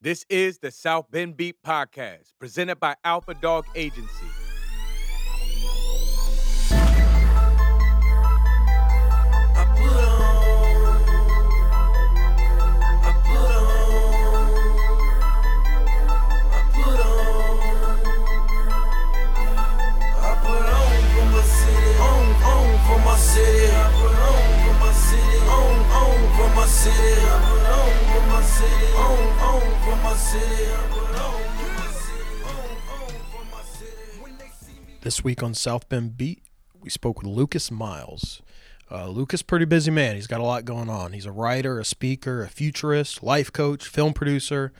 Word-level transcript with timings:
This 0.00 0.24
is 0.30 0.58
the 0.58 0.70
South 0.70 1.10
Bend 1.10 1.36
Beat 1.36 1.60
Podcast, 1.60 2.30
presented 2.38 2.78
by 2.78 2.94
Alpha 3.02 3.34
Dog 3.34 3.66
Agency. 3.74 4.26
This 35.00 35.24
week 35.24 35.42
on 35.42 35.54
South 35.54 35.88
Bend 35.88 36.18
Beat, 36.18 36.42
we 36.82 36.90
spoke 36.90 37.22
with 37.22 37.28
Lucas 37.28 37.70
Miles. 37.70 38.42
Uh, 38.90 39.08
Lucas, 39.08 39.42
pretty 39.42 39.64
busy 39.64 39.90
man. 39.90 40.16
He's 40.16 40.26
got 40.26 40.40
a 40.40 40.44
lot 40.44 40.66
going 40.66 40.90
on. 40.90 41.12
He's 41.12 41.24
a 41.24 41.32
writer, 41.32 41.80
a 41.80 41.84
speaker, 41.84 42.42
a 42.42 42.48
futurist, 42.48 43.22
life 43.22 43.50
coach, 43.50 43.86
film 43.86 44.12
producer. 44.12 44.72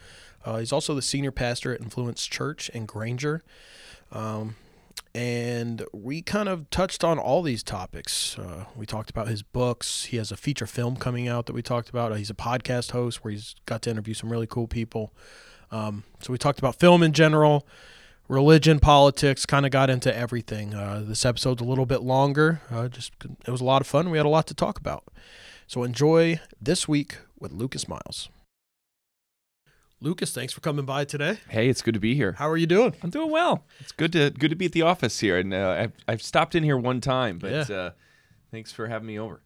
Uh, 0.45 0.59
he's 0.59 0.73
also 0.73 0.95
the 0.95 1.03
senior 1.03 1.31
pastor 1.31 1.75
at 1.75 1.81
Influence 1.81 2.27
Church 2.27 2.69
in 2.71 2.85
Granger. 2.85 3.43
Um, 4.13 4.57
and 5.19 5.85
we 5.93 6.23
kind 6.23 6.49
of 6.49 6.71
touched 6.71 7.03
on 7.03 7.19
all 7.19 7.43
these 7.43 7.65
topics. 7.65 8.39
Uh, 8.39 8.67
we 8.77 8.87
talked 8.87 9.11
about 9.11 9.27
his 9.27 9.43
books. 9.43 10.05
He 10.05 10.17
has 10.17 10.31
a 10.31 10.37
feature 10.37 10.65
film 10.65 10.95
coming 10.95 11.27
out 11.27 11.47
that 11.47 11.55
we 11.55 11.61
talked 11.61 11.89
about. 11.89 12.17
He's 12.17 12.31
a 12.31 12.35
podcast 12.35 12.93
host 12.93 13.25
where 13.25 13.33
he's 13.33 13.57
got 13.67 13.83
to 13.83 13.91
interview 13.91 14.15
some 14.15 14.31
really 14.31 14.47
cool 14.47 14.69
people. 14.69 15.13
Um, 15.73 16.05
so 16.21 16.33
we 16.33 16.39
talked 16.39 16.61
about 16.61 16.77
film 16.77 17.03
in 17.03 17.13
general 17.13 17.67
religion, 18.29 18.79
politics, 18.79 19.45
kind 19.45 19.67
of 19.67 19.73
got 19.73 19.91
into 19.91 20.15
everything. 20.17 20.73
Uh, 20.73 21.03
this 21.05 21.25
episode's 21.25 21.63
a 21.63 21.65
little 21.65 21.87
bit 21.87 22.03
longer. 22.03 22.61
Uh, 22.71 22.87
just 22.87 23.13
it 23.45 23.51
was 23.51 23.61
a 23.61 23.65
lot 23.65 23.81
of 23.81 23.89
fun. 23.89 24.11
We 24.11 24.19
had 24.19 24.27
a 24.27 24.29
lot 24.29 24.47
to 24.47 24.55
talk 24.55 24.79
about. 24.79 25.03
So 25.67 25.83
enjoy 25.83 26.39
this 26.63 26.87
week 26.87 27.17
with 27.41 27.51
Lucas 27.51 27.89
Miles. 27.89 28.29
Lucas, 30.01 30.33
thanks 30.33 30.53
for 30.53 30.61
coming 30.61 30.85
by 30.85 31.05
today. 31.05 31.39
Hey, 31.49 31.69
it's 31.69 31.83
good 31.83 31.95
to 31.95 32.01
be 32.01 32.15
here. 32.15 32.33
How 32.33 32.49
are 32.49 32.57
you 32.57 32.67
doing? 32.67 32.95
I'm 33.03 33.11
doing 33.11 33.31
well. 33.33 33.65
It's 33.81 33.91
good 33.91 34.13
to 34.13 34.31
good 34.31 34.51
to 34.51 34.57
be 34.57 34.67
at 34.67 34.73
the 34.73 34.83
office 34.83 35.19
here, 35.19 35.37
and 35.39 35.53
uh, 35.53 35.71
I've 35.77 35.93
I've 36.07 36.23
stopped 36.23 36.55
in 36.55 36.63
here 36.63 36.77
one 36.77 37.01
time, 37.01 37.39
but 37.39 37.51
Yeah. 37.69 37.77
uh, 37.77 37.91
thanks 38.53 38.71
for 38.71 38.87
having 38.87 39.09
me 39.09 39.19
over. 39.19 39.41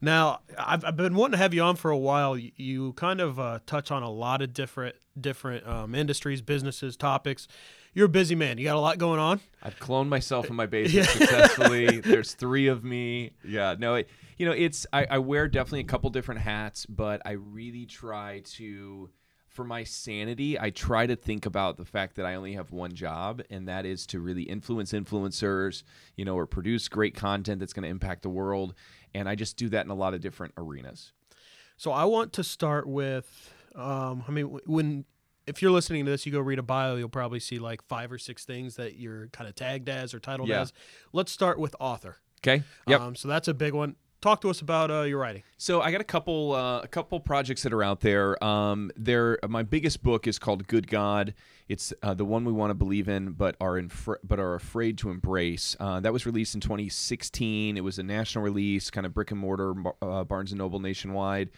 Now, 0.00 0.40
I've, 0.56 0.84
I've 0.84 0.96
been 0.96 1.14
wanting 1.14 1.32
to 1.32 1.38
have 1.38 1.52
you 1.52 1.60
on 1.62 1.76
for 1.76 1.90
a 1.90 1.98
while. 1.98 2.36
You, 2.38 2.52
you 2.56 2.92
kind 2.94 3.20
of 3.20 3.38
uh, 3.40 3.58
touch 3.66 3.90
on 3.90 4.02
a 4.04 4.10
lot 4.10 4.42
of 4.42 4.54
different 4.54 4.94
different 5.20 5.66
um, 5.66 5.94
industries, 5.96 6.40
businesses, 6.40 6.96
topics. 6.96 7.48
You're 7.92 8.06
a 8.06 8.08
busy 8.08 8.36
man. 8.36 8.58
You 8.58 8.64
got 8.64 8.76
a 8.76 8.80
lot 8.80 8.98
going 8.98 9.18
on. 9.18 9.40
I've 9.60 9.78
cloned 9.80 10.06
myself 10.06 10.48
in 10.48 10.54
my 10.54 10.66
basement 10.66 11.08
Yeah. 11.08 11.12
successfully. 11.18 12.00
There's 12.00 12.32
three 12.34 12.68
of 12.68 12.84
me. 12.84 13.32
Yeah, 13.44 13.74
no, 13.76 13.96
it, 13.96 14.08
you 14.38 14.46
know, 14.46 14.52
it's 14.52 14.86
I, 14.92 15.04
I 15.10 15.18
wear 15.18 15.48
definitely 15.48 15.80
a 15.80 15.84
couple 15.84 16.08
different 16.10 16.42
hats, 16.42 16.86
but 16.86 17.20
I 17.24 17.32
really 17.32 17.86
try 17.86 18.42
to, 18.54 19.10
for 19.60 19.64
my 19.66 19.84
sanity, 19.84 20.58
I 20.58 20.70
try 20.70 21.06
to 21.06 21.14
think 21.14 21.44
about 21.44 21.76
the 21.76 21.84
fact 21.84 22.16
that 22.16 22.24
I 22.24 22.34
only 22.34 22.54
have 22.54 22.72
one 22.72 22.94
job, 22.94 23.42
and 23.50 23.68
that 23.68 23.84
is 23.84 24.06
to 24.06 24.18
really 24.18 24.44
influence 24.44 24.92
influencers, 24.92 25.82
you 26.16 26.24
know, 26.24 26.34
or 26.34 26.46
produce 26.46 26.88
great 26.88 27.14
content 27.14 27.60
that's 27.60 27.74
going 27.74 27.82
to 27.82 27.90
impact 27.90 28.22
the 28.22 28.30
world. 28.30 28.72
And 29.12 29.28
I 29.28 29.34
just 29.34 29.58
do 29.58 29.68
that 29.68 29.84
in 29.84 29.90
a 29.90 29.94
lot 29.94 30.14
of 30.14 30.22
different 30.22 30.54
arenas. 30.56 31.12
So 31.76 31.92
I 31.92 32.06
want 32.06 32.32
to 32.34 32.42
start 32.42 32.86
with. 32.86 33.52
Um, 33.74 34.24
I 34.26 34.30
mean, 34.30 34.46
when 34.64 35.04
if 35.46 35.60
you're 35.60 35.72
listening 35.72 36.06
to 36.06 36.10
this, 36.10 36.24
you 36.24 36.32
go 36.32 36.40
read 36.40 36.58
a 36.58 36.62
bio, 36.62 36.96
you'll 36.96 37.10
probably 37.10 37.40
see 37.40 37.58
like 37.58 37.82
five 37.82 38.10
or 38.10 38.16
six 38.16 38.46
things 38.46 38.76
that 38.76 38.96
you're 38.96 39.26
kind 39.26 39.46
of 39.46 39.54
tagged 39.54 39.90
as 39.90 40.14
or 40.14 40.20
titled 40.20 40.48
Yeah. 40.48 40.62
as. 40.62 40.72
Let's 41.12 41.32
start 41.32 41.58
with 41.58 41.76
author. 41.78 42.16
Okay. 42.38 42.62
Yep. 42.86 43.00
Um, 43.02 43.14
so 43.14 43.28
that's 43.28 43.46
a 43.48 43.52
big 43.52 43.74
one. 43.74 43.96
Talk 44.20 44.42
to 44.42 44.50
us 44.50 44.60
about 44.60 44.90
uh, 44.90 45.02
your 45.02 45.18
writing. 45.18 45.42
So 45.56 45.80
I 45.80 45.90
got 45.90 46.02
a 46.02 46.04
couple 46.04 46.52
uh, 46.52 46.80
a 46.80 46.88
couple 46.88 47.18
projects 47.20 47.62
that 47.62 47.72
are 47.72 47.82
out 47.82 48.00
there. 48.00 48.42
Um, 48.44 48.90
there, 48.94 49.38
my 49.48 49.62
biggest 49.62 50.02
book 50.02 50.26
is 50.26 50.38
called 50.38 50.66
Good 50.66 50.88
God. 50.88 51.32
It's 51.70 51.94
uh, 52.02 52.12
the 52.12 52.26
one 52.26 52.44
we 52.44 52.52
want 52.52 52.70
to 52.70 52.74
believe 52.74 53.08
in, 53.08 53.30
but 53.30 53.56
are 53.62 53.78
in 53.78 53.90
but 54.22 54.38
are 54.38 54.54
afraid 54.54 54.98
to 54.98 55.10
embrace. 55.10 55.74
Uh, 55.80 56.00
that 56.00 56.12
was 56.12 56.26
released 56.26 56.54
in 56.54 56.60
2016. 56.60 57.78
It 57.78 57.80
was 57.82 57.98
a 57.98 58.02
national 58.02 58.44
release, 58.44 58.90
kind 58.90 59.06
of 59.06 59.14
brick 59.14 59.30
and 59.30 59.40
mortar, 59.40 59.72
uh, 60.02 60.24
Barnes 60.24 60.52
and 60.52 60.58
Noble 60.58 60.80
nationwide, 60.80 61.48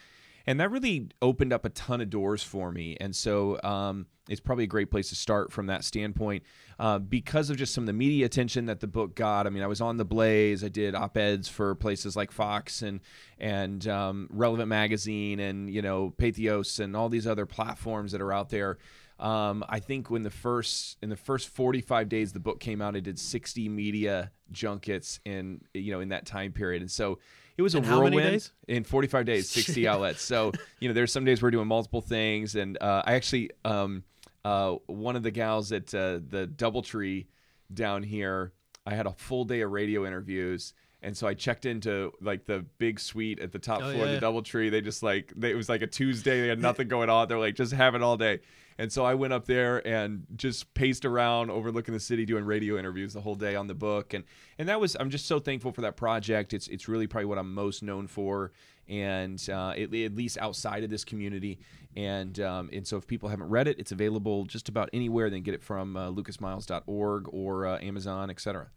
and 0.46 0.60
that 0.60 0.70
really 0.70 1.08
opened 1.20 1.52
up 1.52 1.64
a 1.64 1.70
ton 1.70 2.00
of 2.00 2.10
doors 2.10 2.42
for 2.42 2.72
me. 2.72 2.96
And 3.00 3.14
so 3.14 3.60
um, 3.62 4.06
it's 4.28 4.40
probably 4.40 4.64
a 4.64 4.68
great 4.68 4.90
place 4.90 5.08
to 5.08 5.14
start 5.14 5.52
from 5.52 5.66
that 5.66 5.84
standpoint, 5.84 6.42
uh, 6.78 6.98
because 6.98 7.50
of 7.50 7.56
just 7.56 7.74
some 7.74 7.82
of 7.82 7.86
the 7.86 7.92
media 7.92 8.26
attention 8.26 8.66
that 8.66 8.80
the 8.80 8.86
book 8.86 9.14
got. 9.14 9.46
I 9.46 9.50
mean, 9.50 9.62
I 9.62 9.66
was 9.66 9.80
on 9.80 9.96
the 9.96 10.04
Blaze. 10.04 10.62
I 10.62 10.68
did 10.68 10.94
op 10.94 11.16
eds 11.16 11.48
for 11.48 11.74
places 11.74 12.16
like 12.16 12.30
Fox 12.30 12.82
and 12.82 13.00
and 13.38 13.86
um, 13.88 14.28
Relevant 14.30 14.68
Magazine 14.68 15.40
and 15.40 15.68
you 15.68 15.82
know 15.82 16.14
Patheos 16.16 16.80
and 16.80 16.96
all 16.96 17.08
these 17.08 17.26
other 17.26 17.46
platforms 17.46 18.12
that 18.12 18.20
are 18.20 18.32
out 18.32 18.50
there. 18.50 18.78
Um, 19.18 19.64
I 19.68 19.78
think 19.78 20.10
when 20.10 20.22
the 20.22 20.30
first 20.30 20.98
in 21.02 21.08
the 21.08 21.16
first 21.16 21.48
45 21.48 22.08
days 22.08 22.32
the 22.32 22.40
book 22.40 22.58
came 22.58 22.82
out, 22.82 22.96
I 22.96 23.00
did 23.00 23.18
60 23.18 23.68
media 23.68 24.32
junkets 24.50 25.20
in 25.24 25.60
you 25.74 25.92
know 25.92 26.00
in 26.00 26.08
that 26.08 26.26
time 26.26 26.52
period, 26.52 26.82
and 26.82 26.90
so 26.90 27.18
it 27.62 27.64
was 27.64 27.74
a 27.74 27.78
In 27.78 27.84
how 27.84 28.02
many 28.02 28.16
whirlwind 28.16 28.50
in 28.68 28.84
45 28.84 29.24
days, 29.24 29.48
60 29.50 29.86
outlets. 29.88 30.22
So 30.22 30.52
you 30.80 30.88
know 30.88 30.94
there's 30.94 31.12
some 31.12 31.24
days 31.24 31.42
we're 31.42 31.50
doing 31.50 31.68
multiple 31.68 32.00
things, 32.00 32.56
and 32.56 32.76
uh, 32.80 33.02
I 33.06 33.14
actually 33.14 33.50
um, 33.64 34.02
uh, 34.44 34.76
one 34.86 35.16
of 35.16 35.22
the 35.22 35.30
gals 35.30 35.70
at 35.72 35.94
uh, 35.94 36.18
the 36.28 36.50
DoubleTree 36.54 37.26
down 37.72 38.02
here, 38.02 38.52
I 38.84 38.94
had 38.94 39.06
a 39.06 39.12
full 39.12 39.44
day 39.44 39.60
of 39.62 39.70
radio 39.70 40.04
interviews. 40.06 40.74
And 41.04 41.16
so 41.16 41.26
I 41.26 41.34
checked 41.34 41.66
into 41.66 42.12
like 42.20 42.44
the 42.44 42.64
big 42.78 43.00
suite 43.00 43.40
at 43.40 43.50
the 43.50 43.58
top 43.58 43.80
Oh, 43.82 43.92
floor 43.92 44.06
yeah. 44.06 44.12
of 44.12 44.20
the 44.20 44.24
DoubleTree. 44.26 44.70
They 44.70 44.80
just 44.80 45.02
like 45.02 45.32
they, 45.34 45.50
it 45.50 45.56
was 45.56 45.68
like 45.68 45.82
a 45.82 45.86
Tuesday. 45.88 46.40
They 46.42 46.46
had 46.46 46.60
nothing 46.60 46.86
going 46.86 47.10
on. 47.10 47.26
They're 47.26 47.40
like 47.40 47.56
just 47.56 47.72
have 47.72 47.96
it 47.96 48.02
all 48.02 48.16
day. 48.16 48.38
And 48.78 48.92
so 48.92 49.04
I 49.04 49.14
went 49.14 49.32
up 49.32 49.46
there 49.46 49.86
and 49.86 50.26
just 50.36 50.72
paced 50.74 51.04
around, 51.04 51.50
overlooking 51.50 51.94
the 51.94 52.00
city, 52.00 52.24
doing 52.24 52.44
radio 52.44 52.78
interviews 52.78 53.12
the 53.12 53.20
whole 53.20 53.34
day 53.34 53.54
on 53.54 53.66
the 53.66 53.74
book. 53.74 54.14
And 54.14 54.24
and 54.58 54.68
that 54.68 54.80
was 54.80 54.96
I'm 54.98 55.10
just 55.10 55.26
so 55.26 55.38
thankful 55.38 55.72
for 55.72 55.82
that 55.82 55.96
project. 55.96 56.52
It's 56.52 56.68
it's 56.68 56.88
really 56.88 57.06
probably 57.06 57.26
what 57.26 57.38
I'm 57.38 57.52
most 57.54 57.82
known 57.82 58.06
for, 58.06 58.52
and 58.88 59.42
uh, 59.50 59.70
at, 59.70 59.94
at 59.94 60.14
least 60.14 60.38
outside 60.38 60.84
of 60.84 60.90
this 60.90 61.04
community. 61.04 61.58
And 61.94 62.40
um, 62.40 62.70
and 62.72 62.86
so 62.86 62.96
if 62.96 63.06
people 63.06 63.28
haven't 63.28 63.50
read 63.50 63.68
it, 63.68 63.78
it's 63.78 63.92
available 63.92 64.44
just 64.46 64.68
about 64.68 64.88
anywhere. 64.92 65.28
Then 65.28 65.42
get 65.42 65.52
it 65.54 65.62
from 65.62 65.96
uh, 65.96 66.10
lucasmiles.org 66.10 67.26
or 67.28 67.66
uh, 67.66 67.78
Amazon, 67.80 68.30
etc. 68.30 68.68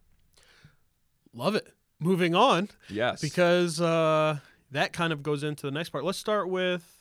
Love 1.33 1.55
it. 1.55 1.71
Moving 1.99 2.35
on 2.35 2.69
Yes. 2.89 3.21
because 3.21 3.79
uh, 3.79 4.39
that 4.71 4.91
kind 4.91 5.13
of 5.13 5.23
goes 5.23 5.43
into 5.43 5.65
the 5.65 5.71
next 5.71 5.89
part. 5.91 6.03
Let's 6.03 6.17
start 6.17 6.49
with. 6.49 6.94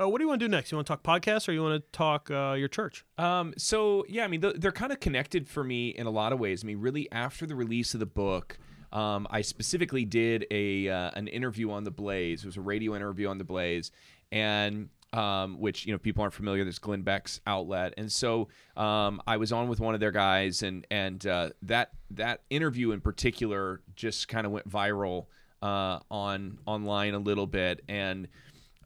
Uh, 0.00 0.08
what 0.08 0.18
do 0.18 0.24
you 0.24 0.28
want 0.28 0.40
to 0.40 0.46
do 0.46 0.50
next? 0.50 0.72
You 0.72 0.76
want 0.76 0.86
to 0.86 0.92
talk 0.92 1.02
podcasts 1.02 1.48
or 1.48 1.52
you 1.52 1.62
want 1.62 1.82
to 1.82 1.90
talk 1.92 2.30
uh, 2.30 2.54
your 2.58 2.68
church? 2.68 3.04
Um, 3.18 3.54
so 3.56 4.04
yeah, 4.08 4.24
I 4.24 4.28
mean, 4.28 4.40
th- 4.40 4.56
they're 4.58 4.72
kind 4.72 4.92
of 4.92 5.00
connected 5.00 5.48
for 5.48 5.62
me 5.62 5.90
in 5.90 6.06
a 6.06 6.10
lot 6.10 6.32
of 6.32 6.40
ways. 6.40 6.64
I 6.64 6.66
mean, 6.66 6.80
really, 6.80 7.10
after 7.12 7.46
the 7.46 7.54
release 7.54 7.94
of 7.94 8.00
the 8.00 8.06
book, 8.06 8.58
um, 8.92 9.26
I 9.30 9.42
specifically 9.42 10.04
did 10.04 10.46
a 10.50 10.88
uh, 10.88 11.10
an 11.14 11.28
interview 11.28 11.70
on 11.70 11.84
the 11.84 11.90
Blaze. 11.90 12.42
It 12.42 12.46
was 12.46 12.56
a 12.56 12.60
radio 12.60 12.94
interview 12.94 13.28
on 13.28 13.38
the 13.38 13.44
Blaze, 13.44 13.90
and 14.32 14.88
um, 15.12 15.60
which 15.60 15.86
you 15.86 15.92
know 15.92 15.98
people 15.98 16.22
aren't 16.22 16.34
familiar. 16.34 16.64
There's 16.64 16.78
Glenn 16.78 17.02
Beck's 17.02 17.40
outlet, 17.46 17.94
and 17.96 18.10
so 18.10 18.48
um, 18.76 19.20
I 19.26 19.36
was 19.36 19.52
on 19.52 19.68
with 19.68 19.80
one 19.80 19.94
of 19.94 20.00
their 20.00 20.12
guys, 20.12 20.62
and 20.62 20.86
and 20.90 21.24
uh, 21.26 21.50
that 21.62 21.90
that 22.10 22.42
interview 22.50 22.90
in 22.90 23.00
particular 23.00 23.80
just 23.94 24.28
kind 24.28 24.46
of 24.46 24.52
went 24.52 24.68
viral 24.68 25.26
uh, 25.62 26.00
on 26.10 26.58
online 26.66 27.14
a 27.14 27.18
little 27.18 27.46
bit, 27.46 27.82
and 27.88 28.28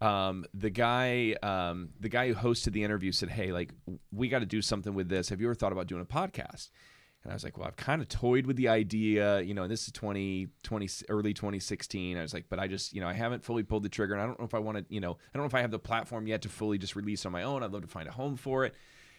um, 0.01 0.45
the 0.55 0.71
guy 0.71 1.35
um, 1.43 1.91
the 1.99 2.09
guy 2.09 2.29
who 2.29 2.35
hosted 2.35 2.73
the 2.73 2.85
interview 2.85 3.13
said, 3.13 3.31
"Hey, 3.31 3.53
like 3.53 3.73
we 4.13 4.29
got 4.29 4.41
to 4.41 4.47
do 4.47 4.63
something 4.63 4.95
with 4.95 5.09
this. 5.09 5.29
Have 5.29 5.41
you 5.41 5.47
ever 5.47 5.55
thought 5.55 5.73
about 5.73 5.87
doing 5.87 6.03
a 6.03 6.07
podcast?" 6.07 6.71
And 7.25 7.33
I 7.33 7.35
was 7.35 7.43
like, 7.43 7.59
"Well, 7.59 7.67
I've 7.67 7.77
kind 7.77 8.01
of 8.01 8.09
toyed 8.09 8.47
with 8.47 8.57
the 8.57 8.69
idea, 8.69 9.41
you 9.41 9.55
know. 9.55 9.63
And 9.63 9.71
this 9.71 9.87
is 9.87 9.93
20, 9.93 10.49
20 10.63 10.89
early 11.09 11.35
2016. 11.35 12.17
I 12.17 12.23
was 12.23 12.33
like, 12.33 12.47
but 12.49 12.59
I 12.59 12.69
just, 12.69 12.93
you 12.93 13.01
know, 13.01 13.09
I 13.09 13.13
haven't 13.13 13.45
fully 13.45 13.65
pulled 13.65 13.83
the 13.83 13.89
trigger, 13.89 14.15
and 14.15 14.23
I 14.23 14.27
don't 14.27 14.39
know 14.39 14.47
if 14.47 14.55
I 14.55 14.61
want 14.61 14.79
to, 14.79 14.85
you 14.89 15.01
know, 15.01 15.13
I 15.13 15.37
don't 15.37 15.43
know 15.43 15.49
if 15.49 15.55
I 15.55 15.61
have 15.61 15.73
the 15.73 15.79
platform 15.79 16.27
yet 16.27 16.43
to 16.43 16.49
fully 16.49 16.79
just 16.79 16.95
release 16.95 17.27
on 17.27 17.33
my 17.33 17.43
own. 17.43 17.63
I'd 17.63 17.73
love 17.73 17.83
to 17.83 17.89
find 17.89 18.09
a 18.09 18.13
home 18.13 18.37
for 18.37 18.65
it." 18.65 18.75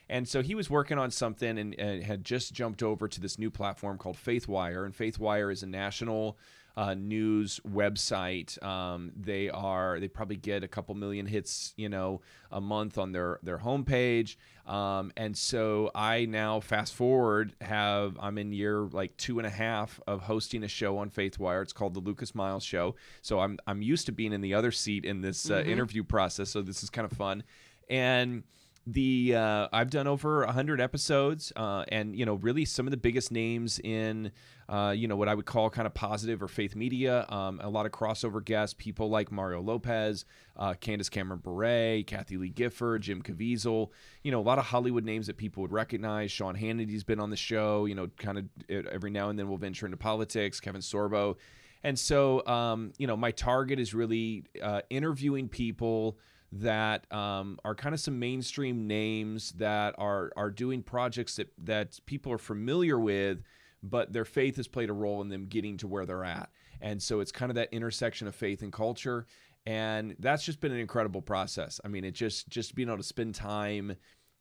And 0.09 0.27
so 0.27 0.42
he 0.42 0.56
was 0.56 0.69
working 0.69 0.98
on 0.98 1.12
something 1.12 1.57
and, 1.59 1.80
and 1.80 2.04
had 2.04 2.24
just 2.24 2.51
jumped 2.51 2.81
over 2.81 3.07
to 3.07 3.21
this 3.21 3.38
new 3.38 3.51
platform 3.51 4.00
called 4.00 4.18
FaithWire. 4.18 4.83
And 4.83 4.94
FaithWire 4.94 5.51
is 5.51 5.62
a 5.62 5.68
national 5.68 6.38
uh, 6.80 6.94
news 6.94 7.60
website. 7.70 8.62
Um, 8.64 9.12
they 9.14 9.50
are 9.50 10.00
they 10.00 10.08
probably 10.08 10.38
get 10.38 10.64
a 10.64 10.68
couple 10.68 10.96
million 10.96 11.26
hits, 11.26 11.74
you 11.76 11.90
know, 11.90 12.22
a 12.52 12.62
month 12.62 12.98
on 12.98 13.12
their 13.12 13.38
their 13.44 13.58
homepage. 13.58 14.38
Um, 14.66 15.12
and 15.18 15.38
so 15.38 15.92
I 15.94 16.24
now 16.24 16.62
fast 16.62 16.96
forward 16.96 17.54
have 17.60 18.18
I'm 18.18 18.38
in 18.38 18.54
year 18.54 18.88
like 18.94 19.18
two 19.18 19.40
and 19.40 19.46
a 19.46 19.50
half 19.50 20.00
of 20.08 20.22
hosting 20.22 20.64
a 20.64 20.70
show 20.70 20.98
on 21.00 21.10
FaithWire. 21.10 21.62
It's 21.62 21.74
called 21.74 21.96
the 21.96 22.00
Lucas 22.00 22.34
Miles 22.34 22.64
Show. 22.64 22.96
So 23.22 23.42
I'm 23.42 23.60
I'm 23.68 23.81
used 23.81 24.06
to 24.06 24.14
being 24.14 24.31
in 24.31 24.40
the 24.40 24.54
other 24.54 24.72
seat 24.72 25.04
in 25.04 25.20
this 25.20 25.52
uh, 25.52 25.60
interview 25.60 26.06
process. 26.06 26.50
So 26.50 26.62
this 26.62 26.81
is 26.81 26.90
kind 26.90 27.06
of 27.12 27.12
fun. 27.12 27.44
And 27.90 28.44
the 28.88 29.36
uh, 29.36 29.68
I've 29.72 29.90
done 29.90 30.08
over 30.08 30.46
hundred 30.46 30.81
episodes, 30.81 31.54
uh, 31.56 31.86
and 31.90 32.16
you 32.16 32.26
know, 32.26 32.36
really 32.36 32.66
some 32.66 32.88
of 32.88 32.92
the 32.92 32.98
biggest 32.98 33.31
names 33.31 33.80
in 33.80 34.31
uh, 34.68 34.94
you 34.96 35.08
know 35.08 35.16
what 35.16 35.28
I 35.28 35.36
would 35.36 35.46
call 35.46 35.70
kind 35.70 35.86
of 35.86 35.94
positive 35.94 36.42
or 36.42 36.48
faith 36.48 36.76
media. 36.76 37.26
Um, 37.30 37.60
a 37.62 37.70
lot 37.70 37.86
of 37.86 37.92
crossover 37.92 38.44
guests, 38.44 38.76
people 38.78 39.10
like 39.10 39.31
Mario 39.31 39.62
Lopez, 39.62 40.26
uh, 40.58 40.74
Candace 40.76 41.10
Cameron 41.10 41.40
Bure, 41.40 42.04
Kathie 42.04 42.38
Lee 42.38 42.50
Gifford, 42.50 43.02
Jim 43.02 43.22
Caviezel. 43.22 43.90
You 44.24 44.31
know, 44.31 44.40
a 44.40 44.42
lot 44.42 44.58
of 44.58 44.66
Hollywood 44.66 45.04
names 45.04 45.28
that 45.28 45.38
people 45.38 45.62
would 45.62 45.72
recognize. 45.72 46.31
Sean 46.31 46.56
Hannity's 46.56 47.04
been 47.04 47.20
on 47.20 47.30
the 47.30 47.38
show. 47.38 47.86
You 47.86 47.96
know, 47.96 48.10
kind 48.18 48.38
of 48.38 48.46
every 48.70 49.12
now 49.12 49.30
and 49.30 49.38
then 49.38 49.48
we'll 49.48 49.58
venture 49.58 49.86
into 49.86 49.98
politics. 49.98 50.60
Kevin 50.60 50.81
Sorbo. 50.81 51.36
And 51.84 51.98
so, 51.98 52.46
um, 52.46 52.92
you 52.98 53.08
know, 53.08 53.16
my 53.16 53.31
target 53.31 53.80
is 53.80 53.94
really 53.94 54.44
uh, 54.62 54.81
interviewing 54.90 55.48
people 55.48 56.18
that 56.51 57.12
um, 57.13 57.60
are 57.63 57.75
kind 57.75 57.94
of 57.94 58.01
some 58.01 58.19
mainstream 58.19 58.88
names 58.88 59.51
that 59.54 59.96
are 59.98 60.31
are 60.36 60.50
doing 60.50 60.81
projects 60.81 61.36
that 61.36 61.51
that 61.63 62.00
people 62.06 62.31
are 62.31 62.38
familiar 62.38 63.00
with, 63.00 63.44
but 63.84 64.12
their 64.13 64.25
faith 64.25 64.57
has 64.57 64.68
played 64.68 64.90
a 64.90 64.94
role 64.94 65.22
in 65.22 65.30
them 65.30 65.46
getting 65.46 65.78
to 65.78 65.88
where 65.88 66.06
they're 66.06 66.25
at. 66.25 66.50
And 66.81 67.01
so 67.01 67.19
it's 67.19 67.31
kind 67.31 67.51
of 67.51 67.56
that 67.56 67.69
intersection 67.74 68.28
of 68.28 68.36
faith 68.36 68.62
and 68.62 68.72
culture, 68.72 69.28
and 69.66 70.16
that's 70.19 70.44
just 70.44 70.60
been 70.60 70.72
an 70.72 70.80
incredible 70.80 71.22
process. 71.22 71.80
I 71.84 71.88
mean, 71.88 72.04
it 72.04 72.12
just 72.12 72.50
just 72.50 72.75
being 72.75 72.90
able 72.90 72.98
to 72.98 73.04
spend 73.04 73.36
time 73.36 73.95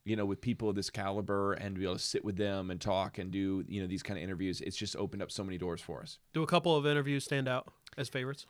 you 0.09 0.17
know, 0.17 0.25
with 0.25 0.41
people 0.41 0.71
of 0.71 0.75
this 0.75 0.89
caliber 0.89 1.53
and 1.53 1.79
be 1.79 1.85
able 1.85 1.93
to 1.95 2.01
sit 2.01 2.25
with 2.25 2.37
them 2.37 2.71
and 2.71 2.81
talk 2.81 3.19
and 3.19 3.31
do, 3.31 3.63
you 3.69 3.83
know, 3.83 3.87
these 3.87 4.03
kind 4.03 4.17
of 4.17 4.25
interviews, 4.25 4.63
it's 4.63 4.77
just 4.77 4.97
opened 4.97 5.23
up 5.23 5.31
so 5.31 5.45
many 5.45 5.59
doors 5.59 5.83
for 5.83 6.01
us. 6.01 6.19
Do 6.33 6.43
a 6.43 6.47
couple 6.47 6.75
of 6.75 6.87
interviews 6.87 7.25
stand 7.25 7.47
out 7.47 7.69
as 7.99 8.09
favorites? 8.09 8.47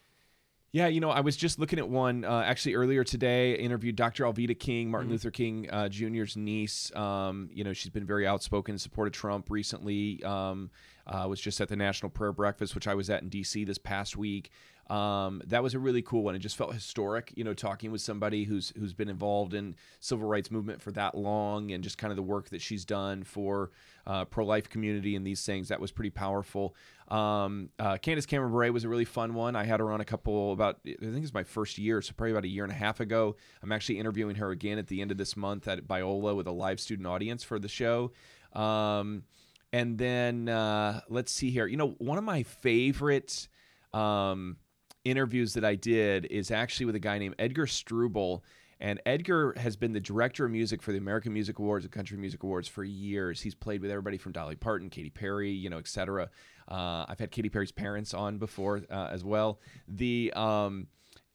Yeah, 0.70 0.86
you 0.88 1.00
know, 1.00 1.10
I 1.10 1.20
was 1.20 1.34
just 1.34 1.58
looking 1.58 1.78
at 1.78 1.88
one 1.88 2.26
uh, 2.26 2.42
actually 2.44 2.74
earlier 2.74 3.02
today. 3.02 3.54
Interviewed 3.54 3.96
Dr. 3.96 4.24
Alveda 4.24 4.58
King, 4.58 4.90
Martin 4.90 5.06
mm-hmm. 5.06 5.12
Luther 5.12 5.30
King 5.30 5.70
uh, 5.70 5.88
Jr.'s 5.88 6.36
niece. 6.36 6.94
Um, 6.94 7.48
you 7.54 7.64
know, 7.64 7.72
she's 7.72 7.90
been 7.90 8.04
very 8.04 8.26
outspoken 8.26 8.74
in 8.74 8.78
support 8.78 9.08
of 9.08 9.14
Trump 9.14 9.50
recently. 9.50 10.22
Um, 10.24 10.70
uh, 11.06 11.26
was 11.26 11.40
just 11.40 11.58
at 11.62 11.68
the 11.68 11.76
National 11.76 12.10
Prayer 12.10 12.32
Breakfast, 12.32 12.74
which 12.74 12.86
I 12.86 12.94
was 12.94 13.08
at 13.08 13.22
in 13.22 13.30
D.C. 13.30 13.64
this 13.64 13.78
past 13.78 14.16
week. 14.16 14.50
Um, 14.90 15.42
that 15.46 15.62
was 15.62 15.74
a 15.74 15.78
really 15.78 16.00
cool 16.00 16.22
one. 16.22 16.34
It 16.34 16.38
just 16.38 16.56
felt 16.56 16.72
historic, 16.72 17.32
you 17.36 17.44
know, 17.44 17.52
talking 17.52 17.90
with 17.92 18.00
somebody 18.00 18.44
who's 18.44 18.72
who's 18.78 18.94
been 18.94 19.08
involved 19.10 19.52
in 19.52 19.74
civil 20.00 20.26
rights 20.26 20.50
movement 20.50 20.80
for 20.80 20.92
that 20.92 21.14
long, 21.14 21.72
and 21.72 21.84
just 21.84 21.98
kind 21.98 22.10
of 22.10 22.16
the 22.16 22.22
work 22.22 22.48
that 22.50 22.62
she's 22.62 22.84
done 22.84 23.22
for 23.22 23.70
uh, 24.06 24.24
pro 24.24 24.44
life 24.44 24.68
community 24.68 25.14
and 25.14 25.26
these 25.26 25.44
things. 25.44 25.68
That 25.68 25.80
was 25.80 25.92
pretty 25.92 26.10
powerful. 26.10 26.74
Um, 27.08 27.70
uh, 27.78 27.96
Candace 27.96 28.26
Cameron 28.26 28.52
Bure 28.52 28.70
was 28.72 28.84
a 28.84 28.88
really 28.88 29.04
fun 29.04 29.34
one. 29.34 29.56
I 29.56 29.64
had 29.64 29.80
her 29.80 29.90
on 29.90 30.00
a 30.00 30.04
couple 30.04 30.52
about 30.52 30.78
I 30.86 30.94
think 31.00 31.24
it's 31.24 31.32
my 31.32 31.44
first 31.44 31.78
year, 31.78 32.02
so 32.02 32.12
probably 32.12 32.32
about 32.32 32.44
a 32.44 32.48
year 32.48 32.64
and 32.64 32.72
a 32.72 32.76
half 32.76 33.00
ago. 33.00 33.36
I'm 33.62 33.72
actually 33.72 33.98
interviewing 33.98 34.36
her 34.36 34.50
again 34.50 34.78
at 34.78 34.86
the 34.88 35.00
end 35.00 35.10
of 35.10 35.16
this 35.16 35.36
month 35.36 35.68
at 35.68 35.86
Biola 35.88 36.36
with 36.36 36.46
a 36.46 36.52
live 36.52 36.80
student 36.80 37.06
audience 37.06 37.42
for 37.42 37.58
the 37.58 37.68
show. 37.68 38.12
Um, 38.52 39.24
and 39.72 39.96
then 39.98 40.48
uh, 40.48 41.00
let's 41.08 41.32
see 41.32 41.50
here. 41.50 41.66
You 41.66 41.76
know, 41.76 41.94
one 41.98 42.18
of 42.18 42.24
my 42.24 42.42
favorite. 42.42 43.48
Um, 43.94 44.58
interviews 45.04 45.54
that 45.54 45.64
I 45.64 45.74
did 45.74 46.26
is 46.26 46.50
actually 46.50 46.86
with 46.86 46.94
a 46.94 47.00
guy 47.00 47.18
named 47.18 47.34
Edgar 47.38 47.66
Struble. 47.66 48.44
And 48.80 49.00
Edgar 49.04 49.54
has 49.56 49.76
been 49.76 49.92
the 49.92 50.00
director 50.00 50.44
of 50.44 50.52
music 50.52 50.82
for 50.82 50.92
the 50.92 50.98
American 50.98 51.32
Music 51.32 51.58
Awards 51.58 51.84
and 51.84 51.92
Country 51.92 52.16
Music 52.16 52.42
Awards 52.42 52.68
for 52.68 52.84
years. 52.84 53.40
He's 53.40 53.54
played 53.54 53.82
with 53.82 53.90
everybody 53.90 54.18
from 54.18 54.32
Dolly 54.32 54.54
Parton, 54.54 54.88
Katy 54.88 55.10
Perry, 55.10 55.50
you 55.50 55.68
know, 55.68 55.78
etc. 55.78 56.30
Uh, 56.70 57.04
I've 57.08 57.18
had 57.18 57.32
Katy 57.32 57.48
Perry's 57.48 57.72
parents 57.72 58.14
on 58.14 58.38
before 58.38 58.82
uh, 58.90 59.08
as 59.10 59.24
well. 59.24 59.58
The 59.88 60.32
um, 60.36 60.86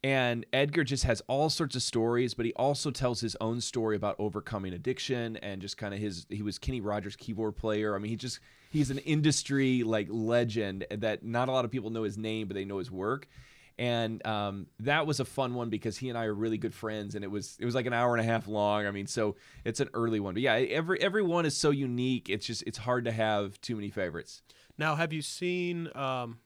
and 0.06 0.45
Edgar 0.51 0.84
just 0.84 1.06
has 1.06 1.22
all 1.28 1.50
sorts 1.50 1.75
of 1.75 1.81
stories, 1.81 2.34
but 2.34 2.45
he 2.45 2.54
also 2.54 2.92
tells 2.92 3.22
his 3.22 3.38
own 3.40 3.62
story 3.62 3.95
about 3.95 4.18
overcoming 4.19 4.74
addiction 4.74 5.38
and 5.38 5.62
just 5.62 5.78
kind 5.78 5.94
of 5.94 6.00
his. 6.00 6.25
He 6.30 6.42
was 6.42 6.57
Kenny 6.57 6.81
Rogers 6.81 7.16
keyboard 7.16 7.56
player. 7.56 7.95
I 7.95 8.00
mean, 8.00 8.10
he 8.10 8.18
just 8.18 8.40
he's 8.69 8.90
an 8.90 9.00
industry 9.00 9.84
like 9.84 10.07
legend 10.10 10.86
that 10.92 11.24
not 11.24 11.50
a 11.50 11.51
lot 11.51 11.63
of 11.66 11.72
people 11.72 11.90
know 11.90 12.04
his 12.04 12.18
name, 12.18 12.48
but 12.48 12.56
they 12.56 12.66
know 12.66 12.80
his 12.80 12.92
work 12.92 13.28
and 13.78 14.25
um, 14.25 14.68
that 14.80 15.08
was 15.08 15.20
a 15.20 15.25
fun 15.25 15.54
one 15.54 15.70
because 15.70 15.98
he 15.98 16.10
and 16.10 16.18
I 16.18 16.25
are 16.25 16.34
really 16.34 16.58
good 16.58 16.74
friends, 16.74 17.16
and 17.16 17.24
it 17.24 17.31
was 17.31 17.58
it 17.60 17.66
was 17.66 17.75
like 17.75 17.86
an 17.86 17.94
hour 17.94 18.16
and 18.16 18.22
a 18.22 18.24
half 18.24 18.48
long. 18.48 18.86
I 18.86 18.92
mean, 18.92 19.08
so 19.08 19.36
it's 19.64 19.80
an 19.80 19.90
early 19.94 20.20
one, 20.20 20.34
but 20.34 20.44
yeah, 20.44 20.54
every 20.54 21.02
every 21.02 21.24
one 21.24 21.46
is 21.46 21.56
so 21.56 21.72
unique. 21.72 22.30
It's 22.30 22.46
just 22.46 22.64
it's 22.68 22.78
hard 22.78 23.06
to 23.06 23.12
have 23.12 23.60
too 23.62 23.75
many 23.75 23.90
favorites. 23.90 24.42
Now, 24.78 24.96
have 24.96 25.14
you 25.14 25.22
seen, 25.22 25.90
um, 25.96 26.40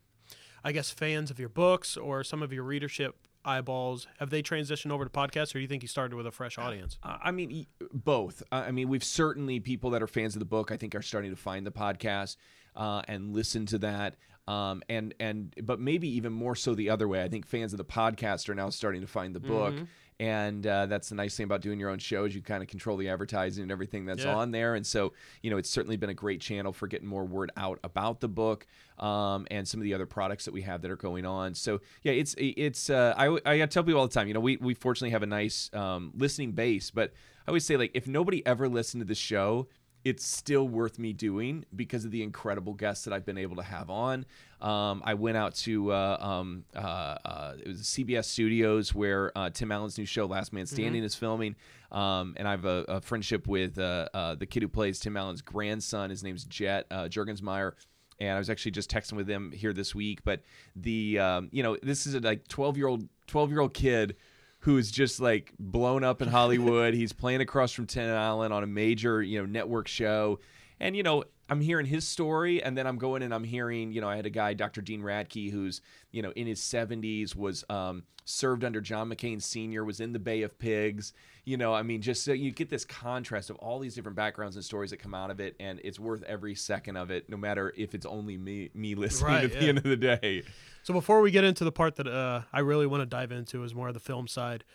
I 0.64 0.72
guess, 0.72 0.92
fans 0.92 1.32
of 1.32 1.40
your 1.40 1.50
books 1.50 1.96
or 1.96 2.24
some 2.24 2.44
of 2.44 2.52
your 2.52 2.64
readership 2.64 3.16
eyeballs 3.46 4.08
have 4.20 4.30
they 4.30 4.44
transitioned 4.44 4.92
over 4.92 5.06
to 5.06 5.10
podcasts 5.10 5.52
or 5.52 5.54
do 5.54 5.60
you 5.62 5.68
think 5.68 5.82
you 5.82 5.88
started 5.88 6.16
with 6.18 6.28
a 6.28 6.32
fresh 6.32 6.58
audience 6.58 6.98
i 7.02 7.32
mean 7.32 7.66
both 7.94 8.44
i 8.52 8.72
mean 8.72 8.90
we've 8.90 9.06
certainly 9.06 9.62
people 9.62 9.90
that 9.92 10.04
are 10.04 10.08
fans 10.08 10.36
of 10.36 10.40
the 10.40 10.46
book 10.46 10.70
i 10.70 10.76
think 10.76 10.94
are 10.94 11.02
starting 11.02 11.30
to 11.30 11.38
find 11.38 11.66
the 11.66 11.72
podcast 11.72 12.36
uh, 12.76 13.02
and 13.08 13.34
listen 13.34 13.66
to 13.66 13.78
that 13.78 14.18
um, 14.48 14.82
and 14.88 15.14
and 15.20 15.54
but 15.64 15.80
maybe 15.80 16.08
even 16.16 16.32
more 16.32 16.56
so 16.56 16.74
the 16.74 16.90
other 16.90 17.08
way. 17.08 17.22
I 17.22 17.28
think 17.28 17.46
fans 17.46 17.74
of 17.74 17.78
the 17.78 17.86
podcast 17.86 18.48
are 18.50 18.56
now 18.56 18.70
starting 18.70 19.02
to 19.02 19.08
find 19.08 19.36
the 19.36 19.42
book, 19.42 19.74
mm-hmm. 19.74 19.84
and 20.22 20.66
uh, 20.66 20.86
that's 20.86 21.10
the 21.10 21.16
nice 21.16 21.36
thing 21.36 21.44
about 21.44 21.62
doing 21.62 21.80
your 21.80 21.90
own 21.90 22.00
shows. 22.00 22.34
You 22.34 22.42
kind 22.42 22.64
of 22.64 22.70
control 22.70 22.96
the 22.96 23.10
advertising 23.10 23.64
and 23.64 23.72
everything 23.72 24.06
that's 24.06 24.24
yeah. 24.24 24.34
on 24.34 24.52
there, 24.52 24.76
and 24.76 24.88
so 24.88 25.12
you 25.42 25.52
know 25.52 25.58
it's 25.58 25.70
certainly 25.70 25.98
been 25.98 26.10
a 26.10 26.14
great 26.14 26.40
channel 26.40 26.72
for 26.72 26.88
getting 26.88 27.08
more 27.08 27.26
word 27.26 27.52
out 27.58 27.80
about 27.84 28.22
the 28.22 28.30
book 28.30 28.66
um, 29.00 29.48
and 29.52 29.68
some 29.68 29.82
of 29.82 29.84
the 29.84 29.94
other 29.94 30.06
products 30.06 30.46
that 30.46 30.54
we 30.54 30.62
have 30.62 30.82
that 30.82 30.92
are 30.92 30.96
going 30.96 31.26
on. 31.26 31.54
So 31.54 31.82
yeah, 32.04 32.14
it's 32.14 32.34
it's 32.38 32.90
uh, 32.90 33.14
I 33.18 33.38
I 33.46 33.66
tell 33.66 33.84
people 33.84 34.00
all 34.00 34.08
the 34.08 34.14
time. 34.14 34.30
You 34.30 34.34
know, 34.34 34.40
we 34.40 34.56
we 34.58 34.74
fortunately 34.74 35.12
have 35.12 35.24
a 35.24 35.28
nice 35.28 35.70
um, 35.74 36.14
listening 36.16 36.54
base, 36.54 36.90
but 36.90 37.12
I 37.46 37.52
always 37.52 37.66
say 37.66 37.76
like 37.76 37.92
if 37.94 38.08
nobody 38.08 38.46
ever 38.46 38.70
listened 38.70 39.02
to 39.02 39.06
the 39.06 39.16
show 39.16 39.68
it's 40.08 40.26
still 40.26 40.66
worth 40.66 40.98
me 40.98 41.12
doing 41.12 41.66
because 41.76 42.06
of 42.06 42.12
the 42.12 42.24
incredible 42.24 42.74
guests 42.74 43.04
that 43.04 43.14
I've 43.14 43.26
been 43.26 43.38
able 43.38 43.58
to 43.58 43.62
have 43.62 43.90
on. 43.90 44.26
Um, 44.62 45.02
I 45.04 45.16
went 45.16 45.36
out 45.36 45.54
to 45.56 45.92
uh, 45.92 46.18
um, 46.22 46.64
uh, 46.74 46.80
uh, 46.80 47.54
it 47.60 47.68
was 47.68 47.82
CBS 47.82 48.24
Studios 48.24 48.96
where 48.96 49.38
uh, 49.38 49.50
Tim 49.50 49.70
Allen's 49.70 49.98
new 49.98 50.06
show 50.06 50.26
Last 50.26 50.54
Man 50.54 50.66
Standing 50.66 51.02
mm-hmm. 51.02 51.06
is 51.06 51.16
filming, 51.16 51.58
um, 51.92 52.36
and 52.38 52.48
I 52.48 52.52
have 52.52 52.64
a, 52.64 52.86
a 52.88 53.02
friendship 53.02 53.48
with 53.48 53.78
uh, 53.78 54.08
uh, 54.14 54.36
the 54.36 54.46
kid 54.46 54.64
who 54.64 54.70
plays 54.70 54.98
Tim 54.98 55.18
Allen's 55.18 55.42
grandson. 55.42 56.10
His 56.10 56.24
name's 56.24 56.46
Jet 56.46 56.88
uh, 56.90 57.10
Jurgensmeyer 57.10 57.74
and 58.20 58.32
I 58.32 58.40
was 58.40 58.50
actually 58.50 58.72
just 58.72 58.90
texting 58.90 59.14
with 59.14 59.30
him 59.30 59.52
here 59.52 59.74
this 59.74 59.94
week. 59.94 60.24
But 60.24 60.42
the 60.76 61.20
um, 61.20 61.50
you 61.52 61.64
know 61.64 61.78
this 61.84 62.08
is 62.08 62.16
a 62.16 62.22
like 62.22 62.48
twelve 62.48 62.78
year 62.78 62.88
old 62.88 63.10
twelve 63.28 63.52
year 63.52 63.60
old 63.60 63.74
kid 63.74 64.16
who 64.60 64.78
is 64.78 64.92
just 64.92 65.20
like 65.20 65.54
blown 65.60 66.04
up 66.04 66.22
in 66.22 66.28
Hollywood. 66.28 66.94
He's 66.94 67.14
playing 67.14 67.42
across 67.42 67.72
from 67.72 67.86
Tim 67.86 68.10
Allen 68.10 68.52
on 68.52 68.64
a 68.64 68.68
major, 68.68 69.22
you 69.22 69.40
know, 69.40 69.46
network 69.46 69.88
show. 69.88 70.40
And 70.80 70.96
you 70.96 71.04
know, 71.04 71.24
I'm 71.50 71.62
hearing 71.62 71.86
his 71.86 72.08
story, 72.08 72.62
and 72.62 72.78
then 72.78 72.86
I'm 72.86 72.98
going 72.98 73.24
and 73.24 73.34
I'm 73.34 73.44
hearing, 73.44 73.92
you 73.92 74.02
know, 74.02 74.10
I 74.10 74.16
had 74.18 74.26
a 74.26 74.30
guy, 74.30 74.54
Dr. 74.54 74.82
Dean 74.82 75.02
Radke, 75.02 75.52
who's, 75.52 75.82
you 76.12 76.22
know, 76.22 76.32
in 76.32 76.48
his 76.48 76.60
70s, 76.60 77.36
was 77.36 77.64
um, 77.70 78.04
served 78.26 78.66
under 78.66 78.82
John 78.82 79.10
McCain 79.10 79.42
Sr., 79.42 79.86
was 79.86 80.02
in 80.02 80.12
the 80.12 80.20
Bay 80.20 80.42
of 80.42 80.60
Pigs. 80.60 81.14
You 81.46 81.56
know, 81.56 81.74
I 81.74 81.84
mean, 81.84 82.02
just 82.02 82.26
so 82.26 82.34
you 82.34 82.52
get 82.52 82.70
this 82.70 82.84
contrast 82.84 83.50
of 83.50 83.56
all 83.58 83.80
these 83.80 83.96
different 83.96 84.18
backgrounds 84.18 84.58
and 84.58 84.66
stories 84.66 84.90
that 84.92 84.98
come 84.98 85.14
out 85.14 85.32
of 85.32 85.40
it, 85.40 85.56
and 85.60 85.80
it's 85.84 86.00
worth 86.00 86.24
every 86.24 86.54
second 86.54 86.98
of 86.98 87.12
it, 87.12 87.30
no 87.30 87.38
matter 87.38 87.74
if 87.78 87.96
it's 87.96 88.06
only 88.06 88.38
me 88.38 88.70
me 88.74 88.96
listening 88.96 89.34
right, 89.34 89.44
at 89.46 89.54
yeah. 89.54 89.60
the 89.60 89.70
end 89.70 89.78
of 89.78 89.84
the 89.86 89.96
day. 89.96 90.44
So 90.84 90.94
before 90.94 91.22
we 91.22 91.32
get 91.32 91.44
into 91.44 91.64
the 91.64 91.72
part 91.72 91.96
that 91.96 92.08
uh, 92.08 92.42
I 92.52 92.60
really 92.60 92.88
want 92.88 93.02
to 93.02 93.06
dive 93.06 93.32
into 93.32 93.64
is 93.64 93.74
more 93.74 93.88
of 93.88 93.94
the 93.94 94.00
film 94.00 94.28
side. 94.28 94.66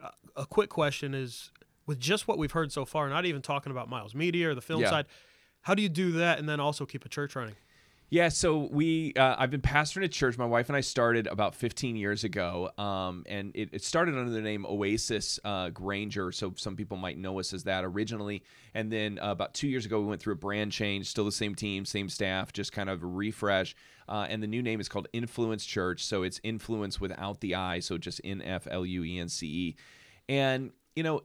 Uh, 0.00 0.10
a 0.36 0.46
quick 0.46 0.70
question 0.70 1.14
is 1.14 1.50
with 1.86 1.98
just 1.98 2.28
what 2.28 2.38
we've 2.38 2.52
heard 2.52 2.70
so 2.70 2.84
far, 2.84 3.08
not 3.08 3.24
even 3.24 3.42
talking 3.42 3.72
about 3.72 3.88
Miles 3.88 4.14
Media 4.14 4.50
or 4.50 4.54
the 4.54 4.60
film 4.60 4.82
yeah. 4.82 4.90
side 4.90 5.06
how 5.62 5.74
do 5.74 5.82
you 5.82 5.88
do 5.88 6.12
that 6.12 6.38
and 6.38 6.48
then 6.48 6.60
also 6.60 6.86
keep 6.86 7.04
a 7.04 7.08
church 7.08 7.36
running? 7.36 7.56
Yeah, 8.10 8.30
so 8.30 8.68
we 8.70 9.12
uh, 9.16 9.36
I've 9.38 9.50
been 9.50 9.60
pastoring 9.60 10.04
a 10.04 10.08
church. 10.08 10.38
My 10.38 10.46
wife 10.46 10.70
and 10.70 10.76
I 10.76 10.80
started 10.80 11.26
about 11.26 11.54
15 11.54 11.94
years 11.94 12.24
ago, 12.24 12.70
um, 12.78 13.22
and 13.28 13.52
it, 13.54 13.68
it, 13.72 13.84
started 13.84 14.16
under 14.16 14.30
the 14.30 14.40
name 14.40 14.64
Oasis 14.64 15.38
uh, 15.44 15.68
Granger. 15.68 16.32
So 16.32 16.54
some 16.56 16.74
people 16.74 16.96
might 16.96 17.18
know 17.18 17.38
us 17.38 17.52
as 17.52 17.64
that 17.64 17.84
originally. 17.84 18.44
And 18.72 18.90
then 18.90 19.18
uh, 19.18 19.32
about 19.32 19.52
two 19.52 19.68
years 19.68 19.84
ago, 19.84 20.00
we 20.00 20.06
went 20.06 20.22
through 20.22 20.32
a 20.32 20.36
brand 20.36 20.72
change. 20.72 21.06
Still 21.10 21.26
the 21.26 21.32
same 21.32 21.54
team, 21.54 21.84
same 21.84 22.08
staff, 22.08 22.50
just 22.50 22.72
kind 22.72 22.88
of 22.88 23.02
a 23.02 23.06
refresh. 23.06 23.76
Uh, 24.08 24.26
and 24.30 24.42
the 24.42 24.46
new 24.46 24.62
name 24.62 24.80
is 24.80 24.88
called 24.88 25.06
Influence 25.12 25.66
Church. 25.66 26.02
So 26.02 26.22
it's 26.22 26.40
influence 26.42 26.98
without 26.98 27.42
the 27.42 27.56
I, 27.56 27.80
so 27.80 27.98
just 27.98 28.22
N 28.24 28.40
F 28.40 28.66
L 28.70 28.86
U 28.86 29.04
E 29.04 29.18
N 29.18 29.28
C 29.28 29.46
E. 29.46 29.76
And 30.30 30.70
you 30.96 31.02
know 31.02 31.24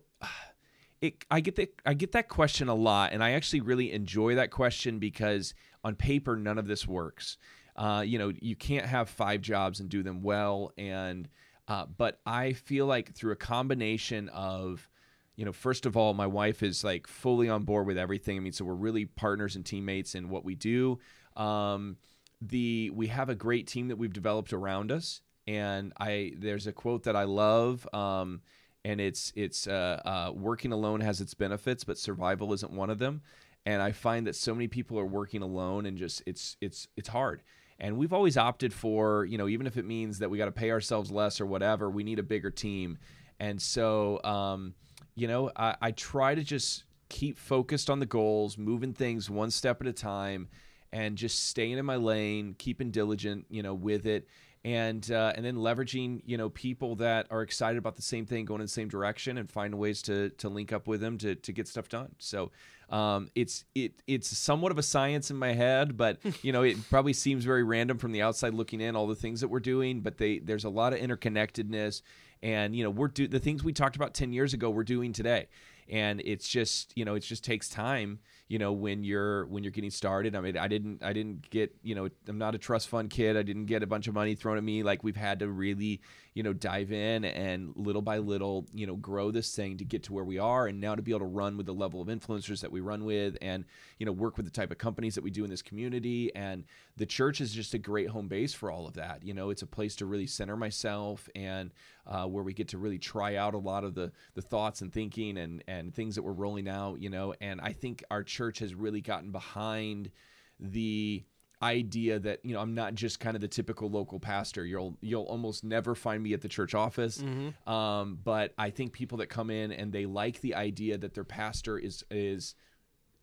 it, 1.04 1.26
I 1.30 1.42
get 1.42 1.58
that 1.58 1.82
I 1.86 1.94
get 1.94 2.14
that 2.14 2.30
question 2.30 2.70
a 2.70 2.74
lot, 2.74 3.12
and 3.12 3.22
I 3.22 3.32
actually 3.32 3.60
really 3.60 3.92
enjoy 3.92 4.36
that 4.36 4.52
question 4.52 5.00
because 5.00 5.54
on 5.84 5.96
paper 5.96 6.38
none 6.38 6.58
of 6.58 6.66
this 6.66 6.88
works. 6.88 7.38
Uh, 7.76 8.04
you 8.06 8.18
know, 8.18 8.32
you 8.40 8.56
can't 8.56 8.86
have 8.86 9.10
five 9.10 9.42
jobs 9.42 9.82
and 9.82 9.90
do 9.90 10.02
them 10.02 10.22
well, 10.22 10.72
and 10.78 11.28
uh, 11.68 11.88
but 11.98 12.20
I 12.26 12.54
feel 12.54 12.86
like 12.86 13.14
through 13.14 13.34
a 13.34 13.38
combination 13.38 14.30
of 14.30 14.88
you 15.36 15.44
know, 15.44 15.52
first 15.52 15.86
of 15.86 15.98
all, 15.98 16.14
my 16.14 16.28
wife 16.28 16.64
is 16.64 16.86
like 16.86 17.06
fully 17.06 17.50
on 17.50 17.64
board 17.64 17.86
with 17.86 17.98
everything. 17.98 18.38
I 18.38 18.40
mean, 18.40 18.54
so 18.54 18.64
we're 18.64 18.74
really 18.74 19.06
partners 19.06 19.56
and 19.58 19.66
teammates 19.66 20.16
in 20.16 20.30
what 20.30 20.46
we 20.46 20.56
do. 20.56 21.00
Um, 21.36 21.98
the 22.42 22.92
we 22.92 23.08
have 23.08 23.28
a 23.28 23.36
great 23.36 23.68
team 23.68 23.90
that 23.90 23.98
we've 23.98 24.14
developed 24.14 24.54
around 24.54 24.90
us, 24.90 25.20
and 25.48 25.92
I 26.00 26.34
there's 26.38 26.66
a 26.66 26.72
quote 26.72 27.04
that 27.04 27.18
I 27.18 27.26
love. 27.26 27.86
Um, 27.94 28.42
and 28.86 29.00
it's 29.00 29.32
it's 29.36 29.68
uh, 29.68 30.02
uh, 30.06 30.32
working 30.34 30.72
alone 30.72 31.02
has 31.02 31.22
its 31.22 31.34
benefits, 31.34 31.84
but 31.84 31.98
survival 31.98 32.54
isn't 32.54 32.72
one 32.72 32.90
of 32.90 33.00
them. 33.00 33.22
And 33.66 33.82
I 33.82 33.94
find 33.94 34.28
that 34.28 34.36
so 34.36 34.54
many 34.54 34.68
people 34.68 35.00
are 35.00 35.06
working 35.06 35.42
alone, 35.42 35.86
and 35.86 35.98
just 35.98 36.22
it's 36.26 36.58
it's 36.60 36.88
it's 36.98 37.10
hard. 37.10 37.44
And 37.80 37.98
we've 37.98 38.14
always 38.14 38.38
opted 38.38 38.74
for 38.74 39.26
you 39.26 39.38
know 39.38 39.48
even 39.48 39.68
if 39.68 39.78
it 39.78 39.86
means 39.86 40.20
that 40.20 40.30
we 40.30 40.38
got 40.38 40.46
to 40.46 40.52
pay 40.52 40.72
ourselves 40.72 41.12
less 41.12 41.40
or 41.40 41.46
whatever, 41.46 41.90
we 41.90 42.04
need 42.04 42.20
a 42.20 42.24
bigger 42.24 42.52
team. 42.52 42.98
And 43.40 43.62
so 43.62 44.22
um, 44.24 44.74
you 45.16 45.28
know 45.28 45.52
I, 45.56 45.76
I 45.82 45.92
try 45.92 46.36
to 46.36 46.44
just 46.44 46.84
keep 47.10 47.38
focused 47.38 47.90
on 47.90 48.00
the 48.00 48.06
goals, 48.06 48.58
moving 48.58 48.94
things 48.94 49.30
one 49.30 49.52
step 49.52 49.80
at 49.82 49.88
a 49.88 49.94
time, 49.94 50.50
and 50.92 51.18
just 51.18 51.48
staying 51.48 51.78
in 51.78 51.86
my 51.86 51.96
lane, 51.96 52.56
keeping 52.58 52.92
diligent, 52.92 53.46
you 53.50 53.64
know, 53.64 53.74
with 53.74 54.06
it, 54.06 54.28
and 54.66 55.12
uh, 55.12 55.34
and 55.36 55.46
then 55.46 55.56
leveraging, 55.56 56.22
you 56.26 56.38
know, 56.38 56.50
people 56.50 56.96
that 56.98 57.28
are 57.30 57.42
excited 57.42 57.78
about 57.78 57.96
the 57.96 58.02
same 58.02 58.26
thing, 58.26 58.46
going 58.46 58.62
in 58.62 58.66
the 58.66 58.72
same 58.72 58.88
direction, 58.88 59.38
and 59.38 59.50
finding 59.50 59.80
ways 59.80 60.02
to 60.04 60.30
to 60.30 60.50
link 60.50 60.72
up 60.72 60.88
with 60.88 61.02
them 61.02 61.18
to 61.20 61.36
to 61.36 61.52
get 61.52 61.68
stuff 61.68 61.90
done. 61.90 62.16
So. 62.20 62.52
Um, 62.90 63.30
it's 63.34 63.64
it 63.74 63.94
it's 64.06 64.38
somewhat 64.38 64.72
of 64.72 64.78
a 64.78 64.84
science 64.84 65.32
in 65.32 65.38
my 65.38 65.54
head, 65.54 65.98
but 65.98 66.20
you 66.44 66.52
know 66.52 66.62
it 66.62 66.78
probably 66.90 67.14
seems 67.14 67.44
very 67.44 67.64
random 67.64 67.98
from 67.98 68.12
the 68.12 68.22
outside 68.22 68.54
looking 68.54 68.82
in. 68.82 68.96
All 68.96 69.08
the 69.08 69.16
things 69.16 69.42
that 69.42 69.48
we're 69.48 69.62
doing, 69.62 70.02
but 70.02 70.18
they 70.18 70.38
there's 70.38 70.66
a 70.66 70.70
lot 70.70 70.94
of 70.94 71.00
interconnectedness, 71.00 72.04
and 72.44 72.76
you 72.76 72.84
know 72.84 72.92
we're 72.92 73.08
do 73.08 73.28
the 73.28 73.40
things 73.40 73.64
we 73.64 73.74
talked 73.74 73.96
about 73.96 74.14
ten 74.14 74.32
years 74.32 74.54
ago. 74.54 74.70
We're 74.70 74.84
doing 74.84 75.12
today, 75.12 75.48
and 75.90 76.22
it's 76.26 76.48
just 76.48 76.94
you 76.96 77.06
know 77.06 77.16
it 77.16 77.22
just 77.22 77.44
takes 77.44 77.70
time 77.70 78.20
you 78.48 78.60
know 78.60 78.72
when 78.72 79.04
you're 79.04 79.46
when 79.48 79.64
you're 79.64 79.72
getting 79.72 79.90
started. 79.90 80.36
I 80.36 80.42
mean 80.42 80.58
i 80.58 80.68
didn't 80.68 81.04
i 81.04 81.14
didn't 81.14 81.50
get 81.50 81.76
you 81.82 81.96
know 81.96 82.10
i'm 82.28 82.38
not 82.38 82.56
a 82.56 82.58
trust 82.58 82.90
fund 82.90 83.10
kid. 83.10 83.38
I 83.38 83.44
didn't 83.44 83.66
get 83.66 83.84
a 83.84 83.88
bunch 83.88 84.08
of 84.08 84.14
money 84.14 84.36
thrown 84.36 84.58
at 84.58 84.64
me. 84.64 84.84
Like 84.84 85.04
we've 85.04 85.16
had 85.16 85.40
to 85.40 85.48
really 85.48 86.02
you 86.34 86.44
know 86.44 86.54
dive 86.54 86.92
in 86.92 87.26
and 87.26 87.74
little 87.76 88.02
by 88.02 88.18
little 88.18 88.68
you 88.74 88.86
know 88.86 88.96
grow 88.96 89.32
this 89.32 89.56
thing 89.56 89.78
to 89.78 89.86
get 89.86 90.04
to 90.04 90.14
where 90.14 90.24
we 90.24 90.40
are 90.40 90.68
and 90.68 90.80
now 90.82 90.96
to 90.96 91.02
be 91.02 91.12
able 91.12 91.20
to 91.20 91.26
run 91.26 91.58
with 91.58 91.66
the 91.66 91.74
level 91.74 92.02
of 92.02 92.08
influencers 92.08 92.62
that 92.62 92.72
we 92.72 92.82
run 92.82 93.06
with 93.06 93.38
and 93.42 93.66
you 93.98 94.06
know 94.06 94.12
work 94.12 94.38
with 94.38 94.46
the 94.46 94.52
type 94.52 94.72
of 94.72 94.78
companies 94.78 95.16
that 95.16 95.24
we 95.24 95.32
do 95.32 95.44
in 95.44 95.50
this 95.50 95.62
community. 95.62 96.34
And 96.36 96.66
the 96.98 97.06
church 97.06 97.42
is 97.42 97.54
just 97.54 97.74
a 97.74 97.80
great 97.80 98.10
home 98.10 98.28
base 98.28 98.54
for 98.54 98.70
all 98.70 98.88
of 98.88 98.94
that. 98.96 99.24
You 99.24 99.34
know 99.34 99.50
it's 99.50 99.62
a 99.62 99.68
place 99.68 99.96
to 99.98 100.06
really 100.06 100.28
center 100.28 100.58
myself 100.58 101.30
and 101.36 101.72
uh, 102.06 102.26
where 102.26 102.44
we 102.44 102.54
get 102.54 102.68
to 102.70 102.78
really 102.78 103.00
try 103.00 103.36
out 103.36 103.54
a 103.54 103.58
lot 103.58 103.84
of 103.84 103.96
the 103.96 104.12
the 104.34 104.42
thoughts 104.42 104.82
and 104.82 104.92
thinking 104.92 105.38
and 105.38 105.64
and 105.68 105.94
things 105.94 106.16
that 106.16 106.24
we're 106.24 106.32
rolling 106.32 106.68
out 106.68 107.02
you 107.02 107.10
know 107.10 107.34
and 107.42 107.62
i 107.62 107.72
think 107.72 108.04
our 108.12 108.24
church 108.24 108.60
has 108.60 108.76
really 108.76 109.02
gotten 109.02 109.32
behind 109.32 110.12
the 110.60 111.24
idea 111.62 112.20
that 112.20 112.44
you 112.44 112.54
know 112.54 112.60
I'm 112.60 112.76
not 112.76 112.94
just 112.94 113.22
kind 113.22 113.36
of 113.36 113.42
the 113.42 113.48
typical 113.48 113.90
local 113.90 114.20
pastor. 114.20 114.66
You'll 114.66 114.98
you'll 115.02 115.24
almost 115.24 115.64
never 115.64 115.96
find 115.96 116.22
me 116.22 116.34
at 116.34 116.42
the 116.42 116.50
church 116.50 116.76
office. 116.76 117.24
Um, 117.66 118.20
but 118.22 118.54
I 118.58 118.70
think 118.70 118.92
people 118.92 119.20
that 119.20 119.28
come 119.28 119.50
in 119.50 119.72
and 119.72 119.92
they 119.92 120.06
like 120.06 120.42
the 120.42 120.56
idea 120.56 120.98
that 120.98 121.14
their 121.14 121.24
pastor 121.24 121.80
is 121.80 122.04
is 122.12 122.56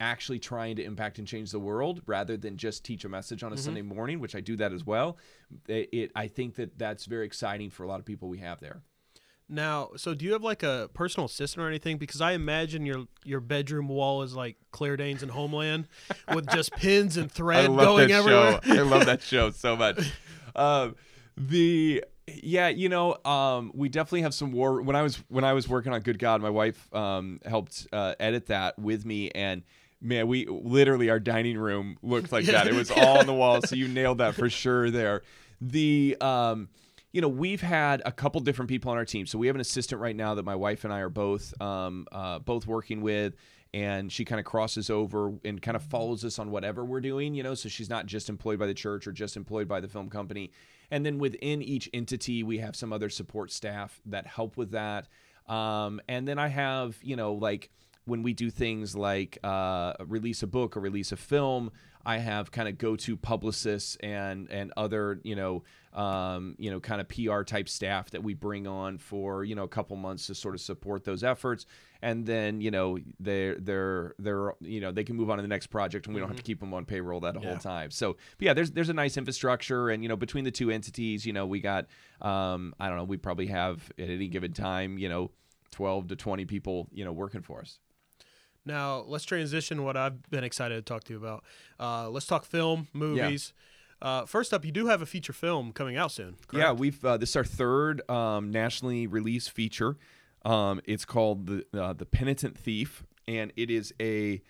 actually 0.00 0.38
trying 0.38 0.76
to 0.76 0.82
impact 0.82 1.18
and 1.18 1.28
change 1.28 1.52
the 1.52 1.60
world 1.60 2.02
rather 2.06 2.36
than 2.36 2.56
just 2.56 2.84
teach 2.84 3.04
a 3.04 3.08
message 3.08 3.42
on 3.42 3.52
a 3.52 3.56
Sunday 3.56 3.82
morning, 3.82 4.18
which 4.18 4.34
I 4.34 4.40
do 4.40 4.56
that 4.56 4.72
as 4.72 4.84
well. 4.84 5.18
It, 5.68 5.88
it 5.92 6.12
I 6.16 6.26
think 6.26 6.56
that 6.56 6.78
that's 6.78 7.04
very 7.04 7.26
exciting 7.26 7.70
for 7.70 7.84
a 7.84 7.86
lot 7.86 8.00
of 8.00 8.06
people 8.06 8.28
we 8.28 8.38
have 8.38 8.60
there. 8.60 8.82
Now, 9.52 9.90
so 9.96 10.14
do 10.14 10.24
you 10.24 10.32
have 10.32 10.44
like 10.44 10.62
a 10.62 10.88
personal 10.94 11.26
assistant 11.26 11.64
or 11.64 11.68
anything? 11.68 11.98
Because 11.98 12.20
I 12.20 12.32
imagine 12.32 12.86
your 12.86 13.06
your 13.24 13.40
bedroom 13.40 13.88
wall 13.88 14.22
is 14.22 14.34
like 14.34 14.56
Claire 14.70 14.96
Danes 14.96 15.22
and 15.22 15.30
Homeland, 15.32 15.88
with 16.34 16.48
just 16.50 16.72
pins 16.72 17.16
and 17.16 17.30
thread 17.30 17.66
going 17.66 18.12
everywhere. 18.12 18.60
show. 18.62 18.72
I 18.72 18.82
love 18.82 19.06
that 19.06 19.22
show 19.22 19.50
so 19.50 19.76
much. 19.76 20.12
Um, 20.56 20.96
the 21.36 22.02
yeah, 22.26 22.68
you 22.68 22.88
know, 22.88 23.16
um, 23.24 23.70
we 23.74 23.88
definitely 23.88 24.22
have 24.22 24.34
some 24.34 24.52
war. 24.52 24.82
When 24.82 24.96
I 24.96 25.02
was 25.02 25.16
when 25.28 25.44
I 25.44 25.52
was 25.52 25.68
working 25.68 25.92
on 25.92 26.00
Good 26.00 26.18
God, 26.18 26.42
my 26.42 26.50
wife 26.50 26.92
um, 26.94 27.40
helped 27.44 27.86
uh, 27.92 28.14
edit 28.18 28.46
that 28.46 28.78
with 28.78 29.04
me, 29.04 29.30
and 29.30 29.62
man, 30.00 30.26
we 30.28 30.46
literally 30.46 31.10
our 31.10 31.20
dining 31.20 31.58
room 31.58 31.98
looked 32.02 32.32
like 32.32 32.46
that. 32.46 32.66
It 32.66 32.74
was 32.74 32.90
all 32.96 33.18
on 33.18 33.26
the 33.26 33.34
wall. 33.34 33.60
So 33.62 33.76
you 33.76 33.88
nailed 33.88 34.18
that 34.18 34.34
for 34.34 34.48
sure 34.50 34.90
there. 34.90 35.22
The 35.60 36.16
um, 36.20 36.68
you 37.12 37.20
know, 37.20 37.28
we've 37.28 37.60
had 37.60 38.02
a 38.04 38.12
couple 38.12 38.40
different 38.40 38.68
people 38.68 38.90
on 38.90 38.96
our 38.96 39.04
team. 39.04 39.26
So 39.26 39.38
we 39.38 39.48
have 39.48 39.56
an 39.56 39.60
assistant 39.60 40.00
right 40.00 40.14
now 40.14 40.34
that 40.34 40.44
my 40.44 40.54
wife 40.54 40.84
and 40.84 40.92
I 40.92 41.00
are 41.00 41.08
both 41.08 41.60
um, 41.60 42.06
uh, 42.12 42.38
both 42.38 42.66
working 42.66 43.00
with, 43.00 43.34
and 43.74 44.12
she 44.12 44.24
kind 44.24 44.38
of 44.38 44.44
crosses 44.46 44.90
over 44.90 45.32
and 45.44 45.60
kind 45.60 45.76
of 45.76 45.82
follows 45.82 46.24
us 46.24 46.38
on 46.38 46.50
whatever 46.50 46.84
we're 46.84 47.00
doing. 47.00 47.34
You 47.34 47.42
know, 47.42 47.54
so 47.54 47.68
she's 47.68 47.90
not 47.90 48.06
just 48.06 48.28
employed 48.28 48.58
by 48.58 48.66
the 48.66 48.74
church 48.74 49.06
or 49.06 49.12
just 49.12 49.36
employed 49.36 49.68
by 49.68 49.80
the 49.80 49.88
film 49.88 50.08
company. 50.08 50.52
And 50.90 51.06
then 51.06 51.18
within 51.18 51.62
each 51.62 51.88
entity, 51.92 52.42
we 52.42 52.58
have 52.58 52.74
some 52.74 52.92
other 52.92 53.08
support 53.08 53.52
staff 53.52 54.00
that 54.06 54.26
help 54.26 54.56
with 54.56 54.72
that. 54.72 55.08
Um, 55.46 56.00
and 56.08 56.26
then 56.26 56.38
I 56.38 56.48
have, 56.48 56.96
you 57.02 57.16
know, 57.16 57.34
like 57.34 57.70
when 58.04 58.22
we 58.22 58.32
do 58.32 58.50
things 58.50 58.96
like 58.96 59.38
uh, 59.44 59.94
release 60.06 60.42
a 60.42 60.46
book 60.46 60.76
or 60.76 60.80
release 60.80 61.12
a 61.12 61.16
film, 61.16 61.70
I 62.04 62.18
have 62.18 62.50
kind 62.50 62.68
of 62.68 62.78
go-to 62.78 63.16
publicists 63.16 63.96
and 63.96 64.50
and 64.50 64.72
other 64.76 65.20
you 65.22 65.36
know 65.36 65.62
um, 65.92 66.54
you 66.58 66.70
know 66.70 66.80
kind 66.80 67.00
of 67.00 67.08
PR 67.08 67.42
type 67.42 67.68
staff 67.68 68.10
that 68.10 68.22
we 68.22 68.34
bring 68.34 68.66
on 68.66 68.98
for 68.98 69.44
you 69.44 69.54
know 69.54 69.64
a 69.64 69.68
couple 69.68 69.96
months 69.96 70.26
to 70.28 70.34
sort 70.34 70.54
of 70.54 70.60
support 70.60 71.04
those 71.04 71.22
efforts, 71.22 71.66
and 72.00 72.24
then 72.24 72.60
you 72.60 72.70
know 72.70 72.98
they're 73.18 73.56
they're 73.56 74.14
they're 74.18 74.54
you 74.60 74.80
know 74.80 74.92
they 74.92 75.04
can 75.04 75.16
move 75.16 75.30
on 75.30 75.36
to 75.36 75.42
the 75.42 75.48
next 75.48 75.66
project 75.66 76.06
and 76.06 76.14
we 76.14 76.20
don't 76.20 76.28
have 76.28 76.38
to 76.38 76.42
keep 76.42 76.60
them 76.60 76.72
on 76.72 76.84
payroll 76.86 77.20
that 77.20 77.36
whole 77.36 77.58
time. 77.58 77.90
So 77.90 78.16
yeah, 78.38 78.54
there's 78.54 78.70
there's 78.70 78.88
a 78.88 78.94
nice 78.94 79.16
infrastructure 79.16 79.90
and 79.90 80.02
you 80.02 80.08
know 80.08 80.16
between 80.16 80.44
the 80.44 80.50
two 80.50 80.70
entities, 80.70 81.26
you 81.26 81.34
know 81.34 81.46
we 81.46 81.60
got 81.60 81.86
um, 82.22 82.74
I 82.80 82.88
don't 82.88 82.96
know 82.96 83.04
we 83.04 83.18
probably 83.18 83.48
have 83.48 83.92
at 83.98 84.08
any 84.08 84.28
given 84.28 84.52
time 84.52 84.96
you 84.96 85.08
know 85.08 85.30
12 85.72 86.08
to 86.08 86.16
20 86.16 86.46
people 86.46 86.88
you 86.92 87.04
know 87.04 87.12
working 87.12 87.42
for 87.42 87.60
us. 87.60 87.78
Now 88.64 89.04
let's 89.06 89.24
transition 89.24 89.84
what 89.84 89.96
I've 89.96 90.28
been 90.30 90.44
excited 90.44 90.74
to 90.76 90.82
talk 90.82 91.04
to 91.04 91.12
you 91.12 91.18
about. 91.18 91.44
Uh, 91.78 92.10
let's 92.10 92.26
talk 92.26 92.44
film, 92.44 92.88
movies. 92.92 93.52
Uh, 94.02 94.24
first 94.24 94.54
up, 94.54 94.64
you 94.64 94.72
do 94.72 94.86
have 94.86 95.02
a 95.02 95.06
feature 95.06 95.32
film 95.32 95.72
coming 95.72 95.96
out 95.96 96.10
soon. 96.10 96.36
Yeah, 96.52 96.72
we've 96.72 97.04
uh, 97.04 97.16
this 97.16 97.30
is 97.30 97.36
our 97.36 97.44
third 97.44 98.08
um, 98.10 98.50
nationally 98.50 99.06
released 99.06 99.50
feature. 99.50 99.96
Um, 100.44 100.80
it's 100.84 101.04
called 101.04 101.46
the 101.46 101.66
uh, 101.78 101.92
the 101.92 102.06
Penitent 102.06 102.58
Thief, 102.58 103.04
and 103.28 103.52
it 103.56 103.70
is 103.70 103.92
a 104.00 104.42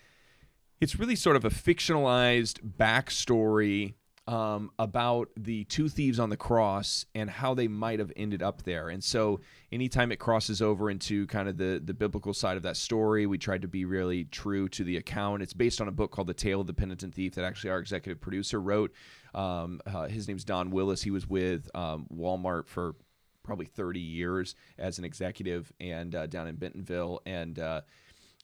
it's 0.79 0.97
really 0.97 1.15
sort 1.15 1.35
of 1.35 1.43
a 1.43 1.49
fictionalized 1.49 2.59
backstory 2.77 3.95
um, 4.27 4.71
about 4.77 5.29
the 5.35 5.63
two 5.65 5.89
thieves 5.89 6.19
on 6.19 6.29
the 6.29 6.37
cross 6.37 7.05
and 7.15 7.29
how 7.29 7.53
they 7.53 7.67
might 7.67 7.99
have 7.99 8.11
ended 8.15 8.43
up 8.43 8.63
there. 8.63 8.89
And 8.89 9.03
so, 9.03 9.39
anytime 9.71 10.11
it 10.11 10.17
crosses 10.19 10.61
over 10.61 10.89
into 10.89 11.25
kind 11.27 11.49
of 11.49 11.57
the 11.57 11.81
the 11.83 11.93
biblical 11.93 12.33
side 12.33 12.57
of 12.57 12.63
that 12.63 12.77
story, 12.77 13.25
we 13.25 13.37
tried 13.37 13.63
to 13.63 13.67
be 13.67 13.85
really 13.85 14.25
true 14.25 14.69
to 14.69 14.83
the 14.83 14.97
account. 14.97 15.41
It's 15.41 15.53
based 15.53 15.81
on 15.81 15.87
a 15.87 15.91
book 15.91 16.11
called 16.11 16.27
The 16.27 16.33
Tale 16.33 16.61
of 16.61 16.67
the 16.67 16.73
Penitent 16.73 17.15
Thief 17.15 17.33
that 17.35 17.45
actually 17.45 17.71
our 17.71 17.79
executive 17.79 18.21
producer 18.21 18.61
wrote. 18.61 18.93
Um, 19.33 19.81
uh, 19.85 20.07
his 20.07 20.27
name's 20.27 20.43
Don 20.43 20.69
Willis. 20.71 21.01
He 21.01 21.11
was 21.11 21.27
with 21.27 21.69
um, 21.75 22.05
Walmart 22.13 22.67
for 22.67 22.95
probably 23.43 23.65
30 23.65 23.99
years 23.99 24.55
as 24.77 24.99
an 24.99 25.05
executive 25.05 25.73
and 25.79 26.13
uh, 26.13 26.27
down 26.27 26.47
in 26.47 26.55
Bentonville 26.55 27.21
and. 27.25 27.57
Uh, 27.57 27.81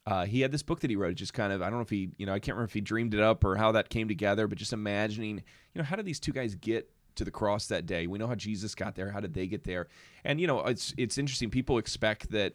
uh, 0.08 0.26
he 0.26 0.40
had 0.40 0.54
this 0.54 0.64
book 0.64 0.80
that 0.80 0.90
he 0.90 0.96
wrote. 0.96 1.16
Just 1.16 1.34
kind 1.34 1.52
of, 1.52 1.62
I 1.62 1.66
don't 1.66 1.80
know 1.80 1.84
if 1.84 1.90
he, 1.90 2.12
you 2.18 2.26
know, 2.26 2.34
I 2.34 2.40
can't 2.40 2.56
remember 2.56 2.70
if 2.70 2.74
he 2.74 2.80
dreamed 2.80 3.14
it 3.14 3.20
up 3.20 3.44
or 3.44 3.58
how 3.58 3.74
that 3.74 3.90
came 3.90 4.08
together, 4.08 4.48
but 4.48 4.58
just 4.58 4.72
imagining, 4.72 5.36
you 5.74 5.80
know, 5.80 5.84
how 5.84 5.98
did 5.98 6.06
these 6.06 6.20
two 6.20 6.32
guys 6.32 6.56
get 6.56 6.90
to 7.16 7.26
the 7.26 7.32
cross 7.32 7.68
that 7.68 7.86
day? 7.86 8.08
We 8.08 8.18
know 8.18 8.28
how 8.28 8.36
Jesus 8.36 8.74
got 8.74 8.96
there. 8.96 9.12
How 9.12 9.20
did 9.20 9.34
they 9.34 9.48
get 9.48 9.66
there? 9.66 9.88
And 10.24 10.40
you 10.40 10.48
know, 10.48 10.62
it's 10.62 10.94
it's 10.98 11.18
interesting. 11.18 11.50
People 11.50 11.78
expect 11.78 12.32
that 12.32 12.54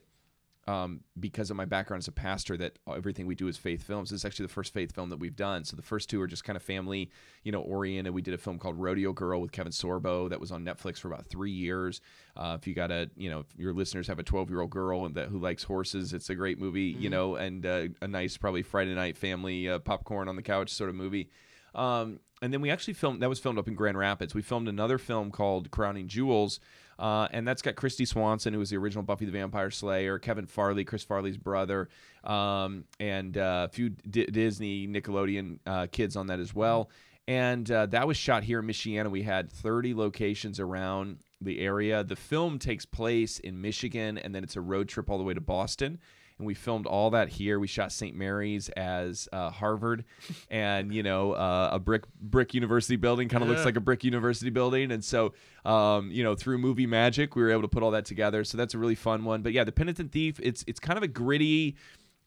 um, 0.68 1.00
because 1.18 1.50
of 1.50 1.56
my 1.56 1.64
background 1.64 2.02
as 2.02 2.08
a 2.08 2.12
pastor 2.12 2.56
that 2.56 2.78
everything 2.88 3.26
we 3.26 3.34
do 3.34 3.48
is 3.48 3.56
faith 3.56 3.82
films. 3.82 4.10
This 4.10 4.20
is 4.20 4.24
actually 4.24 4.46
the 4.46 4.52
first 4.52 4.72
faith 4.72 4.94
film 4.94 5.10
that 5.10 5.18
we've 5.18 5.34
done. 5.34 5.64
So 5.64 5.74
the 5.76 5.82
first 5.82 6.08
two 6.08 6.20
are 6.20 6.28
just 6.28 6.44
kind 6.44 6.56
of 6.56 6.62
family, 6.62 7.10
you 7.42 7.50
know, 7.50 7.62
oriented. 7.62 8.14
We 8.14 8.22
did 8.22 8.34
a 8.34 8.38
film 8.38 8.58
called 8.58 8.78
Rodeo 8.78 9.12
Girl 9.12 9.40
with 9.40 9.50
Kevin 9.50 9.72
Sorbo 9.72 10.30
that 10.30 10.40
was 10.40 10.52
on 10.52 10.64
Netflix 10.64 10.98
for 10.98 11.08
about 11.08 11.26
three 11.26 11.50
years. 11.50 12.00
Uh, 12.36 12.56
if 12.60 12.66
you 12.66 12.74
got 12.74 12.92
a, 12.92 13.10
you 13.16 13.28
know, 13.28 13.40
if 13.40 13.46
your 13.56 13.72
listeners 13.72 14.06
have 14.06 14.20
a 14.20 14.22
12 14.22 14.50
year 14.50 14.60
old 14.60 14.70
girl 14.70 15.04
and 15.04 15.16
that 15.16 15.28
who 15.28 15.38
likes 15.38 15.64
horses, 15.64 16.12
it's 16.12 16.30
a 16.30 16.34
great 16.34 16.60
movie, 16.60 16.96
you 16.98 17.10
know, 17.10 17.34
and 17.34 17.66
uh, 17.66 17.86
a 18.00 18.06
nice 18.06 18.36
probably 18.36 18.62
Friday 18.62 18.94
night 18.94 19.16
family 19.16 19.68
uh, 19.68 19.80
popcorn 19.80 20.28
on 20.28 20.36
the 20.36 20.42
couch 20.42 20.70
sort 20.70 20.90
of 20.90 20.96
movie. 20.96 21.28
Um, 21.74 22.20
and 22.40 22.52
then 22.52 22.60
we 22.60 22.70
actually 22.70 22.94
filmed 22.94 23.22
that 23.22 23.28
was 23.28 23.38
filmed 23.38 23.58
up 23.58 23.68
in 23.68 23.74
Grand 23.74 23.96
Rapids. 23.96 24.34
We 24.34 24.42
filmed 24.42 24.68
another 24.68 24.98
film 24.98 25.30
called 25.30 25.70
Crowning 25.70 26.08
Jewels, 26.08 26.58
uh, 26.98 27.28
and 27.32 27.46
that's 27.46 27.62
got 27.62 27.74
Kristy 27.74 28.06
Swanson, 28.06 28.52
who 28.52 28.58
was 28.58 28.70
the 28.70 28.76
original 28.76 29.02
Buffy 29.02 29.24
the 29.24 29.32
Vampire 29.32 29.70
Slayer, 29.70 30.18
Kevin 30.18 30.46
Farley, 30.46 30.84
Chris 30.84 31.02
Farley's 31.02 31.36
brother, 31.36 31.88
um, 32.24 32.84
and 33.00 33.36
uh, 33.36 33.66
a 33.68 33.72
few 33.72 33.90
D- 33.90 34.26
Disney 34.26 34.86
Nickelodeon 34.86 35.58
uh, 35.66 35.86
kids 35.90 36.16
on 36.16 36.28
that 36.28 36.40
as 36.40 36.54
well. 36.54 36.90
And 37.28 37.70
uh, 37.70 37.86
that 37.86 38.06
was 38.06 38.16
shot 38.16 38.42
here 38.42 38.58
in 38.58 38.66
Michiana. 38.66 39.10
We 39.10 39.22
had 39.22 39.50
30 39.50 39.94
locations 39.94 40.58
around 40.58 41.18
the 41.40 41.60
area. 41.60 42.02
The 42.02 42.16
film 42.16 42.58
takes 42.58 42.84
place 42.84 43.38
in 43.38 43.60
Michigan, 43.60 44.18
and 44.18 44.34
then 44.34 44.42
it's 44.42 44.56
a 44.56 44.60
road 44.60 44.88
trip 44.88 45.08
all 45.08 45.18
the 45.18 45.24
way 45.24 45.34
to 45.34 45.40
Boston. 45.40 45.98
And 46.38 46.46
we 46.46 46.54
filmed 46.54 46.86
all 46.86 47.10
that 47.10 47.28
here. 47.28 47.58
We 47.58 47.66
shot 47.66 47.92
St. 47.92 48.16
Mary's 48.16 48.68
as 48.70 49.28
uh, 49.32 49.50
Harvard, 49.50 50.04
and 50.50 50.92
you 50.92 51.02
know 51.02 51.32
uh, 51.32 51.70
a 51.72 51.78
brick 51.78 52.04
brick 52.20 52.54
university 52.54 52.96
building 52.96 53.28
kind 53.28 53.42
of 53.42 53.48
looks 53.48 53.64
like 53.64 53.76
a 53.76 53.80
brick 53.80 54.04
university 54.04 54.50
building, 54.50 54.92
and 54.92 55.04
so 55.04 55.32
um, 55.64 56.10
you 56.10 56.22
know 56.22 56.34
through 56.34 56.58
movie 56.58 56.86
magic 56.86 57.36
we 57.36 57.42
were 57.42 57.50
able 57.50 57.62
to 57.62 57.68
put 57.68 57.82
all 57.82 57.90
that 57.92 58.04
together. 58.04 58.44
So 58.44 58.56
that's 58.56 58.74
a 58.74 58.78
really 58.78 58.94
fun 58.94 59.24
one. 59.24 59.42
But 59.42 59.52
yeah, 59.52 59.64
the 59.64 59.72
Penitent 59.72 60.12
Thief. 60.12 60.40
It's 60.42 60.64
it's 60.66 60.80
kind 60.80 60.96
of 60.96 61.02
a 61.02 61.08
gritty 61.08 61.76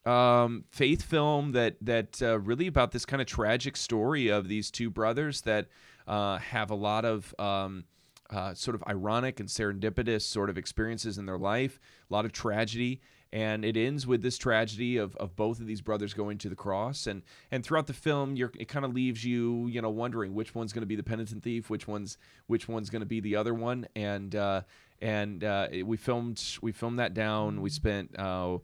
um, 0.06 0.64
faith 0.70 1.02
film 1.02 1.52
that 1.52 1.76
that 1.80 2.22
uh, 2.22 2.38
really 2.38 2.68
about 2.68 2.92
this 2.92 3.04
kind 3.04 3.20
of 3.20 3.26
tragic 3.26 3.76
story 3.76 4.28
of 4.28 4.48
these 4.48 4.70
two 4.70 4.88
brothers 4.88 5.42
that 5.42 5.66
uh, 6.06 6.38
have 6.38 6.70
a 6.70 6.74
lot 6.74 7.04
of 7.04 7.34
um, 7.38 7.84
uh, 8.30 8.54
sort 8.54 8.74
of 8.74 8.84
ironic 8.88 9.40
and 9.40 9.48
serendipitous 9.48 10.22
sort 10.22 10.48
of 10.48 10.56
experiences 10.56 11.18
in 11.18 11.26
their 11.26 11.38
life, 11.38 11.80
a 12.08 12.14
lot 12.14 12.24
of 12.24 12.32
tragedy. 12.32 13.00
And 13.44 13.64
it 13.66 13.76
ends 13.76 14.06
with 14.06 14.22
this 14.22 14.38
tragedy 14.38 14.96
of, 14.96 15.14
of 15.16 15.36
both 15.36 15.60
of 15.60 15.66
these 15.66 15.82
brothers 15.82 16.14
going 16.14 16.38
to 16.38 16.48
the 16.48 16.56
cross, 16.56 17.06
and 17.06 17.22
and 17.50 17.62
throughout 17.62 17.86
the 17.86 17.92
film, 17.92 18.34
you're, 18.34 18.50
it 18.58 18.66
kind 18.68 18.84
of 18.86 18.94
leaves 18.94 19.24
you 19.24 19.66
you 19.66 19.82
know 19.82 19.90
wondering 19.90 20.34
which 20.34 20.54
one's 20.54 20.72
going 20.72 20.80
to 20.82 20.86
be 20.86 20.96
the 20.96 21.02
penitent 21.02 21.42
thief, 21.42 21.68
which 21.68 21.86
one's 21.86 22.16
which 22.46 22.66
one's 22.66 22.88
going 22.88 23.00
to 23.00 23.06
be 23.16 23.20
the 23.20 23.36
other 23.36 23.52
one, 23.52 23.86
and 23.94 24.34
uh, 24.34 24.62
and 25.02 25.44
uh, 25.44 25.68
it- 25.70 25.86
we 25.86 25.96
filmed 25.98 26.42
we 26.62 26.72
filmed 26.72 26.98
that 26.98 27.12
down. 27.12 27.60
We 27.60 27.68
spent 27.68 28.18
uh, 28.18 28.56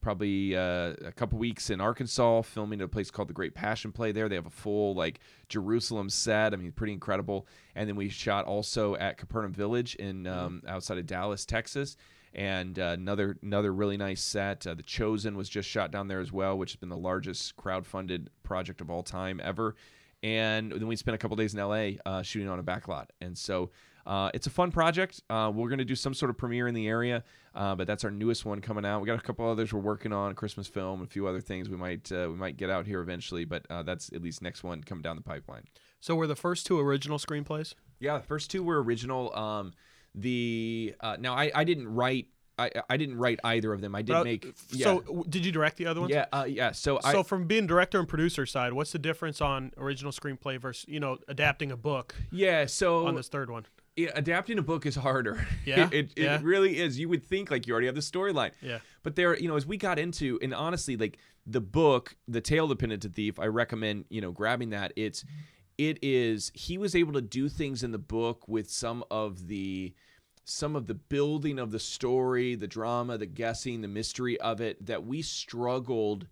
probably 0.00 0.56
uh, 0.56 0.94
a 1.04 1.12
couple 1.14 1.38
weeks 1.38 1.70
in 1.70 1.80
Arkansas 1.80 2.42
filming 2.42 2.80
at 2.80 2.84
a 2.84 2.88
place 2.88 3.10
called 3.12 3.28
the 3.28 3.32
Great 3.34 3.54
Passion 3.54 3.92
Play 3.92 4.10
there. 4.12 4.28
They 4.28 4.34
have 4.36 4.46
a 4.46 4.50
full 4.50 4.94
like 4.94 5.20
Jerusalem 5.48 6.10
set. 6.10 6.52
I 6.52 6.56
mean, 6.56 6.72
pretty 6.72 6.92
incredible. 6.92 7.46
And 7.74 7.88
then 7.88 7.94
we 7.96 8.08
shot 8.08 8.44
also 8.44 8.96
at 8.96 9.18
Capernaum 9.18 9.52
Village 9.52 9.94
in 9.96 10.26
um, 10.26 10.62
outside 10.66 10.98
of 10.98 11.06
Dallas, 11.06 11.44
Texas. 11.44 11.96
And 12.36 12.78
uh, 12.78 12.94
another 12.98 13.38
another 13.42 13.72
really 13.72 13.96
nice 13.96 14.20
set. 14.20 14.66
Uh, 14.66 14.74
the 14.74 14.82
Chosen 14.82 15.36
was 15.36 15.48
just 15.48 15.68
shot 15.68 15.90
down 15.90 16.06
there 16.06 16.20
as 16.20 16.30
well, 16.30 16.56
which 16.56 16.72
has 16.72 16.76
been 16.76 16.90
the 16.90 16.96
largest 16.96 17.56
crowd-funded 17.56 18.28
project 18.42 18.82
of 18.82 18.90
all 18.90 19.02
time 19.02 19.40
ever. 19.42 19.74
And 20.22 20.70
then 20.70 20.86
we 20.86 20.96
spent 20.96 21.14
a 21.14 21.18
couple 21.18 21.36
days 21.36 21.54
in 21.54 21.60
LA 21.60 21.92
uh, 22.04 22.22
shooting 22.22 22.48
on 22.48 22.58
a 22.58 22.62
backlot. 22.62 23.06
And 23.20 23.36
so 23.36 23.70
uh, 24.06 24.30
it's 24.34 24.46
a 24.46 24.50
fun 24.50 24.70
project. 24.70 25.22
Uh, 25.30 25.50
we're 25.54 25.68
going 25.68 25.78
to 25.78 25.84
do 25.84 25.94
some 25.94 26.14
sort 26.14 26.30
of 26.30 26.36
premiere 26.36 26.68
in 26.68 26.74
the 26.74 26.86
area, 26.88 27.24
uh, 27.54 27.74
but 27.74 27.86
that's 27.86 28.04
our 28.04 28.10
newest 28.10 28.44
one 28.44 28.60
coming 28.60 28.84
out. 28.84 29.00
We 29.00 29.06
got 29.06 29.18
a 29.18 29.22
couple 29.22 29.48
others 29.48 29.72
we're 29.72 29.80
working 29.80 30.12
on, 30.12 30.32
a 30.32 30.34
Christmas 30.34 30.68
film, 30.68 31.02
a 31.02 31.06
few 31.06 31.26
other 31.26 31.40
things 31.40 31.68
we 31.68 31.76
might 31.76 32.10
uh, 32.12 32.28
we 32.30 32.36
might 32.36 32.56
get 32.56 32.70
out 32.70 32.86
here 32.86 33.00
eventually. 33.00 33.44
But 33.44 33.66
uh, 33.68 33.82
that's 33.82 34.12
at 34.12 34.22
least 34.22 34.42
next 34.42 34.62
one 34.62 34.82
coming 34.84 35.02
down 35.02 35.16
the 35.16 35.22
pipeline. 35.22 35.64
So 36.00 36.14
were 36.14 36.26
the 36.26 36.36
first 36.36 36.66
two 36.66 36.78
original 36.78 37.18
screenplays? 37.18 37.74
Yeah, 37.98 38.18
the 38.18 38.24
first 38.24 38.50
two 38.50 38.62
were 38.62 38.82
original. 38.82 39.34
Um, 39.36 39.72
the 40.16 40.94
uh, 41.00 41.16
now 41.20 41.34
I, 41.34 41.50
I 41.54 41.64
didn't 41.64 41.88
write 41.88 42.26
I, 42.58 42.70
I 42.88 42.96
didn't 42.96 43.18
write 43.18 43.38
either 43.44 43.70
of 43.74 43.82
them. 43.82 43.94
I 43.94 44.00
did 44.00 44.12
But, 44.14 44.24
make 44.24 44.54
yeah. 44.70 44.84
So 44.84 45.24
did 45.28 45.44
you 45.44 45.52
direct 45.52 45.76
the 45.76 45.86
other 45.86 46.00
ones? 46.00 46.12
yeah 46.12 46.24
uh, 46.32 46.46
yeah. 46.48 46.72
So, 46.72 46.98
I 47.04 47.12
So 47.12 47.22
from 47.22 47.46
being 47.46 47.66
director 47.66 47.98
and 47.98 48.08
producer 48.08 48.46
side, 48.46 48.72
what's 48.72 48.92
the 48.92 48.98
difference 48.98 49.42
on 49.42 49.72
original 49.76 50.10
screenplay 50.10 50.58
versus 50.58 50.86
you 50.88 50.98
know 50.98 51.18
adapting 51.28 51.70
a 51.70 51.76
book 51.76 52.14
yeah 52.30 52.64
so 52.64 53.06
on 53.06 53.14
this 53.14 53.28
third 53.28 53.50
one? 53.50 53.66
yeah, 53.94 54.10
adapting 54.14 54.58
a 54.58 54.62
book 54.62 54.84
is 54.86 54.94
harder. 54.94 55.46
Yeah? 55.64 55.88
it, 55.90 55.94
it, 55.94 56.12
Yeah. 56.16 56.34
it 56.36 56.42
really 56.42 56.78
is. 56.78 56.98
You 56.98 57.08
would 57.08 57.24
think 57.24 57.50
like 57.50 57.66
you 57.66 57.72
already 57.72 57.86
have 57.86 57.94
the 57.94 58.02
storyline. 58.02 58.52
Yeah. 58.60 58.78
But 59.02 59.16
there, 59.16 59.36
you 59.38 59.48
know, 59.48 59.56
as 59.56 59.66
we 59.66 59.78
got 59.78 59.98
into, 59.98 60.38
and 60.42 60.52
honestly, 60.54 60.96
like 60.98 61.18
the 61.46 61.62
book, 61.62 62.14
The 62.28 62.42
Tale 62.42 62.64
of 62.64 62.68
the 62.68 62.76
Penitent 62.76 63.14
Thief, 63.14 63.38
I 63.40 63.46
recommend, 63.46 64.04
you 64.10 64.20
know, 64.20 64.32
grabbing 64.32 64.70
that. 64.70 64.92
It's, 64.96 65.24
it 65.78 65.98
is, 66.02 66.52
he 66.54 66.76
was 66.76 66.94
able 66.94 67.14
to 67.14 67.22
do 67.22 67.48
things 67.48 67.82
in 67.82 67.90
the 67.90 67.98
book 67.98 68.46
with 68.46 68.70
some 68.70 69.02
of 69.10 69.46
the, 69.48 69.94
some 70.48 70.76
of 70.76 70.86
the 70.86 70.94
building 70.94 71.58
of 71.58 71.72
the 71.72 71.78
story, 71.80 72.54
the 72.54 72.68
drama, 72.68 73.18
the 73.18 73.26
guessing, 73.26 73.82
the 73.82 73.88
mystery 73.88 74.40
of 74.40 74.60
it 74.60 74.86
that 74.86 75.04
we 75.04 75.20
struggled 75.20 76.28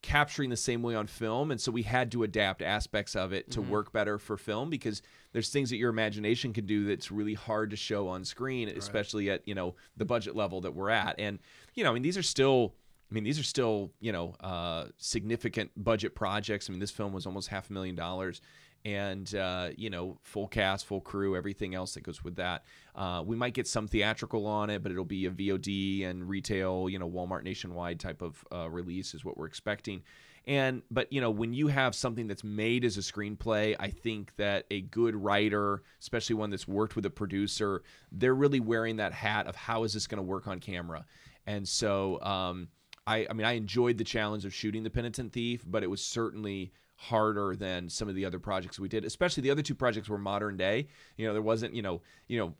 capturing 0.00 0.50
the 0.50 0.56
same 0.56 0.82
way 0.82 0.96
on 0.96 1.06
film 1.06 1.52
and 1.52 1.60
so 1.60 1.70
we 1.70 1.82
had 1.82 2.10
to 2.10 2.24
adapt 2.24 2.60
aspects 2.60 3.14
of 3.14 3.32
it 3.32 3.48
to 3.52 3.62
work 3.62 3.92
better 3.92 4.18
for 4.18 4.36
film 4.36 4.68
because 4.68 5.00
there's 5.32 5.48
things 5.48 5.70
that 5.70 5.76
your 5.76 5.90
imagination 5.90 6.52
can 6.52 6.66
do 6.66 6.84
that's 6.84 7.12
really 7.12 7.34
hard 7.34 7.70
to 7.70 7.76
show 7.76 8.08
on 8.08 8.24
screen 8.24 8.68
especially 8.68 9.30
at 9.30 9.46
you 9.46 9.54
know 9.54 9.76
the 9.96 10.04
budget 10.04 10.34
level 10.34 10.60
that 10.60 10.74
we're 10.74 10.90
at. 10.90 11.14
And 11.20 11.38
you 11.74 11.84
know 11.84 11.90
i 11.90 11.94
mean 11.94 12.02
these 12.02 12.18
are 12.18 12.22
still 12.22 12.74
I 13.12 13.14
mean, 13.14 13.24
these 13.24 13.38
are 13.38 13.44
still, 13.44 13.92
you 14.00 14.10
know, 14.10 14.34
uh, 14.40 14.86
significant 14.96 15.70
budget 15.76 16.14
projects. 16.14 16.70
I 16.70 16.72
mean, 16.72 16.80
this 16.80 16.90
film 16.90 17.12
was 17.12 17.26
almost 17.26 17.48
half 17.48 17.68
a 17.68 17.72
million 17.74 17.94
dollars, 17.94 18.40
and 18.84 19.34
uh, 19.34 19.68
you 19.76 19.90
know, 19.90 20.18
full 20.22 20.48
cast, 20.48 20.86
full 20.86 21.00
crew, 21.00 21.36
everything 21.36 21.74
else 21.74 21.94
that 21.94 22.02
goes 22.02 22.24
with 22.24 22.36
that. 22.36 22.64
Uh, 22.94 23.22
we 23.24 23.36
might 23.36 23.54
get 23.54 23.66
some 23.66 23.86
theatrical 23.86 24.46
on 24.46 24.70
it, 24.70 24.82
but 24.82 24.92
it'll 24.92 25.04
be 25.04 25.26
a 25.26 25.30
VOD 25.30 26.06
and 26.06 26.28
retail, 26.28 26.88
you 26.88 26.98
know, 26.98 27.08
Walmart 27.08 27.44
nationwide 27.44 28.00
type 28.00 28.22
of 28.22 28.44
uh, 28.52 28.68
release 28.68 29.14
is 29.14 29.24
what 29.24 29.36
we're 29.36 29.46
expecting. 29.46 30.02
And 30.46 30.82
but 30.90 31.12
you 31.12 31.20
know, 31.20 31.30
when 31.30 31.54
you 31.54 31.68
have 31.68 31.94
something 31.94 32.26
that's 32.26 32.42
made 32.42 32.84
as 32.84 32.96
a 32.96 33.00
screenplay, 33.00 33.76
I 33.78 33.90
think 33.90 34.34
that 34.36 34.66
a 34.70 34.80
good 34.80 35.14
writer, 35.14 35.82
especially 36.00 36.34
one 36.34 36.50
that's 36.50 36.66
worked 36.66 36.96
with 36.96 37.06
a 37.06 37.10
producer, 37.10 37.82
they're 38.10 38.34
really 38.34 38.60
wearing 38.60 38.96
that 38.96 39.12
hat 39.12 39.46
of 39.46 39.54
how 39.54 39.84
is 39.84 39.92
this 39.92 40.08
going 40.08 40.18
to 40.18 40.22
work 40.22 40.48
on 40.48 40.58
camera. 40.58 41.04
And 41.46 41.66
so, 41.66 42.20
um, 42.22 42.68
I, 43.06 43.26
I 43.28 43.32
mean, 43.32 43.46
I 43.46 43.52
enjoyed 43.52 43.98
the 43.98 44.04
challenge 44.04 44.44
of 44.44 44.54
shooting 44.54 44.82
the 44.82 44.90
Penitent 44.90 45.32
Thief, 45.32 45.64
but 45.66 45.82
it 45.82 45.90
was 45.90 46.02
certainly 46.04 46.72
harder 47.02 47.56
than 47.56 47.88
some 47.88 48.08
of 48.08 48.14
the 48.14 48.24
other 48.24 48.38
projects 48.38 48.78
we 48.78 48.88
did. 48.88 49.04
Especially 49.04 49.42
the 49.42 49.50
other 49.50 49.62
two 49.62 49.74
projects 49.74 50.08
were 50.08 50.18
modern 50.18 50.56
day. 50.56 50.86
You 51.16 51.26
know, 51.26 51.32
there 51.32 51.42
wasn't, 51.42 51.74
you 51.74 51.82
know, 51.82 52.00
you 52.28 52.38
know, 52.38 52.54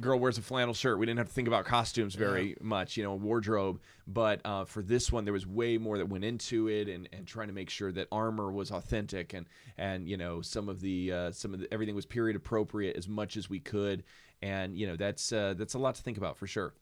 girl 0.00 0.18
wears 0.18 0.38
a 0.38 0.42
flannel 0.42 0.74
shirt. 0.74 0.98
We 0.98 1.06
didn't 1.06 1.18
have 1.18 1.28
to 1.28 1.32
think 1.32 1.48
about 1.48 1.64
costumes 1.64 2.14
very 2.14 2.56
much, 2.60 2.96
you 2.96 3.02
know, 3.02 3.14
wardrobe. 3.14 3.80
But 4.06 4.40
uh, 4.44 4.64
for 4.64 4.82
this 4.82 5.12
one, 5.12 5.24
there 5.24 5.32
was 5.32 5.46
way 5.46 5.78
more 5.78 5.98
that 5.98 6.08
went 6.08 6.24
into 6.24 6.68
it, 6.68 6.88
and, 6.88 7.08
and 7.12 7.26
trying 7.26 7.48
to 7.48 7.54
make 7.54 7.70
sure 7.70 7.92
that 7.92 8.08
armor 8.10 8.50
was 8.50 8.70
authentic, 8.70 9.32
and 9.32 9.46
and 9.76 10.08
you 10.08 10.16
know 10.16 10.40
some 10.40 10.68
of 10.68 10.80
the 10.80 11.12
uh, 11.12 11.32
some 11.32 11.54
of 11.54 11.60
the 11.60 11.72
everything 11.72 11.94
was 11.94 12.06
period 12.06 12.36
appropriate 12.36 12.96
as 12.96 13.08
much 13.08 13.36
as 13.36 13.50
we 13.50 13.60
could, 13.60 14.04
and 14.42 14.76
you 14.76 14.86
know 14.86 14.96
that's 14.96 15.32
uh, 15.32 15.54
that's 15.56 15.74
a 15.74 15.78
lot 15.78 15.94
to 15.96 16.02
think 16.02 16.16
about 16.16 16.36
for 16.36 16.46
sure. 16.46 16.74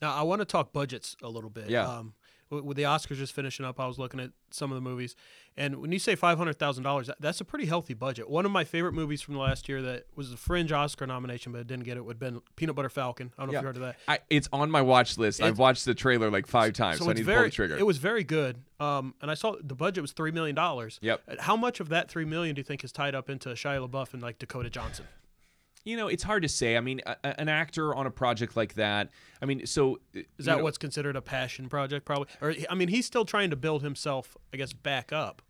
Now 0.00 0.14
I 0.14 0.22
want 0.22 0.40
to 0.40 0.44
talk 0.44 0.72
budgets 0.72 1.16
a 1.22 1.28
little 1.28 1.50
bit. 1.50 1.70
Yeah. 1.70 1.86
Um, 1.86 2.14
with, 2.50 2.76
the 2.76 2.84
Oscars 2.84 3.16
just 3.16 3.32
finishing 3.32 3.66
up, 3.66 3.78
I 3.78 3.86
was 3.86 3.98
looking 3.98 4.20
at 4.20 4.30
some 4.50 4.70
of 4.70 4.74
the 4.74 4.80
movies, 4.80 5.14
and 5.56 5.76
when 5.80 5.92
you 5.92 5.98
say 5.98 6.14
five 6.14 6.38
hundred 6.38 6.58
thousand 6.58 6.84
dollars, 6.84 7.10
that's 7.20 7.40
a 7.40 7.44
pretty 7.44 7.66
healthy 7.66 7.94
budget. 7.94 8.30
One 8.30 8.44
of 8.44 8.50
my 8.50 8.64
favorite 8.64 8.92
movies 8.92 9.20
from 9.20 9.34
the 9.34 9.40
last 9.40 9.68
year 9.68 9.82
that 9.82 10.06
was 10.16 10.32
a 10.32 10.36
fringe 10.36 10.72
Oscar 10.72 11.06
nomination, 11.06 11.52
but 11.52 11.66
didn't 11.66 11.84
get 11.84 11.96
it, 11.96 12.04
would 12.04 12.14
have 12.14 12.20
been 12.20 12.40
Peanut 12.56 12.76
Butter 12.76 12.88
Falcon. 12.88 13.32
I 13.36 13.42
don't 13.42 13.52
know 13.52 13.58
if 13.58 13.62
you 13.62 13.66
heard 13.66 13.76
of 13.76 13.82
that. 13.82 13.96
I, 14.06 14.18
it's 14.30 14.48
on 14.52 14.70
my 14.70 14.82
watch 14.82 15.18
list. 15.18 15.42
I've 15.42 15.58
watched 15.58 15.84
the 15.84 15.94
trailer 15.94 16.30
like 16.30 16.46
five 16.46 16.72
times, 16.72 16.98
so, 16.98 17.06
I 17.06 17.10
it's 17.10 17.18
need 17.18 17.26
very, 17.26 17.36
to 17.36 17.40
pull 17.40 17.44
the 17.48 17.54
trigger. 17.54 17.78
It 17.78 17.86
was 17.86 17.98
very 17.98 18.24
good. 18.24 18.58
Um, 18.80 19.14
and 19.20 19.30
I 19.30 19.34
saw 19.34 19.56
the 19.60 19.74
budget 19.74 20.02
was 20.02 20.12
three 20.12 20.30
million 20.30 20.54
dollars. 20.54 20.98
Yep. 21.02 21.40
How 21.40 21.56
much 21.56 21.80
of 21.80 21.88
that 21.88 22.08
three 22.08 22.24
million 22.24 22.54
do 22.54 22.60
you 22.60 22.64
think 22.64 22.84
is 22.84 22.92
tied 22.92 23.14
up 23.14 23.28
into 23.28 23.50
Shia 23.50 23.86
LaBeouf 23.86 24.14
and 24.14 24.22
like 24.22 24.38
Dakota 24.38 24.70
Johnson? 24.70 25.06
You 25.88 25.96
know, 25.96 26.08
it's 26.08 26.22
hard 26.22 26.42
to 26.42 26.48
say. 26.48 26.76
I 26.76 26.80
mean, 26.80 27.00
a, 27.06 27.16
a- 27.24 27.40
an 27.40 27.48
actor 27.48 27.94
on 27.94 28.06
a 28.06 28.10
project 28.10 28.56
like 28.56 28.74
that. 28.74 29.10
I 29.42 29.46
mean, 29.46 29.66
so 29.66 29.98
Is 30.14 30.46
that 30.46 30.62
what's 30.62 30.78
considered 30.78 31.16
a 31.16 31.22
passion 31.22 31.68
project? 31.68 32.04
Probably. 32.04 32.28
Or 32.40 32.54
I 32.70 32.74
mean, 32.74 32.88
he's 32.88 33.06
still 33.06 33.24
trying 33.24 33.50
to 33.50 33.56
build 33.56 33.82
himself, 33.82 34.36
I 34.52 34.56
guess, 34.58 34.72
back 34.72 35.12
up. 35.12 35.42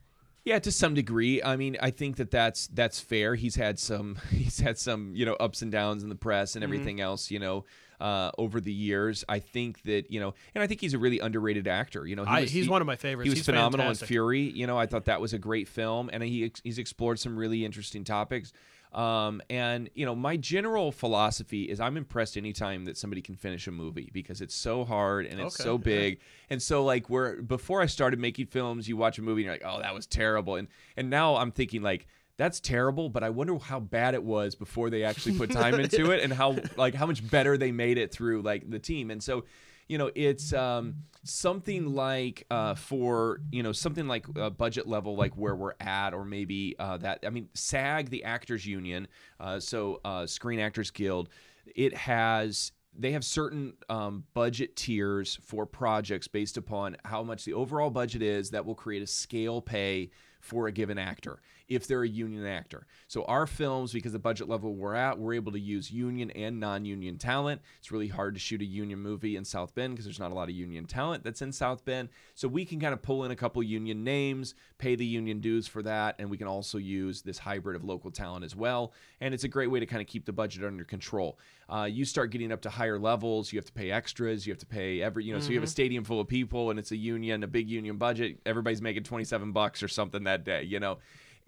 Yeah, 0.44 0.58
to 0.60 0.72
some 0.72 0.94
degree. 0.94 1.42
I 1.42 1.56
mean, 1.56 1.76
I 1.82 1.90
think 1.90 2.16
that 2.16 2.30
that's 2.30 2.68
that's 2.68 3.00
fair. 3.00 3.34
He's 3.34 3.56
had 3.56 3.78
some 3.78 4.16
he's 4.30 4.60
had 4.60 4.78
some 4.78 5.12
you 5.14 5.26
know 5.26 5.34
ups 5.34 5.60
and 5.62 5.70
downs 5.70 6.02
in 6.02 6.08
the 6.08 6.14
press 6.14 6.50
Mm-hmm. 6.50 6.56
and 6.56 6.64
everything 6.64 7.00
else. 7.02 7.30
You 7.30 7.38
know, 7.40 7.64
uh, 8.00 8.30
over 8.38 8.58
the 8.60 8.72
years. 8.72 9.24
I 9.28 9.40
think 9.40 9.82
that 9.82 10.10
you 10.10 10.20
know, 10.20 10.32
and 10.54 10.62
I 10.62 10.66
think 10.66 10.80
he's 10.80 10.94
a 10.94 10.98
really 10.98 11.18
underrated 11.18 11.68
actor. 11.68 12.06
You 12.06 12.16
know, 12.16 12.24
he 12.24 12.30
I, 12.30 12.40
was- 12.42 12.50
he's 12.50 12.64
he- 12.64 12.70
one 12.70 12.80
of 12.80 12.86
my 12.86 12.96
favorites. 12.96 13.26
He 13.26 13.30
was 13.30 13.40
He's 13.40 13.46
phenomenal 13.46 13.84
fantastic. 13.86 14.04
in 14.04 14.08
Fury. 14.08 14.40
You 14.40 14.66
know, 14.66 14.78
I 14.78 14.86
thought 14.86 15.04
that 15.06 15.20
was 15.20 15.34
a 15.34 15.38
great 15.38 15.68
film, 15.68 16.08
and 16.12 16.22
he 16.22 16.44
ex- 16.46 16.62
he's 16.64 16.78
explored 16.78 17.18
some 17.18 17.36
really 17.36 17.64
interesting 17.66 18.04
topics. 18.04 18.52
Um, 18.92 19.42
and 19.50 19.90
you 19.94 20.06
know, 20.06 20.14
my 20.14 20.36
general 20.36 20.92
philosophy 20.92 21.64
is 21.64 21.78
I'm 21.80 21.96
impressed 21.96 22.36
anytime 22.36 22.86
that 22.86 22.96
somebody 22.96 23.20
can 23.20 23.36
finish 23.36 23.66
a 23.66 23.70
movie 23.70 24.10
because 24.12 24.40
it's 24.40 24.54
so 24.54 24.84
hard 24.84 25.26
and 25.26 25.40
it's 25.40 25.60
Okay, 25.60 25.64
so 25.64 25.72
yeah. 25.74 25.84
big. 25.84 26.20
And 26.48 26.62
so 26.62 26.84
like 26.84 27.10
where 27.10 27.42
before 27.42 27.82
I 27.82 27.86
started 27.86 28.18
making 28.18 28.46
films, 28.46 28.88
you 28.88 28.96
watch 28.96 29.18
a 29.18 29.22
movie 29.22 29.42
and 29.42 29.46
you're 29.46 29.54
like, 29.54 29.62
oh, 29.64 29.82
that 29.82 29.94
was 29.94 30.06
terrible. 30.06 30.56
And 30.56 30.68
and 30.96 31.10
now 31.10 31.36
I'm 31.36 31.52
thinking 31.52 31.82
like 31.82 32.06
that's 32.38 32.60
terrible, 32.60 33.08
but 33.08 33.24
I 33.24 33.30
wonder 33.30 33.58
how 33.58 33.80
bad 33.80 34.14
it 34.14 34.22
was 34.22 34.54
before 34.54 34.90
they 34.90 35.02
actually 35.02 35.36
put 35.36 35.50
time 35.50 35.74
into 35.80 36.12
it 36.12 36.22
and 36.22 36.32
how 36.32 36.56
like 36.76 36.94
how 36.94 37.04
much 37.06 37.28
better 37.28 37.58
they 37.58 37.72
made 37.72 37.98
it 37.98 38.12
through 38.12 38.42
like 38.42 38.70
the 38.70 38.78
team. 38.78 39.10
And 39.10 39.22
so 39.22 39.44
you 39.88 39.98
know 39.98 40.10
it's 40.14 40.52
um, 40.52 40.94
something 41.24 41.94
like 41.94 42.46
uh, 42.50 42.74
for 42.74 43.40
you 43.50 43.62
know 43.62 43.72
something 43.72 44.06
like 44.06 44.26
a 44.36 44.50
budget 44.50 44.86
level 44.86 45.16
like 45.16 45.34
where 45.34 45.56
we're 45.56 45.74
at 45.80 46.14
or 46.14 46.24
maybe 46.24 46.76
uh, 46.78 46.96
that 46.96 47.20
i 47.26 47.30
mean 47.30 47.48
sag 47.54 48.10
the 48.10 48.24
actors 48.24 48.66
union 48.66 49.08
uh, 49.40 49.58
so 49.58 50.00
uh, 50.04 50.26
screen 50.26 50.60
actors 50.60 50.90
guild 50.90 51.28
it 51.74 51.94
has 51.94 52.72
they 53.00 53.12
have 53.12 53.24
certain 53.24 53.74
um, 53.88 54.24
budget 54.34 54.74
tiers 54.74 55.38
for 55.42 55.66
projects 55.66 56.26
based 56.26 56.56
upon 56.56 56.96
how 57.04 57.22
much 57.22 57.44
the 57.44 57.52
overall 57.52 57.90
budget 57.90 58.22
is 58.22 58.50
that 58.50 58.64
will 58.64 58.74
create 58.74 59.02
a 59.02 59.06
scale 59.06 59.60
pay 59.60 60.10
for 60.40 60.66
a 60.68 60.72
given 60.72 60.98
actor 60.98 61.40
if 61.68 61.86
they're 61.86 62.02
a 62.02 62.08
union 62.08 62.46
actor. 62.46 62.86
So 63.08 63.24
our 63.24 63.46
films, 63.46 63.92
because 63.92 64.12
the 64.12 64.18
budget 64.18 64.48
level 64.48 64.74
we're 64.74 64.94
at, 64.94 65.18
we're 65.18 65.34
able 65.34 65.52
to 65.52 65.60
use 65.60 65.90
union 65.90 66.30
and 66.30 66.58
non-union 66.58 67.18
talent. 67.18 67.60
It's 67.78 67.92
really 67.92 68.08
hard 68.08 68.34
to 68.34 68.40
shoot 68.40 68.62
a 68.62 68.64
union 68.64 68.98
movie 68.98 69.36
in 69.36 69.44
South 69.44 69.74
Bend 69.74 69.92
because 69.92 70.06
there's 70.06 70.18
not 70.18 70.30
a 70.30 70.34
lot 70.34 70.48
of 70.48 70.54
union 70.54 70.86
talent 70.86 71.24
that's 71.24 71.42
in 71.42 71.52
South 71.52 71.84
Bend. 71.84 72.08
So 72.34 72.48
we 72.48 72.64
can 72.64 72.80
kind 72.80 72.94
of 72.94 73.02
pull 73.02 73.24
in 73.24 73.30
a 73.30 73.36
couple 73.36 73.62
union 73.62 74.02
names, 74.02 74.54
pay 74.78 74.94
the 74.94 75.04
union 75.04 75.40
dues 75.40 75.66
for 75.66 75.82
that, 75.82 76.16
and 76.18 76.30
we 76.30 76.38
can 76.38 76.46
also 76.46 76.78
use 76.78 77.20
this 77.20 77.38
hybrid 77.38 77.76
of 77.76 77.84
local 77.84 78.10
talent 78.10 78.44
as 78.44 78.56
well. 78.56 78.92
And 79.20 79.34
it's 79.34 79.44
a 79.44 79.48
great 79.48 79.70
way 79.70 79.80
to 79.80 79.86
kind 79.86 80.00
of 80.00 80.08
keep 80.08 80.24
the 80.24 80.32
budget 80.32 80.64
under 80.64 80.84
control. 80.84 81.38
Uh, 81.68 81.84
you 81.84 82.06
start 82.06 82.30
getting 82.30 82.50
up 82.50 82.62
to 82.62 82.70
higher 82.70 82.98
levels, 82.98 83.52
you 83.52 83.58
have 83.58 83.66
to 83.66 83.72
pay 83.72 83.90
extras, 83.90 84.46
you 84.46 84.52
have 84.52 84.58
to 84.60 84.66
pay 84.66 85.02
every, 85.02 85.24
you 85.24 85.34
know, 85.34 85.40
so 85.40 85.50
you 85.50 85.56
have 85.56 85.64
a 85.64 85.66
stadium 85.66 86.02
full 86.02 86.18
of 86.18 86.26
people 86.26 86.70
and 86.70 86.78
it's 86.78 86.92
a 86.92 86.96
union, 86.96 87.42
a 87.42 87.46
big 87.46 87.68
union 87.68 87.98
budget. 87.98 88.38
Everybody's 88.46 88.80
making 88.80 89.02
27 89.02 89.52
bucks 89.52 89.82
or 89.82 89.88
something 89.88 90.24
that 90.24 90.44
day, 90.44 90.62
you 90.62 90.80
know 90.80 90.96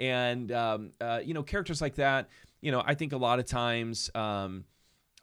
and 0.00 0.50
um, 0.50 0.92
uh, 1.00 1.20
you 1.22 1.34
know 1.34 1.44
characters 1.44 1.80
like 1.80 1.94
that 1.94 2.28
you 2.60 2.72
know 2.72 2.82
i 2.84 2.94
think 2.94 3.12
a 3.12 3.16
lot 3.16 3.38
of 3.38 3.46
times 3.46 4.10
um, 4.16 4.64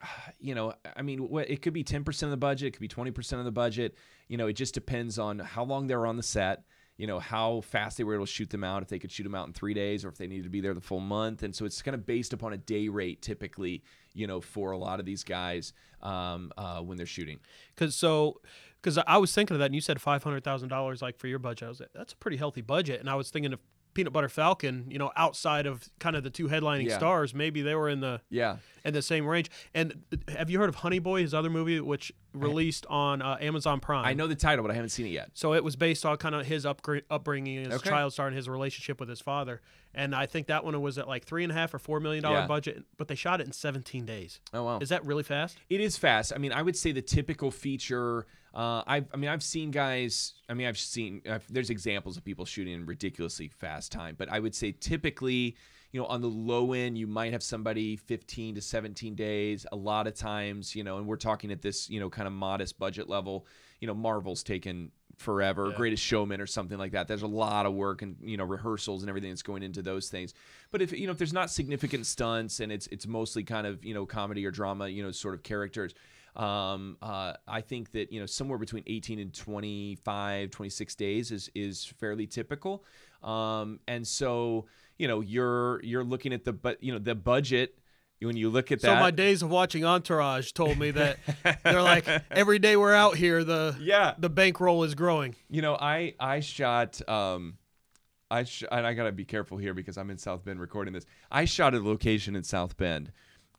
you 0.39 0.55
know 0.55 0.73
i 0.95 1.01
mean 1.01 1.27
it 1.47 1.61
could 1.61 1.73
be 1.73 1.83
10% 1.83 2.23
of 2.23 2.29
the 2.29 2.37
budget 2.37 2.67
it 2.67 2.71
could 2.71 2.81
be 2.81 2.87
20% 2.87 3.33
of 3.33 3.45
the 3.45 3.51
budget. 3.51 3.95
You 4.29 4.37
know 4.37 4.47
it 4.47 4.53
just 4.53 4.73
depends 4.73 5.19
on 5.19 5.39
how 5.39 5.63
long 5.63 5.87
they're 5.87 6.05
on 6.05 6.17
the 6.17 6.23
set 6.23 6.63
you 6.97 7.05
know 7.05 7.19
how 7.19 7.61
fast 7.61 7.97
they 7.97 8.03
were 8.03 8.15
able 8.15 8.25
to 8.25 8.31
shoot 8.31 8.49
them 8.49 8.63
out 8.63 8.81
if 8.81 8.89
they 8.89 8.99
could 8.99 9.11
shoot 9.11 9.23
them 9.23 9.35
out 9.35 9.47
in 9.47 9.53
three 9.53 9.73
days 9.73 10.03
or 10.03 10.09
if 10.09 10.17
they 10.17 10.27
needed 10.27 10.43
to 10.43 10.49
be 10.49 10.61
there 10.61 10.73
the 10.73 10.81
full 10.81 10.99
month. 10.99 11.43
And 11.43 11.55
so 11.55 11.63
it's 11.63 11.79
kind 11.83 11.93
of 11.93 12.07
based 12.07 12.33
upon 12.33 12.53
a 12.53 12.57
day 12.57 12.87
rate 12.87 13.21
typically 13.21 13.83
you 14.17 14.25
know 14.25 14.41
for 14.41 14.71
a 14.71 14.77
lot 14.77 14.99
of 14.99 15.05
these 15.05 15.23
guys 15.23 15.73
um, 16.01 16.51
uh, 16.57 16.81
when 16.81 16.97
they're 16.97 17.05
shooting. 17.05 17.39
Because 17.73 17.95
so, 17.95 18.41
because 18.81 18.97
I 19.07 19.17
was 19.17 19.33
thinking 19.33 19.55
of 19.55 19.59
that, 19.59 19.67
and 19.67 19.75
you 19.75 19.81
said 19.81 20.01
five 20.01 20.23
hundred 20.23 20.43
thousand 20.43 20.69
dollars 20.69 21.01
like 21.01 21.17
for 21.17 21.27
your 21.27 21.39
budget. 21.39 21.67
I 21.67 21.69
was 21.69 21.79
like, 21.79 21.89
that's 21.93 22.13
a 22.13 22.17
pretty 22.17 22.37
healthy 22.37 22.61
budget, 22.61 22.99
and 22.99 23.09
I 23.09 23.15
was 23.15 23.29
thinking 23.29 23.53
of 23.53 23.59
Peanut 23.97 24.13
Butter 24.13 24.29
Falcon. 24.29 24.85
You 24.89 24.99
know, 24.99 25.11
outside 25.17 25.65
of 25.65 25.89
kind 25.99 26.15
of 26.15 26.21
the 26.23 26.29
two 26.29 26.47
headlining 26.47 26.85
Yeah. 26.85 26.97
stars, 26.97 27.33
maybe 27.33 27.63
they 27.63 27.73
were 27.73 27.89
in 27.89 27.99
the 27.99 28.21
yeah 28.29 28.57
in 28.85 28.93
the 28.93 29.01
same 29.01 29.25
range. 29.25 29.49
And 29.73 30.03
uh, 30.13 30.33
have 30.33 30.51
you 30.51 30.59
heard 30.59 30.69
of 30.69 30.75
Honey 30.75 30.99
Boy, 30.99 31.21
his 31.21 31.33
other 31.33 31.49
movie, 31.49 31.79
which 31.81 32.11
released 32.41 32.85
on 32.89 33.21
uh, 33.21 33.37
Amazon 33.41 33.79
Prime? 33.79 34.05
i 34.05 34.13
know 34.13 34.27
the 34.27 34.35
title 34.35 34.63
but 34.63 34.71
i 34.71 34.73
haven't 34.75 34.89
seen 34.89 35.05
it 35.05 35.11
yet 35.11 35.29
So 35.33 35.53
it 35.53 35.63
was 35.63 35.75
based 35.75 36.05
on 36.05 36.17
kind 36.17 36.35
of 36.35 36.45
his 36.45 36.65
upbringing 36.65 37.59
as 37.65 37.73
Okay. 37.73 37.89
a 37.89 37.91
child 37.91 38.13
star 38.13 38.27
and 38.27 38.35
his 38.35 38.47
relationship 38.49 38.99
with 38.99 39.09
his 39.09 39.21
father. 39.21 39.61
And 39.93 40.13
I 40.13 40.25
think 40.27 40.47
that 40.47 40.63
one 40.63 40.79
was 40.81 40.97
at 40.99 41.07
like 41.07 41.23
three 41.25 41.43
and 41.43 41.51
a 41.51 41.55
half 41.55 41.73
or 41.73 41.79
four 41.79 41.99
million 41.99 42.21
dollar 42.23 42.39
Yeah. 42.41 42.47
budget, 42.47 42.83
but 42.97 43.07
they 43.07 43.15
shot 43.15 43.41
it 43.41 43.47
in 43.47 43.53
17 43.53 44.05
days. 44.05 44.39
oh 44.53 44.63
wow 44.63 44.79
Is 44.79 44.89
that 44.89 45.05
really 45.05 45.23
fast? 45.23 45.57
It 45.69 45.81
is 45.81 45.97
fast. 45.97 46.31
I 46.33 46.37
mean, 46.37 46.51
I 46.51 46.61
would 46.61 46.75
say 46.77 46.91
the 46.91 47.01
typical 47.01 47.49
feature. 47.51 48.25
Uh, 48.53 48.81
I, 48.87 49.03
I 49.13 49.17
mean, 49.17 49.29
I've 49.29 49.43
seen 49.43 49.71
guys. 49.71 50.33
I 50.49 50.53
mean, 50.53 50.67
I've 50.67 50.77
seen. 50.79 51.21
I've, 51.29 51.45
there's 51.51 51.69
examples 51.69 52.17
of 52.17 52.23
people 52.23 52.45
shooting 52.45 52.73
in 52.73 52.85
ridiculously 52.85 53.47
fast 53.49 53.91
time, 53.91 54.15
but 54.17 54.29
I 54.31 54.39
would 54.39 54.55
say 54.55 54.71
typically, 54.71 55.55
you 55.91 56.01
know, 56.01 56.07
on 56.07 56.21
the 56.21 56.27
low 56.27 56.73
end, 56.73 56.97
you 56.97 57.07
might 57.07 57.31
have 57.31 57.43
somebody 57.43 57.95
15 57.95 58.55
to 58.55 58.61
17 58.61 59.15
days. 59.15 59.65
A 59.71 59.75
lot 59.75 60.07
of 60.07 60.15
times, 60.15 60.75
you 60.75 60.83
know, 60.83 60.97
and 60.97 61.07
we're 61.07 61.15
talking 61.15 61.51
at 61.51 61.61
this, 61.61 61.89
you 61.89 61.99
know, 61.99 62.09
kind 62.09 62.27
of 62.27 62.33
modest 62.33 62.77
budget 62.77 63.09
level. 63.09 63.45
You 63.79 63.87
know, 63.87 63.93
Marvel's 63.93 64.43
taken 64.43 64.91
forever, 65.17 65.71
Greatest 65.71 66.03
Showman 66.03 66.39
or 66.39 66.45
something 66.45 66.77
like 66.77 66.91
that. 66.91 67.07
There's 67.07 67.23
a 67.23 67.27
lot 67.27 67.65
of 67.65 67.73
work 67.73 68.01
and 68.01 68.15
you 68.21 68.37
know 68.37 68.43
rehearsals 68.43 69.01
and 69.03 69.09
everything 69.09 69.31
that's 69.31 69.41
going 69.41 69.63
into 69.63 69.81
those 69.81 70.09
things. 70.09 70.33
But 70.71 70.81
if 70.81 70.91
you 70.91 71.07
know 71.07 71.11
if 71.11 71.17
there's 71.17 71.33
not 71.33 71.49
significant 71.49 72.05
stunts 72.05 72.59
and 72.59 72.71
it's 72.71 72.87
it's 72.87 73.07
mostly 73.07 73.43
kind 73.43 73.67
of 73.67 73.83
you 73.83 73.93
know 73.93 74.05
comedy 74.05 74.45
or 74.45 74.51
drama, 74.51 74.87
you 74.87 75.03
know, 75.03 75.11
sort 75.11 75.33
of 75.33 75.43
characters. 75.43 75.93
Um, 76.37 76.97
uh, 77.01 77.33
I 77.47 77.61
think 77.61 77.91
that 77.93 78.11
you 78.13 78.19
know 78.19 78.25
somewhere 78.27 78.57
between 78.59 78.83
18 78.87 79.19
and 79.19 79.33
25, 79.33 80.51
26 80.51 80.95
days 80.95 81.31
is 81.31 81.49
is 81.55 81.85
fairly 81.85 82.27
typical. 82.27 82.83
Um, 83.23 83.79
and 83.87 84.07
so 84.07 84.67
you 84.99 85.07
know 85.07 85.21
you're 85.21 85.83
you're 85.83 86.03
looking 86.03 86.33
at 86.33 86.45
the 86.45 86.53
but 86.53 86.81
you 86.83 86.93
know 86.93 86.99
the 86.99 87.15
budget 87.15 87.77
when 88.21 88.37
you 88.37 88.49
look 88.49 88.71
at 88.71 88.81
that. 88.81 88.87
So 88.87 88.95
my 88.95 89.11
days 89.11 89.41
of 89.41 89.49
watching 89.49 89.83
Entourage 89.85 90.51
told 90.51 90.77
me 90.77 90.91
that 90.91 91.17
they're 91.63 91.81
like 91.81 92.07
every 92.31 92.59
day 92.59 92.75
we're 92.77 92.93
out 92.93 93.15
here, 93.17 93.43
the 93.43 93.75
Yeah. 93.79 94.13
the 94.17 94.29
bankroll 94.29 94.83
is 94.83 94.93
growing. 94.95 95.35
You 95.49 95.61
know, 95.63 95.75
I 95.75 96.13
I 96.19 96.39
shot 96.41 97.01
um 97.09 97.57
I 98.29 98.43
sh- 98.43 98.63
and 98.71 98.85
I 98.85 98.93
got 98.93 99.05
to 99.05 99.11
be 99.11 99.25
careful 99.25 99.57
here 99.57 99.73
because 99.73 99.97
I'm 99.97 100.09
in 100.09 100.17
South 100.17 100.43
Bend 100.45 100.59
recording 100.59 100.93
this. 100.93 101.05
I 101.31 101.45
shot 101.45 101.73
a 101.73 101.79
location 101.79 102.35
in 102.35 102.43
South 102.43 102.77
Bend 102.77 103.11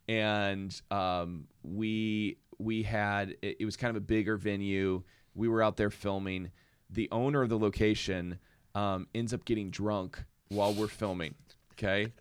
and 0.07 0.79
um 0.91 1.47
we 1.63 2.37
we 2.59 2.83
had 2.83 3.35
it, 3.41 3.57
it 3.59 3.65
was 3.65 3.75
kind 3.75 3.89
of 3.89 3.95
a 3.95 4.05
bigger 4.05 4.37
venue. 4.37 5.03
We 5.33 5.47
were 5.47 5.63
out 5.63 5.77
there 5.77 5.89
filming. 5.89 6.51
The 6.89 7.07
owner 7.11 7.41
of 7.41 7.49
the 7.49 7.57
location 7.57 8.39
um 8.75 9.07
ends 9.15 9.33
up 9.33 9.45
getting 9.45 9.71
drunk 9.71 10.23
while 10.49 10.73
we're 10.73 10.87
filming, 10.87 11.35
okay? 11.73 12.13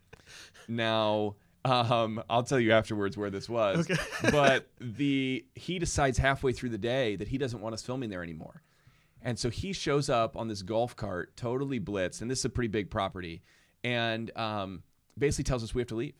Now 0.66 1.36
um, 1.64 2.22
I'll 2.30 2.42
tell 2.42 2.60
you 2.60 2.72
afterwards 2.72 3.16
where 3.16 3.30
this 3.30 3.48
was. 3.48 3.90
Okay. 3.90 4.00
but 4.30 4.68
the 4.80 5.44
he 5.54 5.78
decides 5.78 6.18
halfway 6.18 6.52
through 6.52 6.70
the 6.70 6.78
day 6.78 7.16
that 7.16 7.28
he 7.28 7.38
doesn't 7.38 7.60
want 7.60 7.74
us 7.74 7.82
filming 7.82 8.10
there 8.10 8.22
anymore. 8.22 8.62
And 9.20 9.38
so 9.38 9.50
he 9.50 9.72
shows 9.72 10.08
up 10.08 10.36
on 10.36 10.46
this 10.46 10.62
golf 10.62 10.94
cart, 10.94 11.36
totally 11.36 11.80
blitzed, 11.80 12.22
and 12.22 12.30
this 12.30 12.38
is 12.40 12.44
a 12.44 12.50
pretty 12.50 12.68
big 12.68 12.88
property, 12.88 13.42
and 13.82 14.30
um, 14.36 14.84
basically 15.18 15.44
tells 15.44 15.64
us 15.64 15.74
we 15.74 15.80
have 15.80 15.88
to 15.88 15.96
leave. 15.96 16.14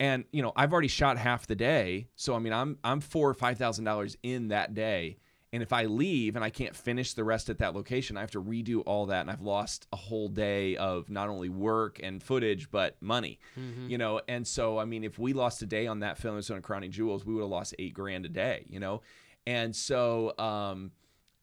And 0.00 0.24
you 0.32 0.42
know, 0.42 0.52
I've 0.56 0.72
already 0.72 0.88
shot 0.88 1.18
half 1.18 1.46
the 1.46 1.54
day, 1.54 2.08
so 2.16 2.34
I 2.34 2.38
mean, 2.38 2.54
I'm 2.54 2.78
I'm 2.82 3.00
four 3.00 3.28
or 3.28 3.34
five 3.34 3.58
thousand 3.58 3.84
dollars 3.84 4.16
in 4.22 4.48
that 4.48 4.72
day, 4.74 5.18
and 5.52 5.62
if 5.62 5.74
I 5.74 5.84
leave 5.84 6.36
and 6.36 6.44
I 6.44 6.48
can't 6.48 6.74
finish 6.74 7.12
the 7.12 7.22
rest 7.22 7.50
at 7.50 7.58
that 7.58 7.74
location, 7.74 8.16
I 8.16 8.20
have 8.20 8.30
to 8.30 8.42
redo 8.42 8.82
all 8.86 9.06
that, 9.06 9.20
and 9.20 9.30
I've 9.30 9.42
lost 9.42 9.86
a 9.92 9.96
whole 9.96 10.28
day 10.28 10.76
of 10.76 11.10
not 11.10 11.28
only 11.28 11.50
work 11.50 12.00
and 12.02 12.22
footage 12.22 12.70
but 12.70 12.96
money, 13.02 13.38
you 13.90 13.98
know. 13.98 14.22
And 14.26 14.46
so, 14.48 14.78
I 14.78 14.86
mean, 14.86 15.04
if 15.04 15.18
we 15.18 15.34
lost 15.34 15.60
a 15.60 15.66
day 15.66 15.86
on 15.86 16.00
that 16.00 16.16
film, 16.16 16.40
on 16.50 16.62
Crowning 16.62 16.92
Jewels, 16.92 17.26
we 17.26 17.34
would 17.34 17.42
have 17.42 17.50
lost 17.50 17.74
eight 17.78 17.92
grand 17.92 18.24
a 18.24 18.30
day, 18.30 18.64
you 18.70 18.80
know. 18.80 19.02
And 19.46 19.76
so, 19.76 20.32
um, 20.38 20.92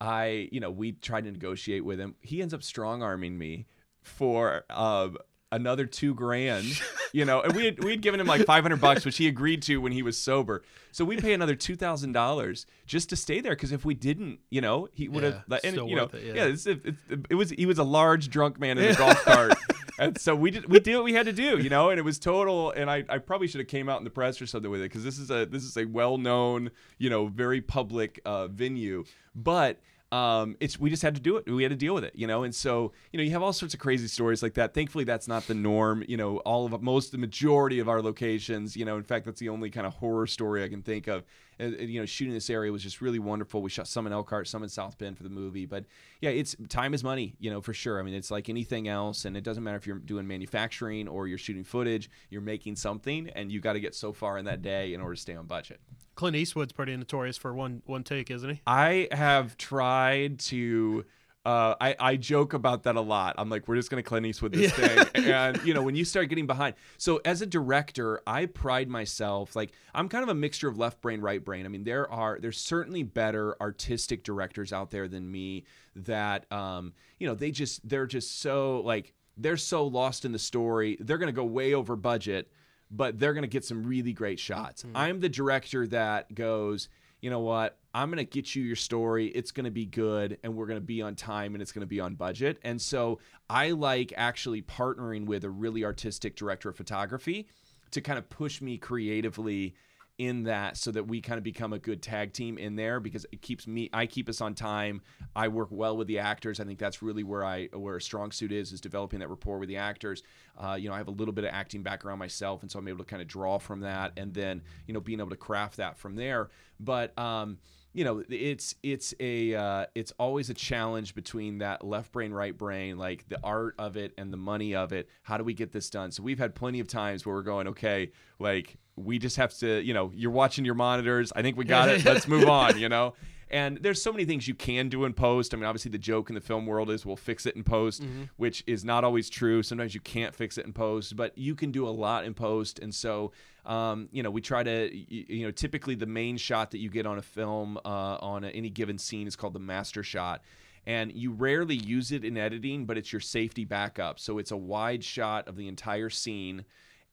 I, 0.01 0.49
you 0.51 0.59
know, 0.59 0.71
we 0.71 0.93
tried 0.93 1.25
to 1.25 1.31
negotiate 1.31 1.85
with 1.85 1.99
him. 1.99 2.15
He 2.21 2.41
ends 2.41 2.53
up 2.55 2.63
strong 2.63 3.03
arming 3.03 3.37
me 3.37 3.67
for 4.01 4.63
um, 4.69 5.17
another 5.51 5.85
two 5.85 6.13
grand, 6.13 6.65
you 7.13 7.25
know, 7.25 7.41
and 7.41 7.53
we 7.53 7.65
had, 7.65 7.83
we 7.83 7.91
had 7.91 8.01
given 8.01 8.19
him 8.19 8.27
like 8.27 8.45
500 8.45 8.81
bucks, 8.81 9.05
which 9.05 9.17
he 9.17 9.27
agreed 9.27 9.61
to 9.63 9.77
when 9.77 9.91
he 9.91 10.01
was 10.01 10.17
sober. 10.17 10.63
So 10.91 11.05
we 11.05 11.17
pay 11.17 11.33
another 11.33 11.55
$2,000 11.55 12.65
just 12.85 13.09
to 13.09 13.15
stay 13.15 13.41
there. 13.41 13.55
Cause 13.55 13.71
if 13.71 13.85
we 13.85 13.93
didn't, 13.93 14.39
you 14.49 14.61
know, 14.61 14.87
he 14.93 15.07
would 15.07 15.23
have, 15.23 15.43
Yeah, 15.49 15.59
and 15.63 15.75
you 15.89 15.95
know, 15.95 16.03
it, 16.05 16.23
yeah. 16.23 16.33
yeah, 16.33 16.45
it's, 16.45 16.65
it, 16.65 16.85
it, 16.85 16.95
it 17.29 17.35
was, 17.35 17.51
he 17.51 17.65
was 17.65 17.77
a 17.77 17.83
large 17.83 18.29
drunk 18.29 18.59
man 18.59 18.77
in 18.77 18.91
a 18.93 18.95
golf 18.95 19.23
cart. 19.23 19.57
And 19.99 20.15
so 20.21 20.35
we 20.35 20.51
did 20.51 20.69
we 20.69 20.79
did 20.79 20.95
what 20.95 21.05
we 21.05 21.13
had 21.13 21.25
to 21.25 21.33
do, 21.33 21.57
you 21.57 21.71
know, 21.71 21.89
and 21.89 21.97
it 21.97 22.03
was 22.03 22.19
total. 22.19 22.69
And 22.69 22.87
I, 22.87 23.03
I 23.09 23.17
probably 23.17 23.47
should 23.47 23.61
have 23.61 23.67
came 23.67 23.89
out 23.89 23.97
in 23.97 24.03
the 24.03 24.11
press 24.11 24.39
or 24.39 24.45
something 24.45 24.69
with 24.69 24.81
it 24.81 24.83
because 24.91 25.03
this 25.03 25.17
is 25.17 25.31
a 25.31 25.47
this 25.47 25.63
is 25.63 25.75
a 25.75 25.85
well 25.85 26.19
known, 26.19 26.69
you 26.99 27.09
know, 27.09 27.25
very 27.25 27.61
public 27.61 28.21
uh, 28.23 28.47
venue. 28.47 29.05
But 29.33 29.79
um, 30.11 30.55
it's 30.59 30.79
we 30.79 30.89
just 30.89 31.01
had 31.01 31.15
to 31.15 31.21
do 31.21 31.37
it. 31.37 31.49
We 31.49 31.63
had 31.63 31.69
to 31.69 31.75
deal 31.75 31.93
with 31.93 32.03
it, 32.03 32.13
you 32.15 32.27
know. 32.27 32.43
And 32.43 32.55
so 32.55 32.93
you 33.11 33.17
know, 33.17 33.23
you 33.23 33.31
have 33.31 33.43
all 33.43 33.53
sorts 33.53 33.73
of 33.73 33.79
crazy 33.79 34.07
stories 34.07 34.41
like 34.41 34.53
that. 34.53 34.73
Thankfully, 34.73 35.03
that's 35.03 35.27
not 35.27 35.47
the 35.47 35.53
norm. 35.53 36.03
You 36.07 36.17
know, 36.17 36.37
all 36.39 36.65
of 36.65 36.81
most 36.81 37.11
the 37.11 37.17
majority 37.17 37.79
of 37.79 37.89
our 37.89 38.01
locations, 38.01 38.77
you 38.77 38.85
know, 38.85 38.97
in 38.97 39.03
fact, 39.03 39.25
that's 39.25 39.39
the 39.39 39.49
only 39.49 39.69
kind 39.69 39.85
of 39.85 39.93
horror 39.95 40.27
story 40.27 40.63
I 40.63 40.69
can 40.69 40.81
think 40.81 41.07
of. 41.07 41.23
Uh, 41.59 41.65
uh, 41.65 41.67
you 41.67 41.99
know, 41.99 42.05
shooting 42.05 42.33
this 42.33 42.49
area 42.49 42.71
was 42.71 42.83
just 42.83 43.01
really 43.01 43.19
wonderful. 43.19 43.61
We 43.61 43.69
shot 43.69 43.87
some 43.87 44.07
in 44.07 44.13
Elkhart, 44.13 44.47
some 44.47 44.63
in 44.63 44.69
South 44.69 44.97
Bend 44.97 45.17
for 45.17 45.23
the 45.23 45.29
movie. 45.29 45.65
But 45.65 45.85
yeah, 46.21 46.29
it's 46.29 46.55
time 46.69 46.93
is 46.93 47.03
money, 47.03 47.35
you 47.39 47.49
know, 47.49 47.61
for 47.61 47.73
sure. 47.73 47.99
I 47.99 48.03
mean, 48.03 48.13
it's 48.13 48.31
like 48.31 48.49
anything 48.49 48.87
else, 48.87 49.25
and 49.25 49.35
it 49.35 49.43
doesn't 49.43 49.63
matter 49.63 49.77
if 49.77 49.87
you're 49.87 49.99
doing 49.99 50.27
manufacturing 50.27 51.07
or 51.07 51.27
you're 51.27 51.37
shooting 51.37 51.63
footage. 51.63 52.09
You're 52.29 52.41
making 52.41 52.75
something, 52.75 53.29
and 53.35 53.51
you 53.51 53.59
got 53.59 53.73
to 53.73 53.79
get 53.79 53.95
so 53.95 54.13
far 54.13 54.37
in 54.37 54.45
that 54.45 54.61
day 54.61 54.93
in 54.93 55.01
order 55.01 55.15
to 55.15 55.21
stay 55.21 55.35
on 55.35 55.45
budget. 55.45 55.79
Clint 56.15 56.35
Eastwood's 56.35 56.73
pretty 56.73 56.95
notorious 56.97 57.37
for 57.37 57.53
one 57.53 57.83
one 57.85 58.03
take, 58.03 58.31
isn't 58.31 58.49
he? 58.49 58.61
I 58.65 59.07
have 59.11 59.57
tried 59.57 60.39
to. 60.39 61.05
Uh, 61.47 61.75
I, 61.79 61.95
I 61.97 62.15
joke 62.17 62.51
about 62.51 62.83
that 62.83 62.97
a 62.97 63.01
lot. 63.01 63.35
I'm 63.37 63.49
like, 63.49 63.69
we're 63.69 63.77
just 63.77 63.89
gonna 63.89 64.03
Clint 64.03 64.25
Eastwood 64.25 64.51
this 64.51 64.73
thing, 64.73 64.99
and 65.15 65.57
you 65.63 65.73
know, 65.73 65.81
when 65.81 65.95
you 65.95 66.03
start 66.03 66.27
getting 66.27 66.45
behind. 66.45 66.75
So 66.97 67.21
as 67.23 67.41
a 67.41 67.45
director, 67.45 68.19
I 68.27 68.47
pride 68.47 68.89
myself. 68.89 69.55
Like, 69.55 69.71
I'm 69.95 70.09
kind 70.09 70.23
of 70.23 70.29
a 70.29 70.33
mixture 70.33 70.67
of 70.67 70.77
left 70.77 70.99
brain, 70.99 71.21
right 71.21 71.41
brain. 71.41 71.65
I 71.65 71.69
mean, 71.69 71.85
there 71.85 72.11
are 72.11 72.37
there's 72.41 72.57
certainly 72.57 73.03
better 73.03 73.55
artistic 73.61 74.25
directors 74.25 74.73
out 74.73 74.91
there 74.91 75.07
than 75.07 75.31
me 75.31 75.63
that, 75.95 76.51
um, 76.51 76.91
you 77.17 77.25
know, 77.25 77.33
they 77.33 77.51
just 77.51 77.87
they're 77.87 78.07
just 78.07 78.41
so 78.41 78.81
like 78.81 79.13
they're 79.37 79.55
so 79.55 79.85
lost 79.85 80.25
in 80.25 80.33
the 80.33 80.39
story. 80.39 80.97
They're 80.99 81.17
gonna 81.17 81.31
go 81.31 81.45
way 81.45 81.73
over 81.73 81.95
budget, 81.95 82.51
but 82.91 83.19
they're 83.19 83.33
gonna 83.33 83.47
get 83.47 83.63
some 83.63 83.85
really 83.85 84.11
great 84.11 84.37
shots. 84.41 84.83
I'm 84.93 85.21
the 85.21 85.29
director 85.29 85.87
that 85.87 86.35
goes 86.35 86.89
you 87.21 87.29
know 87.29 87.39
what? 87.39 87.77
I'm 87.93 88.09
going 88.09 88.17
to 88.17 88.25
get 88.25 88.55
you 88.55 88.63
your 88.63 88.75
story. 88.75 89.27
It's 89.27 89.51
going 89.51 89.65
to 89.65 89.71
be 89.71 89.85
good 89.85 90.37
and 90.43 90.55
we're 90.55 90.67
going 90.67 90.79
to 90.79 90.85
be 90.85 91.01
on 91.01 91.15
time 91.15 91.55
and 91.55 91.61
it's 91.61 91.71
going 91.71 91.81
to 91.81 91.87
be 91.87 91.99
on 91.99 92.15
budget. 92.15 92.59
And 92.63 92.79
so 92.79 93.19
I 93.49 93.71
like 93.71 94.13
actually 94.15 94.61
partnering 94.61 95.25
with 95.25 95.43
a 95.43 95.49
really 95.49 95.83
artistic 95.83 96.35
director 96.35 96.69
of 96.69 96.75
photography 96.75 97.47
to 97.91 98.01
kind 98.01 98.19
of 98.19 98.29
push 98.29 98.61
me 98.61 98.77
creatively 98.77 99.75
in 100.17 100.43
that 100.43 100.77
so 100.77 100.91
that 100.91 101.07
we 101.07 101.21
kind 101.21 101.37
of 101.37 101.43
become 101.43 101.73
a 101.73 101.79
good 101.79 102.01
tag 102.01 102.33
team 102.33 102.57
in 102.57 102.75
there 102.75 102.99
because 102.99 103.25
it 103.31 103.41
keeps 103.41 103.67
me 103.67 103.89
I 103.93 104.05
keep 104.07 104.27
us 104.29 104.41
on 104.41 104.55
time. 104.55 105.01
I 105.35 105.47
work 105.47 105.69
well 105.71 105.95
with 105.95 106.07
the 106.07 106.19
actors. 106.19 106.59
I 106.59 106.63
think 106.63 106.79
that's 106.79 107.01
really 107.01 107.23
where 107.23 107.45
I 107.45 107.67
where 107.73 107.97
a 107.97 108.01
strong 108.01 108.31
suit 108.31 108.51
is 108.51 108.71
is 108.71 108.81
developing 108.81 109.19
that 109.19 109.29
rapport 109.29 109.59
with 109.59 109.69
the 109.69 109.77
actors. 109.77 110.23
Uh, 110.57 110.77
you 110.79 110.89
know, 110.89 110.95
I 110.95 110.97
have 110.97 111.07
a 111.07 111.11
little 111.11 111.33
bit 111.33 111.43
of 111.43 111.51
acting 111.53 111.83
background 111.83 112.19
myself, 112.19 112.63
and 112.63 112.71
so 112.71 112.79
I'm 112.79 112.87
able 112.87 113.03
to 113.03 113.09
kind 113.09 113.21
of 113.21 113.27
draw 113.27 113.59
from 113.59 113.81
that, 113.81 114.13
and 114.17 114.33
then 114.33 114.61
you 114.87 114.93
know 114.93 114.99
being 114.99 115.19
able 115.19 115.29
to 115.29 115.35
craft 115.35 115.77
that 115.77 115.97
from 115.97 116.15
there. 116.15 116.49
But 116.79 117.17
um, 117.19 117.59
you 117.93 118.03
know 118.03 118.23
it's 118.29 118.75
it's 118.83 119.15
a 119.19 119.55
uh, 119.55 119.85
it's 119.95 120.13
always 120.19 120.49
a 120.49 120.53
challenge 120.53 121.15
between 121.15 121.57
that 121.59 121.83
left 121.83 122.11
brain 122.11 122.31
right 122.31 122.55
brain 122.55 122.97
like 122.97 123.27
the 123.27 123.39
art 123.43 123.73
of 123.79 123.97
it 123.97 124.13
and 124.19 124.31
the 124.31 124.37
money 124.37 124.75
of 124.75 124.93
it 124.93 125.09
how 125.23 125.35
do 125.35 125.43
we 125.43 125.55
get 125.55 125.71
this 125.71 125.89
done 125.89 126.11
so 126.11 126.21
we've 126.21 126.37
had 126.37 126.53
plenty 126.53 126.79
of 126.79 126.87
times 126.87 127.25
where 127.25 127.35
we're 127.35 127.41
going 127.41 127.67
okay 127.69 128.11
like 128.37 128.77
we 128.97 129.19
just 129.19 129.37
have 129.37 129.53
to 129.53 129.81
you 129.81 129.93
know 129.93 130.11
you're 130.13 130.31
watching 130.31 130.65
your 130.65 130.75
monitors 130.75 131.31
i 131.35 131.41
think 131.41 131.55
we 131.55 131.63
got 131.63 131.87
it 131.87 132.03
let's 132.05 132.27
move 132.27 132.49
on 132.49 132.77
you 132.77 132.89
know 132.89 133.13
and 133.49 133.77
there's 133.77 134.01
so 134.01 134.11
many 134.11 134.25
things 134.25 134.47
you 134.47 134.55
can 134.55 134.89
do 134.89 135.05
in 135.05 135.13
post. 135.13 135.53
I 135.53 135.57
mean, 135.57 135.65
obviously 135.65 135.91
the 135.91 135.97
joke 135.97 136.29
in 136.29 136.35
the 136.35 136.41
film 136.41 136.65
world 136.65 136.89
is 136.89 137.05
we'll 137.05 137.15
fix 137.15 137.45
it 137.45 137.55
in 137.55 137.63
post, 137.63 138.03
which 138.35 138.63
is 138.67 138.83
not 138.83 139.03
always 139.03 139.29
true. 139.29 139.63
Sometimes 139.63 139.93
you 139.93 140.01
can't 140.01 140.35
fix 140.35 140.57
it 140.57 140.65
in 140.65 140.73
post, 140.73 141.15
but 141.15 141.37
you 141.37 141.55
can 141.55 141.71
do 141.71 141.87
a 141.87 141.89
lot 141.89 142.25
in 142.25 142.33
post. 142.33 142.79
And 142.79 142.93
so, 142.93 143.31
um, 143.65 144.09
you 144.11 144.21
know, 144.21 144.29
we 144.29 144.41
try 144.41 144.63
to, 144.63 144.93
you 144.93 145.45
know, 145.45 145.51
typically 145.51 145.95
the 145.95 146.05
main 146.05 146.35
shot 146.35 146.71
that 146.71 146.79
you 146.79 146.89
get 146.89 147.05
on 147.05 147.17
a 147.17 147.21
film 147.21 147.77
uh, 147.85 148.17
on 148.19 148.43
any 148.43 148.69
given 148.69 148.97
scene 148.97 149.27
is 149.27 149.37
called 149.37 149.53
the 149.53 149.59
master 149.59 150.03
shot. 150.03 150.41
And 150.85 151.13
you 151.13 151.31
rarely 151.31 151.75
use 151.75 152.11
it 152.11 152.23
in 152.25 152.37
editing, 152.37 152.85
but 152.85 152.97
it's 152.97 153.11
your 153.13 153.21
safety 153.21 153.65
backup. 153.65 154.19
So 154.19 154.39
it's 154.39 154.51
a 154.51 154.57
wide 154.57 155.03
shot 155.03 155.47
of 155.47 155.55
the 155.55 155.67
entire 155.67 156.09
scene 156.09 156.65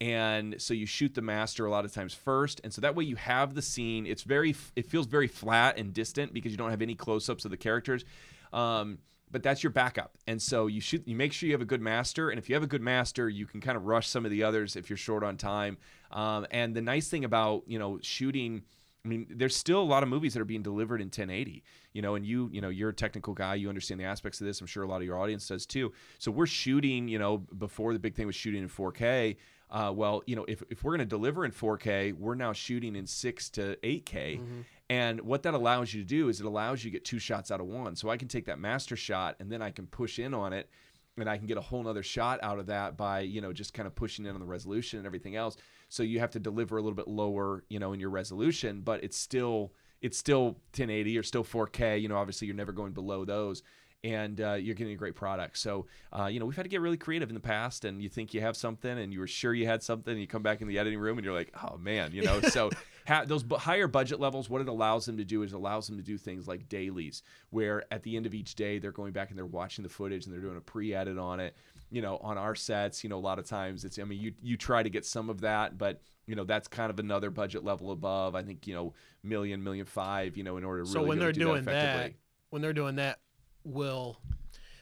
and 0.04 0.60
so 0.60 0.74
you 0.74 0.84
shoot 0.84 1.14
the 1.14 1.22
master 1.22 1.64
a 1.64 1.70
lot 1.70 1.86
of 1.86 1.92
times 1.92 2.12
first 2.12 2.60
and 2.62 2.74
so 2.74 2.82
that 2.82 2.94
way 2.94 3.04
you 3.04 3.16
have 3.16 3.54
the 3.54 3.62
scene. 3.62 4.06
It's 4.06 4.22
very 4.22 4.54
it 4.76 4.86
feels 4.86 5.06
very 5.06 5.28
flat 5.28 5.78
and 5.78 5.94
distant 5.94 6.34
because 6.34 6.52
you 6.52 6.58
don't 6.58 6.70
have 6.70 6.82
any 6.82 6.94
close-ups 6.94 7.46
of 7.46 7.50
the 7.50 7.56
characters 7.56 8.04
um, 8.52 8.98
but 9.30 9.42
that's 9.42 9.64
your 9.64 9.70
backup. 9.70 10.16
And 10.28 10.40
so 10.40 10.66
you 10.66 10.80
shoot 10.80 11.02
you 11.06 11.16
make 11.16 11.32
sure 11.32 11.46
you 11.46 11.54
have 11.54 11.62
a 11.62 11.64
good 11.64 11.80
master 11.80 12.28
and 12.28 12.38
if 12.38 12.50
you 12.50 12.54
have 12.54 12.62
a 12.62 12.68
good 12.68 12.82
master 12.82 13.30
you 13.30 13.46
can 13.46 13.62
kind 13.62 13.78
of 13.78 13.86
rush 13.86 14.06
some 14.06 14.26
of 14.26 14.30
the 14.30 14.42
others 14.42 14.76
if 14.76 14.90
you're 14.90 14.98
short 14.98 15.24
on 15.24 15.38
time. 15.38 15.78
Um, 16.12 16.46
and 16.50 16.76
the 16.76 16.82
nice 16.82 17.08
thing 17.08 17.24
about 17.24 17.62
you 17.66 17.78
know 17.78 17.98
shooting 18.02 18.62
I 19.04 19.08
mean, 19.08 19.26
there's 19.28 19.54
still 19.54 19.80
a 19.80 19.84
lot 19.84 20.02
of 20.02 20.08
movies 20.08 20.32
that 20.32 20.40
are 20.40 20.46
being 20.46 20.62
delivered 20.62 21.00
in 21.02 21.08
1080, 21.08 21.62
you 21.92 22.00
know, 22.00 22.14
and 22.14 22.24
you, 22.24 22.48
you 22.52 22.62
know, 22.62 22.70
you're 22.70 22.88
a 22.88 22.94
technical 22.94 23.34
guy, 23.34 23.54
you 23.54 23.68
understand 23.68 24.00
the 24.00 24.04
aspects 24.04 24.40
of 24.40 24.46
this. 24.46 24.60
I'm 24.62 24.66
sure 24.66 24.82
a 24.82 24.88
lot 24.88 24.96
of 24.96 25.02
your 25.02 25.18
audience 25.18 25.46
does 25.46 25.66
too. 25.66 25.92
So 26.18 26.30
we're 26.30 26.46
shooting, 26.46 27.06
you 27.08 27.18
know, 27.18 27.38
before 27.38 27.92
the 27.92 27.98
big 27.98 28.14
thing 28.14 28.26
was 28.26 28.34
shooting 28.34 28.62
in 28.62 28.68
4K. 28.68 29.36
Uh, 29.70 29.92
well, 29.94 30.22
you 30.26 30.36
know, 30.36 30.46
if, 30.48 30.62
if 30.70 30.84
we're 30.84 30.92
going 30.92 31.00
to 31.00 31.04
deliver 31.04 31.44
in 31.44 31.50
4K, 31.50 32.14
we're 32.14 32.34
now 32.34 32.52
shooting 32.54 32.96
in 32.96 33.06
6 33.06 33.50
to 33.50 33.76
8K. 33.82 34.40
And 34.88 35.20
what 35.22 35.42
that 35.42 35.54
allows 35.54 35.92
you 35.92 36.02
to 36.02 36.08
do 36.08 36.28
is 36.28 36.40
it 36.40 36.46
allows 36.46 36.82
you 36.84 36.90
to 36.90 36.92
get 36.92 37.04
two 37.04 37.18
shots 37.18 37.50
out 37.50 37.60
of 37.60 37.66
one. 37.66 37.96
So 37.96 38.08
I 38.08 38.16
can 38.16 38.28
take 38.28 38.46
that 38.46 38.58
master 38.58 38.96
shot 38.96 39.36
and 39.38 39.50
then 39.50 39.60
I 39.60 39.70
can 39.70 39.86
push 39.86 40.18
in 40.18 40.32
on 40.32 40.52
it 40.54 40.70
and 41.18 41.28
I 41.28 41.36
can 41.36 41.46
get 41.46 41.56
a 41.56 41.62
whole 41.62 41.82
nother 41.82 42.02
shot 42.02 42.40
out 42.42 42.58
of 42.58 42.66
that 42.66 42.96
by, 42.96 43.20
you 43.20 43.40
know, 43.40 43.52
just 43.52 43.74
kind 43.74 43.86
of 43.86 43.94
pushing 43.94 44.26
in 44.26 44.34
on 44.34 44.40
the 44.40 44.46
resolution 44.46 44.98
and 44.98 45.06
everything 45.06 45.36
else. 45.36 45.56
So 45.88 46.02
you 46.02 46.18
have 46.20 46.30
to 46.32 46.40
deliver 46.40 46.76
a 46.76 46.82
little 46.82 46.96
bit 46.96 47.08
lower, 47.08 47.64
you 47.68 47.78
know, 47.78 47.92
in 47.92 48.00
your 48.00 48.10
resolution, 48.10 48.80
but 48.80 49.04
it's 49.04 49.16
still 49.16 49.72
it's 50.00 50.18
still 50.18 50.44
1080 50.44 51.16
or 51.16 51.22
still 51.22 51.44
4K. 51.44 52.00
You 52.00 52.08
know, 52.08 52.16
obviously 52.16 52.46
you're 52.46 52.56
never 52.56 52.72
going 52.72 52.92
below 52.92 53.24
those, 53.24 53.62
and 54.04 54.40
uh, 54.40 54.52
you're 54.52 54.74
getting 54.74 54.92
a 54.92 54.96
great 54.96 55.16
product. 55.16 55.58
So 55.58 55.86
uh, 56.12 56.26
you 56.26 56.38
know, 56.38 56.46
we've 56.46 56.54
had 56.54 56.62
to 56.62 56.68
get 56.68 56.80
really 56.80 56.98
creative 56.98 57.30
in 57.30 57.34
the 57.34 57.40
past, 57.40 57.84
and 57.84 58.00
you 58.00 58.08
think 58.08 58.34
you 58.34 58.42
have 58.42 58.56
something, 58.56 58.98
and 58.98 59.12
you 59.12 59.18
were 59.18 59.26
sure 59.26 59.52
you 59.54 59.66
had 59.66 59.82
something, 59.82 60.12
and 60.12 60.20
you 60.20 60.28
come 60.28 60.42
back 60.42 60.60
in 60.60 60.68
the 60.68 60.78
editing 60.78 61.00
room, 61.00 61.18
and 61.18 61.24
you're 61.24 61.34
like, 61.34 61.52
oh 61.64 61.78
man, 61.78 62.12
you 62.12 62.22
know. 62.22 62.40
so 62.42 62.70
ha- 63.08 63.24
those 63.24 63.42
bu- 63.42 63.56
higher 63.56 63.88
budget 63.88 64.20
levels, 64.20 64.48
what 64.48 64.60
it 64.60 64.68
allows 64.68 65.06
them 65.06 65.16
to 65.16 65.24
do 65.24 65.42
is 65.42 65.52
it 65.52 65.56
allows 65.56 65.86
them 65.88 65.96
to 65.96 66.02
do 66.02 66.18
things 66.18 66.46
like 66.46 66.68
dailies, 66.68 67.22
where 67.50 67.82
at 67.90 68.02
the 68.02 68.16
end 68.16 68.26
of 68.26 68.34
each 68.34 68.54
day 68.54 68.78
they're 68.78 68.92
going 68.92 69.12
back 69.12 69.30
and 69.30 69.38
they're 69.38 69.46
watching 69.46 69.82
the 69.82 69.88
footage 69.88 70.26
and 70.26 70.34
they're 70.34 70.42
doing 70.42 70.58
a 70.58 70.60
pre-edit 70.60 71.18
on 71.18 71.40
it 71.40 71.56
you 71.90 72.02
know 72.02 72.16
on 72.22 72.38
our 72.38 72.54
sets 72.54 73.04
you 73.04 73.10
know 73.10 73.16
a 73.16 73.20
lot 73.20 73.38
of 73.38 73.46
times 73.46 73.84
it's 73.84 73.98
i 73.98 74.04
mean 74.04 74.18
you 74.18 74.32
you 74.42 74.56
try 74.56 74.82
to 74.82 74.88
get 74.88 75.04
some 75.04 75.28
of 75.28 75.42
that 75.42 75.76
but 75.76 76.00
you 76.26 76.34
know 76.34 76.42
that's 76.42 76.66
kind 76.66 76.90
of 76.90 76.98
another 76.98 77.30
budget 77.30 77.62
level 77.62 77.90
above 77.92 78.34
i 78.34 78.42
think 78.42 78.66
you 78.66 78.74
know 78.74 78.92
million 79.22 79.62
million 79.62 79.86
five 79.86 80.36
you 80.36 80.42
know 80.42 80.56
in 80.56 80.64
order 80.64 80.82
to 80.82 80.88
So 80.88 81.02
when 81.04 81.18
they're 81.18 81.32
do 81.32 81.40
doing 81.40 81.64
that 81.64 81.96
that, 81.96 82.12
when 82.50 82.62
they're 82.62 82.72
doing 82.72 82.96
that, 82.96 83.18
will 83.64 84.20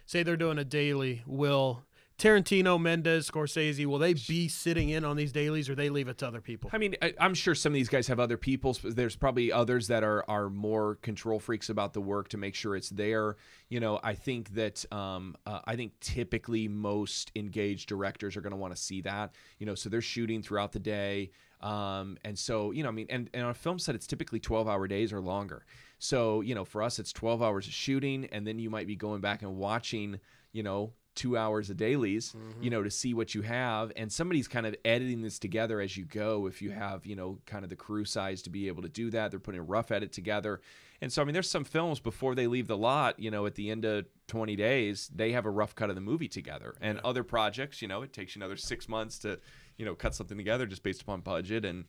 say 0.07 0.23
they're 0.23 0.37
doing 0.37 0.59
a 0.59 0.65
daily, 0.65 1.23
will 1.27 1.85
Tarantino, 2.23 2.81
Mendes, 2.81 3.29
Scorsese, 3.29 3.85
will 3.85 3.99
they 3.99 4.15
be 4.15 4.47
sitting 4.47 4.91
in 4.91 5.05
on 5.05 5.17
these 5.17 5.33
dailies 5.33 5.69
or 5.69 5.75
they 5.75 5.89
leave 5.89 6.07
it 6.07 6.19
to 6.19 6.27
other 6.29 6.41
people? 6.41 6.71
I 6.73 6.79
mean, 6.79 6.95
I, 7.03 7.15
I'm 7.19 7.35
sure 7.35 7.53
some 7.53 7.73
of 7.73 7.75
these 7.75 7.89
guys 7.89 8.07
have 8.07 8.21
other 8.21 8.37
people. 8.37 8.77
There's 8.85 9.17
probably 9.17 9.51
others 9.51 9.89
that 9.89 10.05
are 10.05 10.25
are 10.29 10.49
more 10.49 10.97
control 11.03 11.41
freaks 11.41 11.69
about 11.69 11.95
the 11.95 12.01
work 12.01 12.29
to 12.29 12.37
make 12.37 12.55
sure 12.55 12.77
it's 12.77 12.91
there. 12.91 13.37
You 13.71 13.81
know, 13.81 13.99
I 14.05 14.15
think 14.15 14.55
that 14.55 14.85
um, 14.93 15.35
uh, 15.47 15.61
I 15.65 15.75
think 15.75 15.99
typically 15.99 16.69
most 16.69 17.33
engaged 17.35 17.89
directors 17.89 18.37
are 18.37 18.41
going 18.41 18.53
to 18.53 18.57
want 18.57 18.73
to 18.73 18.81
see 18.81 19.01
that. 19.01 19.35
You 19.59 19.67
know, 19.67 19.75
so 19.75 19.89
they're 19.89 20.01
shooting 20.01 20.43
throughout 20.43 20.71
the 20.71 20.79
day, 20.79 21.33
um, 21.61 22.19
and 22.25 22.39
so 22.39 22.71
you 22.71 22.85
know, 22.85 22.89
I 22.89 22.93
mean, 22.93 23.07
and, 23.11 23.31
and 23.35 23.43
on 23.43 23.51
a 23.51 23.55
film 23.55 23.81
set, 23.81 23.97
it's 23.97 24.07
typically 24.07 24.39
12 24.39 24.69
hour 24.69 24.87
days 24.87 25.13
or 25.13 25.21
longer. 25.21 25.65
So 26.03 26.41
you 26.41 26.55
know, 26.55 26.65
for 26.65 26.83
us, 26.83 26.99
it's 26.99 27.13
12 27.13 27.43
hours 27.43 27.67
of 27.67 27.73
shooting, 27.73 28.27
and 28.33 28.45
then 28.45 28.59
you 28.59 28.71
might 28.71 28.89
be 28.89 28.97
going 28.97 29.21
back 29.21 29.43
and 29.43 29.57
watching. 29.57 30.19
You 30.53 30.63
know, 30.63 30.93
two 31.15 31.37
hours 31.37 31.71
of 31.71 31.77
dailies, 31.77 32.35
you 32.35 32.41
mm-hmm. 32.41 32.69
know, 32.69 32.83
to 32.83 32.91
see 32.91 33.15
what 33.15 33.35
you 33.35 33.43
have. 33.43 33.93
And 33.97 34.11
somebody's 34.11 34.49
kind 34.49 34.67
of 34.67 34.75
editing 34.85 35.23
this 35.23 35.39
together 35.39 35.81
as 35.81 35.97
you 35.97 36.05
go. 36.05 36.47
If 36.47 36.63
you 36.63 36.71
have, 36.71 37.05
you 37.05 37.17
know, 37.17 37.39
kind 37.47 37.65
of 37.65 37.71
the 37.71 37.77
crew 37.77 38.05
size 38.05 38.43
to 38.43 38.51
be 38.51 38.69
able 38.69 38.83
to 38.83 38.89
do 38.89 39.11
that, 39.11 39.31
they're 39.31 39.41
putting 39.41 39.61
a 39.61 39.65
rough 39.65 39.91
edit 39.91 40.13
together. 40.13 40.61
And 41.01 41.13
so, 41.13 41.21
I 41.21 41.25
mean, 41.25 41.35
there's 41.35 41.51
some 41.51 41.65
films 41.65 42.01
before 42.01 42.35
they 42.35 42.47
leave 42.47 42.67
the 42.67 42.77
lot, 42.77 43.19
you 43.19 43.31
know, 43.31 43.47
at 43.47 43.57
the 43.57 43.71
end 43.71 43.85
of 43.85 44.07
20 44.29 44.57
days, 44.57 45.11
they 45.15 45.33
have 45.33 45.47
a 45.47 45.51
rough 45.51 45.75
cut 45.75 45.91
of 45.91 45.97
the 45.97 46.01
movie 46.01 46.29
together. 46.29 46.75
And 46.81 46.99
other 47.01 47.25
projects, 47.25 47.83
you 47.83 47.89
know, 47.89 48.03
it 48.03 48.13
takes 48.13 48.35
you 48.35 48.41
another 48.41 48.57
six 48.57 48.89
months 48.89 49.19
to, 49.21 49.39
you 49.77 49.85
know, 49.85 49.95
cut 49.95 50.15
something 50.15 50.39
together 50.39 50.67
just 50.67 50.83
based 50.83 51.03
upon 51.03 51.21
budget 51.21 51.65
and 51.65 51.85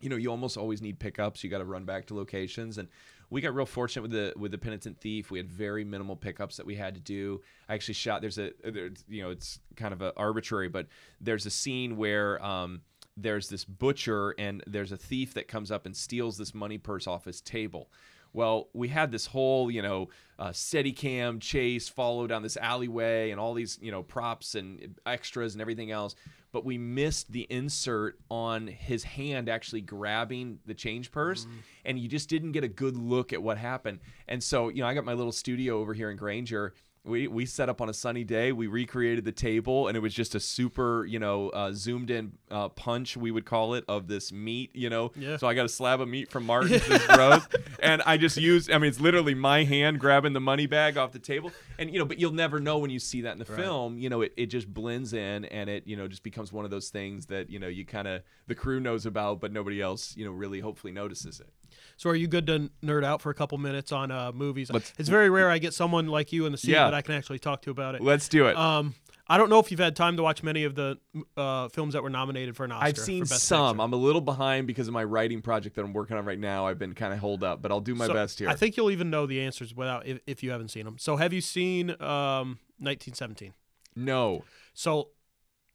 you 0.00 0.08
know 0.08 0.16
you 0.16 0.30
almost 0.30 0.56
always 0.56 0.80
need 0.80 0.98
pickups 0.98 1.44
you 1.44 1.50
got 1.50 1.58
to 1.58 1.64
run 1.64 1.84
back 1.84 2.06
to 2.06 2.14
locations 2.14 2.78
and 2.78 2.88
we 3.30 3.40
got 3.40 3.54
real 3.54 3.66
fortunate 3.66 4.02
with 4.02 4.10
the 4.10 4.32
with 4.36 4.50
the 4.50 4.58
penitent 4.58 5.00
thief. 5.00 5.30
We 5.30 5.38
had 5.38 5.48
very 5.48 5.84
minimal 5.84 6.16
pickups 6.16 6.56
that 6.56 6.66
we 6.66 6.74
had 6.74 6.94
to 6.94 7.00
do. 7.00 7.40
I 7.68 7.74
actually 7.74 7.94
shot 7.94 8.20
there's 8.20 8.38
a 8.38 8.52
there's, 8.62 9.04
you 9.08 9.22
know 9.22 9.30
it's 9.30 9.60
kind 9.76 9.94
of 9.94 10.02
arbitrary 10.16 10.68
but 10.68 10.86
there's 11.20 11.46
a 11.46 11.50
scene 11.50 11.96
where 11.96 12.44
um 12.44 12.82
there's 13.16 13.48
this 13.48 13.64
butcher 13.64 14.34
and 14.38 14.62
there's 14.66 14.92
a 14.92 14.96
thief 14.96 15.34
that 15.34 15.48
comes 15.48 15.70
up 15.70 15.86
and 15.86 15.96
steals 15.96 16.38
this 16.38 16.54
money 16.54 16.78
purse 16.78 17.06
off 17.06 17.24
his 17.24 17.40
table 17.40 17.90
well, 18.32 18.68
we 18.72 18.88
had 18.88 19.10
this 19.10 19.26
whole, 19.26 19.70
you 19.70 19.82
know, 19.82 20.08
uh, 20.38 20.50
Steadicam 20.50 21.40
chase, 21.40 21.88
follow 21.88 22.26
down 22.26 22.42
this 22.42 22.56
alleyway, 22.56 23.30
and 23.30 23.40
all 23.40 23.54
these, 23.54 23.78
you 23.82 23.90
know, 23.90 24.02
props 24.02 24.54
and 24.54 24.96
extras 25.04 25.54
and 25.54 25.60
everything 25.60 25.90
else. 25.90 26.14
But 26.52 26.64
we 26.64 26.78
missed 26.78 27.30
the 27.30 27.46
insert 27.48 28.18
on 28.28 28.66
his 28.66 29.04
hand 29.04 29.48
actually 29.48 29.82
grabbing 29.82 30.58
the 30.66 30.74
change 30.74 31.12
purse, 31.12 31.46
and 31.84 31.98
you 31.98 32.08
just 32.08 32.28
didn't 32.28 32.52
get 32.52 32.64
a 32.64 32.68
good 32.68 32.96
look 32.96 33.32
at 33.32 33.42
what 33.42 33.58
happened. 33.58 34.00
And 34.26 34.42
so, 34.42 34.68
you 34.68 34.82
know, 34.82 34.88
I 34.88 34.94
got 34.94 35.04
my 35.04 35.14
little 35.14 35.32
studio 35.32 35.78
over 35.78 35.94
here 35.94 36.10
in 36.10 36.16
Granger. 36.16 36.74
We, 37.02 37.28
we 37.28 37.46
set 37.46 37.70
up 37.70 37.80
on 37.80 37.88
a 37.88 37.94
sunny 37.94 38.24
day. 38.24 38.52
We 38.52 38.66
recreated 38.66 39.24
the 39.24 39.32
table, 39.32 39.88
and 39.88 39.96
it 39.96 40.00
was 40.00 40.12
just 40.12 40.34
a 40.34 40.40
super, 40.40 41.06
you 41.06 41.18
know, 41.18 41.48
uh, 41.48 41.72
zoomed 41.72 42.10
in 42.10 42.32
uh, 42.50 42.68
punch, 42.68 43.16
we 43.16 43.30
would 43.30 43.46
call 43.46 43.72
it, 43.72 43.84
of 43.88 44.06
this 44.06 44.30
meat, 44.30 44.70
you 44.74 44.90
know. 44.90 45.12
Yeah. 45.16 45.38
So 45.38 45.46
I 45.48 45.54
got 45.54 45.64
a 45.64 45.68
slab 45.70 46.02
of 46.02 46.08
meat 46.08 46.30
from 46.30 46.44
Martin's 46.44 46.86
roast, 47.16 47.56
and 47.82 48.02
I 48.02 48.18
just 48.18 48.36
used. 48.36 48.70
I 48.70 48.76
mean, 48.76 48.90
it's 48.90 49.00
literally 49.00 49.34
my 49.34 49.64
hand 49.64 49.98
grabbing 49.98 50.34
the 50.34 50.40
money 50.40 50.66
bag 50.66 50.98
off 50.98 51.12
the 51.12 51.18
table, 51.18 51.52
and 51.78 51.90
you 51.90 51.98
know, 51.98 52.04
but 52.04 52.18
you'll 52.18 52.32
never 52.32 52.60
know 52.60 52.78
when 52.78 52.90
you 52.90 52.98
see 52.98 53.22
that 53.22 53.32
in 53.32 53.38
the 53.38 53.44
film. 53.46 53.98
You 53.98 54.10
know, 54.10 54.20
it, 54.20 54.34
it 54.36 54.46
just 54.46 54.72
blends 54.72 55.14
in, 55.14 55.46
and 55.46 55.70
it 55.70 55.86
you 55.86 55.96
know 55.96 56.06
just 56.06 56.22
becomes 56.22 56.52
one 56.52 56.66
of 56.66 56.70
those 56.70 56.90
things 56.90 57.26
that 57.26 57.48
you 57.48 57.58
know 57.58 57.68
you 57.68 57.86
kind 57.86 58.08
of 58.08 58.22
the 58.46 58.54
crew 58.54 58.78
knows 58.78 59.06
about, 59.06 59.40
but 59.40 59.52
nobody 59.52 59.80
else 59.80 60.14
you 60.18 60.24
know 60.26 60.32
really 60.32 60.60
hopefully 60.60 60.92
notices 60.92 61.40
it. 61.40 61.48
So 62.00 62.08
are 62.08 62.14
you 62.16 62.28
good 62.28 62.46
to 62.46 62.70
nerd 62.82 63.04
out 63.04 63.20
for 63.20 63.28
a 63.28 63.34
couple 63.34 63.58
minutes 63.58 63.92
on 63.92 64.10
uh, 64.10 64.32
movies? 64.32 64.70
Let's- 64.72 64.94
it's 64.98 65.10
very 65.10 65.28
rare 65.28 65.50
I 65.50 65.58
get 65.58 65.74
someone 65.74 66.06
like 66.06 66.32
you 66.32 66.46
in 66.46 66.52
the 66.52 66.56
seat 66.56 66.70
Yeah. 66.70 66.84
that 66.84 66.94
I 66.94 67.02
can 67.02 67.14
actually 67.14 67.40
talk 67.40 67.60
to 67.62 67.70
about 67.70 67.94
it. 67.94 68.00
Let's 68.00 68.26
do 68.26 68.46
it. 68.46 68.56
Um, 68.56 68.94
I 69.28 69.36
don't 69.36 69.50
know 69.50 69.58
if 69.58 69.70
you've 69.70 69.80
had 69.80 69.94
time 69.96 70.16
to 70.16 70.22
watch 70.22 70.42
many 70.42 70.64
of 70.64 70.74
the 70.74 70.96
uh, 71.36 71.68
films 71.68 71.92
that 71.92 72.02
were 72.02 72.08
nominated 72.08 72.56
for 72.56 72.64
an 72.64 72.72
Oscar. 72.72 72.86
I've 72.86 72.96
seen 72.96 73.26
some. 73.26 73.68
Picture. 73.74 73.82
I'm 73.82 73.92
a 73.92 73.96
little 73.96 74.22
behind 74.22 74.66
because 74.66 74.88
of 74.88 74.94
my 74.94 75.04
writing 75.04 75.42
project 75.42 75.76
that 75.76 75.84
I'm 75.84 75.92
working 75.92 76.16
on 76.16 76.24
right 76.24 76.38
now. 76.38 76.66
I've 76.66 76.78
been 76.78 76.94
kind 76.94 77.12
of 77.12 77.18
holed 77.18 77.44
up, 77.44 77.60
but 77.60 77.70
I'll 77.70 77.82
do 77.82 77.94
my 77.94 78.06
So, 78.06 78.14
best 78.14 78.38
here. 78.38 78.48
I 78.48 78.54
think 78.54 78.78
you'll 78.78 78.90
even 78.90 79.10
know 79.10 79.26
the 79.26 79.42
answers 79.42 79.74
without 79.74 80.06
if, 80.06 80.20
if 80.26 80.42
you 80.42 80.52
haven't 80.52 80.70
seen 80.70 80.86
them. 80.86 80.96
So 80.98 81.16
have 81.16 81.34
you 81.34 81.42
seen 81.42 81.90
um, 82.00 82.58
1917? 82.78 83.52
no, 83.94 84.42
So 84.72 85.10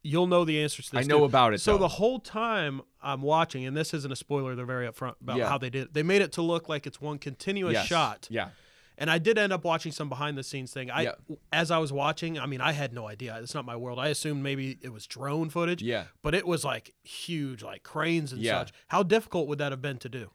you'll 0.06 0.28
know 0.28 0.46
the 0.46 0.62
answers 0.62 0.86
to 0.86 0.92
this. 0.98 1.06
I 1.06 1.08
know 1.08 1.20
too. 1.20 1.24
about 1.26 1.54
it, 1.54 1.60
So 1.62 1.74
though. 1.74 1.80
the 1.80 1.88
whole 1.88 2.20
time 2.20 2.82
I'm 3.02 3.22
watching, 3.22 3.66
and 3.66 3.76
this 3.76 3.94
isn't 3.94 4.12
a 4.12 4.16
spoiler, 4.16 4.56
they're 4.56 4.66
very 4.66 4.88
upfront 4.88 5.16
about 5.22 5.38
Yeah. 5.38 5.50
how 5.50 5.58
they 5.58 5.70
did. 5.70 5.84
it. 5.84 5.94
They 5.94 6.04
made 6.04 6.22
it 6.22 6.32
to 6.34 6.42
look 6.42 6.70
like 6.70 6.86
it's 6.86 7.02
one 7.02 7.18
continuous 7.18 7.74
Yes. 7.74 7.88
shot, 7.88 8.28
Yeah, 8.30 8.50
And 8.98 9.10
I 9.12 9.18
did 9.18 9.38
end 9.38 9.52
up 9.52 9.66
watching 9.66 9.92
some 9.92 10.08
behind 10.08 10.38
the 10.38 10.44
scenes 10.44 10.72
thing. 10.72 10.90
I, 10.90 11.02
Yeah. 11.02 11.12
as 11.52 11.70
I 11.70 11.80
was 11.80 11.92
watching, 11.92 12.40
I 12.40 12.46
mean, 12.46 12.62
I 12.62 12.72
had 12.72 12.94
no 12.94 13.08
idea. 13.10 13.38
It's 13.42 13.54
not 13.54 13.66
my 13.66 13.76
world. 13.76 14.00
I 14.00 14.08
assumed 14.08 14.42
maybe 14.42 14.78
it 14.82 14.94
was 14.94 15.06
drone 15.06 15.50
footage. 15.50 15.82
Yeah. 15.82 16.06
But 16.22 16.34
it 16.34 16.48
was 16.48 16.64
like 16.64 16.94
huge, 17.04 17.62
like 17.62 17.84
cranes 17.84 18.32
and 18.32 18.42
Yeah. 18.42 18.60
such. 18.60 18.72
How 18.88 19.04
difficult 19.04 19.48
would 19.48 19.58
that 19.58 19.72
have 19.74 19.82
been 19.82 19.98
to 19.98 20.08
do? 20.08 20.32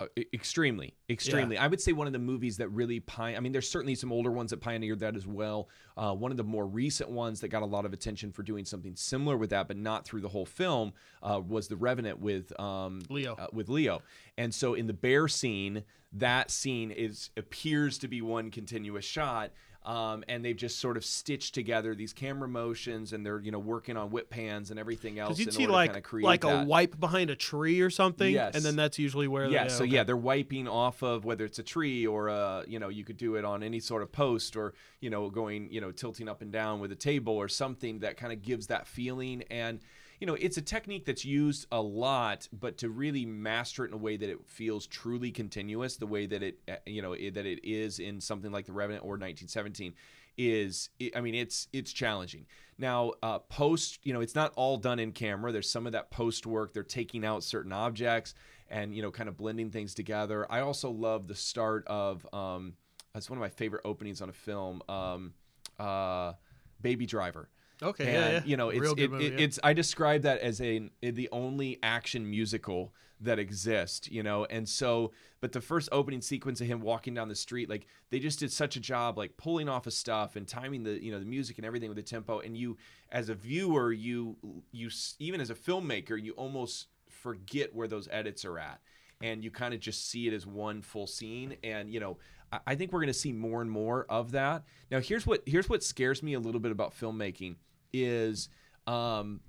Uh, 0.00 0.06
extremely, 0.32 0.94
extremely. 1.10 1.58
I 1.58 1.66
would 1.66 1.80
say 1.80 1.92
one 1.92 2.06
of 2.06 2.14
the 2.14 2.18
movies 2.18 2.56
that 2.56 2.68
really 2.70 3.00
pioneered. 3.00 3.36
I 3.36 3.40
mean, 3.40 3.52
there's 3.52 3.68
certainly 3.68 3.94
some 3.94 4.10
older 4.12 4.30
ones 4.30 4.50
that 4.50 4.60
pioneered 4.60 5.00
that 5.00 5.14
as 5.14 5.26
well. 5.26 5.68
Uh, 5.94 6.14
one 6.14 6.30
of 6.30 6.38
the 6.38 6.44
more 6.44 6.66
recent 6.66 7.10
ones 7.10 7.40
that 7.40 7.48
got 7.48 7.62
a 7.62 7.66
lot 7.66 7.84
of 7.84 7.92
attention 7.92 8.32
for 8.32 8.42
doing 8.42 8.64
something 8.64 8.96
similar 8.96 9.36
with 9.36 9.50
that, 9.50 9.68
but 9.68 9.76
not 9.76 10.06
through 10.06 10.22
the 10.22 10.28
whole 10.28 10.46
film, 10.46 10.94
uh, 11.22 11.38
was 11.46 11.68
The 11.68 11.76
Revenant 11.76 12.18
with 12.18 12.58
um, 12.58 13.02
Leo. 13.10 13.34
Uh, 13.34 13.48
with 13.52 13.68
Leo. 13.68 14.00
And 14.38 14.54
so 14.54 14.72
in 14.72 14.86
the 14.86 14.94
bear 14.94 15.28
scene, 15.28 15.84
that 16.14 16.50
scene 16.50 16.90
is 16.90 17.30
appears 17.36 17.98
to 17.98 18.08
be 18.08 18.22
one 18.22 18.50
continuous 18.50 19.04
shot. 19.04 19.50
Um, 19.82 20.24
and 20.28 20.44
they've 20.44 20.56
just 20.56 20.78
sort 20.78 20.98
of 20.98 21.04
stitched 21.06 21.54
together 21.54 21.94
these 21.94 22.12
camera 22.12 22.46
motions, 22.46 23.14
and 23.14 23.24
they're 23.24 23.40
you 23.40 23.50
know 23.50 23.58
working 23.58 23.96
on 23.96 24.10
whip 24.10 24.28
pans 24.28 24.70
and 24.70 24.78
everything 24.78 25.18
else. 25.18 25.38
Because 25.38 25.38
you'd 25.38 25.48
in 25.48 25.52
see 25.54 25.66
like 25.66 26.12
like 26.12 26.42
that. 26.42 26.64
a 26.64 26.66
wipe 26.66 27.00
behind 27.00 27.30
a 27.30 27.34
tree 27.36 27.80
or 27.80 27.88
something, 27.88 28.30
Yes. 28.34 28.54
and 28.54 28.62
then 28.62 28.76
that's 28.76 28.98
usually 28.98 29.26
where. 29.26 29.46
yeah 29.46 29.68
so 29.68 29.84
okay. 29.84 29.94
yeah 29.94 30.04
they're 30.04 30.18
wiping 30.18 30.68
off 30.68 31.02
of 31.02 31.24
whether 31.24 31.46
it's 31.46 31.58
a 31.58 31.62
tree 31.62 32.06
or 32.06 32.28
a 32.28 32.62
you 32.68 32.78
know 32.78 32.90
you 32.90 33.04
could 33.04 33.16
do 33.16 33.36
it 33.36 33.44
on 33.44 33.62
any 33.62 33.80
sort 33.80 34.02
of 34.02 34.12
post 34.12 34.54
or 34.54 34.74
you 35.00 35.08
know 35.08 35.30
going 35.30 35.72
you 35.72 35.80
know 35.80 35.90
tilting 35.90 36.28
up 36.28 36.42
and 36.42 36.52
down 36.52 36.78
with 36.78 36.92
a 36.92 36.96
table 36.96 37.32
or 37.34 37.48
something 37.48 38.00
that 38.00 38.18
kind 38.18 38.34
of 38.34 38.42
gives 38.42 38.66
that 38.66 38.86
feeling 38.86 39.42
and 39.50 39.80
you 40.20 40.26
know 40.26 40.34
it's 40.34 40.56
a 40.56 40.62
technique 40.62 41.04
that's 41.04 41.24
used 41.24 41.66
a 41.72 41.80
lot 41.80 42.46
but 42.52 42.76
to 42.78 42.88
really 42.88 43.24
master 43.26 43.84
it 43.84 43.88
in 43.88 43.94
a 43.94 43.98
way 43.98 44.16
that 44.16 44.28
it 44.28 44.38
feels 44.46 44.86
truly 44.86 45.30
continuous 45.30 45.96
the 45.96 46.06
way 46.06 46.26
that 46.26 46.42
it 46.42 46.58
uh, 46.68 46.74
you 46.86 47.02
know 47.02 47.12
that 47.12 47.46
it 47.46 47.66
is 47.66 47.98
in 47.98 48.20
something 48.20 48.52
like 48.52 48.66
the 48.66 48.72
revenant 48.72 49.02
or 49.02 49.12
1917 49.12 49.94
is 50.38 50.90
i 51.14 51.20
mean 51.20 51.34
it's 51.34 51.68
it's 51.72 51.92
challenging. 51.92 52.46
Now 52.78 53.12
uh, 53.22 53.40
post 53.40 53.98
you 54.04 54.14
know 54.14 54.20
it's 54.20 54.34
not 54.34 54.52
all 54.56 54.78
done 54.78 54.98
in 54.98 55.12
camera. 55.12 55.52
There's 55.52 55.68
some 55.68 55.86
of 55.86 55.92
that 55.92 56.10
post 56.10 56.46
work. 56.46 56.72
They're 56.72 56.82
taking 56.82 57.24
out 57.24 57.44
certain 57.44 57.72
objects 57.72 58.34
and 58.68 58.94
you 58.94 59.02
know 59.02 59.10
kind 59.10 59.28
of 59.28 59.36
blending 59.36 59.70
things 59.70 59.94
together. 59.94 60.46
I 60.50 60.60
also 60.60 60.90
love 60.90 61.26
the 61.26 61.34
start 61.34 61.86
of 61.88 62.26
um 62.32 62.74
that's 63.12 63.28
one 63.28 63.38
of 63.38 63.40
my 63.40 63.48
favorite 63.48 63.82
openings 63.84 64.22
on 64.22 64.28
a 64.30 64.32
film 64.32 64.82
um 64.88 65.34
uh 65.78 66.32
baby 66.80 67.06
driver 67.06 67.50
Okay, 67.82 68.04
and 68.04 68.12
yeah, 68.14 68.30
yeah. 68.30 68.42
you 68.44 68.56
know 68.56 68.68
it's 68.68 68.80
Real 68.80 68.94
good 68.94 69.04
it, 69.04 69.10
movie, 69.10 69.24
yeah. 69.26 69.38
it's 69.38 69.58
i 69.62 69.72
describe 69.72 70.22
that 70.22 70.40
as 70.40 70.60
a 70.60 70.90
the 71.02 71.28
only 71.32 71.78
action 71.82 72.28
musical 72.28 72.92
that 73.20 73.38
exists 73.38 74.08
you 74.10 74.22
know? 74.22 74.46
And 74.46 74.68
so 74.68 75.12
but 75.40 75.52
the 75.52 75.60
first 75.60 75.88
opening 75.92 76.20
sequence 76.20 76.60
of 76.60 76.66
him 76.66 76.80
walking 76.80 77.14
down 77.14 77.28
the 77.28 77.34
street 77.34 77.68
like 77.68 77.86
they 78.10 78.18
just 78.18 78.38
did 78.38 78.52
such 78.52 78.76
a 78.76 78.80
job 78.80 79.18
like 79.18 79.36
pulling 79.36 79.68
off 79.68 79.86
of 79.86 79.92
stuff 79.92 80.36
and 80.36 80.46
timing 80.46 80.82
the 80.82 81.02
you 81.02 81.12
know 81.12 81.18
the 81.18 81.26
music 81.26 81.58
and 81.58 81.66
everything 81.66 81.88
with 81.88 81.96
the 81.96 82.02
tempo. 82.02 82.40
And 82.40 82.56
you 82.56 82.76
as 83.12 83.28
a 83.28 83.34
viewer 83.34 83.92
you 83.92 84.36
you 84.72 84.90
even 85.18 85.40
as 85.40 85.50
a 85.50 85.54
filmmaker 85.54 86.20
you 86.20 86.32
almost 86.32 86.88
forget 87.08 87.74
where 87.74 87.88
those 87.88 88.08
edits 88.10 88.44
are 88.44 88.58
at. 88.58 88.80
And 89.22 89.44
you 89.44 89.50
kind 89.50 89.74
of 89.74 89.80
just 89.80 90.08
see 90.08 90.26
it 90.26 90.32
as 90.32 90.46
one 90.46 90.80
full 90.82 91.06
scene. 91.06 91.56
And 91.62 91.92
you 91.92 92.00
know 92.00 92.18
I- 92.52 92.60
i 92.68 92.74
think 92.74 92.92
we're 92.92 93.00
going 93.00 93.08
to 93.08 93.14
see 93.14 93.32
more 93.32 93.60
and 93.60 93.70
more 93.70 94.06
of 94.08 94.32
that. 94.32 94.64
Now 94.90 95.00
here's 95.00 95.26
what 95.26 95.42
here's 95.46 95.68
what 95.68 95.82
scares 95.82 96.22
me 96.22 96.34
a 96.34 96.40
little 96.40 96.60
bit 96.60 96.72
about 96.72 96.98
filmmaking 96.98 97.56
is 97.92 98.48
um 98.86 99.40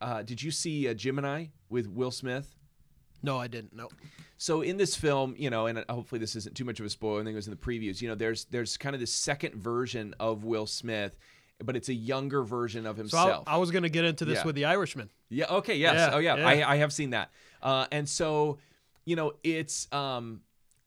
uh, 0.00 0.22
did 0.22 0.42
you 0.42 0.50
see 0.50 0.88
uh, 0.88 0.94
Gemini 0.94 1.46
with 1.68 1.86
Will 1.86 2.10
Smith? 2.10 2.54
No, 3.22 3.36
I 3.38 3.48
didn't. 3.48 3.74
No. 3.74 3.88
So 4.38 4.62
in 4.62 4.78
this 4.78 4.96
film, 4.96 5.34
you 5.36 5.50
know, 5.50 5.66
and 5.66 5.84
hopefully 5.90 6.18
this 6.18 6.34
isn't 6.36 6.56
too 6.56 6.64
much 6.64 6.80
of 6.80 6.86
a 6.86 6.88
spoiler. 6.90 7.20
I 7.20 7.24
think 7.24 7.34
it 7.34 7.36
was 7.36 7.46
in 7.46 7.50
the 7.50 7.58
previews. 7.58 8.00
You 8.00 8.08
know, 8.08 8.14
there's 8.14 8.46
there's 8.46 8.78
kind 8.78 8.94
of 8.94 9.00
this 9.00 9.12
second 9.12 9.54
version 9.56 10.14
of 10.18 10.44
Will 10.44 10.66
Smith, 10.66 11.18
but 11.62 11.76
it's 11.76 11.90
a 11.90 11.94
younger 11.94 12.42
version 12.42 12.86
of 12.86 12.96
So 12.96 13.00
himself. 13.02 13.44
I, 13.46 13.54
I 13.54 13.56
was 13.58 13.70
going 13.70 13.82
to 13.82 13.90
get 13.90 14.06
into 14.06 14.24
this 14.24 14.38
Yeah. 14.38 14.44
with 14.46 14.54
the 14.54 14.64
Irishman. 14.64 15.10
Yeah. 15.28 15.46
Okay. 15.50 15.76
Yes. 15.76 15.94
Yeah, 15.96 16.10
oh 16.14 16.18
yeah. 16.18 16.36
yeah. 16.36 16.48
I, 16.66 16.72
I 16.72 16.76
have 16.76 16.92
seen 16.94 17.10
that. 17.10 17.30
Uh, 17.62 17.86
and 17.92 18.08
so, 18.08 18.58
you 19.04 19.16
know, 19.16 19.34
it's 19.44 19.86
um, 19.92 20.40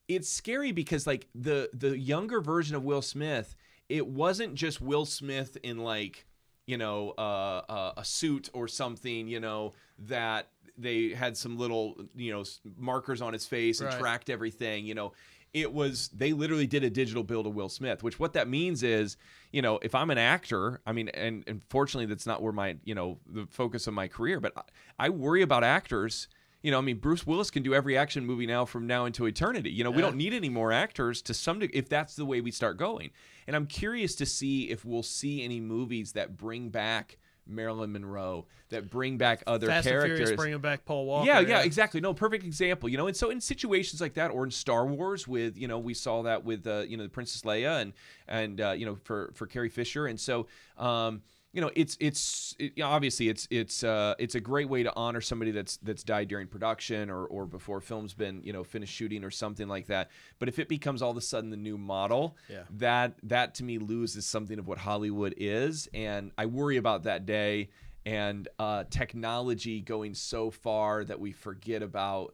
it's 0.08 0.28
scary 0.28 0.72
because 0.72 1.06
like 1.06 1.28
the 1.36 1.70
the 1.74 1.96
younger 1.96 2.42
version 2.42 2.76
of 2.76 2.84
Will 2.84 3.04
Smith, 3.04 3.56
it 3.90 4.08
wasn't 4.08 4.56
just 4.56 4.82
Will 4.82 5.06
Smith 5.06 5.56
in 5.62 5.78
like 5.78 6.26
you 6.66 6.78
know 6.78 7.14
uh, 7.18 7.62
uh, 7.70 7.94
a 7.98 8.06
suit 8.06 8.50
or 8.54 8.68
something. 8.68 9.28
You 9.28 9.40
know 9.40 9.74
that 10.00 10.50
they 10.78 11.10
had 11.10 11.38
some 11.38 11.58
little 11.58 11.96
you 12.16 12.32
know 12.32 12.44
markers 12.78 13.22
on 13.22 13.34
his 13.34 13.46
face 13.46 13.80
and 13.80 13.90
Right. 13.90 14.00
tracked 14.00 14.30
everything. 14.30 14.86
You 14.86 14.96
know. 14.96 15.14
It 15.54 15.72
was 15.72 16.08
they 16.08 16.34
literally 16.34 16.66
did 16.66 16.84
a 16.84 16.90
digital 16.90 17.22
build 17.22 17.46
of 17.46 17.54
Will 17.54 17.70
Smith, 17.70 18.02
which 18.02 18.20
what 18.20 18.34
that 18.34 18.48
means 18.48 18.82
is, 18.82 19.18
you 19.52 19.62
know, 19.62 19.78
if 19.84 19.94
I'm 19.94 20.10
an 20.10 20.18
actor, 20.18 20.82
I 20.84 20.94
mean, 20.94 21.10
and 21.10 21.44
unfortunately 21.46 22.08
that's 22.08 22.26
not 22.26 22.42
where 22.42 22.52
my, 22.52 22.78
you 22.84 22.96
know, 22.96 23.20
the 23.28 23.46
focus 23.52 23.86
of 23.86 23.94
my 23.94 24.08
career, 24.08 24.40
but 24.40 24.54
I, 24.58 24.64
I 24.98 25.10
worry 25.10 25.44
about 25.44 25.64
actors. 25.64 26.28
You 26.64 26.72
know, 26.72 26.78
I 26.78 26.82
mean, 26.82 26.98
Bruce 26.98 27.28
Willis 27.28 27.52
can 27.52 27.62
do 27.62 27.76
every 27.76 27.98
action 27.98 28.26
movie 28.26 28.48
now 28.48 28.64
from 28.64 28.88
now 28.88 29.04
into 29.06 29.26
eternity. 29.26 29.70
You 29.70 29.84
know, 29.84 29.92
we 29.92 30.02
don't 30.02 30.16
need 30.16 30.34
any 30.34 30.50
more 30.50 30.72
actors 30.72 31.22
to 31.24 31.34
some 31.34 31.60
degree 31.60 31.78
if 31.78 31.90
that's 31.90 32.16
the 32.16 32.26
way 32.26 32.40
we 32.40 32.52
start 32.52 32.78
going. 32.78 33.12
And 33.46 33.56
I'm 33.56 33.68
curious 33.68 34.16
to 34.16 34.26
see 34.26 34.70
if 34.70 34.86
we'll 34.86 35.04
see 35.04 35.44
any 35.44 35.60
movies 35.60 36.14
that 36.14 36.38
bring 36.38 36.70
back 36.70 37.18
Marilyn 37.46 37.92
Monroe, 37.92 38.46
that 38.70 38.90
bring 38.90 39.18
back 39.18 39.44
other 39.48 39.68
Fast 39.68 39.88
and 39.88 39.94
characters. 39.94 40.20
Furious 40.20 40.38
bringing 40.38 40.60
back 40.60 40.86
Paul 40.86 41.06
Walker. 41.06 41.28
Yeah, 41.28 41.40
yeah, 41.42 41.62
exactly. 41.64 42.00
No, 42.00 42.14
perfect 42.14 42.46
example. 42.46 42.90
You 42.90 42.98
know, 42.98 43.08
and 43.08 43.16
so 43.16 43.30
in 43.30 43.42
situations 43.42 44.00
like 44.00 44.14
that, 44.14 44.32
or 44.32 44.46
in 44.46 44.52
Star 44.52 44.86
Wars, 44.86 45.28
with 45.28 45.58
you 45.58 45.68
know, 45.68 45.80
we 45.80 45.94
saw 45.94 46.22
that 46.24 46.44
with 46.44 46.66
uh, 46.66 46.84
you 46.88 46.98
know 46.98 47.04
the 47.04 47.10
Princess 47.10 47.42
Leia 47.42 47.82
and 47.82 47.94
and 48.28 48.62
uh, 48.62 48.72
you 48.72 48.86
know 48.86 48.96
for 49.04 49.32
for 49.36 49.48
Carrie 49.48 49.70
Fisher, 49.70 50.08
and 50.08 50.20
so 50.20 50.48
um, 50.78 51.22
you 51.54 51.62
know, 51.62 51.70
it's 51.76 51.96
it's 52.00 52.56
it, 52.58 52.82
obviously 52.82 53.30
it's 53.30 53.48
it's 53.52 53.84
uh, 53.84 54.16
it's 54.18 54.34
a 54.34 54.40
great 54.40 54.68
way 54.68 54.82
to 54.84 54.92
honor 54.96 55.22
somebody 55.22 55.52
that's 55.52 55.78
that's 55.78 56.04
died 56.04 56.28
during 56.28 56.48
production 56.48 57.10
or 57.12 57.26
or 57.26 57.46
before 57.46 57.80
film's 57.80 58.14
been 58.16 58.42
you 58.44 58.52
know 58.52 58.64
finished 58.64 58.94
shooting 58.94 59.24
or 59.24 59.30
something 59.32 59.68
like 59.68 59.86
that. 59.88 60.10
But 60.40 60.50
if 60.50 60.58
it 60.58 60.68
becomes 60.68 61.02
all 61.04 61.12
of 61.12 61.18
a 61.18 61.22
sudden 61.22 61.52
the 61.52 61.58
new 61.58 61.78
model, 61.78 62.36
Yeah. 62.50 62.64
that 62.72 63.14
that 63.24 63.54
to 63.56 63.64
me 63.64 63.78
loses 63.78 64.26
something 64.26 64.58
of 64.58 64.68
what 64.68 64.80
Hollywood 64.80 65.36
is, 65.38 65.88
and 65.94 66.32
I 66.38 66.48
worry 66.48 66.78
about 66.78 67.04
that 67.04 67.26
day 67.28 67.70
and 68.06 68.48
uh, 68.60 68.84
technology 68.90 69.80
going 69.80 70.14
so 70.16 70.50
far 70.52 71.06
that 71.06 71.20
we 71.20 71.32
forget 71.32 71.84
about 71.84 72.34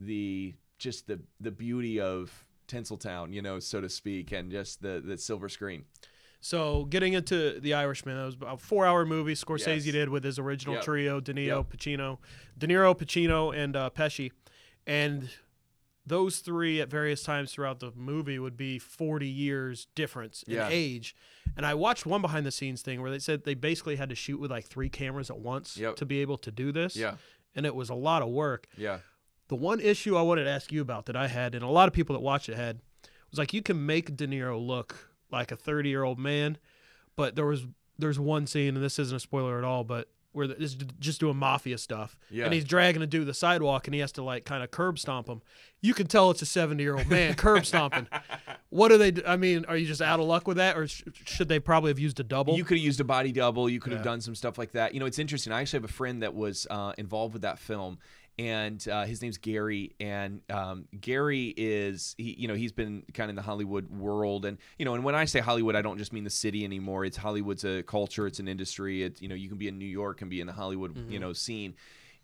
the 0.00 0.54
just 0.78 1.06
the 1.06 1.18
the 1.40 1.50
beauty 1.50 1.98
of 2.00 2.30
Tinseltown, 2.68 3.32
you 3.32 3.40
know, 3.40 3.58
so 3.60 3.80
to 3.80 3.88
speak, 3.88 4.30
and 4.32 4.50
just 4.50 4.82
the 4.82 5.02
the 5.04 5.16
silver 5.16 5.48
screen. 5.48 5.84
So 6.40 6.84
getting 6.84 7.14
into 7.14 7.58
The 7.60 7.74
Irishman, 7.74 8.16
that 8.16 8.24
was 8.24 8.36
a 8.46 8.56
four-hour 8.56 9.04
movie 9.04 9.34
Scorsese 9.34 9.84
Yes. 9.86 9.92
did 9.92 10.08
with 10.08 10.22
his 10.24 10.38
original 10.38 10.76
Yep. 10.76 10.84
trio: 10.84 11.20
De 11.20 11.34
Niro, 11.34 11.46
Yep. 11.46 11.70
Pacino, 11.70 12.18
De 12.56 12.66
Niro, 12.66 12.96
Pacino, 12.96 13.54
and 13.56 13.74
uh, 13.74 13.90
Pesci, 13.90 14.30
and 14.86 15.30
those 16.06 16.38
three 16.38 16.80
at 16.80 16.88
various 16.88 17.22
times 17.22 17.52
throughout 17.52 17.80
the 17.80 17.92
movie 17.94 18.38
would 18.38 18.56
be 18.56 18.78
40 18.78 19.28
years 19.28 19.88
difference 19.94 20.42
in 20.44 20.54
Yeah. 20.54 20.68
age. 20.70 21.14
And 21.56 21.66
I 21.66 21.74
watched 21.74 22.06
one 22.06 22.22
behind-the-scenes 22.22 22.80
thing 22.80 23.02
where 23.02 23.10
they 23.10 23.18
said 23.18 23.44
they 23.44 23.54
basically 23.54 23.96
had 23.96 24.08
to 24.08 24.14
shoot 24.14 24.38
with 24.40 24.50
like 24.50 24.64
three 24.64 24.88
cameras 24.88 25.28
at 25.28 25.38
once 25.38 25.76
Yep. 25.76 25.96
to 25.96 26.06
be 26.06 26.20
able 26.20 26.38
to 26.38 26.50
do 26.50 26.72
this. 26.72 26.96
Yeah, 26.96 27.16
and 27.54 27.66
it 27.66 27.74
was 27.74 27.90
a 27.90 27.94
lot 27.94 28.22
of 28.22 28.28
work. 28.28 28.68
yeah, 28.76 29.00
The 29.48 29.56
one 29.56 29.80
issue 29.80 30.14
I 30.16 30.22
wanted 30.22 30.44
to 30.44 30.50
ask 30.50 30.70
you 30.72 30.80
about 30.82 31.06
that 31.06 31.16
I 31.16 31.26
had, 31.26 31.54
and 31.54 31.64
a 31.64 31.68
lot 31.68 31.88
of 31.88 31.94
people 31.94 32.14
that 32.14 32.20
watched 32.20 32.48
it 32.48 32.54
had, 32.56 32.80
was 33.30 33.38
like 33.38 33.52
you 33.52 33.60
can 33.62 33.84
make 33.84 34.14
De 34.16 34.26
Niro 34.26 34.58
look 34.64 35.07
like 35.30 35.52
a 35.52 35.56
30 35.56 35.88
year 35.88 36.02
old 36.04 36.18
man, 36.18 36.58
but 37.16 37.36
there 37.36 37.46
was 37.46 37.66
there's 37.98 38.18
one 38.20 38.46
scene, 38.46 38.76
and 38.76 38.84
this 38.84 38.98
isn't 38.98 39.16
a 39.16 39.20
spoiler 39.20 39.58
at 39.58 39.64
all, 39.64 39.82
but 39.84 40.08
where 40.32 40.46
this 40.46 40.74
just 41.00 41.18
doing 41.20 41.36
mafia 41.36 41.76
stuff, 41.78 42.16
Yeah. 42.30 42.44
and 42.44 42.54
he's 42.54 42.62
dragging 42.64 43.02
a 43.02 43.06
dude 43.06 43.22
to 43.22 43.24
the 43.24 43.34
sidewalk, 43.34 43.88
and 43.88 43.94
he 43.94 44.00
has 44.00 44.12
to 44.12 44.22
like 44.22 44.44
kind 44.44 44.62
of 44.62 44.70
curb 44.70 44.98
stomp 44.98 45.26
him. 45.26 45.40
You 45.80 45.94
can 45.94 46.06
tell 46.06 46.30
it's 46.30 46.42
a 46.42 46.46
70 46.46 46.80
year 46.82 46.96
old 46.96 47.08
man 47.08 47.34
curb 47.36 47.64
stomping. 47.66 48.06
What 48.70 48.88
do 48.88 48.98
they? 48.98 49.10
Do? 49.10 49.22
I 49.26 49.36
mean, 49.36 49.64
are 49.64 49.76
you 49.76 49.86
just 49.86 50.02
out 50.02 50.20
of 50.20 50.26
luck 50.26 50.46
with 50.46 50.58
that, 50.58 50.76
or 50.76 50.86
sh- 50.86 51.02
should 51.24 51.48
they 51.48 51.58
probably 51.58 51.90
have 51.90 51.98
used 51.98 52.20
a 52.20 52.22
double? 52.24 52.56
You 52.56 52.64
could 52.64 52.76
have 52.76 52.84
used 52.84 53.00
a 53.00 53.04
body 53.04 53.32
double. 53.32 53.68
You 53.68 53.80
could 53.80 53.92
have 53.94 54.04
done 54.04 54.20
some 54.20 54.34
stuff 54.34 54.58
like 54.58 54.72
that. 54.72 54.92
You 54.94 55.00
know, 55.00 55.06
it's 55.06 55.18
interesting. 55.18 55.52
I 55.52 55.60
actually 55.62 55.78
have 55.78 55.90
a 55.90 55.92
friend 55.92 56.22
that 56.22 56.34
was 56.34 56.66
uh, 56.70 56.92
involved 56.98 57.32
with 57.32 57.42
that 57.42 57.58
film, 57.58 57.98
and 58.38 58.86
uh, 58.88 59.04
his 59.04 59.20
name's 59.20 59.38
Gary. 59.38 59.94
And 59.98 60.40
um, 60.50 60.86
Gary 61.00 61.52
is 61.56 62.14
he, 62.18 62.34
you 62.38 62.48
know, 62.48 62.54
he's 62.54 62.72
been 62.72 63.02
kind 63.12 63.26
of 63.26 63.30
in 63.30 63.36
the 63.36 63.42
Hollywood 63.42 63.90
world, 63.90 64.44
and 64.44 64.58
you 64.78 64.84
know, 64.84 64.94
and 64.94 65.04
when 65.04 65.14
I 65.14 65.24
say 65.24 65.40
Hollywood, 65.40 65.74
I 65.74 65.82
don't 65.82 65.98
just 65.98 66.12
mean 66.12 66.24
the 66.24 66.30
city 66.30 66.64
anymore. 66.64 67.04
It's 67.04 67.16
Hollywood's 67.16 67.64
a 67.64 67.82
culture. 67.82 68.26
It's 68.26 68.38
an 68.38 68.48
industry. 68.48 69.02
It 69.02 69.20
you 69.20 69.28
know, 69.28 69.34
you 69.34 69.48
can 69.48 69.58
be 69.58 69.68
in 69.68 69.78
New 69.78 69.86
York 69.86 70.20
and 70.20 70.30
be 70.30 70.40
in 70.40 70.46
the 70.46 70.52
Hollywood 70.52 70.96
you 71.10 71.18
know 71.18 71.32
scene, 71.32 71.74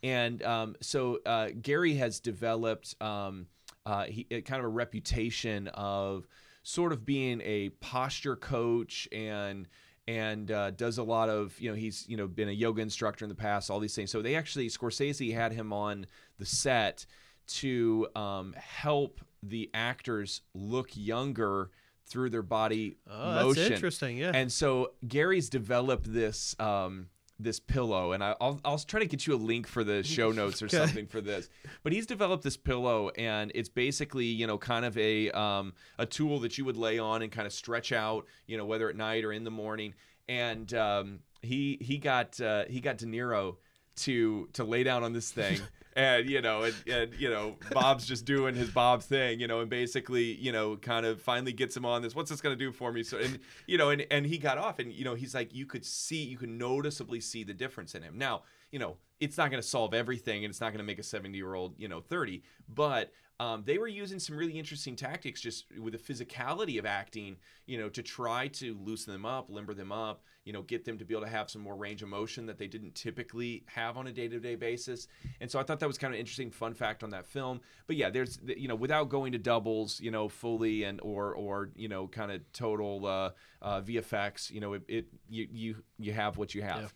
and 0.02 0.42
um, 0.42 0.76
so 0.80 1.18
uh, 1.26 1.48
Gary 1.60 1.94
has 1.94 2.20
developed 2.20 2.94
um, 3.00 3.46
uh, 3.86 4.04
he, 4.04 4.24
kind 4.24 4.60
of 4.60 4.64
a 4.64 4.68
reputation 4.68 5.68
of 5.68 6.26
sort 6.62 6.92
of 6.92 7.04
being 7.04 7.40
a 7.42 7.68
posture 7.80 8.36
coach 8.36 9.06
and 9.12 9.68
and 10.06 10.50
uh, 10.50 10.70
does 10.72 10.98
a 10.98 11.02
lot 11.02 11.28
of 11.28 11.58
you 11.60 11.70
know 11.70 11.76
he's 11.76 12.06
you 12.08 12.16
know 12.16 12.26
been 12.26 12.48
a 12.48 12.52
yoga 12.52 12.82
instructor 12.82 13.24
in 13.24 13.28
the 13.28 13.34
past 13.34 13.70
all 13.70 13.80
these 13.80 13.94
things 13.94 14.10
so 14.10 14.20
they 14.20 14.34
actually 14.34 14.68
scorsese 14.68 15.32
had 15.34 15.52
him 15.52 15.72
on 15.72 16.06
the 16.38 16.44
set 16.46 17.06
to 17.46 18.06
um, 18.16 18.54
help 18.58 19.20
the 19.42 19.70
actors 19.74 20.40
look 20.54 20.90
younger 20.94 21.70
through 22.06 22.28
their 22.30 22.42
body 22.42 22.96
Oh, 23.10 23.34
that's 23.34 23.44
motion. 23.58 23.72
interesting, 23.72 24.16
yeah. 24.18 24.32
And 24.34 24.52
so 24.52 24.92
Gary's 25.08 25.48
developed 25.48 26.12
this 26.12 26.54
um, 26.60 27.08
this 27.38 27.58
pillow, 27.58 28.12
and 28.12 28.22
I, 28.22 28.34
I'll 28.40 28.60
I'll 28.64 28.78
try 28.78 29.00
to 29.00 29.06
get 29.06 29.26
you 29.26 29.34
a 29.34 29.36
link 29.36 29.66
for 29.66 29.82
the 29.84 30.02
show 30.02 30.30
notes 30.40 30.62
or 30.62 30.66
Okay. 30.66 30.76
something 30.76 31.06
for 31.06 31.20
this. 31.20 31.48
But 31.82 31.92
he's 31.92 32.06
developed 32.06 32.44
this 32.44 32.56
pillow, 32.56 33.10
and 33.10 33.50
it's 33.54 33.68
basically 33.68 34.26
you 34.26 34.46
know 34.46 34.56
kind 34.58 34.84
of 34.84 34.96
a 34.96 35.30
um, 35.32 35.72
a 35.98 36.06
tool 36.06 36.38
that 36.40 36.56
you 36.58 36.64
would 36.64 36.76
lay 36.76 36.98
on 36.98 37.22
and 37.22 37.32
kind 37.32 37.46
of 37.46 37.52
stretch 37.52 37.92
out, 37.92 38.26
you 38.46 38.56
know, 38.56 38.64
whether 38.64 38.88
at 38.88 38.96
night 38.96 39.24
or 39.24 39.32
in 39.32 39.44
the 39.44 39.50
morning. 39.50 39.94
And 40.28 40.72
um, 40.74 41.20
he 41.42 41.76
he 41.80 41.98
got 41.98 42.40
uh, 42.40 42.64
he 42.68 42.80
got 42.80 42.98
De 42.98 43.06
Niro 43.06 43.56
to 43.96 44.48
to 44.52 44.64
lay 44.64 44.82
down 44.82 45.04
on 45.04 45.12
this 45.12 45.30
thing 45.30 45.60
and 45.96 46.28
you 46.28 46.40
know 46.40 46.62
and, 46.62 46.74
and 46.86 47.14
you 47.18 47.30
know 47.30 47.56
bob's 47.70 48.06
just 48.06 48.24
doing 48.24 48.54
his 48.54 48.70
bob 48.70 49.02
thing 49.02 49.38
you 49.38 49.46
know 49.46 49.60
and 49.60 49.70
basically 49.70 50.34
you 50.34 50.52
know 50.52 50.76
kind 50.76 51.06
of 51.06 51.20
finally 51.20 51.52
gets 51.52 51.76
him 51.76 51.84
on 51.84 52.02
this 52.02 52.14
what's 52.14 52.30
this 52.30 52.40
going 52.40 52.56
to 52.56 52.64
do 52.64 52.72
for 52.72 52.92
me? 52.92 53.02
So 53.02 53.18
and 53.18 53.38
you 53.66 53.78
know 53.78 53.90
and, 53.90 54.06
and 54.10 54.26
he 54.26 54.38
got 54.38 54.58
off 54.58 54.78
and 54.78 54.92
you 54.92 55.04
know 55.04 55.14
he's 55.14 55.34
like 55.34 55.54
you 55.54 55.66
could 55.66 55.84
see 55.84 56.22
you 56.22 56.36
could 56.36 56.48
noticeably 56.48 57.20
see 57.20 57.44
the 57.44 57.54
difference 57.54 57.94
in 57.94 58.02
him. 58.02 58.18
Now 58.18 58.42
you 58.70 58.78
know 58.78 58.96
it's 59.20 59.38
not 59.38 59.50
going 59.50 59.62
to 59.62 59.66
solve 59.66 59.94
everything 59.94 60.44
and 60.44 60.50
it's 60.50 60.60
not 60.60 60.70
going 60.70 60.78
to 60.78 60.84
make 60.84 60.98
a 60.98 61.02
70 61.02 61.36
year 61.36 61.54
old 61.54 61.74
you 61.78 61.88
know 61.88 62.00
30 62.00 62.42
but 62.68 63.12
um, 63.40 63.64
they 63.66 63.78
were 63.78 63.88
using 63.88 64.18
some 64.18 64.36
really 64.36 64.58
interesting 64.58 64.94
tactics 64.94 65.40
just 65.40 65.66
with 65.78 65.92
the 65.92 65.98
physicality 65.98 66.78
of 66.78 66.86
acting 66.86 67.36
you 67.66 67.78
know 67.78 67.88
to 67.88 68.02
try 68.02 68.46
to 68.48 68.78
loosen 68.80 69.12
them 69.12 69.26
up 69.26 69.50
limber 69.50 69.74
them 69.74 69.90
up 69.90 70.22
you 70.44 70.52
know 70.52 70.62
get 70.62 70.84
them 70.84 70.98
to 70.98 71.04
be 71.04 71.14
able 71.14 71.24
to 71.24 71.30
have 71.30 71.50
some 71.50 71.60
more 71.62 71.74
range 71.74 72.02
of 72.02 72.08
motion 72.08 72.46
that 72.46 72.58
they 72.58 72.66
didn't 72.66 72.94
typically 72.94 73.64
have 73.66 73.96
on 73.96 74.06
a 74.06 74.12
day-to-day 74.12 74.54
basis. 74.54 75.08
And 75.40 75.50
so 75.50 75.58
i 75.58 75.62
thought 75.62 75.80
that 75.80 75.86
was 75.86 75.98
kind 75.98 76.14
of 76.14 76.20
interesting 76.20 76.50
fun 76.50 76.74
fact 76.74 77.02
on 77.02 77.10
that 77.10 77.26
film. 77.26 77.60
But 77.86 77.96
yeah 77.96 78.10
there's 78.10 78.38
you 78.44 78.68
know 78.68 78.76
without 78.76 79.08
going 79.08 79.32
to 79.32 79.38
doubles 79.38 80.00
you 80.00 80.10
know 80.10 80.28
fully 80.28 80.84
and 80.84 81.00
or 81.02 81.34
or 81.34 81.70
you 81.74 81.88
know 81.88 82.06
kind 82.06 82.30
of 82.30 82.40
total 82.52 83.06
uh, 83.06 83.30
uh, 83.62 83.80
vfx 83.80 84.50
you 84.50 84.60
know 84.60 84.74
it, 84.74 84.82
it 84.88 85.06
you 85.28 85.48
you 85.50 85.76
you 85.98 86.12
have 86.12 86.36
what 86.36 86.54
you 86.54 86.62
have. 86.62 86.82
Yeah. 86.82 86.88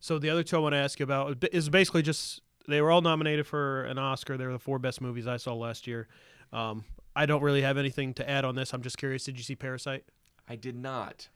So 0.00 0.18
the 0.18 0.30
other 0.30 0.44
two 0.44 0.56
I 0.56 0.60
want 0.60 0.74
to 0.74 0.78
ask 0.78 1.00
you 1.00 1.04
about 1.04 1.44
is 1.52 1.68
basically 1.68 2.02
just 2.02 2.42
they 2.68 2.80
were 2.82 2.90
all 2.90 3.00
nominated 3.00 3.46
for 3.46 3.84
an 3.84 3.98
Oscar. 3.98 4.36
They 4.36 4.46
were 4.46 4.52
the 4.52 4.58
four 4.58 4.78
best 4.78 5.00
movies 5.00 5.26
I 5.26 5.38
saw 5.38 5.54
last 5.54 5.86
year. 5.86 6.06
Um, 6.52 6.84
I 7.16 7.26
don't 7.26 7.42
really 7.42 7.62
have 7.62 7.78
anything 7.78 8.14
to 8.14 8.28
add 8.28 8.44
on 8.44 8.54
this. 8.54 8.72
I'm 8.72 8.82
just 8.82 8.98
curious. 8.98 9.24
Did 9.24 9.38
you 9.38 9.42
see 9.42 9.56
Parasite? 9.56 10.04
i 10.48 10.56
did 10.56 10.76
not 10.76 11.28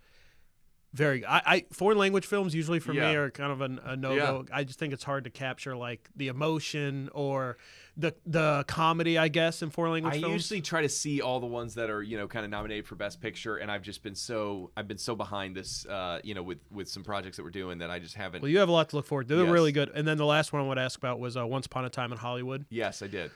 Very. 0.94 1.24
I, 1.24 1.42
I 1.46 1.64
foreign 1.72 1.96
language 1.96 2.26
films 2.26 2.54
usually 2.54 2.78
for 2.78 2.92
me 2.92 3.00
are 3.00 3.30
kind 3.30 3.50
of 3.50 3.62
an, 3.62 3.80
a 3.82 3.96
no 3.96 4.14
go. 4.14 4.44
I 4.52 4.64
just 4.64 4.78
think 4.78 4.92
it's 4.92 5.02
hard 5.04 5.24
to 5.24 5.30
capture 5.30 5.74
like 5.74 6.10
the 6.16 6.28
emotion 6.28 7.08
or 7.14 7.56
the 7.96 8.14
the 8.26 8.64
comedy. 8.68 9.16
I 9.16 9.28
guess 9.28 9.62
in 9.62 9.70
foreign 9.70 9.92
language 9.92 10.12
films. 10.12 10.24
I 10.24 10.28
films. 10.28 10.42
usually 10.42 10.60
try 10.60 10.82
to 10.82 10.90
see 10.90 11.22
all 11.22 11.40
the 11.40 11.46
ones 11.46 11.74
that 11.76 11.88
are 11.88 12.02
you 12.02 12.18
know 12.18 12.28
kind 12.28 12.44
of 12.44 12.50
nominated 12.50 12.86
for 12.86 12.94
best 12.94 13.22
picture, 13.22 13.56
and 13.56 13.70
I've 13.70 13.80
just 13.80 14.02
been 14.02 14.14
so 14.14 14.70
I've 14.76 14.86
been 14.86 14.98
so 14.98 15.16
behind 15.16 15.56
this 15.56 15.86
uh, 15.86 16.20
you 16.22 16.34
know 16.34 16.42
with 16.42 16.58
with 16.70 16.90
some 16.90 17.02
projects 17.02 17.38
that 17.38 17.42
we're 17.44 17.48
doing 17.50 17.78
that 17.78 17.90
I 17.90 17.98
just 17.98 18.14
haven't. 18.14 18.42
well, 18.42 18.50
you 18.50 18.58
have 18.58 18.68
a 18.68 18.72
lot 18.72 18.90
to 18.90 18.96
look 18.96 19.06
forward 19.06 19.28
to. 19.28 19.34
They're 19.36 19.44
Yes. 19.46 19.52
really 19.52 19.72
good. 19.72 19.90
And 19.94 20.06
then 20.06 20.18
the 20.18 20.26
last 20.26 20.52
one 20.52 20.60
I 20.60 20.66
want 20.66 20.76
to 20.76 20.82
ask 20.82 20.98
about 20.98 21.18
was 21.18 21.38
uh, 21.38 21.46
Once 21.46 21.64
Upon 21.64 21.86
a 21.86 21.90
Time 21.90 22.12
in 22.12 22.18
Hollywood. 22.18 22.66
yes, 22.68 23.00
I 23.00 23.06
did. 23.06 23.30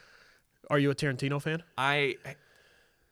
Are 0.68 0.78
you 0.78 0.90
a 0.90 0.94
Tarantino 0.94 1.40
fan? 1.40 1.62
I 1.78 2.16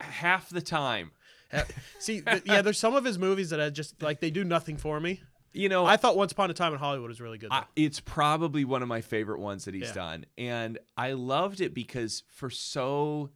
half 0.00 0.50
the 0.50 0.60
time, 0.60 1.12
Uh, 1.52 1.62
see, 1.98 2.20
th- 2.20 2.42
yeah, 2.46 2.62
there's 2.62 2.78
some 2.78 2.94
of 2.96 3.04
his 3.04 3.18
movies 3.18 3.50
that 3.50 3.60
I 3.60 3.70
just 3.70 4.02
like 4.02 4.20
they 4.20 4.30
do 4.30 4.44
nothing 4.44 4.76
for 4.76 4.98
me. 5.00 5.22
you 5.52 5.68
know, 5.68 5.86
I 5.86 5.96
thought 5.96 6.16
Once 6.16 6.32
Upon 6.32 6.50
a 6.50 6.54
Time 6.54 6.72
in 6.72 6.78
Hollywood 6.78 7.08
was 7.08 7.20
really 7.20 7.38
good. 7.38 7.50
I, 7.52 7.64
it's 7.76 8.00
probably 8.00 8.64
one 8.64 8.82
of 8.82 8.88
my 8.88 9.00
favorite 9.00 9.38
ones 9.40 9.64
that 9.66 9.74
he's 9.74 9.88
Yeah. 9.88 9.92
done, 9.94 10.26
and 10.36 10.78
I 10.96 11.12
loved 11.12 11.60
it 11.60 11.72
because 11.74 12.24
for 12.28 12.50
so, 12.50 13.30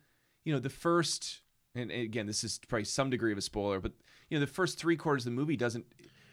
you 0.44 0.52
know, 0.52 0.58
the 0.58 0.70
first, 0.70 1.40
and 1.76 1.90
again, 1.92 2.26
this 2.26 2.42
is 2.42 2.58
probably 2.66 2.84
some 2.86 3.08
degree 3.10 3.30
of 3.32 3.38
a 3.38 3.42
spoiler, 3.42 3.78
but 3.80 3.92
you 4.30 4.36
know, 4.36 4.40
the 4.44 4.50
first 4.50 4.78
three 4.78 4.96
quarters 4.96 5.24
of 5.26 5.32
the 5.32 5.36
movie 5.36 5.56
doesn't, 5.56 5.86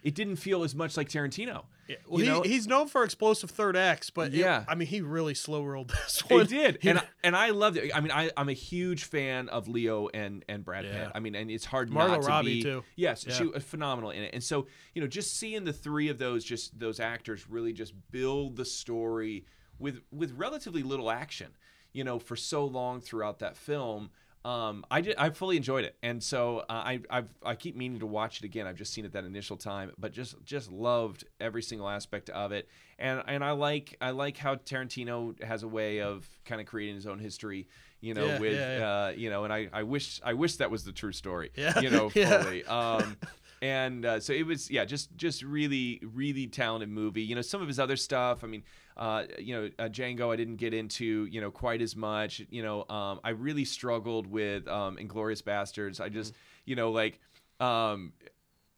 it 0.06 0.16
didn't 0.16 0.38
feel 0.38 0.64
as 0.64 0.74
much 0.74 0.96
like 0.96 1.10
Tarantino. 1.10 1.66
Yeah. 1.90 1.98
well, 2.08 2.22
he, 2.22 2.28
know? 2.28 2.42
he's 2.44 2.66
known 2.68 2.88
for 2.88 3.04
explosive 3.04 3.50
third 3.52 3.76
acts, 3.76 4.10
but 4.10 4.28
it- 4.34 4.36
Yeah. 4.36 4.64
I 4.68 4.74
mean, 4.76 4.88
he 4.88 5.02
really 5.02 5.34
slow 5.34 5.64
rolled 5.64 5.90
this 6.06 6.22
one. 6.30 6.42
It 6.42 6.48
did, 6.48 6.78
He- 6.82 6.90
and 6.90 7.00
I, 7.00 7.04
and 7.24 7.36
I 7.36 7.50
loved 7.50 7.76
it. 7.78 7.92
I 7.94 8.00
mean, 8.00 8.12
I 8.12 8.32
I'm 8.38 8.48
a 8.48 8.54
huge 8.54 9.04
fan 9.04 9.50
of 9.50 9.68
Leo 9.68 10.08
and 10.14 10.46
and 10.48 10.64
Brad 10.64 10.86
Yeah. 10.86 10.92
Pitt. 11.06 11.12
I 11.16 11.20
mean, 11.20 11.36
and 11.36 11.52
it's 11.52 11.66
hard 11.66 11.90
Margot 11.92 12.14
not 12.16 12.22
to 12.22 12.28
Robbie, 12.28 12.54
be. 12.56 12.64
too. 12.64 12.84
Yes, 12.96 13.26
Yeah. 13.28 13.34
she 13.34 13.46
was 13.48 13.64
phenomenal 13.64 14.12
in 14.12 14.24
it. 14.24 14.32
And 14.34 14.44
so 14.44 14.68
you 14.94 15.02
know, 15.02 15.08
just 15.08 15.36
seeing 15.38 15.64
the 15.66 15.74
three 15.74 16.08
of 16.10 16.18
those, 16.18 16.46
just 16.46 16.80
those 16.80 17.00
actors, 17.02 17.50
really 17.50 17.74
just 17.74 17.94
build 18.12 18.56
the 18.56 18.66
story 18.66 19.46
with 19.80 20.02
with 20.12 20.32
relatively 20.38 20.84
little 20.84 21.12
action. 21.12 21.52
You 21.94 22.04
know, 22.04 22.20
for 22.20 22.36
so 22.36 22.66
long 22.66 23.00
throughout 23.02 23.40
that 23.40 23.56
film. 23.58 24.10
Um, 24.46 24.86
I 24.92 25.02
did. 25.02 25.16
I 25.18 25.32
fully 25.32 25.58
enjoyed 25.58 25.86
it, 25.86 25.96
and 26.04 26.22
so 26.22 26.60
uh, 26.60 26.64
I 26.70 27.00
I've, 27.10 27.30
I 27.44 27.56
keep 27.56 27.76
meaning 27.76 28.00
to 28.02 28.06
watch 28.06 28.38
it 28.38 28.44
again. 28.46 28.68
I've 28.68 28.76
just 28.76 28.94
seen 28.94 29.04
it 29.04 29.14
that 29.14 29.24
initial 29.26 29.58
time, 29.58 29.92
but 29.98 30.12
just 30.12 30.36
just 30.46 30.72
loved 30.72 31.24
every 31.40 31.64
single 31.64 31.90
aspect 31.90 32.30
of 32.30 32.52
it, 32.52 32.70
and 33.00 33.24
and 33.26 33.44
I 33.44 33.52
like 33.52 33.98
I 34.00 34.12
like 34.12 34.38
how 34.38 34.54
Tarantino 34.54 35.42
has 35.44 35.64
a 35.64 35.68
way 35.68 36.00
of 36.02 36.30
kind 36.46 36.62
of 36.62 36.68
creating 36.68 36.94
his 36.94 37.08
own 37.08 37.18
history, 37.18 37.68
you 38.02 38.14
know, 38.14 38.28
Yeah, 38.28 38.40
with 38.40 38.54
yeah, 38.54 38.78
yeah. 38.78 38.88
Uh, 38.88 39.14
you 39.18 39.32
know, 39.32 39.46
and 39.46 39.52
I 39.52 39.68
I 39.74 39.82
wish 39.82 40.22
I 40.24 40.34
wish 40.34 40.58
that 40.58 40.70
was 40.70 40.84
the 40.84 40.92
true 40.92 41.12
story, 41.12 41.50
Yeah, 41.56 41.80
you 41.80 41.90
know, 41.90 42.10
fully. 42.12 42.64
Um, 42.66 43.18
and 43.64 44.06
uh, 44.06 44.20
so 44.20 44.32
it 44.32 44.46
was, 44.46 44.70
yeah, 44.70 44.86
just 44.86 45.16
just 45.18 45.42
really 45.42 46.00
really 46.04 46.46
talented 46.46 46.90
movie. 46.90 47.24
You 47.24 47.34
know, 47.34 47.42
some 47.42 47.64
of 47.64 47.68
his 47.68 47.80
other 47.80 47.96
stuff. 47.96 48.44
I 48.44 48.48
mean, 48.48 48.62
uh, 48.98 49.24
you 49.40 49.54
know, 49.56 49.70
uh, 49.80 49.90
Django. 49.90 50.32
I 50.32 50.36
didn't 50.36 50.58
get 50.58 50.74
into, 50.74 51.26
you 51.26 51.42
know, 51.42 51.52
quite 51.52 51.82
as 51.82 51.96
much. 51.96 52.42
You 52.50 52.64
know, 52.64 52.86
um, 52.90 53.20
I 53.24 53.30
really 53.32 53.66
struggled 53.66 54.28
with 54.28 54.68
um, 54.68 54.98
Inglourious 54.98 55.42
Basterds. 55.44 56.00
I 56.00 56.10
just, 56.10 56.34
you 56.66 56.76
know, 56.76 56.92
like. 56.92 57.20
Um, 57.60 58.14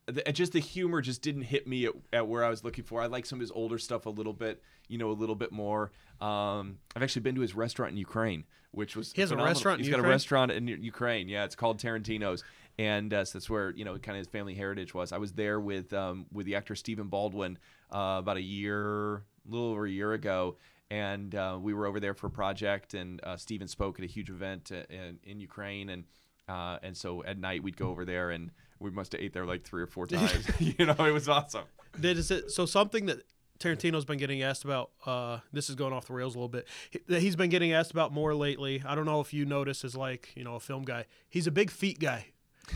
the, 0.07 0.21
just 0.31 0.53
the 0.53 0.59
humor 0.59 1.01
just 1.01 1.21
didn't 1.21 1.41
hit 1.43 1.67
me 1.67 1.85
at, 1.85 1.93
at 2.13 2.27
where 2.27 2.43
I 2.43 2.49
was 2.49 2.63
looking 2.63 2.83
for. 2.85 3.01
I 3.01 3.07
like 3.07 3.25
some 3.25 3.37
of 3.37 3.41
his 3.41 3.51
older 3.51 3.77
stuff 3.77 4.05
a 4.05 4.09
little 4.09 4.33
bit, 4.33 4.61
you 4.87 4.97
know, 4.97 5.11
a 5.11 5.13
little 5.13 5.35
bit 5.35 5.51
more. 5.51 5.91
Um, 6.21 6.79
I've 6.95 7.03
actually 7.03 7.23
been 7.23 7.35
to 7.35 7.41
his 7.41 7.55
restaurant 7.55 7.91
in 7.91 7.97
Ukraine, 7.97 8.45
which 8.71 8.95
was 8.95 9.11
He 9.11 9.21
has 9.21 9.31
a 9.31 9.33
phenomenal. 9.33 9.53
restaurant 9.53 9.79
in 9.79 9.83
He's 9.83 9.91
got 9.91 9.97
a 9.97 9.99
Ukraine? 9.99 10.11
restaurant 10.11 10.51
in 10.51 10.67
Ukraine. 10.67 11.27
Yeah, 11.27 11.43
it's 11.43 11.55
called 11.55 11.79
Tarantino's, 11.79 12.43
and 12.79 13.13
uh, 13.13 13.25
so 13.25 13.37
that's 13.37 13.49
where 13.49 13.71
you 13.71 13.83
know 13.83 13.97
kind 13.97 14.17
of 14.17 14.19
his 14.19 14.27
family 14.27 14.55
heritage 14.55 14.93
was. 14.93 15.11
I 15.11 15.17
was 15.17 15.33
there 15.33 15.59
with 15.59 15.91
um, 15.93 16.25
with 16.31 16.45
the 16.45 16.55
actor 16.55 16.75
Stephen 16.75 17.07
Baldwin 17.07 17.57
uh, 17.93 18.15
about 18.19 18.37
a 18.37 18.41
year, 18.41 19.15
a 19.17 19.21
little 19.47 19.71
over 19.71 19.85
a 19.85 19.91
year 19.91 20.13
ago. 20.13 20.57
And 20.89 21.35
uh, 21.35 21.57
we 21.61 21.73
were 21.73 21.85
over 21.85 21.99
there 21.99 22.13
for 22.13 22.27
a 22.27 22.31
project, 22.31 22.93
and 22.93 23.19
uh, 23.23 23.35
Stephen 23.35 23.67
spoke 23.67 23.99
at 23.99 24.05
a 24.05 24.07
huge 24.07 24.29
event 24.29 24.71
uh, 24.71 24.83
in, 24.89 25.19
in 25.23 25.41
Ukraine, 25.41 25.89
and 25.89 26.05
uh, 26.47 26.77
and 26.81 26.95
so 26.95 27.25
at 27.25 27.37
night 27.37 27.61
we'd 27.61 27.75
go 27.75 27.89
over 27.89 28.05
there, 28.05 28.31
and 28.31 28.51
we 28.79 28.89
must 28.89 29.11
have 29.11 29.19
ate 29.19 29.33
there 29.33 29.45
like 29.45 29.63
three 29.63 29.81
or 29.81 29.87
four 29.87 30.07
times. 30.07 30.47
you 30.59 30.85
know, 30.85 30.95
it 30.99 31.11
was 31.11 31.27
awesome. 31.27 31.65
Did 31.99 32.17
is 32.17 32.31
it 32.31 32.51
so 32.51 32.65
something 32.65 33.07
that 33.07 33.23
Tarantino's 33.59 34.05
been 34.05 34.17
getting 34.17 34.41
asked 34.43 34.63
about? 34.63 34.91
Uh, 35.05 35.39
this 35.51 35.69
is 35.69 35.75
going 35.75 35.91
off 35.91 36.05
the 36.05 36.13
rails 36.13 36.35
a 36.35 36.37
little 36.37 36.47
bit. 36.47 36.67
That 37.07 37.21
he's 37.21 37.35
been 37.35 37.49
getting 37.49 37.73
asked 37.73 37.91
about 37.91 38.13
more 38.13 38.33
lately. 38.33 38.81
I 38.85 38.95
don't 38.95 39.05
know 39.05 39.19
if 39.19 39.33
you 39.33 39.45
notice 39.45 39.83
as 39.83 39.95
like 39.95 40.31
you 40.35 40.43
know 40.43 40.55
a 40.55 40.59
film 40.59 40.83
guy. 40.83 41.05
He's 41.29 41.47
a 41.47 41.51
big 41.51 41.69
feet 41.69 41.99
guy. 41.99 42.27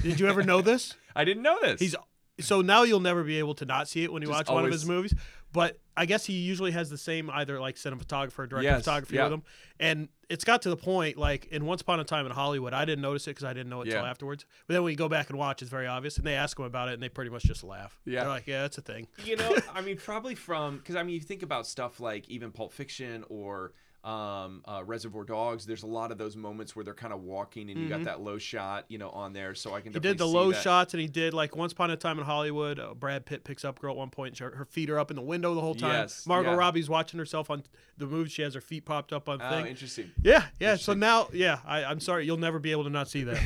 Did 0.04 0.20
you 0.20 0.28
ever 0.28 0.44
know 0.44 0.62
this? 0.62 0.96
I 1.16 1.24
didn't 1.24 1.44
know 1.44 1.60
this. 1.62 1.80
He's 1.80 1.96
so 2.40 2.62
now 2.62 2.84
you'll 2.84 3.00
never 3.02 3.24
be 3.24 3.38
able 3.40 3.54
to 3.56 3.66
not 3.66 3.88
see 3.88 4.04
it 4.04 4.12
when 4.12 4.22
you 4.22 4.28
Just 4.28 4.48
watch 4.48 4.54
one 4.54 4.66
of 4.66 4.72
his 4.72 4.86
movies. 4.86 5.14
But 5.54 5.80
I 5.98 6.06
guess 6.06 6.26
he 6.26 6.34
usually 6.34 6.72
has 6.72 6.90
the 6.90 6.98
same 6.98 7.30
either 7.30 7.60
like 7.60 7.76
cinematographer, 7.76 8.40
or 8.40 8.48
director 8.48 8.64
Yes, 8.70 8.78
of 8.80 8.84
photography 8.86 9.16
yeah. 9.18 9.24
with 9.26 9.34
him, 9.34 9.44
and 9.80 10.08
it's 10.30 10.46
got 10.46 10.62
to 10.62 10.70
the 10.70 10.78
point 10.78 11.18
like 11.18 11.48
in 11.48 11.66
Once 11.66 11.82
Upon 11.82 12.00
a 12.00 12.06
Time 12.06 12.26
in 12.26 12.32
Hollywood, 12.32 12.74
I 12.74 12.86
didn't 12.86 13.02
notice 13.02 13.28
it 13.28 13.32
because 13.32 13.44
I 13.44 13.52
didn't 13.54 13.70
know 13.70 13.82
it 13.82 13.86
till 13.86 14.02
Yeah. 14.02 14.10
afterwards. 14.10 14.46
But 14.68 14.76
then 14.76 14.84
when 14.84 14.92
you 14.92 14.98
go 14.98 15.10
back 15.10 15.30
and 15.30 15.38
watch, 15.38 15.62
it's 15.62 15.70
very 15.70 15.88
obvious, 15.88 16.16
and 16.18 16.26
they 16.26 16.36
ask 16.36 16.58
him 16.58 16.64
about 16.66 16.88
it, 16.88 16.94
and 16.94 17.04
they 17.04 17.10
pretty 17.10 17.30
much 17.32 17.44
just 17.44 17.64
laugh. 17.64 18.00
Yeah. 18.06 18.22
they're 18.22 18.30
like, 18.30 18.48
yeah, 18.48 18.64
it's 18.66 18.78
a 18.78 18.82
thing. 18.82 19.08
you 19.26 19.36
know, 19.36 19.58
I 19.74 19.82
mean, 19.82 19.98
probably 19.98 20.36
from 20.36 20.78
because 20.78 20.96
I 20.96 21.04
mean, 21.04 21.16
you 21.16 21.22
think 21.22 21.44
about 21.44 21.68
stuff 21.68 22.00
like 22.00 22.30
even 22.30 22.52
Pulp 22.52 22.72
Fiction 22.72 23.26
or 23.28 23.74
um, 24.04 24.64
uh, 24.66 24.82
Reservoir 24.86 25.24
Dogs. 25.24 25.66
There's 25.66 25.84
a 25.84 25.88
lot 25.88 26.12
of 26.12 26.18
those 26.18 26.36
moments 26.36 26.76
where 26.76 26.84
they're 26.84 26.94
kind 26.94 27.14
of 27.14 27.22
walking, 27.22 27.70
and 27.70 27.80
you 27.80 27.88
got 27.88 28.04
that 28.06 28.22
low 28.22 28.38
shot, 28.38 28.86
you 28.88 28.98
know, 28.98 29.10
on 29.10 29.34
there. 29.34 29.54
So 29.54 29.74
I 29.74 29.82
can. 29.82 29.92
Mm-hmm. 29.92 30.02
He 30.02 30.10
did 30.10 30.18
the 30.18 30.26
low 30.26 30.52
that. 30.52 30.62
shots, 30.62 30.94
and 30.94 31.02
he 31.02 31.08
did 31.08 31.34
like 31.34 31.56
Once 31.56 31.74
Upon 31.74 31.92
a 31.92 31.96
Time 31.96 32.18
in 32.18 32.26
Hollywood. 32.26 32.80
Uh, 32.80 32.94
Brad 32.94 33.26
Pitt 33.26 33.44
picks 33.44 33.64
up 33.64 33.80
girl 33.80 33.92
at 33.92 33.98
one 33.98 34.10
point. 34.10 34.40
Her, 34.40 34.56
her 34.56 34.66
feet 34.66 34.90
are 34.90 34.98
up 34.98 35.12
in 35.12 35.16
the 35.16 35.22
window 35.22 35.54
the 35.54 35.62
whole 35.62 35.76
time. 35.76 36.02
Yes, 36.02 36.26
Margot 36.26 36.52
yeah. 36.52 36.56
Robbie's 36.56 36.90
watching 36.90 37.20
herself 37.20 37.50
on 37.50 37.64
the 37.98 38.08
movie. 38.08 38.30
She 38.30 38.42
has 38.42 38.54
her 38.56 38.62
feet 38.62 38.86
popped 38.86 39.14
up 39.14 39.30
on 39.30 39.40
Oh, 39.42 39.50
thing. 39.50 39.68
interesting. 39.68 40.12
Yeah, 40.24 40.46
yeah. 40.60 40.76
So 40.78 40.94
now, 40.94 41.30
yeah, 41.32 41.60
I, 41.66 41.84
I'm 41.84 42.00
sorry, 42.00 42.26
you'll 42.26 42.38
never 42.38 42.60
be 42.60 42.72
able 42.72 42.86
to 42.86 42.90
not 42.90 43.08
see 43.08 43.24
that. 43.26 43.40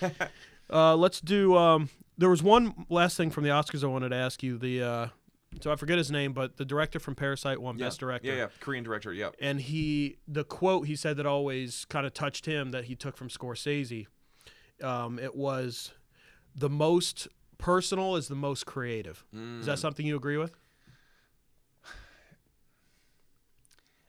But 0.00 0.30
uh, 0.70 0.96
let's 0.96 1.20
do. 1.20 1.56
Um, 1.56 1.88
there 2.18 2.28
was 2.28 2.42
one 2.42 2.86
last 2.90 3.16
thing 3.16 3.30
from 3.30 3.44
the 3.44 3.50
Oscars 3.50 3.82
I 3.82 3.86
wanted 3.86 4.10
to 4.10 4.16
ask 4.16 4.42
you. 4.42 4.58
The 4.58 4.82
uh, 4.82 5.06
so 5.60 5.70
I 5.72 5.76
forget 5.76 5.98
his 5.98 6.10
name, 6.10 6.32
but 6.32 6.56
the 6.56 6.64
director 6.64 6.98
from 6.98 7.14
Parasite 7.14 7.60
won 7.60 7.78
Yeah. 7.78 7.86
Best 7.86 8.00
Director. 8.00 8.28
Yeah, 8.28 8.34
yeah, 8.34 8.48
Korean 8.60 8.84
director. 8.84 9.12
Yeah. 9.12 9.30
And 9.40 9.60
he, 9.60 10.16
the 10.26 10.44
quote 10.44 10.86
he 10.86 10.96
said 10.96 11.16
that 11.18 11.26
always 11.26 11.84
kind 11.86 12.06
of 12.06 12.14
touched 12.14 12.46
him 12.46 12.70
that 12.72 12.84
he 12.84 12.94
took 12.96 13.16
from 13.16 13.28
Scorsese. 13.28 14.06
Um, 14.82 15.18
it 15.18 15.34
was, 15.36 15.92
"The 16.54 16.70
most 16.70 17.28
personal 17.58 18.16
is 18.16 18.28
the 18.28 18.34
most 18.34 18.66
creative." 18.66 19.24
Is 19.32 19.38
Mm. 19.38 19.64
that 19.66 19.78
something 19.78 20.04
you 20.06 20.16
agree 20.16 20.36
with? 20.38 20.56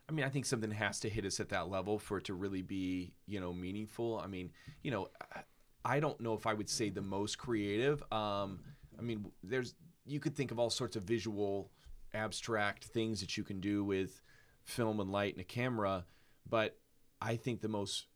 I 0.08 0.12
mean, 0.12 0.24
I 0.24 0.28
think 0.28 0.44
something 0.44 0.70
has 0.70 1.00
to 1.00 1.08
hit 1.08 1.24
us 1.24 1.40
at 1.40 1.48
that 1.48 1.70
level 1.70 1.98
for 1.98 2.18
it 2.18 2.24
to 2.24 2.34
really 2.34 2.60
be, 2.62 3.14
you 3.26 3.40
know, 3.40 3.52
meaningful. 3.54 4.20
I 4.22 4.26
mean, 4.26 4.50
you 4.82 4.90
know, 4.90 5.08
I 5.84 5.98
don't 6.00 6.20
know 6.20 6.34
if 6.34 6.46
I 6.46 6.52
would 6.52 6.68
say 6.68 6.90
the 6.90 7.00
most 7.00 7.38
creative. 7.38 8.02
Um, 8.12 8.60
I 8.98 9.02
mean, 9.02 9.30
there's 9.42 9.74
you 10.04 10.20
could 10.20 10.36
think 10.36 10.50
of 10.50 10.58
all 10.58 10.70
sorts 10.70 10.96
of 10.96 11.04
visual, 11.04 11.70
abstract 12.12 12.84
things 12.84 13.20
that 13.20 13.36
you 13.36 13.44
can 13.44 13.60
do 13.60 13.84
with 13.84 14.20
film 14.62 15.00
and 15.00 15.10
light 15.10 15.34
and 15.34 15.40
a 15.40 15.44
camera, 15.44 16.04
but 16.48 16.78
I 17.20 17.36
think 17.36 17.60
the 17.60 17.68
most 17.68 18.06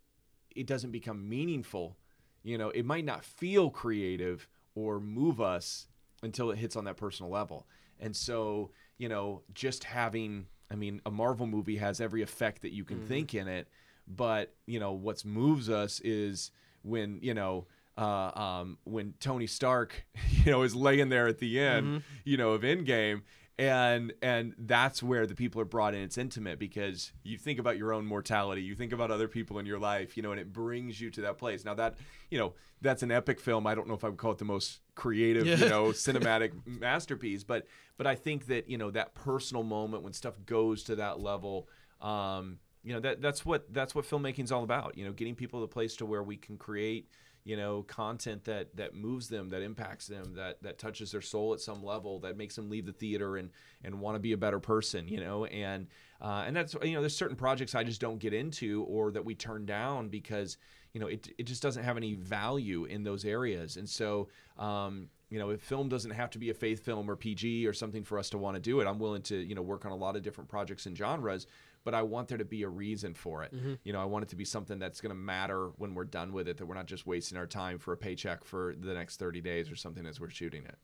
it 0.55 0.66
doesn't 0.66 0.91
become 0.91 1.28
meaningful. 1.28 1.97
You 2.43 2.59
know, 2.59 2.70
it 2.70 2.84
might 2.84 3.05
not 3.05 3.24
feel 3.24 3.70
creative 3.70 4.49
or 4.74 5.01
move 5.01 5.41
us 5.41 5.86
until 6.22 6.51
it 6.51 6.59
hits 6.59 6.76
on 6.76 6.84
that 6.84 6.97
personal 6.97 7.30
level. 7.30 7.66
And 8.01 8.14
so, 8.16 8.70
you 8.97 9.09
know, 9.09 9.43
just 9.55 9.84
having 9.84 10.47
I 10.70 10.74
mean, 10.74 11.01
a 11.07 11.11
Marvel 11.11 11.47
movie 11.47 11.76
has 11.76 12.01
every 12.01 12.22
effect 12.22 12.62
that 12.62 12.72
you 12.72 12.84
can 12.84 12.99
mm-hmm. 12.99 13.07
think 13.07 13.34
in 13.34 13.49
it, 13.49 13.68
but 14.07 14.55
you 14.66 14.78
know, 14.78 14.93
what 14.93 15.24
moves 15.24 15.70
us 15.70 16.01
is 16.01 16.51
when, 16.82 17.18
you 17.22 17.34
know, 17.34 17.66
uh, 17.99 18.30
um, 18.40 18.78
when 18.84 19.14
Tony 19.18 19.46
Stark, 19.49 20.07
you 20.30 20.53
know, 20.53 20.62
is 20.62 20.74
laying 20.74 21.09
there 21.09 21.26
at 21.26 21.38
the 21.38 21.59
end, 21.59 22.03
you 22.24 22.36
know, 22.36 22.53
of 22.53 22.62
Endgame, 22.62 23.22
and 23.59 24.12
and 24.22 24.55
that's 24.57 25.03
where 25.03 25.26
the 25.26 25.34
people 25.34 25.61
are 25.61 25.66
brought 25.66 25.94
in. 25.94 26.03
It's 26.03 26.16
intimate 26.16 26.61
because 26.61 27.12
you 27.24 27.36
think 27.36 27.59
about 27.59 27.76
your 27.76 27.92
own 27.92 28.07
mortality, 28.07 28.62
you 28.62 28.76
think 28.76 28.92
about 28.92 29.11
other 29.11 29.26
people 29.26 29.59
in 29.59 29.66
your 29.66 29.80
life, 29.80 30.16
you 30.16 30.22
know, 30.22 30.30
and 30.30 30.40
it 30.40 30.53
brings 30.53 31.01
you 31.01 31.11
to 31.11 31.22
that 31.22 31.38
place. 31.38 31.64
Now 31.64 31.74
that 31.74 31.96
you 32.30 32.38
know, 32.38 32.55
that's 32.80 33.03
an 33.03 33.11
epic 33.11 33.40
film. 33.40 33.66
I 33.66 33.74
don't 33.74 33.88
know 33.88 33.94
if 33.94 34.05
I 34.05 34.09
would 34.09 34.18
call 34.18 34.30
it 34.30 34.38
the 34.38 34.44
most 34.44 34.78
creative, 34.94 35.44
you 35.44 35.68
know, 35.68 35.86
cinematic 35.88 36.53
masterpiece, 36.66 37.42
but 37.42 37.66
but 37.96 38.07
I 38.07 38.14
think 38.14 38.46
that 38.46 38.70
you 38.70 38.78
know 38.78 38.92
that 38.92 39.14
personal 39.14 39.64
moment 39.64 40.05
when 40.05 40.12
stuff 40.12 40.34
goes 40.46 40.84
to 40.84 40.96
that 40.96 41.20
level. 41.20 41.68
Um, 42.01 42.61
you 42.84 42.94
know 42.94 43.01
that 43.01 43.20
that's 43.20 43.44
what 43.44 43.72
that's 43.74 43.92
what 43.94 44.05
filmmaking's 44.05 44.53
all 44.53 44.62
about. 44.62 44.96
You 44.96 45.05
know, 45.05 45.12
getting 45.12 45.34
people 45.34 45.61
to 45.61 45.64
a 45.64 45.68
place 45.68 45.96
to 45.96 46.07
where 46.07 46.22
we 46.22 46.36
can 46.36 46.57
create 46.57 47.09
you 47.49 47.57
know 47.57 47.82
content 47.84 48.44
that 48.44 48.76
that 48.76 48.94
moves 48.94 49.26
them 49.28 49.49
that 49.49 49.62
impacts 49.62 50.07
them 50.07 50.34
that 50.34 50.62
that 50.62 50.78
touches 50.78 51.12
their 51.12 51.22
soul 51.22 51.55
at 51.55 51.61
some 51.61 51.82
level 51.82 52.20
that 52.20 52.36
makes 52.36 52.55
them 52.55 52.68
leave 52.68 52.84
the 52.84 52.92
theater 52.92 53.38
and 53.38 53.49
and 53.82 53.99
want 53.99 54.14
to 54.14 54.20
be 54.20 54.32
a 54.32 54.36
better 54.36 54.61
person 54.61 55.09
you 55.09 55.18
know? 55.18 55.46
And 55.46 55.86
uh, 56.20 56.44
and 56.46 56.55
that's 56.55 56.76
you 56.82 56.92
know 56.92 57.01
there's 57.01 57.16
certain 57.16 57.36
projects 57.36 57.74
i 57.74 57.82
just 57.82 58.01
don't 58.03 58.18
get 58.18 58.34
into 58.34 58.82
or 58.84 59.11
that 59.12 59.24
we 59.24 59.34
turn 59.34 59.64
down 59.64 60.09
because 60.11 60.59
you 60.92 61.01
know 61.01 61.07
it, 61.07 61.28
it 61.38 61.44
just 61.44 61.62
doesn't 61.62 61.84
have 61.84 61.96
any 61.96 62.14
value 62.14 62.84
in 62.84 63.05
those 63.05 63.24
areas. 63.24 63.76
And 63.76 63.88
so 63.88 64.28
um, 64.59 65.09
you 65.30 65.38
know 65.38 65.51
if 65.51 65.61
film 65.61 65.88
doesn't 65.88 66.11
have 66.11 66.30
to 66.30 66.38
be 66.38 66.51
a 66.51 66.55
faith 66.55 66.84
film 66.84 67.11
or 67.11 67.14
pg 67.16 67.66
or 67.66 67.72
something 67.72 68.03
for 68.03 68.18
us 68.18 68.30
to 68.30 68.38
want 68.38 68.55
to 68.55 68.61
do 68.61 68.80
it 68.80 68.86
i'm 68.86 68.99
willing 68.99 69.20
to 69.20 69.36
you 69.36 69.55
know 69.55 69.61
work 69.62 69.84
on 69.84 69.92
a 69.92 69.96
lot 69.96 70.16
of 70.16 70.22
different 70.22 70.49
projects 70.49 70.86
and 70.86 70.96
genres 70.96 71.46
but 71.84 71.94
I 71.94 72.02
want 72.02 72.28
there 72.28 72.38
to 72.38 72.44
be 72.44 72.62
a 72.62 72.68
reason 72.68 73.14
for 73.14 73.42
it. 73.42 73.54
Mm-hmm. 73.54 73.74
You 73.84 73.92
know, 73.92 74.00
I 74.00 74.04
want 74.04 74.24
it 74.24 74.28
to 74.30 74.36
be 74.36 74.44
something 74.44 74.78
that's 74.78 75.00
going 75.00 75.10
to 75.10 75.20
matter 75.20 75.70
when 75.76 75.94
we're 75.94 76.04
done 76.04 76.32
with 76.32 76.48
it, 76.48 76.56
that 76.58 76.66
we're 76.66 76.74
not 76.74 76.86
just 76.86 77.06
wasting 77.06 77.38
our 77.38 77.46
time 77.46 77.78
for 77.78 77.92
a 77.92 77.96
paycheck 77.96 78.44
for 78.44 78.74
the 78.78 78.94
next 78.94 79.18
30 79.18 79.40
days 79.40 79.70
or 79.70 79.76
something 79.76 80.06
as 80.06 80.20
we're 80.20 80.30
shooting 80.30 80.64
it. 80.64 80.76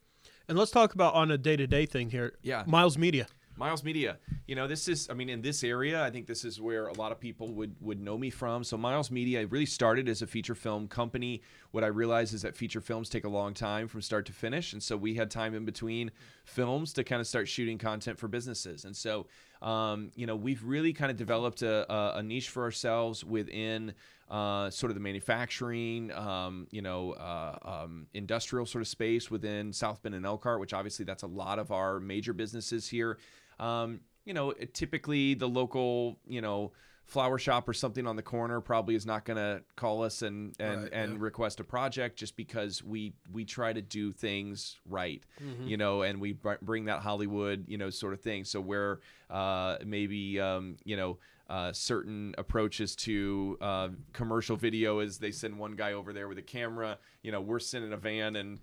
And 0.49 0.59
let's 0.59 0.71
talk 0.71 0.95
about 0.95 1.15
on 1.15 1.31
a 1.31 1.39
day 1.39 1.57
to 1.57 1.67
day 1.67 1.87
thing 1.87 2.11
here. 2.11 2.35
Yeah. 2.43 2.65
Miles 2.67 2.99
Media. 2.99 3.27
Miles 3.57 3.85
Media, 3.85 4.19
you 4.47 4.55
know, 4.55 4.67
this 4.67 4.89
is, 4.89 5.09
I 5.09 5.15
mean, 5.15 5.29
in 5.29 5.41
this 5.41 5.63
area, 5.63 6.03
I 6.03 6.11
think 6.11 6.27
this 6.27 6.45
is 6.45 6.61
where 6.61 6.89
a 6.89 6.93
lot 6.95 7.13
of 7.13 7.21
people 7.21 7.53
would 7.55 7.75
would 7.81 8.01
know 8.01 8.19
me 8.19 8.31
from. 8.31 8.65
So 8.65 8.77
Miles 8.77 9.11
Media 9.11 9.41
I 9.41 9.43
really 9.45 9.67
started 9.67 10.09
as 10.09 10.23
a 10.23 10.27
feature 10.27 10.55
film 10.55 10.89
company. 10.89 11.43
What 11.71 11.85
I 11.85 11.89
realized 11.89 12.35
is 12.35 12.43
that 12.43 12.57
feature 12.57 12.81
films 12.81 13.09
take 13.09 13.25
a 13.25 13.29
long 13.29 13.55
time 13.55 13.87
from 13.89 14.03
start 14.03 14.27
to 14.27 14.33
finish, 14.33 14.73
and 14.73 14.83
so 14.83 14.97
we 14.97 15.15
had 15.15 15.31
time 15.31 15.55
in 15.55 15.65
between 15.65 16.11
films 16.45 16.93
to 16.95 17.05
kind 17.05 17.21
of 17.21 17.27
start 17.27 17.49
shooting 17.49 17.79
content 17.79 18.19
for 18.19 18.29
businesses. 18.29 18.85
And 18.85 18.97
so, 18.97 19.27
um, 19.63 20.11
you 20.15 20.27
know, 20.27 20.37
we've 20.37 20.63
really 20.65 20.93
kind 20.93 21.11
of 21.11 21.17
developed 21.17 21.63
a, 21.63 21.91
a, 21.93 22.19
a 22.19 22.23
niche 22.23 22.51
for 22.51 22.65
ourselves 22.65 23.25
within 23.25 23.95
uh, 24.31 24.71
sort 24.71 24.91
of 24.91 24.95
the 24.95 25.01
manufacturing, 25.01 26.11
um, 26.13 26.67
you 26.71 26.83
know, 26.83 27.13
uh, 27.13 27.59
um, 27.63 28.07
industrial 28.15 28.67
sort 28.67 28.83
of 28.83 28.89
space 28.89 29.31
within 29.31 29.73
South 29.73 30.03
Bend 30.03 30.15
and 30.15 30.27
Elkhart, 30.27 30.61
which 30.61 30.73
obviously 30.73 31.05
that's 31.05 31.23
a 31.23 31.27
lot 31.29 31.59
of 31.59 31.71
our 31.71 32.01
major 32.01 32.33
businesses 32.33 32.89
here. 32.89 33.19
Um, 33.59 34.01
you 34.25 34.35
know, 34.35 34.53
typically 34.73 35.35
the 35.35 35.49
local, 35.49 36.19
you 36.27 36.41
know, 36.41 36.73
flower 37.05 37.39
shop 37.39 37.69
or 37.69 37.75
something 37.75 38.07
on 38.07 38.17
the 38.17 38.23
corner 38.23 38.63
probably 38.63 38.95
is 38.95 39.05
not 39.05 39.27
going 39.27 39.37
to 39.37 39.63
call 39.77 40.03
us 40.03 40.23
and 40.23 40.55
and 40.59 40.85
Right, 40.85 40.93
and 40.95 41.13
yeah. 41.13 41.19
request 41.21 41.61
a 41.61 41.65
project 41.65 42.17
just 42.19 42.35
because 42.35 42.83
we 42.83 43.13
we 43.31 43.45
try 43.45 43.75
to 43.75 43.83
do 43.83 44.11
things 44.13 44.79
right, 44.89 45.23
you 45.67 45.77
know, 45.77 46.01
and 46.03 46.19
we 46.19 46.33
br- 46.33 46.55
bring 46.63 46.87
that 46.87 47.01
Hollywood, 47.01 47.67
you 47.69 47.77
know, 47.77 47.91
sort 47.91 48.15
of 48.15 48.21
thing. 48.23 48.45
So 48.45 48.61
where 48.61 49.01
uh, 49.31 49.77
maybe 49.85 50.41
um, 50.41 50.77
you 50.85 50.97
know. 50.97 51.19
Uh, 51.47 51.71
certain 51.75 52.35
approaches 52.39 52.97
to 52.97 53.59
uh, 53.61 53.89
commercial 54.15 54.57
video 54.57 55.01
is 55.01 55.19
they 55.19 55.31
send 55.31 55.59
one 55.59 55.73
guy 55.77 55.93
over 55.93 56.15
there 56.15 56.27
with 56.27 56.39
a 56.39 56.43
camera. 56.43 56.97
You 57.23 57.33
know, 57.33 57.43
we're 57.43 57.59
sending 57.59 57.93
a 57.93 57.99
van 57.99 58.35
and 58.37 58.61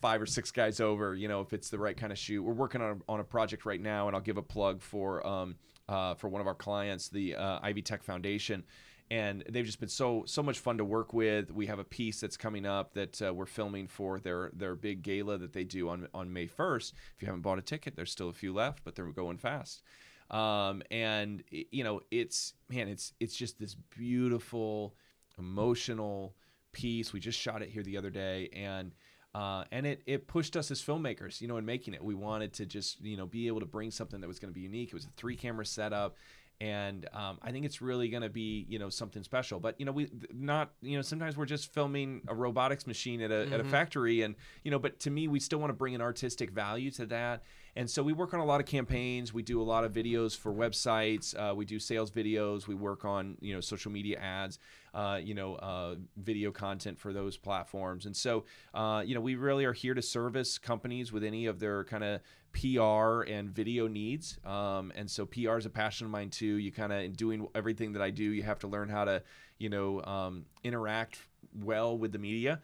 five 0.00 0.20
or 0.20 0.26
six 0.26 0.50
guys 0.50 0.80
over, 0.80 1.14
you 1.14 1.28
know, 1.28 1.40
if 1.40 1.52
it's 1.52 1.70
the 1.70 1.78
right 1.78 1.96
kind 1.96 2.12
of 2.12 2.18
shoot. 2.18 2.42
We're 2.42 2.52
working 2.52 2.80
on 2.80 3.02
a, 3.08 3.12
on 3.12 3.20
a 3.20 3.24
project 3.24 3.64
right 3.64 3.80
now, 3.80 4.06
and 4.06 4.16
I'll 4.16 4.22
give 4.22 4.36
a 4.36 4.42
plug 4.42 4.82
for 4.82 5.26
um, 5.26 5.56
uh, 5.88 6.14
for 6.14 6.28
one 6.28 6.40
of 6.40 6.46
our 6.46 6.54
clients, 6.54 7.08
the 7.08 7.34
uh, 7.34 7.58
Ivy 7.62 7.82
Tech 7.82 8.02
Foundation. 8.02 8.64
And 9.12 9.42
they've 9.50 9.66
just 9.66 9.80
been 9.80 9.88
so 9.88 10.22
so 10.26 10.40
much 10.40 10.60
fun 10.60 10.78
to 10.78 10.84
work 10.84 11.12
with. 11.12 11.50
We 11.50 11.66
have 11.66 11.80
a 11.80 11.84
piece 11.84 12.20
that's 12.20 12.36
coming 12.36 12.64
up 12.64 12.94
that 12.94 13.20
uh, 13.20 13.34
we're 13.34 13.46
filming 13.46 13.88
for 13.88 14.20
their 14.20 14.52
their 14.54 14.76
big 14.76 15.02
gala 15.02 15.36
that 15.38 15.52
they 15.52 15.64
do 15.64 15.88
on 15.88 16.06
on 16.14 16.32
May 16.32 16.46
first. 16.46 16.94
If 17.16 17.22
you 17.22 17.26
haven't 17.26 17.42
bought 17.42 17.58
a 17.58 17.62
ticket, 17.62 17.96
there's 17.96 18.12
still 18.12 18.28
a 18.28 18.32
few 18.32 18.52
left, 18.52 18.84
but 18.84 18.94
they're 18.94 19.06
going 19.06 19.38
fast. 19.38 19.82
Um, 20.30 20.82
and 20.92 21.42
you 21.50 21.82
know, 21.82 22.02
it's 22.12 22.54
man, 22.68 22.88
it's 22.88 23.12
it's 23.18 23.34
just 23.34 23.58
this 23.58 23.74
beautiful, 23.74 24.94
emotional 25.38 26.36
piece. 26.72 27.12
We 27.12 27.18
just 27.18 27.38
shot 27.38 27.62
it 27.62 27.68
here 27.70 27.82
the 27.82 27.96
other 27.96 28.10
day, 28.10 28.48
and 28.52 28.92
uh, 29.34 29.64
and 29.70 29.86
it 29.86 30.02
it 30.06 30.26
pushed 30.26 30.56
us 30.56 30.70
as 30.70 30.82
filmmakers, 30.82 31.40
you 31.40 31.48
know, 31.48 31.56
in 31.56 31.64
making 31.64 31.94
it. 31.94 32.02
We 32.02 32.14
wanted 32.14 32.52
to 32.54 32.66
just 32.66 33.00
you 33.00 33.16
know 33.16 33.26
be 33.26 33.46
able 33.46 33.60
to 33.60 33.66
bring 33.66 33.90
something 33.90 34.20
that 34.20 34.28
was 34.28 34.38
going 34.38 34.52
to 34.52 34.54
be 34.54 34.62
unique. 34.62 34.88
It 34.88 34.94
was 34.94 35.04
a 35.04 35.10
three 35.16 35.36
camera 35.36 35.66
setup. 35.66 36.16
And 36.62 37.08
um, 37.14 37.38
I 37.40 37.52
think 37.52 37.64
it's 37.64 37.80
really 37.80 38.10
going 38.10 38.22
to 38.22 38.28
be, 38.28 38.66
you 38.68 38.78
know, 38.78 38.90
something 38.90 39.22
special. 39.22 39.60
But 39.60 39.76
you 39.80 39.86
know, 39.86 39.92
we 39.92 40.10
not, 40.30 40.72
you 40.82 40.94
know, 40.94 41.00
sometimes 41.00 41.34
we're 41.34 41.46
just 41.46 41.72
filming 41.72 42.20
a 42.28 42.34
robotics 42.34 42.86
machine 42.86 43.22
at 43.22 43.30
a 43.30 43.48
at 43.50 43.60
a 43.60 43.64
factory, 43.64 44.20
and 44.20 44.34
you 44.62 44.70
know, 44.70 44.78
but 44.78 44.98
to 45.00 45.10
me, 45.10 45.26
we 45.26 45.40
still 45.40 45.58
want 45.58 45.70
to 45.70 45.74
bring 45.74 45.94
an 45.94 46.02
artistic 46.02 46.50
value 46.50 46.90
to 46.90 47.06
that. 47.06 47.44
And 47.76 47.88
so 47.88 48.02
we 48.02 48.12
work 48.12 48.34
on 48.34 48.40
a 48.40 48.44
lot 48.44 48.60
of 48.60 48.66
campaigns. 48.66 49.32
We 49.32 49.42
do 49.42 49.60
a 49.60 49.64
lot 49.64 49.84
of 49.84 49.92
videos 49.92 50.36
for 50.36 50.52
websites. 50.52 51.34
Uh, 51.34 51.54
we 51.54 51.64
do 51.64 51.78
sales 51.78 52.10
videos. 52.10 52.66
We 52.66 52.74
work 52.74 53.04
on 53.04 53.36
you 53.40 53.54
know 53.54 53.60
social 53.60 53.90
media 53.90 54.18
ads. 54.18 54.58
Uh, 54.92 55.20
you 55.22 55.34
know 55.34 55.54
uh, 55.56 55.94
video 56.16 56.50
content 56.50 56.98
for 56.98 57.12
those 57.12 57.36
platforms. 57.36 58.06
And 58.06 58.16
so 58.16 58.44
uh, 58.74 59.02
you 59.04 59.14
know 59.14 59.20
we 59.20 59.36
really 59.36 59.64
are 59.64 59.72
here 59.72 59.94
to 59.94 60.02
service 60.02 60.58
companies 60.58 61.12
with 61.12 61.24
any 61.24 61.46
of 61.46 61.60
their 61.60 61.84
kind 61.84 62.04
of 62.04 62.20
PR 62.52 63.22
and 63.30 63.48
video 63.50 63.86
needs. 63.86 64.38
Um, 64.44 64.92
and 64.96 65.08
so 65.08 65.26
PR 65.26 65.58
is 65.58 65.66
a 65.66 65.70
passion 65.70 66.06
of 66.06 66.10
mine 66.10 66.30
too. 66.30 66.56
You 66.56 66.72
kind 66.72 66.92
of 66.92 67.02
in 67.02 67.12
doing 67.12 67.46
everything 67.54 67.92
that 67.92 68.02
I 68.02 68.10
do. 68.10 68.24
You 68.24 68.42
have 68.42 68.58
to 68.60 68.66
learn 68.66 68.88
how 68.88 69.04
to 69.04 69.22
you 69.58 69.68
know 69.68 70.02
um, 70.02 70.46
interact 70.64 71.18
well 71.54 71.96
with 71.96 72.12
the 72.12 72.18
media 72.18 72.60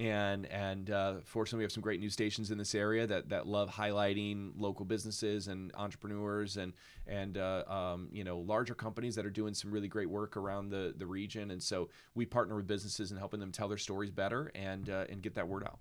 and 0.00 0.46
and 0.46 0.90
uh, 0.90 1.14
fortunately 1.24 1.58
we 1.58 1.64
have 1.64 1.72
some 1.72 1.82
great 1.82 2.00
news 2.00 2.14
stations 2.14 2.50
in 2.50 2.56
this 2.56 2.74
area 2.74 3.06
that 3.06 3.28
that 3.28 3.46
love 3.46 3.70
highlighting 3.70 4.52
local 4.56 4.86
businesses 4.86 5.46
and 5.46 5.70
entrepreneurs 5.76 6.56
and 6.56 6.72
and 7.06 7.36
uh, 7.36 7.64
um, 7.68 8.08
you 8.10 8.24
know 8.24 8.38
larger 8.38 8.74
companies 8.74 9.14
that 9.14 9.26
are 9.26 9.30
doing 9.30 9.52
some 9.52 9.70
really 9.70 9.88
great 9.88 10.08
work 10.08 10.38
around 10.38 10.70
the 10.70 10.94
the 10.96 11.06
region 11.06 11.50
and 11.50 11.62
so 11.62 11.90
we 12.14 12.24
partner 12.24 12.56
with 12.56 12.66
businesses 12.66 13.10
and 13.10 13.18
helping 13.18 13.40
them 13.40 13.52
tell 13.52 13.68
their 13.68 13.78
stories 13.78 14.10
better 14.10 14.50
and 14.54 14.88
uh, 14.88 15.04
and 15.10 15.22
get 15.22 15.34
that 15.34 15.46
word 15.46 15.64
out 15.64 15.78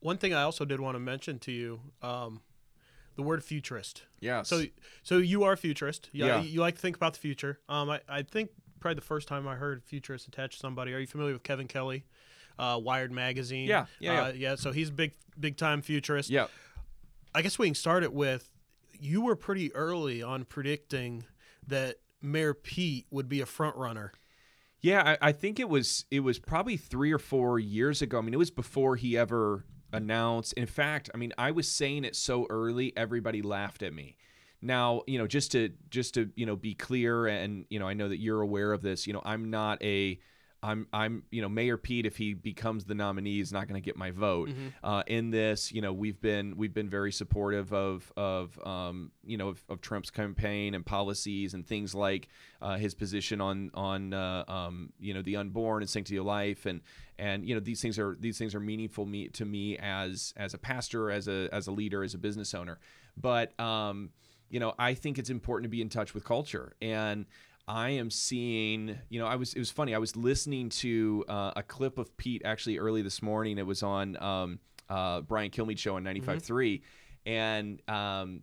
One 0.00 0.18
thing 0.18 0.34
I 0.34 0.42
also 0.42 0.64
did 0.64 0.80
want 0.80 0.96
to 0.96 1.00
mention 1.00 1.38
to 1.40 1.52
you, 1.52 1.80
um, 2.02 2.40
the 3.14 3.22
word 3.22 3.42
futurist. 3.44 4.02
yes 4.20 4.48
So, 4.48 4.64
so 5.02 5.18
you 5.18 5.44
are 5.44 5.52
a 5.52 5.56
futurist. 5.56 6.10
Yeah, 6.12 6.26
Yeah. 6.26 6.40
You 6.42 6.60
like 6.60 6.74
to 6.74 6.80
think 6.80 6.96
about 6.96 7.14
the 7.14 7.20
future. 7.20 7.60
Um, 7.68 7.88
I, 7.90 8.00
I 8.08 8.22
think 8.22 8.50
probably 8.80 8.96
the 8.96 9.00
first 9.00 9.26
time 9.28 9.48
I 9.48 9.54
heard 9.54 9.82
futurist 9.84 10.28
attached 10.28 10.54
to 10.54 10.58
somebody. 10.60 10.92
Are 10.92 10.98
you 10.98 11.06
familiar 11.06 11.32
with 11.32 11.42
Kevin 11.44 11.66
Kelly, 11.66 12.04
uh, 12.58 12.80
Wired 12.82 13.12
magazine? 13.12 13.68
Yeah, 13.68 13.86
yeah, 13.98 14.24
uh, 14.24 14.32
yeah. 14.32 14.54
So 14.56 14.72
he's 14.72 14.88
a 14.88 14.92
big, 14.92 15.12
big 15.38 15.56
time 15.56 15.82
futurist. 15.82 16.30
yeah 16.30 16.46
I 17.34 17.42
guess 17.42 17.58
we 17.58 17.66
can 17.66 17.74
start 17.74 18.02
it 18.02 18.14
with 18.14 18.50
you 18.98 19.20
were 19.20 19.36
pretty 19.36 19.74
early 19.74 20.22
on 20.22 20.44
predicting 20.44 21.24
that 21.66 21.96
Mayor 22.22 22.54
Pete 22.54 23.06
would 23.10 23.28
be 23.28 23.40
a 23.40 23.46
front 23.46 23.76
runner. 23.76 24.12
Yeah, 24.80 25.16
I, 25.20 25.28
I 25.28 25.32
think 25.32 25.58
it 25.58 25.68
was 25.68 26.04
it 26.10 26.20
was 26.20 26.38
probably 26.38 26.76
three 26.76 27.12
or 27.12 27.18
four 27.18 27.58
years 27.58 28.02
ago. 28.02 28.18
I 28.18 28.20
mean, 28.22 28.34
it 28.34 28.38
was 28.38 28.50
before 28.50 28.96
he 28.96 29.16
ever 29.16 29.64
announced. 29.92 30.52
In 30.54 30.66
fact, 30.66 31.10
I 31.14 31.18
mean, 31.18 31.32
I 31.36 31.50
was 31.50 31.70
saying 31.70 32.04
it 32.04 32.16
so 32.16 32.46
early, 32.50 32.96
everybody 32.96 33.42
laughed 33.42 33.82
at 33.82 33.92
me. 33.92 34.16
Now, 34.62 35.02
you 35.06 35.18
know, 35.18 35.26
just 35.26 35.52
to 35.52 35.72
just 35.90 36.14
to 36.14 36.30
you 36.36 36.46
know 36.46 36.56
be 36.56 36.74
clear, 36.74 37.26
and 37.26 37.66
you 37.68 37.78
know, 37.78 37.86
I 37.88 37.94
know 37.94 38.08
that 38.08 38.18
you're 38.18 38.40
aware 38.40 38.72
of 38.72 38.82
this. 38.82 39.06
You 39.06 39.12
know, 39.12 39.22
I'm 39.24 39.50
not 39.50 39.82
a 39.82 40.18
I'm 40.66 40.88
I'm 40.92 41.22
you 41.30 41.40
know 41.40 41.48
Mayor 41.48 41.76
Pete 41.76 42.06
if 42.06 42.16
he 42.16 42.34
becomes 42.34 42.84
the 42.84 42.94
nominee 42.94 43.38
is 43.40 43.52
not 43.52 43.68
going 43.68 43.80
to 43.80 43.84
get 43.84 43.96
my 43.96 44.10
vote. 44.10 44.50
Uh, 44.82 45.02
in 45.06 45.30
this, 45.30 45.70
you 45.72 45.80
know, 45.80 45.92
we've 45.92 46.20
been 46.20 46.56
we've 46.56 46.74
been 46.74 46.90
very 46.90 47.12
supportive 47.12 47.72
of 47.72 48.12
of 48.16 48.58
um, 48.66 49.12
you 49.24 49.36
know 49.36 49.48
of, 49.48 49.64
of 49.68 49.80
Trump's 49.80 50.10
campaign 50.10 50.74
and 50.74 50.84
policies 50.84 51.54
and 51.54 51.66
things 51.66 51.94
like 51.94 52.28
uh, 52.60 52.76
his 52.76 52.94
position 52.94 53.40
on 53.40 53.70
on 53.74 54.12
uh, 54.12 54.44
um, 54.48 54.92
you 54.98 55.14
know 55.14 55.22
the 55.22 55.36
unborn 55.36 55.82
and 55.82 55.88
sanctity 55.88 56.16
of 56.16 56.26
life 56.26 56.66
and 56.66 56.80
and 57.18 57.46
you 57.46 57.54
know 57.54 57.60
these 57.60 57.80
things 57.80 57.98
are 57.98 58.16
these 58.18 58.36
things 58.36 58.54
are 58.54 58.60
meaningful 58.60 59.06
me 59.06 59.28
to 59.28 59.44
me 59.44 59.78
as 59.78 60.34
as 60.36 60.52
a 60.52 60.58
pastor 60.58 61.12
as 61.12 61.28
a 61.28 61.48
as 61.52 61.68
a 61.68 61.72
leader 61.72 62.02
as 62.02 62.14
a 62.14 62.18
business 62.18 62.54
owner. 62.54 62.80
But 63.16 63.58
um, 63.60 64.10
you 64.50 64.58
know, 64.58 64.74
I 64.78 64.94
think 64.94 65.18
it's 65.18 65.30
important 65.30 65.64
to 65.64 65.68
be 65.70 65.80
in 65.80 65.88
touch 65.88 66.12
with 66.12 66.24
culture 66.24 66.74
and. 66.82 67.26
I 67.68 67.90
am 67.90 68.10
seeing, 68.10 68.96
you 69.08 69.18
know, 69.18 69.26
I 69.26 69.36
was, 69.36 69.54
it 69.54 69.58
was 69.58 69.70
funny. 69.70 69.94
I 69.94 69.98
was 69.98 70.14
listening 70.16 70.68
to 70.70 71.24
uh, 71.28 71.52
a 71.56 71.62
clip 71.62 71.98
of 71.98 72.16
Pete 72.16 72.42
actually 72.44 72.78
early 72.78 73.02
this 73.02 73.22
morning. 73.22 73.58
It 73.58 73.66
was 73.66 73.82
on 73.82 74.16
um, 74.22 74.60
uh, 74.88 75.22
Brian 75.22 75.50
Kilmeade 75.50 75.78
show 75.78 75.96
on 75.96 76.04
95.3. 76.04 76.82
And 77.26 77.82
um, 77.88 78.42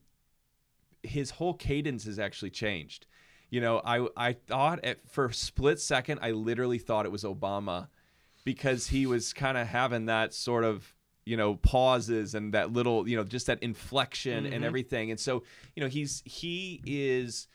his 1.03 1.29
whole 1.29 1.53
cadence 1.53 2.03
has 2.03 2.19
actually 2.19 2.49
changed. 2.49 3.07
You 3.49 3.61
know, 3.61 3.81
I, 3.85 4.07
I 4.17 4.33
thought 4.33 4.83
at, 4.83 5.07
for 5.09 5.27
a 5.27 5.33
split 5.33 5.79
second, 5.79 6.19
I 6.21 6.31
literally 6.31 6.79
thought 6.79 7.05
it 7.05 7.11
was 7.11 7.23
Obama 7.23 7.87
because 8.43 8.87
he 8.87 9.05
was 9.05 9.31
kind 9.31 9.57
of 9.57 9.67
having 9.67 10.07
that 10.07 10.33
sort 10.33 10.63
of 10.65 10.93
you 11.25 11.37
know 11.37 11.55
pauses 11.55 12.35
and 12.35 12.53
that 12.53 12.73
little 12.73 13.07
you 13.07 13.15
know 13.15 13.23
just 13.23 13.47
that 13.47 13.61
inflection 13.63 14.45
and 14.45 14.65
everything 14.65 15.09
and 15.09 15.17
so 15.17 15.43
you 15.73 15.81
know 15.81 15.87
he's 15.87 16.21
he 16.25 16.81
is 16.85 17.47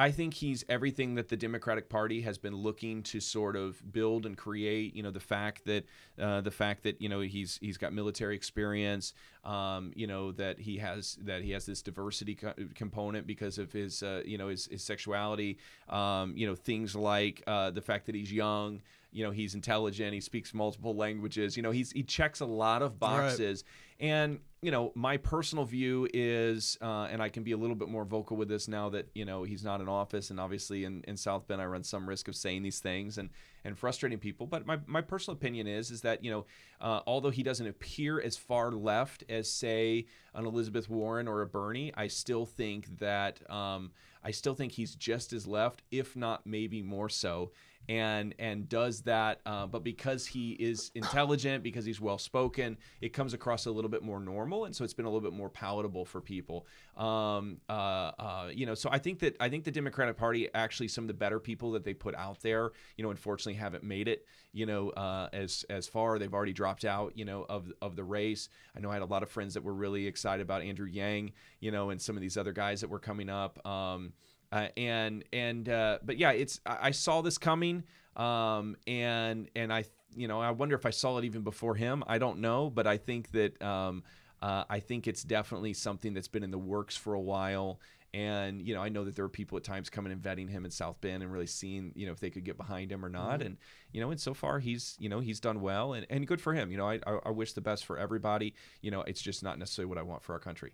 I 0.00 0.12
think 0.12 0.34
he's 0.34 0.64
everything 0.68 1.16
that 1.16 1.28
the 1.28 1.36
Democratic 1.36 1.88
Party 1.88 2.20
has 2.20 2.38
been 2.38 2.54
looking 2.54 3.02
to 3.02 3.18
sort 3.18 3.56
of 3.56 3.92
build 3.92 4.26
and 4.26 4.36
create. 4.36 4.94
You 4.94 5.02
know, 5.02 5.10
the 5.10 5.18
fact 5.18 5.64
that 5.64 5.86
uh, 6.20 6.40
the 6.40 6.52
fact 6.52 6.84
that 6.84 7.02
you 7.02 7.08
know 7.08 7.18
he's 7.20 7.58
he's 7.60 7.76
got 7.76 7.92
military 7.92 8.36
experience. 8.36 9.12
Um, 9.44 9.92
you 9.96 10.06
know 10.06 10.30
that 10.32 10.60
he 10.60 10.78
has 10.78 11.18
that 11.22 11.42
he 11.42 11.50
has 11.50 11.66
this 11.66 11.82
diversity 11.82 12.36
co- 12.36 12.54
component 12.76 13.26
because 13.26 13.58
of 13.58 13.72
his 13.72 14.02
uh, 14.04 14.22
you 14.24 14.38
know 14.38 14.46
his, 14.48 14.66
his 14.66 14.84
sexuality. 14.84 15.58
Um, 15.88 16.32
you 16.36 16.46
know 16.46 16.54
things 16.54 16.94
like 16.94 17.42
uh, 17.48 17.70
the 17.70 17.82
fact 17.82 18.06
that 18.06 18.14
he's 18.14 18.32
young. 18.32 18.82
You 19.10 19.24
know 19.24 19.30
he's 19.30 19.54
intelligent. 19.54 20.12
He 20.14 20.20
speaks 20.20 20.52
multiple 20.54 20.94
languages. 20.94 21.56
You 21.56 21.62
know 21.62 21.70
he's 21.70 21.92
he 21.92 22.02
checks 22.02 22.40
a 22.40 22.46
lot 22.46 22.82
of 22.82 22.98
boxes. 22.98 23.64
And 24.00 24.38
you 24.60 24.72
know, 24.72 24.90
my 24.96 25.16
personal 25.16 25.64
view 25.64 26.08
is, 26.12 26.78
uh, 26.80 27.08
and 27.10 27.22
I 27.22 27.28
can 27.28 27.44
be 27.44 27.52
a 27.52 27.56
little 27.56 27.76
bit 27.76 27.88
more 27.88 28.04
vocal 28.04 28.36
with 28.36 28.48
this 28.48 28.66
now 28.66 28.88
that 28.88 29.08
you 29.14 29.24
know 29.24 29.44
he's 29.44 29.64
not 29.64 29.80
in 29.80 29.88
office, 29.88 30.30
and 30.30 30.40
obviously 30.40 30.84
in, 30.84 31.04
in 31.06 31.16
South 31.16 31.46
Bend 31.46 31.60
I 31.60 31.66
run 31.66 31.84
some 31.84 32.08
risk 32.08 32.26
of 32.28 32.34
saying 32.34 32.62
these 32.62 32.80
things 32.80 33.18
and 33.18 33.30
and 33.64 33.78
frustrating 33.78 34.18
people. 34.18 34.46
But 34.46 34.66
my, 34.66 34.78
my 34.86 35.00
personal 35.00 35.36
opinion 35.36 35.66
is 35.66 35.90
is 35.90 36.00
that 36.02 36.24
you 36.24 36.30
know, 36.30 36.46
uh, 36.80 37.00
although 37.06 37.30
he 37.30 37.42
doesn't 37.42 37.66
appear 37.66 38.20
as 38.20 38.36
far 38.36 38.72
left 38.72 39.24
as 39.28 39.50
say 39.50 40.06
an 40.34 40.44
Elizabeth 40.44 40.88
Warren 40.88 41.28
or 41.28 41.42
a 41.42 41.46
Bernie, 41.46 41.92
I 41.96 42.08
still 42.08 42.46
think 42.46 42.98
that 42.98 43.48
um, 43.50 43.92
I 44.24 44.32
still 44.32 44.54
think 44.54 44.72
he's 44.72 44.94
just 44.94 45.32
as 45.32 45.46
left, 45.46 45.82
if 45.90 46.16
not 46.16 46.46
maybe 46.46 46.82
more 46.82 47.08
so 47.08 47.52
and 47.88 48.34
and 48.38 48.68
does 48.68 49.02
that 49.02 49.40
uh, 49.46 49.66
but 49.66 49.82
because 49.82 50.26
he 50.26 50.52
is 50.52 50.90
intelligent 50.94 51.62
because 51.62 51.84
he's 51.84 52.00
well 52.00 52.18
spoken 52.18 52.76
it 53.00 53.12
comes 53.12 53.34
across 53.34 53.66
a 53.66 53.70
little 53.70 53.90
bit 53.90 54.02
more 54.02 54.20
normal 54.20 54.66
and 54.66 54.76
so 54.76 54.84
it's 54.84 54.94
been 54.94 55.06
a 55.06 55.08
little 55.08 55.28
bit 55.28 55.36
more 55.36 55.48
palatable 55.48 56.04
for 56.04 56.20
people. 56.20 56.66
Um, 56.96 57.58
uh, 57.68 57.72
uh, 58.18 58.50
you 58.52 58.66
know 58.66 58.74
so 58.74 58.88
i 58.90 58.98
think 58.98 59.20
that 59.20 59.36
i 59.40 59.48
think 59.48 59.64
the 59.64 59.70
democratic 59.70 60.16
party 60.16 60.48
actually 60.54 60.88
some 60.88 61.04
of 61.04 61.08
the 61.08 61.14
better 61.14 61.38
people 61.38 61.72
that 61.72 61.84
they 61.84 61.94
put 61.94 62.14
out 62.16 62.40
there 62.40 62.72
you 62.96 63.04
know 63.04 63.10
unfortunately 63.10 63.54
haven't 63.54 63.84
made 63.84 64.08
it 64.08 64.26
you 64.52 64.66
know 64.66 64.90
uh, 64.90 65.28
as 65.32 65.64
as 65.70 65.86
far. 65.86 66.18
They've 66.18 66.32
already 66.32 66.52
dropped 66.52 66.84
out 66.84 67.16
you 67.16 67.24
know 67.24 67.46
of 67.48 67.72
of 67.80 67.96
the 67.96 68.04
race. 68.04 68.48
I 68.76 68.80
know 68.80 68.90
i 68.90 68.94
had 68.94 69.02
a 69.02 69.06
lot 69.06 69.22
of 69.22 69.30
friends 69.30 69.54
that 69.54 69.62
were 69.62 69.74
really 69.74 70.06
excited 70.06 70.42
about 70.42 70.62
andrew 70.62 70.86
yang 70.86 71.32
you 71.60 71.70
know 71.70 71.90
and 71.90 72.00
some 72.00 72.16
of 72.16 72.22
these 72.22 72.36
other 72.36 72.52
guys 72.52 72.80
that 72.80 72.90
were 72.90 72.98
coming 72.98 73.28
up. 73.28 73.64
Um, 73.66 74.12
uh, 74.50 74.68
and 74.76 75.24
and 75.32 75.68
uh, 75.68 75.98
but 76.02 76.16
yeah, 76.18 76.32
it's 76.32 76.60
I, 76.64 76.78
I 76.82 76.90
saw 76.90 77.20
this 77.20 77.38
coming, 77.38 77.84
um, 78.16 78.76
and 78.86 79.50
and 79.54 79.72
I 79.72 79.84
you 80.16 80.28
know 80.28 80.40
I 80.40 80.50
wonder 80.52 80.74
if 80.74 80.86
I 80.86 80.90
saw 80.90 81.18
it 81.18 81.24
even 81.24 81.42
before 81.42 81.74
him. 81.74 82.02
I 82.06 82.18
don't 82.18 82.38
know, 82.38 82.70
but 82.70 82.86
I 82.86 82.96
think 82.96 83.30
that 83.32 83.60
um, 83.62 84.04
uh, 84.40 84.64
I 84.68 84.80
think 84.80 85.06
it's 85.06 85.22
definitely 85.22 85.74
something 85.74 86.14
that's 86.14 86.28
been 86.28 86.42
in 86.42 86.50
the 86.50 86.58
works 86.58 86.96
for 86.96 87.14
a 87.14 87.20
while. 87.20 87.80
And 88.14 88.66
you 88.66 88.74
know, 88.74 88.80
I 88.80 88.88
know 88.88 89.04
that 89.04 89.16
there 89.16 89.24
are 89.26 89.28
people 89.30 89.58
at 89.58 89.64
times 89.64 89.90
coming 89.90 90.12
and 90.12 90.22
vetting 90.22 90.48
him 90.48 90.64
in 90.64 90.70
South 90.70 90.98
Bend 91.02 91.22
and 91.22 91.30
really 91.30 91.46
seeing 91.46 91.92
you 91.94 92.06
know 92.06 92.12
if 92.12 92.20
they 92.20 92.30
could 92.30 92.44
get 92.44 92.56
behind 92.56 92.90
him 92.90 93.04
or 93.04 93.10
not. 93.10 93.42
And 93.42 93.58
you 93.92 94.00
know, 94.00 94.10
and 94.10 94.18
so 94.18 94.32
far 94.32 94.60
he's 94.60 94.96
you 94.98 95.10
know 95.10 95.20
he's 95.20 95.40
done 95.40 95.60
well 95.60 95.92
and, 95.92 96.06
and 96.08 96.26
good 96.26 96.40
for 96.40 96.54
him. 96.54 96.70
You 96.70 96.78
know, 96.78 96.88
I, 96.88 97.00
I 97.06 97.18
I 97.26 97.30
wish 97.30 97.52
the 97.52 97.60
best 97.60 97.84
for 97.84 97.98
everybody. 97.98 98.54
You 98.80 98.90
know, 98.90 99.02
it's 99.02 99.20
just 99.20 99.42
not 99.42 99.58
necessarily 99.58 99.90
what 99.90 99.98
I 99.98 100.02
want 100.02 100.22
for 100.22 100.32
our 100.32 100.38
country. 100.38 100.72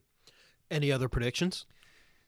Any 0.70 0.92
other 0.92 1.08
predictions? 1.08 1.66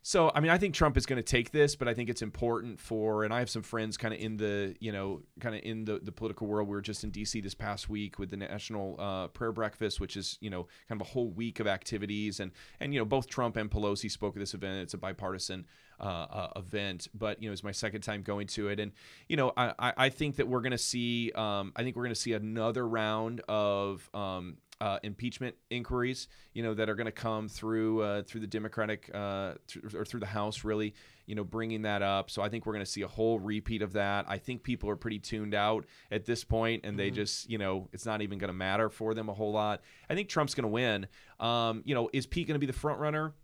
So, 0.09 0.30
I 0.32 0.38
mean, 0.38 0.52
I 0.52 0.59
think 0.59 0.72
Trump 0.72 0.96
is 0.96 1.04
going 1.04 1.16
to 1.16 1.22
take 1.24 1.50
this, 1.50 1.74
but 1.74 1.88
I 1.88 1.94
think 1.94 2.09
it's 2.09 2.22
important 2.22 2.78
for, 2.78 3.24
and 3.24 3.34
I 3.34 3.40
have 3.40 3.50
some 3.50 3.62
friends 3.62 3.96
kind 3.96 4.14
of 4.14 4.20
in 4.20 4.36
the, 4.36 4.76
you 4.78 4.92
know, 4.92 5.22
kind 5.40 5.57
of 5.57 5.62
in 5.64 5.84
the, 5.84 5.98
the 5.98 6.12
political 6.12 6.46
world. 6.46 6.68
We 6.68 6.76
were 6.76 6.80
just 6.80 7.02
in 7.02 7.11
D.C. 7.11 7.40
this 7.40 7.54
past 7.54 7.88
week 7.88 8.16
with 8.16 8.30
the 8.30 8.36
National 8.36 8.94
uh, 9.00 9.26
Prayer 9.26 9.50
Breakfast, 9.50 9.98
which 9.98 10.16
is, 10.16 10.38
you 10.40 10.48
know, 10.48 10.68
kind 10.88 11.00
of 11.00 11.09
a 11.09 11.11
whole 11.11 11.30
week 11.30 11.59
of 11.59 11.66
activities. 11.66 12.38
And, 12.38 12.52
and 12.78 12.94
you 12.94 13.00
know, 13.00 13.04
both 13.04 13.26
Trump 13.26 13.57
and 13.57 13.68
Pelosi 13.68 14.09
spoke 14.09 14.36
at 14.36 14.38
this 14.38 14.54
event. 14.54 14.80
It's 14.80 14.94
a 14.94 14.98
bipartisan 14.98 15.66
uh, 15.98 16.04
uh, 16.04 16.48
event, 16.54 17.09
but, 17.12 17.42
you 17.42 17.48
know, 17.48 17.52
it's 17.52 17.64
my 17.64 17.72
second 17.72 18.02
time 18.02 18.22
going 18.22 18.46
to 18.46 18.68
it. 18.68 18.78
And, 18.78 18.92
you 19.28 19.36
know, 19.36 19.52
I, 19.57 19.92
I 19.96 20.09
think 20.11 20.36
that 20.36 20.46
we're 20.46 20.61
going 20.61 20.70
to 20.70 20.78
see, 20.78 21.32
um, 21.34 21.72
I 21.74 21.82
think 21.82 21.96
we're 21.96 22.04
going 22.04 22.14
to 22.14 22.20
see 22.20 22.34
another 22.34 22.86
round 22.86 23.40
of, 23.48 24.09
um, 24.14 24.59
uh, 24.81 24.99
impeachment 25.03 25.55
inquiries, 25.70 26.29
you 26.53 26.62
know, 26.62 26.74
that 26.74 26.89
are 26.89 26.95
going 26.95 27.07
to 27.07 27.12
come 27.12 27.49
through 27.49 28.03
uh, 28.03 28.22
through 28.22 28.41
the 28.41 28.47
Democratic 28.47 29.11
uh, 29.14 29.55
th- 29.66 29.95
or 29.95 30.05
through 30.05 30.20
the 30.20 30.27
House, 30.27 30.64
really, 30.64 30.95
you 31.27 31.35
know, 31.35 31.45
bringing 31.45 31.83
that 31.83 32.03
up. 32.03 32.31
So 32.31 32.43
I 32.43 32.49
think 32.49 32.66
we're 32.66 32.74
going 32.74 32.85
to 32.85 32.91
see 32.91 33.03
a 33.03 33.09
whole 33.09 33.39
repeat 33.39 33.83
of 33.83 33.95
that. 33.95 34.27
I 34.29 34.39
think 34.39 34.62
people 34.62 34.91
are 34.91 34.97
pretty 34.97 35.18
tuned 35.18 35.55
out 35.55 35.87
at 36.11 36.24
this 36.27 36.45
point, 36.45 36.85
and 36.85 36.99
they 36.99 37.11
just, 37.11 37.49
you 37.49 37.59
know, 37.59 37.89
it's 37.93 38.07
not 38.07 38.22
even 38.22 38.39
going 38.39 38.49
to 38.49 38.55
matter 38.55 38.91
for 38.91 39.14
them 39.14 39.29
a 39.29 39.35
whole 39.35 39.53
lot. 39.53 39.81
I 40.11 40.14
think 40.14 40.29
Trump's 40.29 40.55
going 40.55 40.64
to 40.64 40.68
win. 40.68 41.07
Um, 41.41 41.83
you 41.85 41.95
know, 41.95 42.11
is 42.12 42.27
Pete 42.27 42.47
going 42.47 42.57
to 42.57 42.61
be 42.61 42.66
the 42.66 42.72
front 42.72 43.01
runner? 43.01 43.35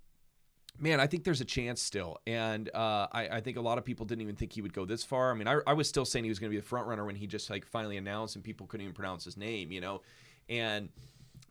man, 0.79 1.01
I 1.01 1.07
think 1.07 1.25
there's 1.25 1.41
a 1.41 1.45
chance 1.45 1.83
still. 1.83 2.19
And 2.27 2.69
uh, 2.75 3.07
I, 3.13 3.29
I 3.29 3.41
think 3.41 3.57
a 3.57 3.61
lot 3.61 3.79
of 3.79 3.85
people 3.85 4.07
didn't 4.07 4.23
even 4.23 4.37
think 4.37 4.53
he 4.53 4.63
would 4.63 4.73
go 4.73 4.85
this 4.85 5.05
far. 5.05 5.31
I 5.31 5.35
mean, 5.35 5.49
I, 5.49 5.59
I 5.67 5.75
was 5.75 5.89
still 5.89 6.05
saying 6.05 6.25
he 6.25 6.31
was 6.31 6.39
going 6.39 6.51
to 6.51 6.55
be 6.55 6.61
the 6.61 6.67
front 6.67 6.87
runner 6.87 7.05
when 7.05 7.17
he 7.17 7.27
just 7.27 7.51
like 7.51 7.67
finally 7.67 7.97
announced 7.97 8.37
and 8.37 8.45
people 8.45 8.67
couldn't 8.67 8.85
even 8.85 8.95
pronounce 8.95 9.25
his 9.25 9.37
name, 9.37 9.71
you 9.71 9.81
know? 9.81 10.03
And, 10.49 10.89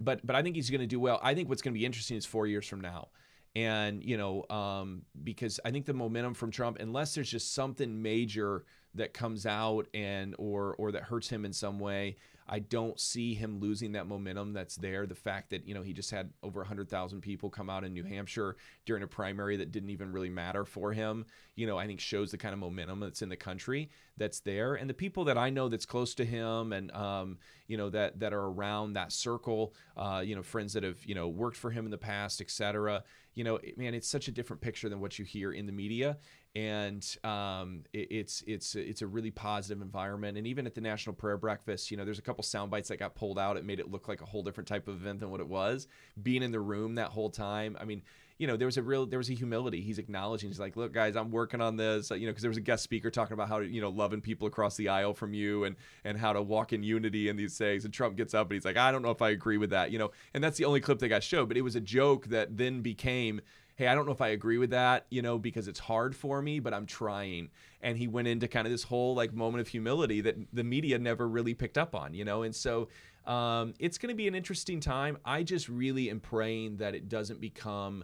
but, 0.03 0.25
but 0.25 0.35
I 0.35 0.41
think 0.41 0.55
he's 0.55 0.69
going 0.69 0.81
to 0.81 0.87
do 0.87 0.99
well. 0.99 1.19
I 1.21 1.33
think 1.33 1.49
what's 1.49 1.61
going 1.61 1.73
to 1.73 1.79
be 1.79 1.85
interesting 1.85 2.17
is 2.17 2.25
four 2.25 2.47
years 2.47 2.67
from 2.67 2.81
now. 2.81 3.09
And, 3.55 4.03
you 4.03 4.17
know, 4.17 4.45
um, 4.49 5.01
because 5.23 5.59
I 5.65 5.71
think 5.71 5.85
the 5.85 5.93
momentum 5.93 6.33
from 6.33 6.51
Trump, 6.51 6.77
unless 6.79 7.13
there's 7.15 7.29
just 7.29 7.53
something 7.53 8.01
major 8.01 8.65
that 8.95 9.13
comes 9.13 9.45
out 9.45 9.87
and, 9.93 10.35
or, 10.37 10.75
or 10.75 10.91
that 10.93 11.03
hurts 11.03 11.29
him 11.29 11.45
in 11.45 11.53
some 11.53 11.79
way, 11.79 12.15
I 12.51 12.59
don't 12.59 12.99
see 12.99 13.33
him 13.33 13.61
losing 13.61 13.93
that 13.93 14.07
momentum 14.07 14.51
that's 14.51 14.75
there. 14.75 15.07
The 15.07 15.15
fact 15.15 15.51
that, 15.51 15.65
you 15.65 15.73
know, 15.73 15.81
he 15.81 15.93
just 15.93 16.11
had 16.11 16.31
over 16.43 16.59
100,000 16.59 17.21
people 17.21 17.49
come 17.49 17.69
out 17.69 17.85
in 17.85 17.93
New 17.93 18.03
Hampshire 18.03 18.57
during 18.85 19.03
a 19.03 19.07
primary 19.07 19.55
that 19.55 19.71
didn't 19.71 19.89
even 19.89 20.11
really 20.11 20.29
matter 20.29 20.65
for 20.65 20.91
him, 20.91 21.25
you 21.55 21.65
know, 21.65 21.77
I 21.77 21.87
think 21.87 22.01
shows 22.01 22.29
the 22.29 22.37
kind 22.37 22.51
of 22.51 22.59
momentum 22.59 22.99
that's 22.99 23.21
in 23.21 23.29
the 23.29 23.37
country 23.37 23.89
that's 24.17 24.41
there. 24.41 24.75
And 24.75 24.89
the 24.89 24.93
people 24.93 25.23
that 25.25 25.37
I 25.37 25.49
know 25.49 25.69
that's 25.69 25.85
close 25.85 26.13
to 26.15 26.25
him 26.25 26.73
and, 26.73 26.91
um, 26.91 27.37
you 27.67 27.77
know, 27.77 27.89
that, 27.89 28.19
that 28.19 28.33
are 28.33 28.47
around 28.47 28.93
that 28.93 29.13
circle, 29.13 29.73
uh, 29.95 30.21
you 30.23 30.35
know, 30.35 30.43
friends 30.43 30.73
that 30.73 30.83
have, 30.83 31.05
you 31.05 31.15
know, 31.15 31.29
worked 31.29 31.55
for 31.55 31.71
him 31.71 31.85
in 31.85 31.91
the 31.91 31.97
past, 31.97 32.41
et 32.41 32.51
cetera, 32.51 33.01
you 33.33 33.45
know, 33.45 33.59
man, 33.77 33.93
it's 33.93 34.09
such 34.09 34.27
a 34.27 34.31
different 34.31 34.61
picture 34.61 34.89
than 34.89 34.99
what 34.99 35.17
you 35.17 35.23
hear 35.23 35.53
in 35.53 35.65
the 35.65 35.71
media 35.71 36.17
and 36.55 37.17
um, 37.23 37.83
it, 37.93 38.07
it's 38.11 38.43
it's 38.45 38.75
it's 38.75 39.01
a 39.01 39.07
really 39.07 39.31
positive 39.31 39.81
environment. 39.81 40.37
And 40.37 40.45
even 40.45 40.65
at 40.65 40.75
the 40.75 40.81
National 40.81 41.15
Prayer 41.15 41.37
Breakfast, 41.37 41.91
you 41.91 41.97
know, 41.97 42.03
there's 42.03 42.19
a 42.19 42.23
couple 42.23 42.43
sound 42.43 42.71
bites 42.71 42.89
that 42.89 42.97
got 42.97 43.15
pulled 43.15 43.39
out. 43.39 43.57
It 43.57 43.65
made 43.65 43.79
it 43.79 43.89
look 43.89 44.07
like 44.07 44.21
a 44.21 44.25
whole 44.25 44.43
different 44.43 44.67
type 44.67 44.87
of 44.87 44.95
event 44.95 45.21
than 45.21 45.31
what 45.31 45.39
it 45.39 45.47
was. 45.47 45.87
Being 46.21 46.43
in 46.43 46.51
the 46.51 46.59
room 46.59 46.95
that 46.95 47.09
whole 47.09 47.29
time, 47.29 47.77
I 47.79 47.85
mean, 47.85 48.01
you 48.37 48.47
know, 48.47 48.57
there 48.57 48.65
was 48.65 48.77
a 48.77 48.83
real 48.83 49.05
there 49.05 49.19
was 49.19 49.29
a 49.29 49.33
humility. 49.33 49.81
He's 49.81 49.97
acknowledging. 49.97 50.49
He's 50.49 50.59
like, 50.59 50.75
look, 50.75 50.91
guys, 50.91 51.15
I'm 51.15 51.31
working 51.31 51.61
on 51.61 51.77
this. 51.77 52.09
You 52.09 52.21
know, 52.21 52.31
because 52.31 52.41
there 52.41 52.49
was 52.49 52.57
a 52.57 52.61
guest 52.61 52.83
speaker 52.83 53.09
talking 53.09 53.33
about 53.33 53.47
how 53.47 53.59
to 53.59 53.65
you 53.65 53.79
know 53.79 53.89
loving 53.89 54.19
people 54.19 54.47
across 54.47 54.75
the 54.75 54.89
aisle 54.89 55.13
from 55.13 55.33
you 55.33 55.63
and 55.63 55.77
and 56.03 56.17
how 56.17 56.33
to 56.33 56.41
walk 56.41 56.73
in 56.73 56.83
unity 56.83 57.29
and 57.29 57.39
these 57.39 57.57
things. 57.57 57.85
And 57.85 57.93
Trump 57.93 58.17
gets 58.17 58.33
up 58.33 58.47
and 58.47 58.55
he's 58.55 58.65
like, 58.65 58.77
I 58.77 58.91
don't 58.91 59.03
know 59.03 59.11
if 59.11 59.21
I 59.21 59.29
agree 59.29 59.57
with 59.57 59.69
that. 59.69 59.91
You 59.91 59.99
know, 59.99 60.11
and 60.33 60.43
that's 60.43 60.57
the 60.57 60.65
only 60.65 60.81
clip 60.81 60.99
they 60.99 61.07
got 61.07 61.23
showed. 61.23 61.47
But 61.47 61.55
it 61.55 61.61
was 61.61 61.77
a 61.77 61.81
joke 61.81 62.27
that 62.27 62.57
then 62.57 62.81
became 62.81 63.41
hey, 63.81 63.87
I 63.87 63.95
don't 63.95 64.05
know 64.05 64.11
if 64.11 64.21
I 64.21 64.27
agree 64.27 64.59
with 64.59 64.69
that, 64.69 65.07
you 65.09 65.23
know, 65.23 65.39
because 65.39 65.67
it's 65.67 65.79
hard 65.79 66.15
for 66.15 66.39
me, 66.39 66.59
but 66.59 66.71
I'm 66.71 66.85
trying. 66.85 67.49
And 67.81 67.97
he 67.97 68.07
went 68.07 68.27
into 68.27 68.47
kind 68.47 68.67
of 68.67 68.71
this 68.71 68.83
whole 68.83 69.15
like 69.15 69.33
moment 69.33 69.59
of 69.59 69.67
humility 69.67 70.21
that 70.21 70.35
the 70.53 70.63
media 70.63 70.99
never 70.99 71.27
really 71.27 71.55
picked 71.55 71.79
up 71.79 71.95
on, 71.95 72.13
you 72.13 72.23
know, 72.23 72.43
and 72.43 72.55
so 72.55 72.89
um, 73.25 73.73
it's 73.79 73.97
going 73.97 74.09
to 74.09 74.15
be 74.15 74.27
an 74.27 74.35
interesting 74.35 74.81
time. 74.81 75.17
I 75.25 75.41
just 75.41 75.67
really 75.67 76.11
am 76.11 76.19
praying 76.19 76.77
that 76.77 76.93
it 76.93 77.09
doesn't 77.09 77.41
become 77.41 78.03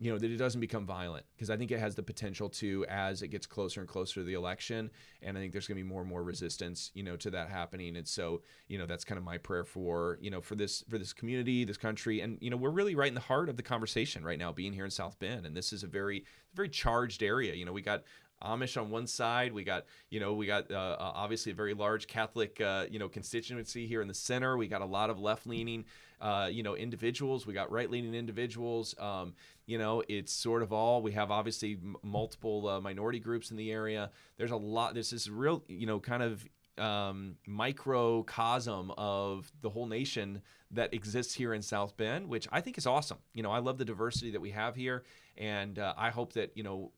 you 0.00 0.10
know 0.10 0.18
that 0.18 0.30
it 0.30 0.36
doesn't 0.36 0.60
become 0.60 0.84
violent 0.84 1.24
because 1.34 1.50
I 1.50 1.56
think 1.56 1.70
it 1.70 1.78
has 1.78 1.94
the 1.94 2.02
potential 2.02 2.48
to 2.50 2.84
as 2.88 3.22
it 3.22 3.28
gets 3.28 3.46
closer 3.46 3.80
and 3.80 3.88
closer 3.88 4.20
to 4.20 4.24
the 4.24 4.34
election, 4.34 4.90
and 5.22 5.38
I 5.38 5.40
think 5.40 5.52
there's 5.52 5.66
going 5.68 5.78
to 5.78 5.84
be 5.84 5.88
more 5.88 6.00
and 6.00 6.10
more 6.10 6.22
resistance, 6.22 6.90
you 6.94 7.02
know, 7.02 7.16
to 7.16 7.30
that 7.30 7.48
happening. 7.48 7.96
And 7.96 8.06
so, 8.06 8.42
you 8.66 8.76
know, 8.76 8.86
that's 8.86 9.04
kind 9.04 9.18
of 9.18 9.24
my 9.24 9.38
prayer 9.38 9.64
for 9.64 10.18
you 10.20 10.30
know 10.30 10.40
for 10.40 10.56
this 10.56 10.82
for 10.88 10.98
this 10.98 11.12
community, 11.12 11.64
this 11.64 11.76
country, 11.76 12.20
and 12.20 12.38
you 12.40 12.50
know, 12.50 12.56
we're 12.56 12.70
really 12.70 12.94
right 12.94 13.08
in 13.08 13.14
the 13.14 13.20
heart 13.20 13.48
of 13.48 13.56
the 13.56 13.62
conversation 13.62 14.24
right 14.24 14.38
now, 14.38 14.52
being 14.52 14.72
here 14.72 14.84
in 14.84 14.90
South 14.90 15.18
Bend, 15.18 15.46
and 15.46 15.56
this 15.56 15.72
is 15.72 15.84
a 15.84 15.88
very 15.88 16.24
very 16.54 16.68
charged 16.68 17.22
area. 17.22 17.54
You 17.54 17.64
know, 17.64 17.72
we 17.72 17.82
got 17.82 18.02
Amish 18.44 18.80
on 18.80 18.90
one 18.90 19.06
side. 19.06 19.52
We 19.52 19.64
got, 19.64 19.84
you 20.10 20.20
know, 20.20 20.34
we 20.34 20.46
got 20.46 20.70
uh, 20.70 20.74
uh, 20.74 21.12
obviously 21.14 21.52
a 21.52 21.54
very 21.54 21.74
large 21.74 22.06
Catholic, 22.06 22.60
uh, 22.60 22.86
you 22.90 22.98
know, 22.98 23.08
constituency 23.08 23.86
here 23.86 24.02
in 24.02 24.08
the 24.08 24.14
center. 24.14 24.56
We 24.56 24.68
got 24.68 24.82
a 24.82 24.86
lot 24.86 25.10
of 25.10 25.18
left-leaning, 25.18 25.84
uh, 26.20 26.48
you 26.50 26.62
know, 26.62 26.76
individuals. 26.76 27.46
We 27.46 27.54
got 27.54 27.70
right-leaning 27.70 28.14
individuals. 28.14 28.94
Um, 28.98 29.34
you 29.66 29.78
know, 29.78 30.02
it's 30.08 30.32
sort 30.32 30.62
of 30.62 30.72
all. 30.72 31.02
We 31.02 31.12
have 31.12 31.30
obviously 31.30 31.74
m- 31.74 31.96
multiple 32.02 32.68
uh, 32.68 32.80
minority 32.80 33.18
groups 33.18 33.50
in 33.50 33.56
the 33.56 33.70
area. 33.70 34.10
There's 34.36 34.50
a 34.50 34.56
lot. 34.56 34.94
There's 34.94 35.10
This 35.10 35.22
is 35.22 35.30
real, 35.30 35.62
you 35.68 35.86
know, 35.86 36.00
kind 36.00 36.22
of 36.22 36.44
um, 36.78 37.36
microcosm 37.46 38.92
of 38.96 39.52
the 39.62 39.70
whole 39.70 39.86
nation 39.86 40.42
that 40.70 40.92
exists 40.92 41.34
here 41.34 41.54
in 41.54 41.62
South 41.62 41.96
Bend, 41.96 42.28
which 42.28 42.48
I 42.50 42.60
think 42.60 42.78
is 42.78 42.86
awesome. 42.86 43.18
You 43.32 43.42
know, 43.42 43.50
I 43.50 43.58
love 43.58 43.78
the 43.78 43.84
diversity 43.84 44.30
that 44.32 44.40
we 44.40 44.50
have 44.50 44.74
here, 44.74 45.04
and 45.36 45.78
uh, 45.78 45.94
I 45.96 46.10
hope 46.10 46.32
that 46.32 46.56
you 46.56 46.62
know 46.62 46.90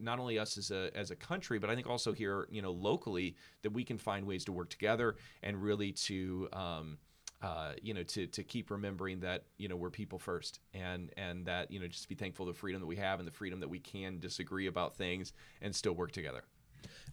not 0.00 0.18
only 0.18 0.38
us 0.38 0.56
as 0.58 0.70
a 0.70 0.90
as 0.94 1.10
a 1.10 1.16
country, 1.16 1.58
but 1.58 1.70
I 1.70 1.74
think 1.74 1.88
also 1.88 2.12
here, 2.12 2.48
you 2.50 2.62
know, 2.62 2.72
locally, 2.72 3.36
that 3.62 3.70
we 3.72 3.84
can 3.84 3.98
find 3.98 4.26
ways 4.26 4.44
to 4.46 4.52
work 4.52 4.70
together 4.70 5.16
and 5.42 5.62
really 5.62 5.92
to, 5.92 6.48
um, 6.52 6.98
uh, 7.42 7.72
you 7.82 7.94
know, 7.94 8.02
to 8.04 8.26
to 8.26 8.42
keep 8.42 8.70
remembering 8.70 9.20
that 9.20 9.44
you 9.58 9.68
know 9.68 9.76
we're 9.76 9.90
people 9.90 10.18
first, 10.18 10.60
and 10.72 11.10
and 11.16 11.46
that 11.46 11.70
you 11.70 11.80
know 11.80 11.86
just 11.88 12.08
be 12.08 12.14
thankful 12.14 12.46
the 12.46 12.54
freedom 12.54 12.80
that 12.80 12.86
we 12.86 12.96
have 12.96 13.18
and 13.18 13.26
the 13.26 13.32
freedom 13.32 13.60
that 13.60 13.68
we 13.68 13.78
can 13.78 14.18
disagree 14.18 14.66
about 14.66 14.96
things 14.96 15.32
and 15.60 15.74
still 15.74 15.94
work 15.94 16.12
together. 16.12 16.44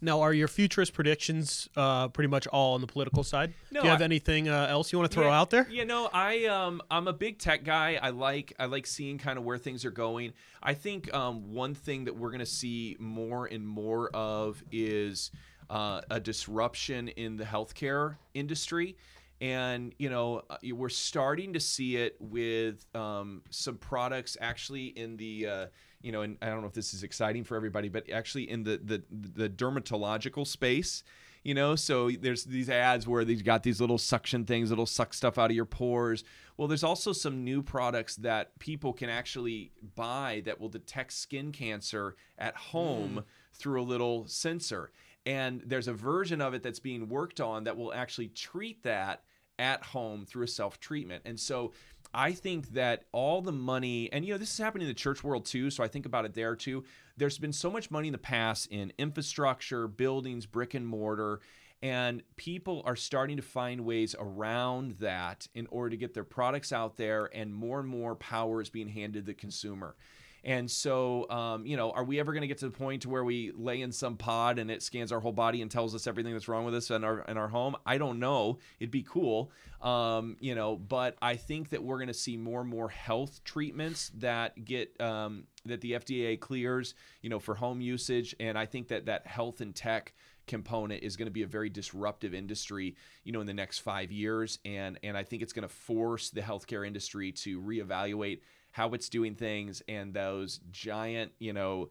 Now, 0.01 0.21
are 0.21 0.33
your 0.33 0.47
futurist 0.47 0.93
predictions 0.93 1.69
uh, 1.75 2.07
pretty 2.07 2.27
much 2.27 2.47
all 2.47 2.73
on 2.73 2.81
the 2.81 2.87
political 2.87 3.23
side? 3.23 3.53
No, 3.71 3.81
Do 3.81 3.87
you 3.87 3.91
have 3.91 4.01
I- 4.01 4.05
anything 4.05 4.49
uh, 4.49 4.67
else 4.69 4.91
you 4.91 4.97
want 4.99 5.11
to 5.11 5.15
throw 5.15 5.27
Yeah, 5.27 5.39
out 5.39 5.49
there? 5.51 5.67
You 5.69 5.85
know, 5.85 6.09
I 6.11 6.45
um 6.45 6.81
I'm 6.89 7.07
a 7.07 7.13
big 7.13 7.37
tech 7.39 7.63
guy. 7.63 7.99
I 8.01 8.09
like 8.09 8.53
I 8.59 8.65
like 8.65 8.87
seeing 8.87 9.17
kind 9.17 9.37
of 9.37 9.43
where 9.45 9.57
things 9.57 9.85
are 9.85 9.91
going. 9.91 10.33
I 10.63 10.73
think 10.73 11.13
um 11.13 11.53
one 11.53 11.73
thing 11.75 12.05
that 12.05 12.15
we're 12.15 12.31
gonna 12.31 12.45
see 12.45 12.95
more 12.99 13.45
and 13.45 13.67
more 13.67 14.09
of 14.15 14.63
is 14.71 15.31
uh, 15.69 16.01
a 16.09 16.19
disruption 16.19 17.07
in 17.09 17.37
the 17.37 17.45
healthcare 17.45 18.17
industry. 18.33 18.97
And 19.41 19.93
you 19.97 20.09
know 20.09 20.43
uh, 20.49 20.57
we're 20.71 20.89
starting 20.89 21.53
to 21.53 21.59
see 21.59 21.97
it 21.97 22.15
with 22.19 22.85
um, 22.95 23.41
some 23.49 23.77
products 23.77 24.37
actually 24.39 24.85
in 24.87 25.17
the 25.17 25.47
uh, 25.47 25.65
you 26.01 26.11
know 26.11 26.21
and 26.21 26.37
I 26.41 26.47
don't 26.47 26.61
know 26.61 26.67
if 26.67 26.73
this 26.73 26.93
is 26.93 27.03
exciting 27.03 27.43
for 27.43 27.57
everybody, 27.57 27.89
but 27.89 28.09
actually 28.09 28.49
in 28.49 28.63
the 28.63 28.79
the, 28.81 29.03
the 29.09 29.49
dermatological 29.49 30.47
space 30.47 31.03
you 31.43 31.53
know? 31.53 31.75
So 31.75 32.09
there's 32.09 32.43
these 32.43 32.69
ads 32.69 33.07
where 33.07 33.25
they've 33.25 33.43
got 33.43 33.63
these 33.63 33.81
little 33.81 33.97
suction 33.97 34.45
things 34.45 34.69
that'll 34.69 34.85
suck 34.85 35.13
stuff 35.13 35.37
out 35.37 35.49
of 35.49 35.55
your 35.55 35.65
pores. 35.65 36.23
Well 36.57 36.67
there's 36.67 36.83
also 36.83 37.13
some 37.13 37.43
new 37.43 37.61
products 37.61 38.15
that 38.17 38.57
people 38.59 38.93
can 38.93 39.09
actually 39.09 39.71
buy 39.95 40.41
that 40.45 40.59
will 40.59 40.69
detect 40.69 41.13
skin 41.13 41.51
cancer 41.51 42.15
at 42.37 42.55
home 42.55 43.23
through 43.53 43.81
a 43.81 43.83
little 43.83 44.27
sensor. 44.27 44.91
And 45.25 45.61
there's 45.65 45.87
a 45.87 45.93
version 45.93 46.41
of 46.41 46.53
it 46.53 46.63
that's 46.63 46.79
being 46.79 47.07
worked 47.07 47.39
on 47.39 47.65
that 47.65 47.77
will 47.77 47.93
actually 47.93 48.29
treat 48.29 48.83
that 48.83 49.23
at 49.61 49.83
home 49.83 50.25
through 50.25 50.43
a 50.43 50.47
self 50.47 50.79
treatment 50.79 51.21
and 51.25 51.39
so 51.39 51.71
I 52.13 52.33
think 52.33 52.73
that 52.73 53.05
all 53.11 53.41
the 53.41 53.51
money, 53.51 54.11
and 54.11 54.25
you 54.25 54.33
know, 54.33 54.37
this 54.37 54.51
is 54.51 54.57
happening 54.57 54.83
in 54.83 54.89
the 54.89 54.93
church 54.93 55.23
world 55.23 55.45
too, 55.45 55.69
so 55.69 55.83
I 55.83 55.87
think 55.87 56.05
about 56.05 56.25
it 56.25 56.33
there 56.33 56.55
too. 56.55 56.83
There's 57.15 57.37
been 57.37 57.53
so 57.53 57.71
much 57.71 57.89
money 57.89 58.09
in 58.09 58.11
the 58.11 58.17
past 58.17 58.67
in 58.67 58.91
infrastructure, 58.97 59.87
buildings, 59.87 60.45
brick 60.45 60.73
and 60.73 60.85
mortar, 60.85 61.39
and 61.81 62.21
people 62.35 62.83
are 62.85 62.95
starting 62.95 63.37
to 63.37 63.43
find 63.43 63.85
ways 63.85 64.15
around 64.19 64.97
that 64.99 65.47
in 65.55 65.67
order 65.71 65.91
to 65.91 65.97
get 65.97 66.13
their 66.13 66.23
products 66.23 66.73
out 66.73 66.97
there, 66.97 67.29
and 67.33 67.53
more 67.53 67.79
and 67.79 67.87
more 67.87 68.15
power 68.15 68.61
is 68.61 68.69
being 68.69 68.89
handed 68.89 69.25
the 69.25 69.33
consumer. 69.33 69.95
And 70.43 70.69
so, 70.69 71.29
um, 71.29 71.65
you 71.65 71.77
know, 71.77 71.91
are 71.91 72.03
we 72.03 72.19
ever 72.19 72.31
going 72.33 72.41
to 72.41 72.47
get 72.47 72.57
to 72.59 72.65
the 72.65 72.71
point 72.71 73.03
to 73.03 73.09
where 73.09 73.23
we 73.23 73.51
lay 73.55 73.81
in 73.81 73.91
some 73.91 74.17
pod 74.17 74.57
and 74.57 74.71
it 74.71 74.81
scans 74.81 75.11
our 75.11 75.19
whole 75.19 75.31
body 75.31 75.61
and 75.61 75.69
tells 75.69 75.93
us 75.93 76.07
everything 76.07 76.33
that's 76.33 76.47
wrong 76.47 76.65
with 76.65 76.73
us 76.73 76.89
in 76.89 77.03
our 77.03 77.19
in 77.21 77.37
our 77.37 77.47
home? 77.47 77.75
I 77.85 77.97
don't 77.97 78.19
know. 78.19 78.57
It'd 78.79 78.91
be 78.91 79.03
cool, 79.03 79.51
um, 79.81 80.37
you 80.39 80.55
know. 80.55 80.77
But 80.77 81.15
I 81.21 81.35
think 81.35 81.69
that 81.69 81.83
we're 81.83 81.97
going 81.97 82.07
to 82.07 82.13
see 82.13 82.37
more 82.37 82.61
and 82.61 82.69
more 82.69 82.89
health 82.89 83.43
treatments 83.43 84.11
that 84.17 84.65
get 84.65 84.99
um, 84.99 85.45
that 85.65 85.81
the 85.81 85.93
FDA 85.93 86.39
clears, 86.39 86.95
you 87.21 87.29
know, 87.29 87.39
for 87.39 87.53
home 87.53 87.79
usage. 87.79 88.35
And 88.39 88.57
I 88.57 88.65
think 88.65 88.87
that 88.87 89.05
that 89.05 89.27
health 89.27 89.61
and 89.61 89.75
tech 89.75 90.13
component 90.47 91.03
is 91.03 91.15
going 91.15 91.27
to 91.27 91.31
be 91.31 91.43
a 91.43 91.47
very 91.47 91.69
disruptive 91.69 92.33
industry, 92.33 92.95
you 93.23 93.31
know, 93.31 93.41
in 93.41 93.47
the 93.47 93.53
next 93.53 93.79
five 93.79 94.11
years. 94.11 94.57
And 94.65 94.99
and 95.03 95.15
I 95.15 95.23
think 95.23 95.43
it's 95.43 95.53
going 95.53 95.67
to 95.67 95.73
force 95.73 96.31
the 96.31 96.41
healthcare 96.41 96.85
industry 96.85 97.31
to 97.33 97.61
reevaluate 97.61 98.39
how 98.71 98.89
it's 98.89 99.09
doing 99.09 99.35
things 99.35 99.81
and 99.87 100.13
those 100.13 100.59
giant, 100.71 101.31
you 101.39 101.53
know, 101.53 101.89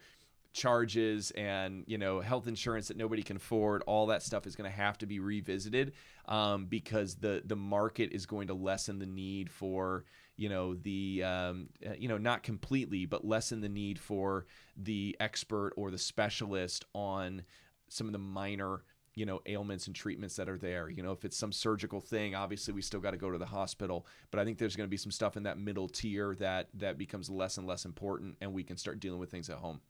charges 0.53 1.31
and 1.33 1.85
you 1.87 1.97
know 1.97 2.21
health 2.21 2.49
insurance 2.49 2.89
that 2.89 2.97
nobody 2.97 3.23
can 3.23 3.37
afford 3.37 3.83
all 3.87 4.07
that 4.07 4.23
stuff 4.23 4.47
is 4.47 4.57
going 4.57 4.69
to 4.69 4.77
have 4.77 4.99
to 4.99 5.07
be 5.07 5.21
revisited 5.21 5.93
um, 6.27 6.67
because 6.67 7.15
the 7.17 7.43
the 7.45 7.57
market 7.57 8.11
is 8.13 8.27
going 8.27 8.49
to 8.49 8.55
lessen 8.55 8.99
the 8.99 9.07
need 9.07 9.49
for 9.49 10.05
you 10.37 10.49
know 10.49 10.75
the 10.75 11.23
um, 11.23 11.69
uh, 11.87 11.93
you 11.97 12.09
know 12.09 12.19
not 12.19 12.43
completely 12.43 13.07
but 13.07 13.25
lessen 13.25 13.61
the 13.61 13.69
need 13.69 13.99
for 13.99 14.47
the 14.77 15.17
expert 15.21 15.73
or 15.77 15.91
the 15.91 15.99
specialist 15.99 16.85
on 16.95 17.43
some 17.89 18.07
of 18.07 18.13
the 18.13 18.19
minor 18.19 18.83
you 19.21 19.27
know 19.27 19.41
ailments 19.47 19.87
and 19.87 19.95
treatments 19.95 20.35
that 20.37 20.49
are 20.49 20.59
there 20.59 20.89
you 20.89 21.03
know 21.03 21.13
if 21.13 21.25
it's 21.25 21.37
some 21.37 21.53
surgical 21.53 22.01
thing 22.01 22.35
obviously 22.35 22.73
we 22.73 22.81
still 22.81 23.01
got 23.01 23.11
to 23.11 23.17
go 23.17 23.31
to 23.31 23.39
the 23.39 23.47
hospital 23.47 24.07
but 24.31 24.41
i 24.41 24.45
think 24.45 24.57
there's 24.57 24.77
going 24.77 24.87
to 24.87 24.91
be 24.91 24.97
some 24.97 25.13
stuff 25.13 25.37
in 25.37 25.43
that 25.43 25.59
middle 25.59 25.89
tier 25.89 26.35
that 26.37 26.69
that 26.73 26.97
becomes 26.97 27.29
less 27.29 27.59
and 27.59 27.67
less 27.67 27.85
important 27.85 28.35
and 28.41 28.53
we 28.53 28.65
can 28.65 28.77
start 28.77 28.99
dealing 28.99 29.21
with 29.21 29.31
things 29.31 29.51
at 29.51 29.59
home 29.59 29.81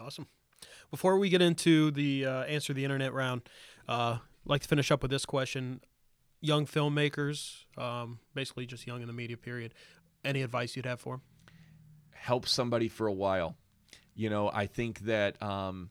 Awesome. 0.00 0.26
Before 0.90 1.18
we 1.18 1.28
get 1.28 1.42
into 1.42 1.90
the 1.90 2.24
uh, 2.24 2.42
answer 2.44 2.72
the 2.72 2.84
internet 2.84 3.12
round, 3.12 3.42
uh, 3.88 4.18
I'd 4.20 4.20
like 4.46 4.62
to 4.62 4.68
finish 4.68 4.90
up 4.90 5.02
with 5.02 5.10
this 5.10 5.26
question: 5.26 5.80
Young 6.40 6.66
filmmakers, 6.66 7.64
um, 7.76 8.18
basically 8.34 8.66
just 8.66 8.86
young 8.86 9.02
in 9.02 9.06
the 9.06 9.12
media 9.12 9.36
period, 9.36 9.74
any 10.24 10.42
advice 10.42 10.76
you'd 10.76 10.86
have 10.86 11.00
for 11.00 11.14
them? 11.14 11.22
help 12.14 12.46
somebody 12.46 12.88
for 12.88 13.08
a 13.08 13.12
while. 13.12 13.56
You 14.14 14.30
know, 14.30 14.48
I 14.52 14.66
think 14.66 15.00
that 15.00 15.42
um, 15.42 15.90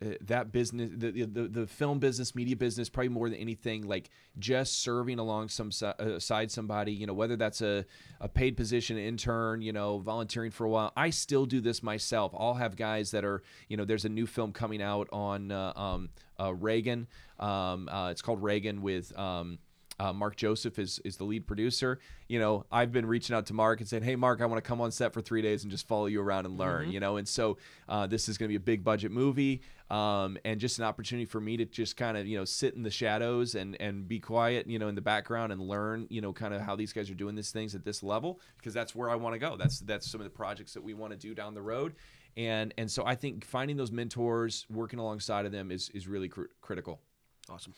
uh, 0.00 0.10
that 0.20 0.52
business, 0.52 0.90
the, 0.94 1.10
the 1.10 1.48
the 1.48 1.66
film 1.66 1.98
business, 1.98 2.34
media 2.34 2.56
business, 2.56 2.88
probably 2.88 3.08
more 3.08 3.28
than 3.28 3.38
anything, 3.38 3.86
like 3.86 4.10
just 4.38 4.82
serving 4.82 5.18
along 5.18 5.48
some 5.48 5.70
uh, 5.82 6.18
side 6.18 6.50
somebody. 6.50 6.92
You 6.92 7.06
know, 7.06 7.14
whether 7.14 7.36
that's 7.36 7.60
a 7.62 7.84
a 8.20 8.28
paid 8.28 8.56
position, 8.56 8.96
intern, 8.96 9.60
you 9.60 9.72
know, 9.72 9.98
volunteering 9.98 10.50
for 10.50 10.64
a 10.64 10.70
while. 10.70 10.92
I 10.96 11.10
still 11.10 11.46
do 11.46 11.60
this 11.60 11.82
myself. 11.82 12.32
I'll 12.38 12.54
have 12.54 12.76
guys 12.76 13.10
that 13.10 13.24
are, 13.24 13.42
you 13.68 13.76
know, 13.76 13.84
there's 13.84 14.04
a 14.04 14.08
new 14.08 14.26
film 14.26 14.52
coming 14.52 14.82
out 14.82 15.08
on 15.12 15.50
uh, 15.50 15.72
um, 15.74 16.10
uh, 16.38 16.54
Reagan. 16.54 17.08
Um, 17.40 17.88
uh, 17.88 18.10
it's 18.10 18.22
called 18.22 18.42
Reagan 18.42 18.82
with. 18.82 19.16
Um, 19.18 19.58
uh, 19.98 20.12
Mark 20.12 20.36
Joseph 20.36 20.78
is 20.78 20.98
is 21.04 21.16
the 21.16 21.24
lead 21.24 21.46
producer. 21.46 21.98
You 22.28 22.38
know, 22.38 22.66
I've 22.70 22.92
been 22.92 23.06
reaching 23.06 23.34
out 23.34 23.46
to 23.46 23.54
Mark 23.54 23.80
and 23.80 23.88
saying, 23.88 24.02
"Hey, 24.02 24.16
Mark, 24.16 24.40
I 24.40 24.46
want 24.46 24.62
to 24.62 24.66
come 24.68 24.80
on 24.80 24.90
set 24.90 25.12
for 25.12 25.20
three 25.20 25.42
days 25.42 25.62
and 25.64 25.70
just 25.70 25.86
follow 25.86 26.06
you 26.06 26.20
around 26.20 26.46
and 26.46 26.58
learn." 26.58 26.86
You 26.92 27.00
know, 27.00 27.16
and 27.16 27.26
so 27.26 27.58
uh, 27.88 28.06
this 28.06 28.28
is 28.28 28.38
going 28.38 28.48
to 28.48 28.52
be 28.52 28.56
a 28.56 28.60
big 28.60 28.84
budget 28.84 29.10
movie, 29.10 29.62
um, 29.90 30.38
and 30.44 30.60
just 30.60 30.78
an 30.78 30.84
opportunity 30.84 31.24
for 31.24 31.40
me 31.40 31.56
to 31.56 31.64
just 31.64 31.96
kind 31.96 32.16
of 32.16 32.26
you 32.26 32.38
know 32.38 32.44
sit 32.44 32.74
in 32.74 32.82
the 32.82 32.90
shadows 32.90 33.54
and 33.54 33.80
and 33.80 34.06
be 34.06 34.20
quiet, 34.20 34.66
you 34.66 34.78
know, 34.78 34.88
in 34.88 34.94
the 34.94 35.00
background 35.00 35.52
and 35.52 35.60
learn, 35.60 36.06
you 36.10 36.20
know, 36.20 36.32
kind 36.32 36.54
of 36.54 36.60
how 36.60 36.76
these 36.76 36.92
guys 36.92 37.10
are 37.10 37.14
doing 37.14 37.34
these 37.34 37.50
things 37.50 37.74
at 37.74 37.84
this 37.84 38.02
level 38.02 38.40
because 38.56 38.74
that's 38.74 38.94
where 38.94 39.10
I 39.10 39.16
want 39.16 39.34
to 39.34 39.38
go. 39.38 39.56
That's 39.56 39.80
that's 39.80 40.10
some 40.10 40.20
of 40.20 40.24
the 40.24 40.30
projects 40.30 40.74
that 40.74 40.82
we 40.82 40.94
want 40.94 41.12
to 41.12 41.18
do 41.18 41.34
down 41.34 41.54
the 41.54 41.62
road. 41.62 41.94
And, 42.38 42.72
and 42.78 42.88
so 42.88 43.04
I 43.04 43.16
think 43.16 43.44
finding 43.44 43.76
those 43.76 43.90
mentors, 43.90 44.64
working 44.70 45.00
alongside 45.00 45.44
of 45.44 45.50
them 45.50 45.72
is, 45.72 45.90
is 45.90 46.06
really 46.06 46.28
cr- 46.28 46.42
critical. 46.60 47.00
Awesome. 47.50 47.74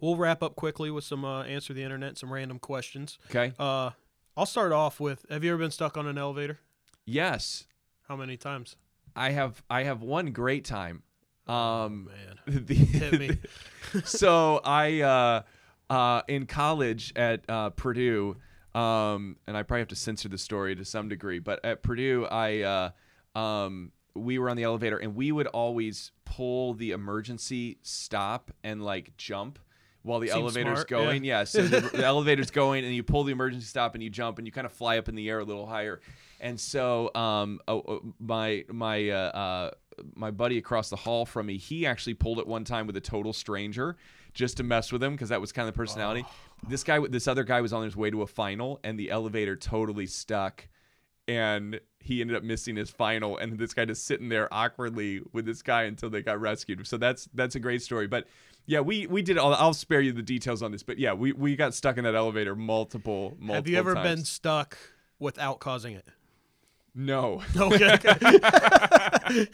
We'll 0.00 0.16
wrap 0.16 0.42
up 0.42 0.56
quickly 0.56 0.90
with 0.90 1.04
some 1.04 1.24
uh, 1.24 1.44
answer 1.44 1.72
the 1.72 1.82
internet, 1.82 2.18
some 2.18 2.32
random 2.32 2.58
questions. 2.58 3.18
Okay. 3.30 3.52
Uh, 3.58 3.90
I'll 4.36 4.46
start 4.46 4.72
off 4.72 5.00
with: 5.00 5.24
Have 5.30 5.42
you 5.42 5.52
ever 5.52 5.58
been 5.58 5.70
stuck 5.70 5.96
on 5.96 6.06
an 6.06 6.18
elevator? 6.18 6.58
Yes. 7.04 7.66
How 8.08 8.16
many 8.16 8.36
times? 8.36 8.76
I 9.14 9.30
have 9.30 9.62
I 9.70 9.84
have 9.84 10.02
one 10.02 10.32
great 10.32 10.64
time. 10.64 11.02
Um, 11.46 12.10
Man, 12.46 12.64
the, 12.66 12.74
hit 12.74 13.18
me. 13.18 13.38
so 14.04 14.60
I 14.64 15.00
uh, 15.00 15.42
uh, 15.88 16.22
in 16.28 16.46
college 16.46 17.12
at 17.16 17.48
uh, 17.48 17.70
Purdue, 17.70 18.36
um, 18.74 19.36
and 19.46 19.56
I 19.56 19.62
probably 19.62 19.80
have 19.80 19.88
to 19.88 19.96
censor 19.96 20.28
the 20.28 20.38
story 20.38 20.74
to 20.76 20.84
some 20.84 21.08
degree, 21.08 21.38
but 21.38 21.64
at 21.64 21.82
Purdue, 21.82 22.26
I 22.26 22.92
uh, 23.34 23.38
um, 23.38 23.92
we 24.14 24.38
were 24.38 24.50
on 24.50 24.56
the 24.56 24.64
elevator, 24.64 24.98
and 24.98 25.14
we 25.14 25.32
would 25.32 25.46
always 25.46 26.12
pull 26.26 26.74
the 26.74 26.90
emergency 26.90 27.78
stop 27.80 28.50
and 28.62 28.84
like 28.84 29.16
jump 29.16 29.58
while 30.02 30.20
the 30.20 30.28
Seems 30.28 30.40
elevator's 30.40 30.78
smart, 30.80 30.88
going. 30.88 31.24
yeah. 31.24 31.38
Yeah, 31.38 31.44
so 31.44 31.62
the, 31.62 31.80
the 31.96 32.04
elevator's 32.04 32.50
going, 32.50 32.84
and 32.84 32.94
you 32.94 33.02
pull 33.02 33.24
the 33.24 33.32
emergency 33.32 33.66
stop, 33.66 33.94
and 33.94 34.02
you 34.02 34.10
jump, 34.10 34.38
and 34.38 34.46
you 34.46 34.52
kind 34.52 34.66
of 34.66 34.72
fly 34.72 34.98
up 34.98 35.08
in 35.08 35.14
the 35.14 35.28
air 35.28 35.40
a 35.40 35.44
little 35.44 35.66
higher. 35.66 36.00
And 36.40 36.60
so, 36.60 37.10
um, 37.14 37.60
oh, 37.66 37.82
oh, 37.88 38.14
my 38.20 38.64
my 38.68 39.08
uh, 39.08 39.14
uh, 39.16 39.70
my 40.14 40.30
buddy 40.30 40.58
across 40.58 40.90
the 40.90 40.96
hall 40.96 41.24
from 41.26 41.46
me, 41.46 41.56
he 41.56 41.86
actually 41.86 42.14
pulled 42.14 42.38
it 42.38 42.46
one 42.46 42.64
time 42.64 42.86
with 42.86 42.96
a 42.96 43.00
total 43.00 43.32
stranger 43.32 43.96
just 44.34 44.58
to 44.58 44.62
mess 44.62 44.92
with 44.92 45.02
him 45.02 45.12
because 45.12 45.30
that 45.30 45.40
was 45.40 45.50
kind 45.50 45.66
of 45.66 45.74
the 45.74 45.78
personality. 45.78 46.24
This 46.68 46.84
guy, 46.84 47.00
this 47.08 47.26
other 47.26 47.42
guy, 47.42 47.60
was 47.60 47.72
on 47.72 47.82
his 47.82 47.96
way 47.96 48.10
to 48.10 48.22
a 48.22 48.26
final, 48.26 48.80
and 48.84 48.98
the 48.98 49.10
elevator 49.10 49.56
totally 49.56 50.06
stuck 50.06 50.68
and 51.28 51.80
he 52.00 52.20
ended 52.20 52.36
up 52.36 52.42
missing 52.44 52.76
his 52.76 52.88
final 52.90 53.36
and 53.36 53.58
this 53.58 53.74
guy 53.74 53.84
just 53.84 54.04
sitting 54.06 54.28
there 54.28 54.52
awkwardly 54.52 55.20
with 55.32 55.44
this 55.44 55.60
guy 55.62 55.82
until 55.82 56.08
they 56.08 56.22
got 56.22 56.40
rescued 56.40 56.86
so 56.86 56.96
that's 56.96 57.28
that's 57.34 57.54
a 57.56 57.60
great 57.60 57.82
story 57.82 58.06
but 58.06 58.26
yeah 58.66 58.80
we 58.80 59.06
we 59.08 59.22
did 59.22 59.36
I'll, 59.38 59.54
I'll 59.54 59.74
spare 59.74 60.00
you 60.00 60.12
the 60.12 60.22
details 60.22 60.62
on 60.62 60.70
this 60.70 60.82
but 60.84 60.98
yeah 60.98 61.12
we 61.14 61.32
we 61.32 61.56
got 61.56 61.74
stuck 61.74 61.98
in 61.98 62.04
that 62.04 62.14
elevator 62.14 62.54
multiple 62.54 63.36
multiple 63.40 63.54
Have 63.56 63.66
you 63.68 63.76
ever 63.76 63.94
times. 63.94 64.08
been 64.08 64.24
stuck 64.24 64.78
without 65.18 65.58
causing 65.58 65.94
it? 65.94 66.06
no 66.94 67.42
Okay. 67.56 67.98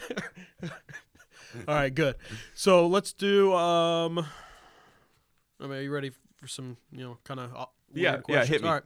All 1.68 1.74
right, 1.74 1.94
good. 1.94 2.16
So 2.54 2.86
let's 2.86 3.12
do. 3.12 3.52
Um, 3.52 4.20
I 5.60 5.64
mean, 5.64 5.72
are 5.72 5.82
you 5.82 5.90
ready 5.92 6.10
for 6.36 6.46
some, 6.46 6.78
you 6.90 7.04
know, 7.04 7.18
kind 7.24 7.40
of 7.40 7.68
Yeah, 7.92 8.20
yeah, 8.28 8.44
hit 8.44 8.62
me. 8.62 8.68
All 8.68 8.74
right. 8.74 8.82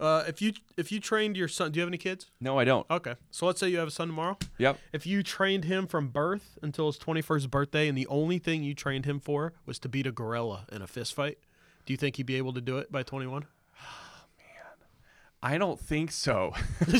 Uh, 0.00 0.24
if 0.26 0.40
you 0.40 0.52
if 0.78 0.90
you 0.90 0.98
trained 0.98 1.36
your 1.36 1.46
son, 1.46 1.70
do 1.70 1.78
you 1.78 1.82
have 1.82 1.88
any 1.90 1.98
kids? 1.98 2.30
no 2.40 2.58
i 2.58 2.64
don't 2.64 2.86
Okay, 2.90 3.14
so 3.30 3.44
let's 3.46 3.60
say 3.60 3.68
you 3.68 3.78
have 3.78 3.88
a 3.88 3.90
son 3.90 4.08
tomorrow. 4.08 4.38
yep 4.58 4.78
If 4.92 5.06
you 5.06 5.22
trained 5.22 5.64
him 5.66 5.86
from 5.86 6.08
birth 6.08 6.58
until 6.62 6.86
his 6.86 6.98
21st 6.98 7.50
birthday, 7.50 7.86
and 7.86 7.96
the 7.98 8.06
only 8.06 8.38
thing 8.38 8.62
you 8.64 8.74
trained 8.74 9.04
him 9.04 9.20
for 9.20 9.52
was 9.66 9.78
to 9.80 9.88
beat 9.90 10.06
a 10.06 10.12
gorilla 10.12 10.64
in 10.72 10.80
a 10.80 10.86
fist 10.86 11.12
fight, 11.14 11.38
do 11.84 11.92
you 11.92 11.98
think 11.98 12.16
he'd 12.16 12.24
be 12.26 12.36
able 12.36 12.54
to 12.54 12.60
do 12.62 12.78
it 12.78 12.90
by 12.90 13.02
21? 13.02 13.44
I 15.42 15.58
don't 15.58 15.80
think 15.80 16.10
so 16.10 16.52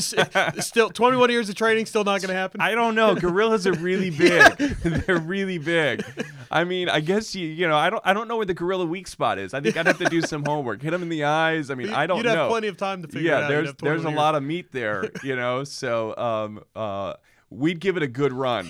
still, 0.59 0.89
21 0.89 1.29
years 1.29 1.49
of 1.49 1.55
training, 1.55 1.85
still 1.85 2.03
not 2.03 2.21
going 2.21 2.29
to 2.29 2.35
happen. 2.35 2.61
I 2.61 2.75
don't 2.75 2.95
know. 2.95 3.15
Gorillas 3.15 3.65
are 3.67 3.73
really 3.73 4.09
big. 4.17 4.57
They're 4.57 5.19
really 5.19 5.57
big. 5.57 6.03
I 6.49 6.63
mean, 6.63 6.89
I 6.89 6.99
guess 6.99 7.35
you 7.35 7.47
you 7.47 7.67
know 7.67 7.77
I 7.77 7.89
don't 7.89 8.01
I 8.05 8.13
don't 8.13 8.27
know 8.27 8.37
where 8.37 8.45
the 8.45 8.53
gorilla 8.53 8.85
weak 8.85 9.07
spot 9.07 9.39
is. 9.39 9.53
I 9.53 9.61
think 9.61 9.77
I'd 9.77 9.87
have 9.87 9.97
to 9.99 10.05
do 10.05 10.21
some 10.21 10.43
homework. 10.45 10.81
Hit 10.81 10.93
him 10.93 11.01
in 11.01 11.09
the 11.09 11.23
eyes. 11.23 11.69
I 11.69 11.75
mean, 11.75 11.89
I 11.89 12.07
don't 12.07 12.23
know. 12.23 12.29
You'd 12.29 12.35
know. 12.35 12.41
have 12.43 12.49
plenty 12.49 12.67
of 12.67 12.77
time 12.77 13.01
to 13.01 13.07
figure 13.07 13.21
it 13.21 13.25
yeah, 13.25 13.37
out. 13.37 13.41
You'd 13.41 13.49
there's 13.49 13.73
there's 13.75 14.01
a 14.01 14.11
21 14.11 14.15
lot 14.15 14.35
of 14.35 14.43
meat 14.43 14.71
there, 14.71 15.09
you 15.23 15.35
know. 15.35 15.63
So 15.63 16.15
um 16.17 16.63
uh 16.75 17.15
we'd 17.49 17.79
give 17.79 17.97
it 17.97 18.03
a 18.03 18.07
good 18.07 18.33
run. 18.33 18.69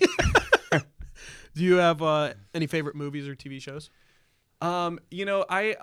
Do 1.53 1.63
you 1.65 1.75
have 1.75 2.01
uh, 2.01 2.33
any 2.53 2.65
favorite 2.65 2.95
movies 2.95 3.27
or 3.27 3.35
TV 3.35 3.61
shows? 3.61 3.89
Um, 4.61 4.99
you 5.09 5.25
know, 5.25 5.43
I 5.49 5.75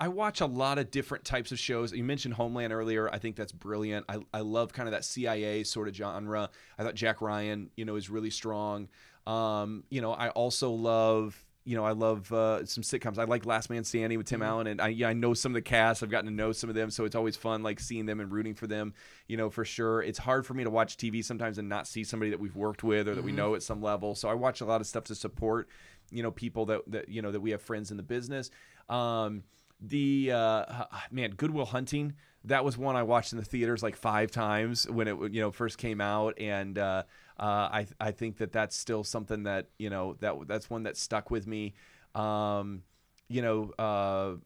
I 0.00 0.08
watch 0.08 0.40
a 0.40 0.46
lot 0.46 0.78
of 0.78 0.90
different 0.90 1.24
types 1.24 1.52
of 1.52 1.58
shows. 1.58 1.92
You 1.92 2.04
mentioned 2.04 2.34
Homeland 2.34 2.72
earlier. 2.72 3.08
I 3.12 3.18
think 3.18 3.36
that's 3.36 3.52
brilliant. 3.52 4.04
I, 4.08 4.18
I 4.34 4.40
love 4.40 4.72
kind 4.72 4.88
of 4.88 4.92
that 4.92 5.04
CIA 5.04 5.62
sort 5.62 5.88
of 5.88 5.94
genre. 5.94 6.50
I 6.78 6.82
thought 6.82 6.94
Jack 6.94 7.20
Ryan, 7.20 7.70
you 7.76 7.84
know, 7.84 7.96
is 7.96 8.10
really 8.10 8.30
strong. 8.30 8.88
Um, 9.26 9.84
you 9.90 10.00
know, 10.00 10.12
I 10.12 10.30
also 10.30 10.70
love 10.70 11.46
you 11.66 11.76
know, 11.76 11.84
I 11.84 11.90
love 11.90 12.32
uh, 12.32 12.64
some 12.64 12.84
sitcoms. 12.84 13.18
I 13.18 13.24
like 13.24 13.44
Last 13.44 13.70
Man 13.70 13.82
Standing 13.82 14.18
with 14.18 14.28
Tim 14.28 14.40
Allen, 14.40 14.68
and 14.68 14.80
I, 14.80 14.86
yeah, 14.88 15.08
I 15.08 15.14
know 15.14 15.34
some 15.34 15.50
of 15.50 15.54
the 15.54 15.62
cast. 15.62 16.00
I've 16.00 16.10
gotten 16.10 16.26
to 16.26 16.32
know 16.32 16.52
some 16.52 16.70
of 16.70 16.76
them, 16.76 16.90
so 16.90 17.04
it's 17.04 17.16
always 17.16 17.34
fun, 17.36 17.64
like 17.64 17.80
seeing 17.80 18.06
them 18.06 18.20
and 18.20 18.30
rooting 18.30 18.54
for 18.54 18.68
them. 18.68 18.94
You 19.26 19.36
know, 19.36 19.50
for 19.50 19.64
sure. 19.64 20.00
It's 20.00 20.16
hard 20.16 20.46
for 20.46 20.54
me 20.54 20.62
to 20.62 20.70
watch 20.70 20.96
TV 20.96 21.24
sometimes 21.24 21.58
and 21.58 21.68
not 21.68 21.88
see 21.88 22.04
somebody 22.04 22.30
that 22.30 22.38
we've 22.38 22.54
worked 22.54 22.84
with 22.84 23.08
or 23.08 23.16
that 23.16 23.24
we 23.24 23.32
know 23.32 23.56
at 23.56 23.64
some 23.64 23.82
level. 23.82 24.14
So 24.14 24.28
I 24.28 24.34
watch 24.34 24.60
a 24.60 24.64
lot 24.64 24.80
of 24.80 24.86
stuff 24.86 25.02
to 25.04 25.16
support, 25.16 25.68
you 26.10 26.22
know, 26.22 26.30
people 26.30 26.66
that 26.66 26.82
that 26.88 27.08
you 27.08 27.22
know 27.22 27.32
that 27.32 27.40
we 27.40 27.50
have 27.50 27.62
friends 27.62 27.90
in 27.90 27.96
the 27.96 28.02
business. 28.02 28.50
Um, 28.88 29.42
the 29.80 30.32
uh, 30.32 30.84
man, 31.10 31.32
Goodwill 31.36 31.66
Hunting. 31.66 32.14
That 32.44 32.64
was 32.64 32.78
one 32.78 32.94
I 32.94 33.02
watched 33.02 33.32
in 33.32 33.38
the 33.38 33.44
theaters 33.44 33.82
like 33.82 33.96
five 33.96 34.30
times 34.30 34.88
when 34.88 35.08
it 35.08 35.16
you 35.32 35.40
know 35.40 35.50
first 35.50 35.78
came 35.78 36.00
out, 36.00 36.38
and 36.38 36.78
uh, 36.78 37.02
uh, 37.38 37.42
I 37.42 37.86
I 38.00 38.12
think 38.12 38.38
that 38.38 38.52
that's 38.52 38.76
still 38.76 39.02
something 39.02 39.42
that 39.44 39.66
you 39.78 39.90
know 39.90 40.16
that 40.20 40.34
that's 40.46 40.70
one 40.70 40.84
that 40.84 40.96
stuck 40.96 41.30
with 41.30 41.46
me. 41.46 41.74
Um, 42.14 42.82
you 43.28 43.42
know, 43.42 43.72
uh, 43.78 44.36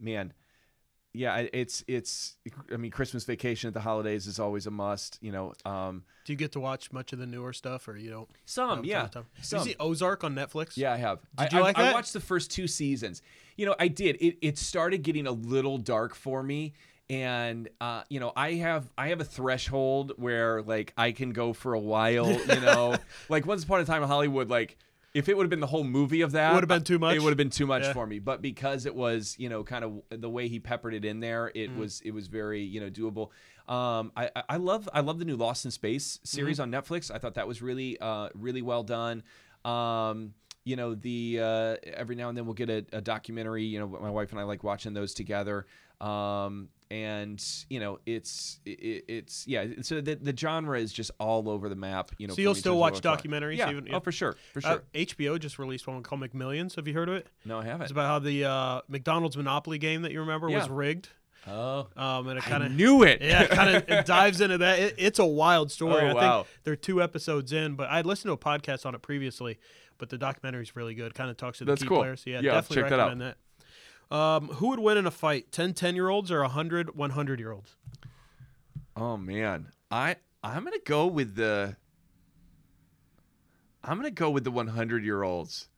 man, 0.00 0.32
yeah, 1.12 1.46
it's 1.52 1.82
it's. 1.88 2.36
I 2.72 2.76
mean, 2.76 2.90
Christmas 2.90 3.24
Vacation 3.24 3.68
at 3.68 3.74
the 3.74 3.80
holidays 3.80 4.26
is 4.26 4.38
always 4.38 4.66
a 4.66 4.70
must. 4.70 5.18
You 5.20 5.32
know, 5.32 5.52
um, 5.64 6.04
Do 6.24 6.32
you 6.32 6.36
get 6.36 6.52
to 6.52 6.60
watch 6.60 6.92
much 6.92 7.12
of 7.12 7.18
the 7.18 7.26
newer 7.26 7.52
stuff, 7.52 7.88
or 7.88 7.96
you 7.96 8.10
don't? 8.10 8.28
some 8.44 8.84
yeah, 8.84 9.08
time? 9.08 9.26
Did 9.42 9.52
you 9.52 9.64
see 9.64 9.76
Ozark 9.80 10.22
on 10.22 10.34
Netflix? 10.34 10.76
Yeah, 10.76 10.92
I 10.92 10.96
have. 10.98 11.20
Did 11.38 11.54
I, 11.54 11.56
you 11.56 11.58
I- 11.58 11.62
like 11.62 11.78
I 11.78 11.82
that? 11.84 11.94
watched 11.94 12.12
the 12.12 12.20
first 12.20 12.50
two 12.50 12.66
seasons. 12.66 13.22
You 13.56 13.66
know, 13.66 13.74
I 13.78 13.88
did. 13.88 14.16
It 14.20 14.38
it 14.40 14.58
started 14.58 15.02
getting 15.02 15.26
a 15.26 15.32
little 15.32 15.78
dark 15.78 16.14
for 16.14 16.42
me. 16.42 16.74
And 17.08 17.68
uh, 17.80 18.04
you 18.08 18.20
know, 18.20 18.32
I 18.36 18.52
have 18.52 18.88
I 18.96 19.08
have 19.08 19.20
a 19.20 19.24
threshold 19.24 20.12
where 20.16 20.62
like 20.62 20.92
I 20.96 21.10
can 21.10 21.30
go 21.30 21.52
for 21.52 21.74
a 21.74 21.80
while, 21.80 22.30
you 22.30 22.60
know. 22.60 22.96
like 23.28 23.46
once 23.46 23.64
upon 23.64 23.80
a 23.80 23.84
time 23.84 24.02
in 24.02 24.08
Hollywood, 24.08 24.48
like 24.48 24.76
if 25.14 25.28
it 25.28 25.36
would 25.36 25.42
have 25.44 25.50
been 25.50 25.60
the 25.60 25.66
whole 25.66 25.84
movie 25.84 26.20
of 26.20 26.32
that, 26.32 26.54
Would've 26.54 26.68
been 26.68 26.84
too 26.84 26.98
much? 26.98 27.16
It 27.16 27.22
would 27.22 27.30
have 27.30 27.36
been 27.36 27.50
too 27.50 27.66
much 27.66 27.82
Yeah. 27.82 27.92
for 27.92 28.06
me. 28.06 28.18
But 28.20 28.40
because 28.42 28.86
it 28.86 28.94
was, 28.94 29.34
you 29.38 29.48
know, 29.48 29.64
kind 29.64 29.84
of 29.84 30.02
the 30.10 30.30
way 30.30 30.48
he 30.48 30.60
peppered 30.60 30.94
it 30.94 31.04
in 31.04 31.20
there, 31.20 31.46
Mm. 31.46 31.50
it 31.56 31.76
was 31.76 32.00
it 32.02 32.12
was 32.12 32.28
very, 32.28 32.62
you 32.62 32.80
know, 32.80 32.90
doable. 32.90 33.30
Um, 33.72 34.12
I, 34.16 34.30
I- 34.36 34.42
I 34.50 34.56
love 34.56 34.88
I 34.92 35.00
love 35.00 35.18
the 35.18 35.24
new 35.24 35.36
Lost 35.36 35.64
in 35.64 35.70
Space 35.70 36.18
series 36.24 36.58
Mm-hmm. 36.58 36.74
on 36.74 36.82
Netflix. 36.82 37.10
I 37.10 37.18
thought 37.18 37.34
that 37.34 37.46
was 37.48 37.60
really 37.62 37.98
uh, 38.00 38.28
really 38.34 38.62
well 38.62 38.82
done. 38.82 39.22
Um, 39.64 40.34
you 40.64 40.76
know, 40.76 40.94
the 40.94 41.38
uh, 41.40 41.76
every 41.84 42.14
now 42.16 42.28
and 42.28 42.36
then 42.38 42.44
we'll 42.44 42.54
get 42.54 42.70
a, 42.70 42.84
a 42.92 43.00
documentary. 43.00 43.64
You 43.64 43.80
know, 43.80 43.86
my 43.88 44.10
wife 44.10 44.30
and 44.30 44.40
I 44.40 44.44
like 44.44 44.62
watching 44.62 44.92
those 44.94 45.14
together. 45.14 45.66
Um, 46.00 46.68
and 46.90 47.42
you 47.68 47.78
know, 47.80 47.98
it's 48.06 48.58
it, 48.66 49.04
it's 49.08 49.46
yeah. 49.46 49.66
So 49.82 50.00
the, 50.00 50.14
the 50.16 50.36
genre 50.36 50.78
is 50.78 50.92
just 50.92 51.10
all 51.20 51.48
over 51.48 51.68
the 51.68 51.76
map. 51.76 52.10
You 52.18 52.26
know, 52.26 52.34
So 52.34 52.42
you'll 52.42 52.54
still 52.54 52.78
watch 52.78 53.04
I 53.04 53.16
documentaries 53.16 53.58
Yeah. 53.58 53.70
even- 53.70 53.94
Oh, 53.94 54.00
for 54.00 54.12
sure, 54.12 54.36
for 54.52 54.58
Uh, 54.58 54.70
sure. 54.72 54.82
HBO 54.94 55.38
just 55.38 55.58
released 55.58 55.86
one 55.86 56.02
called 56.02 56.20
McMillions. 56.22 56.76
Have 56.76 56.88
you 56.88 56.94
heard 56.94 57.08
of 57.08 57.14
it? 57.16 57.28
no, 57.44 57.58
I 57.60 57.64
haven't. 57.64 57.82
It's 57.82 57.92
about 57.92 58.06
how 58.06 58.18
the 58.18 58.44
uh, 58.44 58.80
McDonald's 58.88 59.36
Monopoly 59.36 59.78
game 59.78 60.02
that 60.02 60.12
you 60.12 60.20
remember 60.20 60.48
was 60.50 60.68
rigged. 60.68 61.08
oh, 61.46 61.88
Um, 61.96 62.28
and 62.28 62.38
it 62.38 62.46
I 62.46 62.50
kind 62.50 62.62
of 62.64 62.72
knew 62.72 63.02
it. 63.02 63.22
yeah, 63.22 63.46
kind 63.46 63.74
of 63.76 63.88
it 63.88 64.04
dives 64.06 64.40
into 64.40 64.58
that. 64.58 64.78
It, 64.78 64.94
it's 64.98 65.18
a 65.18 65.24
wild 65.26 65.70
story. 65.70 66.02
Oh, 66.02 66.08
I 66.08 66.12
wow. 66.14 66.42
think 66.42 66.58
they're 66.64 66.76
two 66.76 67.02
episodes 67.02 67.52
in, 67.52 67.76
but 67.76 67.88
I'd 67.88 68.04
listened 68.04 68.28
to 68.28 68.32
a 68.32 68.36
podcast 68.36 68.84
on 68.84 68.94
it 68.94 69.00
previously. 69.02 69.58
But 69.98 70.08
the 70.08 70.18
documentary 70.18 70.62
is 70.62 70.74
really 70.76 70.94
good. 70.94 71.14
Kind 71.14 71.30
of 71.30 71.36
talks 71.36 71.58
to 71.58 71.64
the 71.64 71.72
That's 71.72 71.82
key 71.82 71.88
cool. 71.88 71.98
players. 71.98 72.22
Yeah, 72.26 72.40
Yeah, 72.40 72.52
definitely 72.54 72.82
check 72.82 72.90
that 72.90 73.00
out. 73.00 73.08
recommend 73.08 73.20
that. 73.22 73.36
Um, 74.10 74.48
who 74.48 74.68
would 74.70 74.80
win 74.80 74.96
in 74.98 75.06
a 75.06 75.10
fight? 75.10 75.52
10 75.52 75.74
10 75.74 75.94
year 75.94 76.08
olds 76.08 76.30
or 76.32 76.40
100 76.42 76.96
100 76.96 77.38
year 77.38 77.52
olds? 77.52 77.76
Oh 78.96 79.16
man, 79.16 79.68
I 79.90 80.16
I'm 80.42 80.64
gonna 80.64 80.76
go 80.84 81.06
with 81.06 81.36
the. 81.36 81.76
I'm 83.82 83.96
gonna 83.96 84.10
go 84.10 84.30
with 84.30 84.44
the 84.44 84.50
100 84.50 85.04
year 85.04 85.22
olds. 85.22 85.68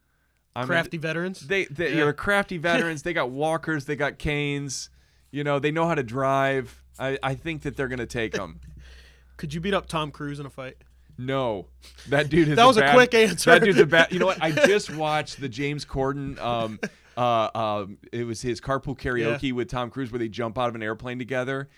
I 0.54 0.64
Crafty 0.64 0.98
veterans. 0.98 1.40
They 1.46 1.64
they 1.66 1.90
Yeah. 1.90 1.96
you're 1.98 2.12
crafty 2.12 2.58
veterans. 2.58 3.02
they 3.02 3.12
got 3.12 3.30
walkers. 3.30 3.84
They 3.84 3.96
got 3.96 4.18
canes. 4.18 4.90
You 5.30 5.44
know 5.44 5.58
they 5.58 5.70
know 5.70 5.86
how 5.86 5.94
to 5.94 6.02
drive. 6.02 6.82
I 6.98 7.18
I 7.22 7.34
think 7.34 7.62
that 7.62 7.76
they're 7.76 7.88
gonna 7.88 8.06
take 8.06 8.32
them. 8.32 8.60
Could 9.36 9.54
you 9.54 9.60
beat 9.60 9.74
up 9.74 9.86
Tom 9.86 10.10
Cruise 10.10 10.40
in 10.40 10.46
a 10.46 10.50
fight? 10.50 10.76
No, 11.18 11.66
that 12.08 12.28
dude 12.28 12.48
is. 12.48 12.56
That 12.56 12.64
was 12.64 12.76
a 12.76 12.80
bad- 12.80 12.94
quick 12.94 13.14
answer. 13.14 13.50
That 13.50 13.62
dude's 13.62 13.78
a 13.78 13.86
bad. 13.86 14.12
You 14.12 14.18
know 14.18 14.26
what? 14.26 14.42
I 14.42 14.50
just 14.66 14.94
watched 14.94 15.40
the 15.40 15.48
James 15.48 15.84
Corden. 15.84 16.38
Um, 16.40 16.80
uh, 17.16 17.48
um, 17.54 17.98
it 18.12 18.24
was 18.24 18.40
his 18.42 18.60
carpool 18.60 18.98
karaoke 18.98 19.52
with 19.52 19.68
Tom 19.68 19.90
Cruise, 19.90 20.10
where 20.12 20.18
they 20.18 20.28
jump 20.28 20.58
out 20.58 20.68
of 20.68 20.74
an 20.74 20.82
airplane 20.82 21.18
together, 21.18 21.68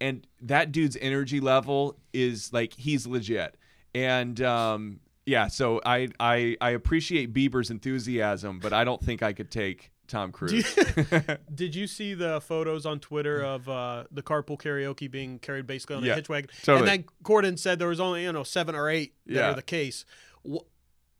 and 0.00 0.26
that 0.40 0.72
dude's 0.72 0.96
energy 1.00 1.40
level 1.40 1.96
is 2.12 2.52
like 2.52 2.74
he's 2.74 3.06
legit. 3.06 3.56
And 3.94 4.40
um, 4.42 5.00
yeah, 5.26 5.48
so 5.48 5.80
I 5.84 6.08
I 6.18 6.56
I 6.60 6.70
appreciate 6.70 7.32
Bieber's 7.32 7.70
enthusiasm, 7.70 8.58
but 8.58 8.72
I 8.72 8.84
don't 8.84 9.02
think 9.02 9.22
I 9.22 9.32
could 9.32 9.50
take 9.50 9.90
Tom 10.08 10.32
Cruise. 10.32 10.74
Did 11.54 11.74
you 11.74 11.86
see 11.86 12.14
the 12.14 12.40
photos 12.40 12.84
on 12.86 13.00
Twitter 13.00 13.42
of 13.42 13.68
uh, 13.68 14.04
the 14.10 14.22
carpool 14.22 14.58
karaoke 14.60 15.10
being 15.10 15.38
carried 15.38 15.66
basically 15.66 15.96
on 15.96 16.04
Yeah, 16.04 16.12
a 16.12 16.16
hitch 16.16 16.28
wagon? 16.28 16.50
totally. 16.62 16.78
And 16.90 17.04
then 17.04 17.04
Corden 17.22 17.58
said 17.58 17.78
there 17.78 17.88
was 17.88 18.00
only 18.00 18.24
you 18.24 18.32
know 18.32 18.42
seven 18.42 18.74
or 18.74 18.88
eight 18.88 19.14
that 19.26 19.34
Yeah. 19.34 19.50
are 19.50 19.54
the 19.54 19.62
case. 19.62 20.04
Wh- 20.50 20.64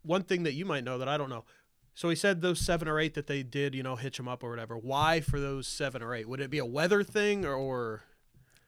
one 0.05 0.25
thing 0.25 0.43
that 0.43 0.55
you 0.55 0.65
might 0.65 0.83
know 0.85 0.99
that 0.99 1.09
I 1.09 1.17
don't 1.17 1.31
know. 1.31 1.45
So 1.95 2.09
he 2.09 2.17
said 2.17 2.41
those 2.41 2.59
seven 2.61 2.89
or 2.89 2.99
eight 2.99 3.15
that 3.15 3.27
they 3.27 3.43
did, 3.43 3.75
you 3.75 3.83
know, 3.83 3.97
hitch 3.97 4.17
them 4.17 4.29
up 4.29 4.43
or 4.43 4.51
whatever. 4.51 4.77
Why 4.79 5.21
for 5.21 5.39
those 5.39 5.67
seven 5.69 6.03
or 6.03 6.15
eight? 6.15 6.29
Would 6.29 6.41
it 6.41 6.51
be 6.51 6.59
a 6.59 6.67
weather 6.67 7.03
thing 7.03 7.45
or? 7.45 7.55
or 7.55 8.03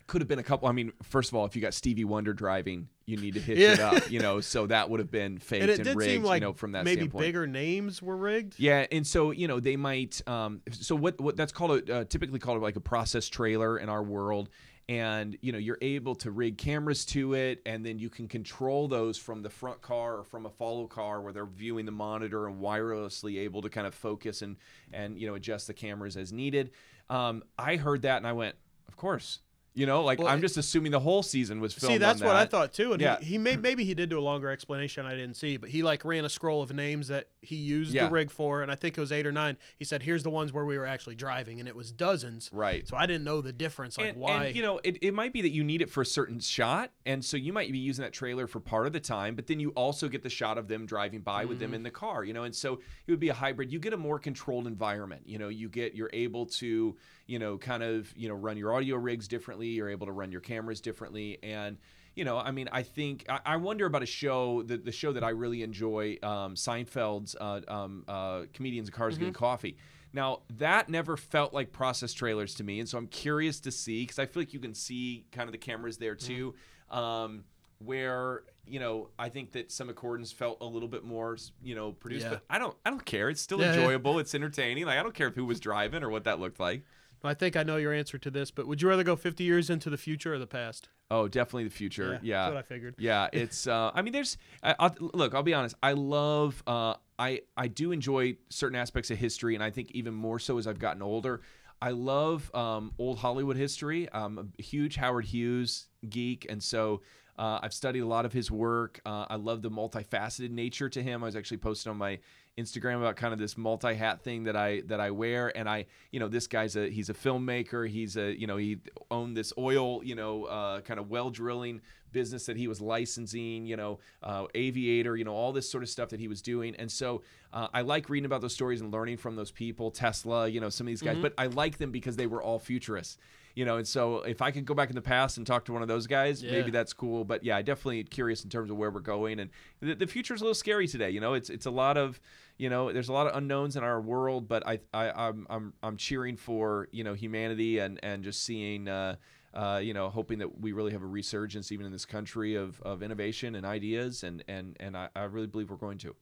could 0.07 0.21
have 0.21 0.29
been 0.29 0.39
a 0.39 0.43
couple. 0.43 0.69
I 0.69 0.73
mean, 0.73 0.93
first 1.03 1.31
of 1.31 1.35
all, 1.35 1.47
if 1.47 1.57
you 1.57 1.63
got 1.63 1.73
Stevie 1.73 2.05
Wonder 2.05 2.35
driving, 2.35 2.89
you 3.07 3.17
need 3.17 3.33
to 3.35 3.41
hitch 3.41 3.57
Yeah. 3.59 3.73
it 3.73 3.81
up, 3.81 4.11
you 4.11 4.21
know. 4.21 4.43
So 4.43 4.67
that 4.67 4.91
would 4.91 5.01
have 5.01 5.11
been 5.11 5.39
faked 5.41 5.63
and 5.63 5.71
and, 5.73 5.85
did 5.85 5.97
rigged, 5.97 6.11
seem 6.13 6.23
like 6.23 6.43
you 6.43 6.47
know, 6.49 6.53
from 6.53 6.73
that 6.73 6.85
maybe 6.85 7.01
standpoint. 7.03 7.23
bigger 7.25 7.47
names 7.47 8.03
were 8.03 8.17
rigged. 8.17 8.59
Yeah, 8.59 8.87
and 8.93 9.07
so 9.07 9.31
you 9.31 9.49
know 9.49 9.61
they 9.61 9.77
might. 9.77 10.21
Um, 10.29 10.61
so 10.73 10.95
what 10.95 11.19
what 11.23 11.37
that's 11.39 11.53
called 11.53 11.89
a 11.89 12.01
uh, 12.01 12.05
typically 12.05 12.39
called 12.39 12.61
like 12.61 12.77
a 12.77 12.81
process 12.81 13.27
trailer 13.29 13.79
in 13.79 13.89
our 13.89 14.03
world, 14.03 14.51
and 14.89 15.39
you 15.41 15.51
know 15.51 15.59
you're 15.59 15.79
able 15.81 16.15
to 16.15 16.31
rig 16.31 16.59
cameras 16.59 17.05
to 17.05 17.33
it 17.35 17.63
and 17.65 17.85
then 17.85 17.99
you 17.99 18.11
can 18.11 18.29
control 18.29 18.87
those 18.87 19.17
from 19.17 19.43
the 19.43 19.49
front 19.49 19.81
car 19.81 20.19
or 20.19 20.25
from 20.25 20.45
a 20.45 20.51
follow 20.51 20.87
car 20.87 21.23
where 21.23 21.33
they're 21.33 21.47
viewing 21.47 21.87
the 21.87 21.93
monitor 21.93 22.47
and 22.47 22.61
wirelessly 22.61 23.39
able 23.39 23.63
to 23.63 23.71
kind 23.71 23.87
of 23.87 23.95
focus 23.95 24.43
and 24.43 24.57
and 24.93 25.19
you 25.19 25.27
know 25.27 25.35
adjust 25.35 25.67
the 25.67 25.75
cameras 25.75 26.17
as 26.17 26.33
needed. 26.33 26.71
Um, 27.09 27.43
i 27.59 27.77
heard 27.77 28.03
that 28.03 28.19
and 28.19 28.27
i 28.27 28.33
went 28.33 28.57
of 28.89 28.97
course 28.97 29.41
you 29.75 29.87
know 29.87 30.03
like 30.05 30.19
Well, 30.19 30.29
i'm 30.29 30.41
just 30.41 30.57
assuming 30.57 30.93
the 30.93 31.01
whole 31.01 31.23
season 31.23 31.61
was 31.61 31.75
filmed 31.75 31.95
See, 31.95 31.99
that's 31.99 32.21
on 32.23 32.27
what 32.29 32.37
I 32.37 32.47
thought 32.47 32.73
too. 32.73 32.93
And 32.93 33.01
Yeah. 33.03 33.19
he, 33.19 33.25
he 33.35 33.39
may, 33.39 33.57
maybe 33.57 33.85
he 33.85 33.95
did 33.95 34.09
do 34.09 34.19
a 34.19 34.23
longer 34.23 34.49
explanation 34.51 35.05
I 35.07 35.11
didn't 35.11 35.35
see, 35.35 35.57
but 35.57 35.69
he 35.71 35.83
like 35.83 36.05
ran 36.05 36.25
a 36.25 36.29
scroll 36.29 36.63
of 36.63 36.73
names 36.73 37.09
that 37.09 37.29
he 37.43 37.57
used 37.57 37.93
Yeah. 37.93 38.07
the 38.07 38.11
rig 38.13 38.31
for, 38.31 38.63
and 38.63 38.71
I 38.71 38.75
think 38.77 38.97
it 38.97 39.01
was 39.01 39.11
eight 39.13 39.27
or 39.27 39.33
nine. 39.33 39.57
He 39.77 39.85
said, 39.85 40.03
"Here's 40.03 40.23
the 40.23 40.31
ones 40.31 40.53
where 40.53 40.65
we 40.65 40.79
were 40.79 40.87
actually 40.87 41.15
driving," 41.17 41.59
and 41.61 41.69
it 41.69 41.75
was 41.77 41.91
dozens. 41.93 42.51
Right. 42.53 42.87
So 42.87 42.97
I 42.97 43.07
didn't 43.07 43.25
know 43.25 43.41
the 43.41 43.53
difference, 43.53 43.99
like 43.99 44.11
and, 44.11 44.19
why. 44.19 44.47
and, 44.47 44.57
you 44.57 44.63
know, 44.63 44.81
it, 44.85 44.99
it 45.03 45.13
might 45.13 45.33
be 45.33 45.43
that 45.43 45.51
you 45.53 45.65
need 45.65 45.83
it 45.83 45.91
for 45.91 46.01
a 46.03 46.07
certain 46.07 46.39
shot, 46.41 46.93
and 47.05 47.25
so 47.25 47.37
you 47.37 47.53
might 47.53 47.71
be 47.73 47.79
using 47.79 48.03
that 48.03 48.13
trailer 48.13 48.47
for 48.47 48.61
part 48.61 48.87
of 48.87 48.93
the 48.93 49.01
time, 49.01 49.35
but 49.35 49.47
then 49.47 49.61
you 49.61 49.71
also 49.71 50.09
get 50.09 50.23
the 50.23 50.31
shot 50.31 50.57
of 50.57 50.69
them 50.69 50.87
driving 50.87 51.21
by 51.21 51.45
with 51.45 51.55
Mm-hmm. 51.59 51.61
them 51.65 51.75
in 51.75 51.83
the 51.83 51.91
car, 51.91 52.25
you 52.25 52.33
know, 52.33 52.45
and 52.45 52.55
so 52.55 52.81
it 53.07 53.11
would 53.11 53.21
be 53.21 53.29
a 53.29 53.35
hybrid. 53.35 53.71
You 53.73 53.79
get 53.79 53.93
a 53.93 53.97
more 53.99 54.19
controlled 54.19 54.67
environment, 54.67 55.23
you 55.27 55.39
know, 55.39 55.49
you 55.49 55.69
get 55.69 55.95
you're 55.95 56.11
able 56.13 56.47
to, 56.47 56.97
you 57.27 57.39
know, 57.39 57.57
kind 57.59 57.83
of 57.83 58.13
you 58.17 58.29
know 58.29 58.35
run 58.35 58.57
your 58.57 58.73
audio 58.73 58.97
rigs 58.97 59.29
differently, 59.29 59.69
you're 59.69 59.89
able 59.91 60.07
to 60.07 60.13
run 60.13 60.31
your 60.33 60.41
cameras 60.41 60.81
differently, 60.81 61.39
and 61.43 61.79
you 62.15 62.25
know, 62.25 62.39
I 62.39 62.53
mean, 62.53 62.69
I 62.71 62.83
think 62.85 63.25
I, 63.29 63.41
I 63.45 63.57
wonder 63.57 63.87
about 63.87 64.03
a 64.03 64.07
show 64.07 64.63
the 64.63 64.77
the 64.77 64.93
show 64.93 65.13
that 65.13 65.25
I 65.25 65.31
really 65.31 65.63
enjoy, 65.63 66.19
um, 66.23 66.55
Seinfeld's 66.55 67.35
uh, 67.41 67.61
um, 67.67 68.05
uh, 68.07 68.43
comedians 68.53 68.89
and 68.89 68.95
cars 68.95 69.19
getting 69.19 69.35
coffee. 69.35 69.77
Now 70.13 70.43
that 70.59 70.89
never 70.89 71.17
felt 71.17 71.53
like 71.53 71.73
process 71.73 72.13
trailers 72.13 72.55
to 72.57 72.65
me, 72.65 72.79
and 72.79 72.89
so 72.89 72.99
I'm 72.99 73.09
curious 73.09 73.59
to 73.61 73.73
see 73.73 74.03
because 74.03 74.19
I 74.21 74.27
feel 74.27 74.43
like 74.43 74.53
you 74.55 74.61
can 74.61 74.75
see 74.75 75.25
kind 75.33 75.49
of 75.49 75.53
the 75.53 75.59
cameras 75.59 75.97
there 75.97 76.15
too, 76.15 76.55
um, 76.91 77.43
where 77.79 78.45
you 78.67 78.79
know 78.79 79.09
I 79.19 79.29
think 79.29 79.51
that 79.53 79.73
some 79.73 79.89
of 79.89 79.97
Corden's 79.97 80.31
felt 80.31 80.59
a 80.61 80.67
little 80.67 80.89
bit 80.89 81.05
more 81.05 81.37
you 81.63 81.75
know 81.75 81.93
produced, 81.93 82.25
Yeah. 82.27 82.31
but 82.31 82.43
I 82.49 82.59
don't 82.59 82.77
I 82.87 82.91
don't 82.91 83.05
care. 83.05 83.29
It's 83.29 83.41
still 83.41 83.59
Yeah, 83.61 83.73
yeah. 83.73 83.81
enjoyable. 83.81 84.19
It's 84.21 84.35
entertaining. 84.37 84.87
Like 84.87 84.99
I 84.99 85.03
don't 85.03 85.15
care 85.15 85.31
who 85.31 85.45
was 85.45 85.59
driving 85.59 86.03
or 86.05 86.11
what 86.11 86.25
that 86.25 86.39
looked 86.39 86.61
like. 86.61 86.85
I 87.25 87.35
think 87.35 87.57
I 87.57 87.63
know 87.63 87.77
your 87.77 87.93
answer 87.93 88.19
to 88.19 88.31
this, 88.31 88.51
but 88.51 88.67
would 88.67 88.83
you 88.83 88.89
rather 88.89 89.05
go 89.05 89.17
50 89.17 89.45
years 89.45 89.71
into 89.71 89.91
the 89.91 89.97
future 89.97 90.35
or 90.35 90.39
the 90.39 90.47
past? 90.47 90.89
Oh, 91.11 91.29
definitely 91.29 91.65
the 91.65 91.71
future. 91.71 92.19
Yeah, 92.23 92.45
That's 92.45 92.55
what 92.55 92.65
I 92.65 92.67
figured. 92.67 92.95
Yeah, 92.99 93.29
it's. 93.33 93.67
Uh, 93.67 93.91
I 93.95 94.03
mean, 94.03 94.13
there's. 94.13 94.37
I, 94.63 94.75
I'll, 94.79 94.95
look, 94.99 95.35
I'll 95.35 95.43
be 95.43 95.55
honest. 95.55 95.75
I 95.83 95.93
love. 95.93 96.63
Uh, 96.67 96.95
I 97.19 97.43
I 97.57 97.69
do 97.69 97.93
enjoy 97.93 98.37
certain 98.51 98.77
aspects 98.77 99.11
of 99.11 99.19
history, 99.19 99.55
and 99.55 99.63
I 99.63 99.71
think 99.71 99.91
even 99.93 100.15
more 100.15 100.39
so 100.39 100.59
as 100.59 100.67
I've 100.67 100.79
gotten 100.79 101.03
older. 101.03 101.41
I 101.83 101.91
love 101.91 102.51
um, 102.55 102.93
old 102.99 103.19
Hollywood 103.19 103.57
history. 103.57 104.09
I'm 104.13 104.53
a 104.59 104.63
huge 104.63 104.97
Howard 104.97 105.27
Hughes 105.27 105.89
geek, 106.09 106.47
and 106.49 106.63
so 106.63 107.03
uh, 107.39 107.59
I've 107.63 107.75
studied 107.75 108.01
a 108.01 108.07
lot 108.07 108.25
of 108.25 108.33
his 108.33 108.51
work. 108.51 109.01
Uh, 109.05 109.27
I 109.29 109.37
love 109.37 109.61
the 109.61 109.71
multifaceted 109.71 110.51
nature 110.51 110.89
to 110.89 111.03
him. 111.03 111.23
I 111.23 111.27
was 111.27 111.37
actually 111.37 111.59
posting 111.59 111.91
on 111.91 111.99
my 111.99 112.21
Instagram 112.57 112.99
about 112.99 113.17
kind 113.17 113.33
of 113.33 113.39
this 113.39 113.57
multi 113.57 113.95
hat 113.95 114.23
thing 114.23 114.45
that 114.45 114.57
I 114.57 114.83
that 114.87 115.01
I 115.01 115.11
wear, 115.11 115.57
and 115.57 115.69
I, 115.69 115.87
you 116.13 116.21
know, 116.21 116.29
this 116.29 116.47
guy's 116.47 116.77
a 116.77 116.89
he's 116.89 117.11
a 117.11 117.15
filmmaker. 117.15 117.89
He's 117.89 118.17
a 118.17 118.39
you 118.39 118.47
know 118.47 118.57
he 118.57 118.79
owned 119.11 119.37
this 119.37 119.53
oil 119.59 120.05
you 120.05 120.15
know 120.15 120.45
uh, 120.45 120.81
kind 120.81 121.01
of 121.01 121.11
well 121.11 121.31
drilling 121.31 121.81
business 122.13 122.47
that 122.47 122.57
he 122.57 122.69
was 122.69 122.81
licensing. 122.81 123.67
You 123.67 123.77
know, 123.77 123.99
uh, 124.23 124.47
aviator. 124.55 125.17
You 125.17 125.25
know, 125.25 125.35
all 125.35 125.53
this 125.53 125.69
sort 125.69 125.83
of 125.83 125.89
stuff 125.89 126.11
that 126.11 126.21
he 126.21 126.29
was 126.29 126.43
doing, 126.43 126.77
and 126.77 126.91
so 126.91 127.23
uh, 127.53 127.69
I 127.75 127.81
like 127.83 128.09
reading 128.09 128.27
about 128.27 128.41
those 128.41 128.55
stories 128.55 128.81
and 128.81 128.93
learning 128.93 129.17
from 129.17 129.35
those 129.35 129.51
people. 129.51 129.91
Tesla, 129.91 130.49
you 130.49 130.61
know, 130.61 130.69
some 130.69 130.87
of 130.87 130.91
these 130.91 131.03
guys, 131.03 131.19
but 131.19 131.35
I 131.37 131.47
like 131.47 131.79
them 131.79 131.91
because 131.91 132.17
they 132.17 132.27
were 132.27 132.43
all 132.43 132.59
futurists. 132.59 133.19
You 133.55 133.65
know, 133.65 133.77
and 133.77 133.87
so 133.87 134.19
if 134.23 134.43
I 134.43 134.51
could 134.51 134.65
go 134.65 134.75
back 134.75 134.89
in 134.89 134.97
the 134.97 135.03
past 135.03 135.37
and 135.37 135.47
talk 135.47 135.65
to 135.67 135.73
one 135.73 135.81
of 135.83 135.87
those 135.89 136.07
guys, 136.09 136.43
Yeah. 136.43 136.51
maybe 136.53 136.71
that's 136.73 136.93
cool. 136.93 137.25
But 137.25 137.45
yeah, 137.45 137.57
I 137.57 137.63
definitely 137.63 138.03
curious 138.05 138.43
in 138.43 138.51
terms 138.51 138.71
of 138.71 138.77
where 138.77 138.91
we're 138.91 138.99
going, 139.01 139.39
and 139.41 139.51
the, 139.81 139.95
the 139.95 140.07
future's 140.09 140.41
a 140.41 140.45
little 140.45 140.55
scary 140.55 140.89
today. 140.89 141.11
You 141.11 141.21
know, 141.21 141.35
it's 141.35 141.51
it's 141.51 141.67
a 141.67 141.71
lot 141.71 141.97
of 141.97 142.21
you 142.59 142.69
know, 142.71 142.93
there's 142.93 143.09
a 143.09 143.13
lot 143.13 143.27
of 143.27 143.37
unknowns 143.37 143.77
in 143.77 143.83
our 143.85 144.01
world, 144.01 144.49
but 144.49 144.67
I 144.67 144.81
I 144.93 145.11
I'm 145.29 145.47
I'm, 145.51 145.73
I'm 145.83 145.97
cheering 145.97 146.37
for 146.37 146.89
you 146.93 147.05
know 147.05 147.15
humanity 147.15 147.79
and 147.79 147.99
and 148.03 148.25
just 148.25 148.43
seeing. 148.43 148.89
Uh, 148.89 149.17
uh, 149.53 149.79
you 149.81 149.95
know, 149.95 150.11
hoping 150.11 150.41
that 150.41 150.61
we 150.61 150.73
really 150.73 150.91
have 150.91 151.03
a 151.03 151.07
resurgence 151.07 151.71
even 151.71 151.87
in 151.87 151.93
this 151.93 152.05
country 152.05 152.57
of, 152.57 152.81
of 152.83 153.05
innovation 153.05 153.55
and 153.55 153.65
ideas, 153.65 154.25
and 154.25 154.43
and 154.49 154.77
and 154.81 154.97
I, 154.97 155.11
I 155.15 155.23
really 155.25 155.47
believe 155.47 155.71
we're 155.71 155.77
going 155.77 155.99
to. 155.99 156.17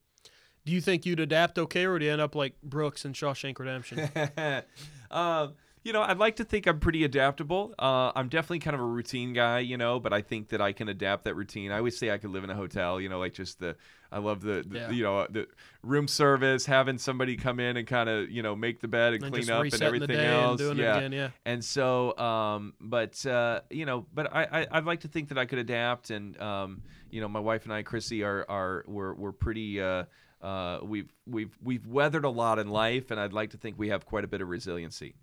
Do 0.65 0.71
you 0.71 0.79
think 0.79 1.03
you'd 1.03 1.19
adapt 1.19 1.57
okay, 1.57 1.85
or 1.85 1.93
would 1.93 2.03
you 2.03 2.11
end 2.11 2.21
up 2.21 2.35
like 2.35 2.61
Brooks 2.61 3.05
in 3.05 3.13
Shawshank 3.13 3.57
Redemption? 3.57 4.07
um, 5.09 5.53
you 5.83 5.91
know, 5.93 6.01
I'd 6.01 6.17
like 6.17 6.37
to 6.37 6.43
think 6.45 6.65
I'm 6.65 6.79
pretty 6.79 7.03
adaptable. 7.03 7.73
Uh, 7.77 8.11
I'm 8.15 8.29
definitely 8.29 8.59
kind 8.59 8.73
of 8.75 8.81
a 8.81 8.85
routine 8.85 9.33
guy, 9.33 9.59
you 9.59 9.77
know, 9.77 9.99
but 9.99 10.13
I 10.13 10.21
think 10.21 10.49
that 10.49 10.61
I 10.61 10.71
can 10.71 10.87
adapt 10.87 11.25
that 11.25 11.35
routine. 11.35 11.71
I 11.71 11.77
always 11.77 11.97
say 11.97 12.09
I 12.11 12.17
could 12.17 12.29
live 12.31 12.43
in 12.43 12.49
a 12.49 12.55
hotel, 12.55 13.01
you 13.01 13.09
know, 13.09 13.19
like 13.19 13.33
just 13.33 13.59
the, 13.59 13.75
I 14.11 14.19
love 14.19 14.41
the, 14.41 14.63
the 14.65 14.77
Yeah. 14.79 14.89
you 14.91 15.03
know, 15.03 15.27
the 15.29 15.47
room 15.81 16.07
service, 16.07 16.65
having 16.65 16.97
somebody 16.97 17.35
come 17.35 17.59
in 17.59 17.75
and 17.77 17.85
kind 17.85 18.07
of, 18.09 18.29
you 18.29 18.41
know, 18.43 18.55
make 18.55 18.79
the 18.79 18.87
bed 18.87 19.13
and 19.15 19.23
And 19.23 19.33
clean 19.33 19.49
up 19.49 19.63
and 19.63 19.81
everything 19.81 20.11
and 20.15 20.19
else. 20.29 20.61
it 20.61 20.77
yeah. 20.77 20.97
again, 20.97 21.11
yeah. 21.11 21.29
And 21.45 21.63
so, 21.65 22.17
um, 22.17 22.73
but 22.79 23.25
uh, 23.25 23.61
you 23.69 23.85
know, 23.85 24.05
but 24.13 24.33
I, 24.33 24.43
I 24.61 24.67
I'd 24.71 24.85
like 24.85 25.01
to 25.01 25.07
think 25.07 25.29
that 25.29 25.37
I 25.37 25.45
could 25.45 25.59
adapt, 25.59 26.11
and 26.11 26.39
um, 26.39 26.83
you 27.09 27.19
know, 27.21 27.27
my 27.27 27.39
wife 27.39 27.65
and 27.65 27.73
I, 27.73 27.81
Chrissy, 27.83 28.23
are 28.23 28.45
are 28.47 28.83
we're 28.87 29.13
we're 29.13 29.31
pretty. 29.31 29.81
Uh, 29.81 30.05
uh, 30.41 30.79
we've 30.83 31.09
we've 31.25 31.57
we've 31.63 31.87
weathered 31.87 32.25
a 32.25 32.29
lot 32.29 32.59
in 32.59 32.67
life, 32.69 33.11
and 33.11 33.19
I'd 33.19 33.31
like 33.33 33.51
to 33.51 33.57
think 33.57 33.79
we 33.79 33.89
have 33.89 34.05
quite 34.05 34.25
a 34.25 34.27
bit 34.27 34.41
of 34.41 34.49
resiliency. 34.49 35.15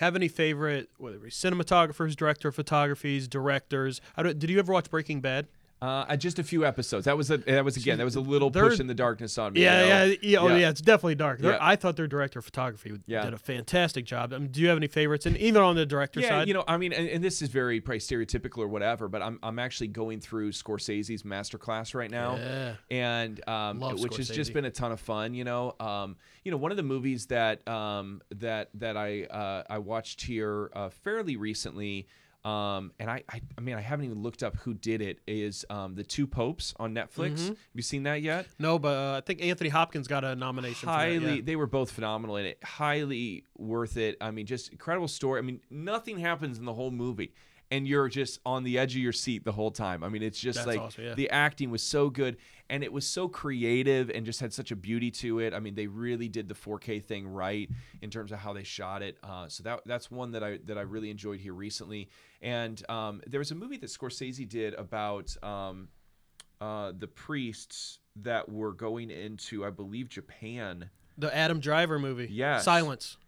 Have 0.00 0.16
any 0.16 0.28
favorite, 0.28 0.88
whether 0.96 1.16
it 1.16 1.22
be 1.22 1.28
cinematographers, 1.28 2.16
director 2.16 2.48
of 2.48 2.54
photographies, 2.54 3.28
directors? 3.28 4.00
Did 4.16 4.48
you 4.48 4.58
ever 4.58 4.72
watch 4.72 4.88
Breaking 4.88 5.20
Bad? 5.20 5.46
Uh, 5.82 6.04
uh, 6.10 6.16
just 6.16 6.38
a 6.38 6.44
few 6.44 6.66
episodes. 6.66 7.06
That 7.06 7.16
was 7.16 7.30
a 7.30 7.38
that 7.38 7.64
was 7.64 7.78
again 7.78 7.96
that 7.96 8.04
was 8.04 8.14
a 8.16 8.20
little 8.20 8.50
They're- 8.50 8.68
push 8.68 8.80
in 8.80 8.86
the 8.86 8.94
darkness 8.94 9.38
on 9.38 9.54
me. 9.54 9.62
Yeah, 9.62 9.80
you 9.82 9.88
know? 9.88 10.04
yeah, 10.04 10.16
yeah. 10.22 10.38
Oh, 10.40 10.48
Yeah. 10.48 10.56
yeah. 10.56 10.68
It's 10.70 10.82
definitely 10.82 11.14
dark. 11.14 11.40
Yeah. 11.40 11.56
I 11.58 11.74
thought 11.76 11.96
their 11.96 12.06
director 12.06 12.38
of 12.40 12.44
photography 12.44 13.00
Yeah. 13.06 13.24
did 13.24 13.32
a 13.32 13.38
fantastic 13.38 14.04
job. 14.04 14.34
Um, 14.34 14.48
do 14.48 14.60
you 14.60 14.68
have 14.68 14.76
any 14.76 14.88
favorites? 14.88 15.24
And 15.24 15.38
even 15.38 15.62
on 15.62 15.76
the 15.76 15.86
director 15.86 16.20
Yeah, 16.20 16.28
side, 16.28 16.48
you 16.48 16.52
know, 16.54 16.64
I 16.68 16.76
mean, 16.76 16.92
and, 16.92 17.08
and 17.08 17.24
this 17.24 17.40
is 17.40 17.48
very 17.48 17.80
probably 17.80 18.00
stereotypical 18.00 18.58
or 18.58 18.68
whatever, 18.68 19.08
but 19.08 19.22
I'm, 19.22 19.38
I'm 19.42 19.58
actually 19.58 19.88
going 19.88 20.20
through 20.20 20.52
Scorsese's 20.52 21.22
masterclass 21.22 21.94
right 21.94 22.10
now, 22.10 22.36
Yeah. 22.36 22.74
and 22.90 23.48
um, 23.48 23.80
Love 23.80 24.00
which 24.00 24.18
has 24.18 24.28
just 24.28 24.52
been 24.52 24.66
a 24.66 24.70
ton 24.70 24.92
of 24.92 25.00
fun. 25.00 25.32
You 25.32 25.44
know, 25.44 25.76
um, 25.80 26.16
you 26.44 26.50
know, 26.50 26.58
one 26.58 26.72
of 26.72 26.76
the 26.76 26.82
movies 26.82 27.24
that 27.28 27.66
um, 27.66 28.20
that 28.34 28.68
that 28.74 28.98
I 28.98 29.22
uh, 29.24 29.62
I 29.70 29.78
watched 29.78 30.20
here 30.20 30.70
uh, 30.74 30.90
fairly 30.90 31.36
recently. 31.36 32.06
Um, 32.44 32.92
and 32.98 33.10
I, 33.10 33.22
I, 33.28 33.40
I 33.58 33.60
mean, 33.60 33.76
I 33.76 33.80
haven't 33.80 34.06
even 34.06 34.22
looked 34.22 34.42
up 34.42 34.56
who 34.56 34.74
did 34.74 35.02
it. 35.02 35.20
Is 35.26 35.64
um, 35.68 35.94
the 35.94 36.04
Two 36.04 36.26
Popes 36.26 36.74
on 36.78 36.94
Netflix? 36.94 37.34
Mm-hmm. 37.34 37.48
Have 37.48 37.56
you 37.74 37.82
seen 37.82 38.04
that 38.04 38.22
yet? 38.22 38.46
no, 38.58 38.78
but 38.78 38.96
uh, 38.96 39.16
I 39.18 39.20
think 39.20 39.42
Anthony 39.42 39.70
Hopkins 39.70 40.08
got 40.08 40.24
a 40.24 40.34
nomination. 40.34 40.88
highly 40.88 41.18
for 41.18 41.24
that, 41.26 41.36
yeah. 41.36 41.42
they 41.44 41.56
were 41.56 41.66
both 41.66 41.90
phenomenal 41.90 42.36
in 42.36 42.46
it 42.46 42.58
highly 42.62 43.44
worth 43.56 43.96
it 43.96 44.16
i 44.20 44.30
mean 44.30 44.46
just 44.46 44.70
incredible 44.70 45.08
story 45.08 45.38
i 45.38 45.42
mean 45.42 45.60
nothing 45.70 46.18
happens 46.18 46.58
in 46.58 46.64
the 46.64 46.74
whole 46.74 46.90
movie 46.90 47.32
and 47.70 47.86
you're 47.86 48.08
just 48.08 48.40
on 48.44 48.64
the 48.64 48.78
edge 48.78 48.96
of 48.96 49.02
your 49.02 49.12
seat 49.12 49.44
the 49.44 49.52
whole 49.52 49.70
time 49.70 50.02
i 50.02 50.08
mean 50.08 50.22
it's 50.22 50.40
just 50.40 50.56
That's 50.56 50.66
like 50.66 50.80
awesome, 50.80 51.04
yeah. 51.04 51.14
the 51.14 51.30
acting 51.30 51.70
was 51.70 51.82
so 51.82 52.10
good 52.10 52.36
and 52.68 52.84
it 52.84 52.92
was 52.92 53.06
so 53.06 53.28
creative 53.28 54.10
and 54.10 54.24
just 54.26 54.40
had 54.40 54.52
such 54.52 54.70
a 54.70 54.76
beauty 54.76 55.10
to 55.12 55.38
it 55.40 55.54
i 55.54 55.60
mean 55.60 55.74
they 55.74 55.86
really 55.86 56.28
did 56.28 56.48
the 56.48 56.54
4k 56.54 57.02
thing 57.04 57.28
right 57.28 57.68
in 58.02 58.10
terms 58.10 58.32
of 58.32 58.38
how 58.38 58.52
they 58.52 58.62
shot 58.64 59.02
it 59.02 59.18
uh, 59.22 59.48
so 59.48 59.62
that 59.62 59.80
that's 59.86 60.10
one 60.10 60.32
that 60.32 60.42
i 60.42 60.58
that 60.66 60.78
i 60.78 60.82
really 60.82 61.10
enjoyed 61.10 61.40
here 61.40 61.54
recently 61.54 62.08
and 62.42 62.82
um, 62.88 63.20
there 63.26 63.40
was 63.40 63.50
a 63.50 63.54
movie 63.54 63.76
that 63.76 63.90
scorsese 63.90 64.48
did 64.48 64.74
about 64.74 65.34
um, 65.42 65.88
uh, 66.60 66.92
the 66.98 67.06
priests 67.06 67.98
that 68.16 68.48
were 68.48 68.72
going 68.72 69.10
into 69.10 69.64
i 69.64 69.70
believe 69.70 70.08
japan 70.08 70.90
The 71.18 71.34
Adam 71.36 71.60
Driver 71.60 71.98
movie. 71.98 72.28
Yeah. 72.30 72.60
Silence. 72.60 73.18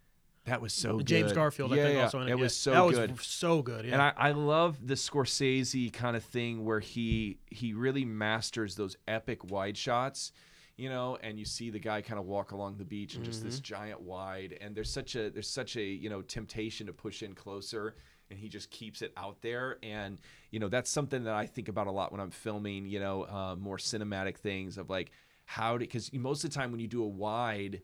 That 0.44 0.60
was 0.60 0.72
so 0.72 0.98
good. 0.98 1.06
James 1.06 1.32
Garfield, 1.32 1.72
I 1.72 1.76
yeah, 1.76 1.84
think, 1.84 1.96
yeah. 1.96 2.02
also 2.02 2.20
in 2.20 2.28
it. 2.28 2.32
It 2.32 2.38
was 2.38 2.56
so 2.56 2.90
that 2.90 2.94
good. 2.94 3.10
was 3.18 3.26
so 3.26 3.62
good. 3.62 3.84
Yeah. 3.84 3.92
And 3.92 4.02
I, 4.02 4.12
I 4.16 4.32
love 4.32 4.84
the 4.84 4.94
Scorsese 4.94 5.92
kind 5.92 6.16
of 6.16 6.24
thing 6.24 6.64
where 6.64 6.80
he 6.80 7.38
he 7.46 7.74
really 7.74 8.04
masters 8.04 8.74
those 8.74 8.96
epic 9.06 9.50
wide 9.50 9.76
shots, 9.76 10.32
you 10.76 10.88
know, 10.88 11.16
and 11.22 11.38
you 11.38 11.44
see 11.44 11.70
the 11.70 11.78
guy 11.78 12.02
kind 12.02 12.18
of 12.18 12.26
walk 12.26 12.50
along 12.50 12.76
the 12.78 12.84
beach 12.84 13.14
and 13.14 13.24
just 13.24 13.44
this 13.44 13.56
Mm-hmm. 13.56 13.62
giant 13.62 14.00
wide, 14.00 14.58
and 14.60 14.74
there's 14.74 14.90
such 14.90 15.14
a 15.14 15.30
there's 15.30 15.48
such 15.48 15.76
a 15.76 15.82
you 15.82 16.10
know 16.10 16.22
temptation 16.22 16.88
to 16.88 16.92
push 16.92 17.22
in 17.22 17.34
closer, 17.34 17.94
and 18.28 18.36
he 18.36 18.48
just 18.48 18.68
keeps 18.70 19.00
it 19.00 19.12
out 19.16 19.40
there, 19.42 19.78
and 19.84 20.18
you 20.50 20.58
know 20.58 20.68
that's 20.68 20.90
something 20.90 21.22
that 21.22 21.34
I 21.34 21.46
think 21.46 21.68
about 21.68 21.86
a 21.86 21.92
lot 21.92 22.10
when 22.10 22.20
I'm 22.20 22.32
filming, 22.32 22.86
you 22.86 22.98
know, 22.98 23.22
uh, 23.26 23.54
more 23.56 23.76
cinematic 23.76 24.38
things 24.38 24.76
of 24.76 24.90
like 24.90 25.12
how 25.44 25.74
to 25.74 25.78
because 25.78 26.12
most 26.12 26.42
of 26.42 26.50
the 26.50 26.56
time 26.56 26.72
when 26.72 26.80
you 26.80 26.88
do 26.88 27.04
a 27.04 27.08
wide, 27.08 27.82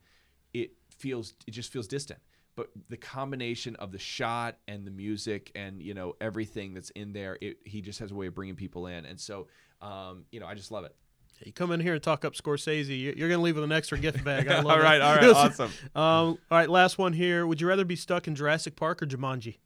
it 0.52 0.72
feels 0.90 1.34
it 1.46 1.52
just 1.52 1.70
feels 1.70 1.86
distant 1.86 2.18
but 2.58 2.68
the 2.90 2.96
combination 2.96 3.74
of 3.76 3.92
the 3.92 3.98
shot 3.98 4.56
and 4.66 4.84
the 4.86 4.90
music 4.90 5.50
and 5.54 5.80
you 5.80 5.94
know 5.94 6.14
everything 6.20 6.74
that's 6.74 6.90
in 6.90 7.12
there 7.12 7.38
it, 7.40 7.56
he 7.64 7.80
just 7.80 7.98
has 8.00 8.10
a 8.10 8.14
way 8.14 8.26
of 8.26 8.34
bringing 8.34 8.56
people 8.56 8.86
in 8.88 9.06
and 9.06 9.18
so 9.20 9.46
um, 9.80 10.24
you 10.32 10.40
know 10.40 10.46
i 10.46 10.54
just 10.54 10.70
love 10.72 10.84
it 10.84 10.94
you 11.44 11.52
come 11.52 11.70
in 11.70 11.78
here 11.78 11.94
and 11.94 12.02
talk 12.02 12.24
up 12.24 12.34
Scorsese, 12.34 12.88
you- 12.88 13.14
you're 13.16 13.28
going 13.28 13.38
to 13.38 13.44
leave 13.44 13.54
with 13.54 13.62
an 13.62 13.70
extra 13.70 13.96
gift 13.96 14.24
bag. 14.24 14.48
I 14.48 14.56
love 14.56 14.66
All 14.66 14.80
it. 14.80 14.82
right, 14.82 15.00
all 15.00 15.14
right, 15.14 15.30
awesome. 15.36 15.70
Um, 15.94 16.02
all 16.02 16.38
right, 16.50 16.68
last 16.68 16.98
one 16.98 17.12
here. 17.12 17.46
Would 17.46 17.60
you 17.60 17.68
rather 17.68 17.84
be 17.84 17.94
stuck 17.94 18.26
in 18.26 18.34
Jurassic 18.34 18.74
Park 18.74 19.00
or 19.04 19.06
Jumanji? 19.06 19.58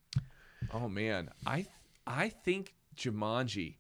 oh 0.75 0.87
man 0.91 1.31
i 1.47 1.65
I 2.07 2.29
think 2.29 2.75
Jumanji. 2.95 3.77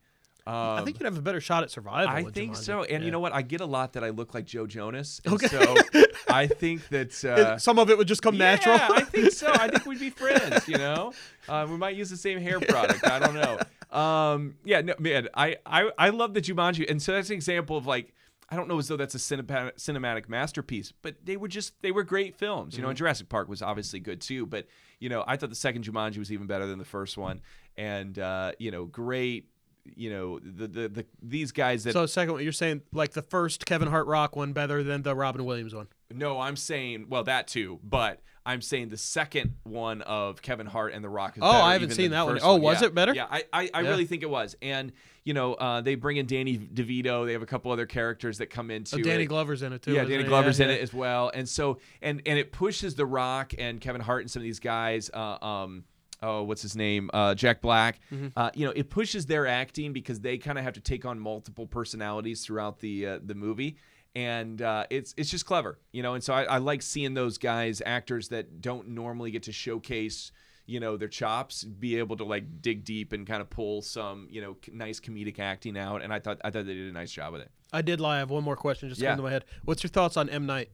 Um, 0.46 0.54
I 0.54 0.82
think 0.84 0.98
you'd 0.98 1.04
have 1.06 1.16
a 1.16 1.22
better 1.22 1.40
shot 1.40 1.62
at 1.62 1.70
survival. 1.70 2.08
I 2.12 2.24
think 2.24 2.52
Jumanji. 2.54 2.56
so. 2.56 2.82
And 2.82 2.90
Yeah. 2.90 3.06
you 3.06 3.10
know 3.12 3.20
what? 3.20 3.32
I 3.32 3.42
get 3.42 3.60
a 3.60 3.66
lot 3.66 3.92
that 3.92 4.02
I 4.02 4.10
look 4.10 4.34
like 4.34 4.44
Joe 4.44 4.66
Jonas. 4.66 5.20
And 5.24 5.34
Okay. 5.34 5.46
so 5.46 5.76
I 6.28 6.46
think 6.48 6.88
that 6.88 7.24
uh, 7.24 7.58
some 7.58 7.78
of 7.78 7.90
it 7.90 7.98
would 7.98 8.08
just 8.08 8.22
come 8.22 8.36
natural. 8.38 8.76
Yeah, 8.76 8.88
I 8.92 9.02
think 9.02 9.32
so. 9.32 9.52
I 9.52 9.68
think 9.68 9.86
we'd 9.86 10.00
be 10.00 10.10
friends. 10.22 10.66
You 10.68 10.78
know, 10.78 11.12
uh, 11.48 11.66
we 11.70 11.76
might 11.76 11.94
use 11.96 12.10
the 12.10 12.16
same 12.16 12.40
hair 12.40 12.58
product. 12.60 13.06
I 13.06 13.18
don't 13.20 13.34
know. 13.34 13.58
Um, 13.96 14.56
yeah, 14.64 14.80
no, 14.80 14.94
man. 14.98 15.28
I, 15.34 15.56
I 15.66 15.90
I 15.98 16.08
love 16.08 16.34
the 16.34 16.40
Jumanji, 16.40 16.90
and 16.90 17.00
so 17.00 17.12
that's 17.12 17.28
an 17.30 17.34
example 17.34 17.76
of 17.76 17.86
like. 17.86 18.12
I 18.50 18.56
don't 18.56 18.68
know 18.68 18.76
as 18.78 18.86
though 18.88 18.98
that's 18.98 19.14
a 19.14 19.18
cinematic, 19.18 19.76
cinematic 19.78 20.28
masterpiece, 20.28 20.92
but 21.00 21.14
they 21.24 21.38
were 21.38 21.48
just 21.48 21.72
they 21.80 21.90
were 21.90 22.02
great 22.02 22.34
films. 22.36 22.76
You 22.76 22.82
know, 22.82 22.88
and 22.88 22.98
Jurassic 22.98 23.30
Park 23.30 23.48
was 23.48 23.62
obviously 23.62 23.98
good 23.98 24.20
too, 24.20 24.44
but 24.44 24.66
you 24.98 25.08
know, 25.08 25.24
I 25.26 25.38
thought 25.38 25.48
the 25.48 25.56
second 25.56 25.84
Jumanji 25.84 26.18
was 26.18 26.30
even 26.30 26.46
better 26.46 26.66
than 26.66 26.78
the 26.78 26.84
first 26.84 27.16
one, 27.16 27.40
and 27.78 28.18
uh, 28.18 28.52
you 28.58 28.70
know, 28.70 28.84
great. 28.84 29.46
You 29.84 30.10
know, 30.10 30.38
the 30.38 30.68
the, 30.68 30.88
the 30.88 31.06
these 31.20 31.50
guys 31.50 31.84
that 31.84 31.92
so 31.92 32.06
second 32.06 32.34
one, 32.34 32.42
you're 32.44 32.52
saying 32.52 32.82
like 32.92 33.12
the 33.12 33.22
first 33.22 33.66
Kevin 33.66 33.88
Hart 33.88 34.06
rock 34.06 34.36
one 34.36 34.52
better 34.52 34.82
than 34.84 35.02
the 35.02 35.14
Robin 35.14 35.44
Williams 35.44 35.74
one. 35.74 35.88
No, 36.14 36.38
I'm 36.38 36.56
saying 36.56 37.06
well 37.08 37.24
that 37.24 37.48
too, 37.48 37.80
but 37.82 38.20
I'm 38.46 38.60
saying 38.60 38.90
the 38.90 38.96
second 38.96 39.54
one 39.64 40.02
of 40.02 40.40
Kevin 40.40 40.66
Hart 40.66 40.94
and 40.94 41.04
The 41.04 41.08
Rock 41.08 41.36
is 41.36 41.42
Oh, 41.44 41.48
I 41.50 41.72
haven't 41.74 41.90
seen 41.90 42.10
that 42.12 42.26
one. 42.26 42.38
Oh, 42.42 42.56
was 42.56 42.80
Yeah. 42.80 42.88
it 42.88 42.94
better? 42.94 43.12
Yeah, 43.14 43.26
I 43.30 43.44
I, 43.52 43.70
I 43.74 43.80
Yeah. 43.82 43.88
really 43.90 44.04
think 44.04 44.22
it 44.22 44.30
was, 44.30 44.56
and 44.62 44.92
you 45.24 45.34
know 45.34 45.54
uh, 45.54 45.80
they 45.80 45.96
bring 45.96 46.16
in 46.16 46.26
Danny 46.26 46.58
DeVito. 46.58 47.26
They 47.26 47.32
have 47.32 47.42
a 47.42 47.46
couple 47.46 47.72
other 47.72 47.86
characters 47.86 48.38
that 48.38 48.50
come 48.50 48.70
into 48.70 48.96
Oh, 48.96 49.02
Danny 49.02 49.24
it. 49.24 49.26
Glover's 49.26 49.62
in 49.62 49.72
it 49.72 49.82
too. 49.82 49.94
Yeah, 49.94 50.04
Danny 50.04 50.18
he? 50.22 50.28
Glover's 50.28 50.60
in 50.60 50.68
yeah. 50.68 50.76
it 50.76 50.80
as 50.82 50.94
well, 50.94 51.30
and 51.34 51.48
so 51.48 51.78
and 52.00 52.22
and 52.24 52.38
it 52.38 52.52
pushes 52.52 52.94
The 52.94 53.06
Rock 53.06 53.52
and 53.58 53.80
Kevin 53.80 54.00
Hart 54.00 54.20
and 54.22 54.30
some 54.30 54.40
of 54.40 54.44
these 54.44 54.60
guys. 54.60 55.10
Uh, 55.12 55.44
um, 55.44 55.84
oh, 56.22 56.42
what's 56.44 56.62
his 56.62 56.76
name? 56.76 57.10
Uh, 57.12 57.34
Jack 57.34 57.60
Black. 57.60 58.00
Mm-hmm. 58.12 58.28
Uh, 58.36 58.50
you 58.54 58.64
know, 58.66 58.72
it 58.76 58.88
pushes 58.90 59.26
their 59.26 59.46
acting 59.46 59.92
because 59.92 60.20
they 60.20 60.38
kind 60.38 60.58
of 60.58 60.64
have 60.64 60.74
to 60.74 60.80
take 60.80 61.04
on 61.04 61.18
multiple 61.18 61.66
personalities 61.66 62.44
throughout 62.44 62.78
the 62.80 63.06
uh, 63.06 63.18
the 63.24 63.34
movie. 63.34 63.76
And 64.14 64.60
uh, 64.60 64.84
it's 64.90 65.14
it's 65.16 65.30
just 65.30 65.46
clever, 65.46 65.78
you 65.92 66.02
know. 66.02 66.14
And 66.14 66.22
so 66.22 66.34
I, 66.34 66.42
I 66.44 66.58
like 66.58 66.82
seeing 66.82 67.14
those 67.14 67.38
guys, 67.38 67.80
actors 67.84 68.28
that 68.28 68.60
don't 68.60 68.88
normally 68.88 69.30
get 69.30 69.44
to 69.44 69.52
showcase, 69.52 70.32
you 70.66 70.80
know, 70.80 70.98
their 70.98 71.08
chops, 71.08 71.64
be 71.64 71.96
able 71.98 72.18
to 72.18 72.24
like 72.24 72.60
dig 72.60 72.84
deep 72.84 73.14
and 73.14 73.26
kind 73.26 73.40
of 73.40 73.48
pull 73.48 73.80
some, 73.80 74.28
you 74.30 74.42
know, 74.42 74.56
c- 74.64 74.70
nice 74.74 75.00
comedic 75.00 75.38
acting 75.38 75.78
out. 75.78 76.02
And 76.02 76.12
I 76.12 76.18
thought 76.18 76.40
I 76.44 76.50
thought 76.50 76.66
they 76.66 76.74
did 76.74 76.90
a 76.90 76.92
nice 76.92 77.10
job 77.10 77.32
with 77.32 77.40
it. 77.40 77.50
I 77.72 77.80
did 77.80 78.00
lie. 78.00 78.16
I 78.16 78.18
have 78.18 78.28
one 78.30 78.44
more 78.44 78.54
question 78.56 78.90
just 78.90 79.00
Yeah. 79.00 79.10
came 79.12 79.16
to 79.16 79.22
my 79.22 79.30
head. 79.30 79.46
What's 79.64 79.82
your 79.82 79.88
thoughts 79.88 80.18
on 80.18 80.28
M 80.28 80.44
Night? 80.44 80.68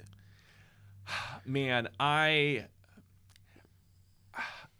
man 1.46 1.88
i 1.98 2.64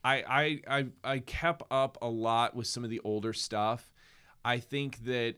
I, 0.08 0.60
I 0.68 0.78
I 0.78 0.86
I 1.04 1.18
kept 1.20 1.62
up 1.70 1.98
a 2.02 2.08
lot 2.08 2.54
with 2.56 2.66
some 2.66 2.84
of 2.84 2.90
the 2.90 3.00
older 3.04 3.32
stuff. 3.32 3.92
I 4.44 4.58
think 4.58 5.04
that, 5.04 5.34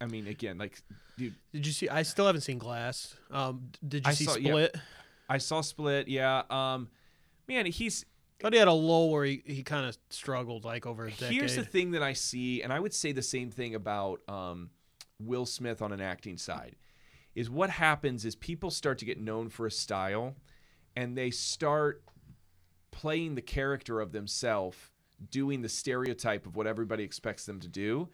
I 0.00 0.06
mean, 0.06 0.26
again, 0.26 0.58
like, 0.58 0.80
dude, 1.18 1.34
Did 1.52 1.66
you 1.66 1.72
see? 1.72 1.88
I 1.88 2.02
still 2.02 2.26
haven't 2.26 2.42
seen 2.42 2.58
Glass. 2.58 3.16
Um, 3.30 3.70
did 3.86 4.04
you 4.06 4.10
I 4.10 4.14
see 4.14 4.24
saw- 4.24 4.36
yeah. 4.36 4.50
Split? 4.50 4.76
I 5.28 5.38
saw 5.38 5.60
Split. 5.62 6.08
Yeah, 6.08 6.42
um, 6.50 6.88
man, 7.48 7.66
he's 7.66 8.04
Thought 8.40 8.52
he 8.52 8.58
had 8.58 8.68
a 8.68 8.72
low 8.72 9.06
where 9.06 9.24
he, 9.24 9.42
he 9.46 9.62
kind 9.62 9.86
of 9.86 9.96
struggled 10.10 10.64
like 10.64 10.86
over 10.86 11.06
a 11.06 11.10
decade. 11.10 11.32
here's 11.32 11.56
the 11.56 11.64
thing 11.64 11.92
that 11.92 12.02
I 12.02 12.12
see, 12.12 12.62
and 12.62 12.72
I 12.72 12.80
would 12.80 12.92
say 12.92 13.12
the 13.12 13.22
same 13.22 13.50
thing 13.50 13.74
about 13.74 14.20
um, 14.28 14.70
Will 15.18 15.46
Smith 15.46 15.80
on 15.80 15.92
an 15.92 16.00
acting 16.00 16.36
side, 16.36 16.76
is 17.34 17.48
what 17.48 17.70
happens 17.70 18.24
is 18.24 18.34
people 18.34 18.70
start 18.70 18.98
to 18.98 19.04
get 19.04 19.18
known 19.20 19.48
for 19.48 19.66
a 19.66 19.70
style, 19.70 20.34
and 20.94 21.16
they 21.16 21.30
start 21.30 22.02
playing 22.94 23.34
the 23.34 23.42
character 23.42 24.00
of 24.00 24.12
themselves, 24.12 24.76
doing 25.30 25.62
the 25.62 25.68
stereotype 25.68 26.46
of 26.46 26.56
what 26.56 26.66
everybody 26.66 27.02
expects 27.02 27.44
them 27.44 27.58
to 27.60 27.68
do. 27.68 28.08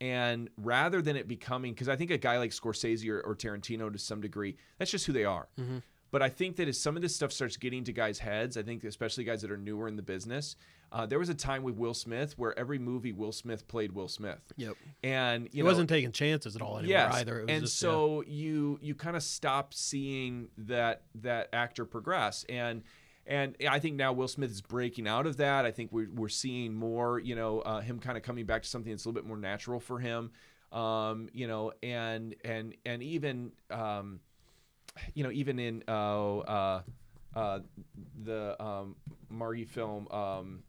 And 0.00 0.48
rather 0.56 1.02
than 1.02 1.16
it 1.16 1.28
becoming, 1.28 1.74
because 1.74 1.88
I 1.88 1.96
think 1.96 2.10
a 2.10 2.16
guy 2.16 2.38
like 2.38 2.52
Scorsese 2.52 3.06
or, 3.10 3.20
or 3.20 3.34
Tarantino 3.34 3.92
to 3.92 3.98
some 3.98 4.20
degree, 4.20 4.56
that's 4.78 4.90
just 4.90 5.04
who 5.04 5.12
they 5.12 5.26
are. 5.26 5.48
But 6.12 6.22
I 6.22 6.28
think 6.28 6.56
that 6.56 6.68
as 6.68 6.78
some 6.78 6.96
of 6.96 7.02
this 7.02 7.14
stuff 7.14 7.32
starts 7.32 7.56
getting 7.56 7.84
to 7.84 7.92
guys' 7.92 8.18
heads, 8.18 8.56
I 8.56 8.62
think 8.62 8.82
especially 8.84 9.24
guys 9.24 9.42
that 9.42 9.50
are 9.50 9.58
newer 9.58 9.88
in 9.88 9.96
the 9.96 10.02
business, 10.02 10.56
uh, 10.90 11.06
there 11.06 11.18
was 11.18 11.28
a 11.28 11.34
time 11.34 11.62
with 11.62 11.76
Will 11.76 11.94
Smith 11.94 12.36
where 12.38 12.58
every 12.58 12.78
movie 12.78 13.12
Will 13.12 13.30
Smith 13.30 13.68
played 13.68 13.92
Will 13.92 14.08
Smith. 14.08 14.40
Yep. 14.56 14.74
And 15.04 15.44
you 15.44 15.50
He 15.52 15.60
know, 15.60 15.66
wasn't 15.66 15.88
taking 15.88 16.12
chances 16.12 16.56
at 16.56 16.62
all 16.62 16.78
anymore 16.78 16.96
yes, 16.96 17.14
either. 17.14 17.40
It 17.40 17.42
was 17.42 17.50
and 17.50 17.62
just, 17.64 17.78
so 17.78 18.24
you 18.26 18.78
you 18.82 18.94
kind 18.94 19.16
of 19.16 19.22
stop 19.22 19.74
seeing 19.74 20.48
that 20.58 21.02
that 21.16 21.48
actor 21.52 21.84
progress 21.84 22.44
and. 22.48 22.82
And 23.26 23.54
I 23.68 23.78
think 23.78 23.96
now 23.96 24.12
Will 24.12 24.28
Smith 24.28 24.50
is 24.50 24.60
breaking 24.60 25.06
out 25.06 25.26
of 25.26 25.36
that. 25.36 25.64
I 25.64 25.70
think 25.70 25.92
we're, 25.92 26.10
we're 26.10 26.28
seeing 26.28 26.74
more, 26.74 27.18
you 27.20 27.36
know, 27.36 27.60
uh, 27.60 27.80
him 27.80 27.98
kind 28.00 28.16
of 28.16 28.24
coming 28.24 28.44
back 28.46 28.62
to 28.62 28.68
something 28.68 28.90
that's 28.90 29.04
a 29.04 29.08
little 29.08 29.20
bit 29.22 29.28
more 29.28 29.36
natural 29.36 29.78
for 29.78 29.98
him, 30.00 30.32
um, 30.72 31.28
you 31.32 31.46
know, 31.46 31.72
and 31.82 32.34
and 32.44 32.74
and 32.84 33.02
even, 33.02 33.52
um, 33.70 34.20
you 35.14 35.22
know, 35.22 35.30
even 35.30 35.58
in 35.58 35.84
uh, 35.86 36.38
uh, 36.38 36.82
uh, 37.36 37.58
the 38.24 38.60
um, 38.60 38.96
Margie 39.28 39.64
film, 39.64 40.08
um, 40.10 40.62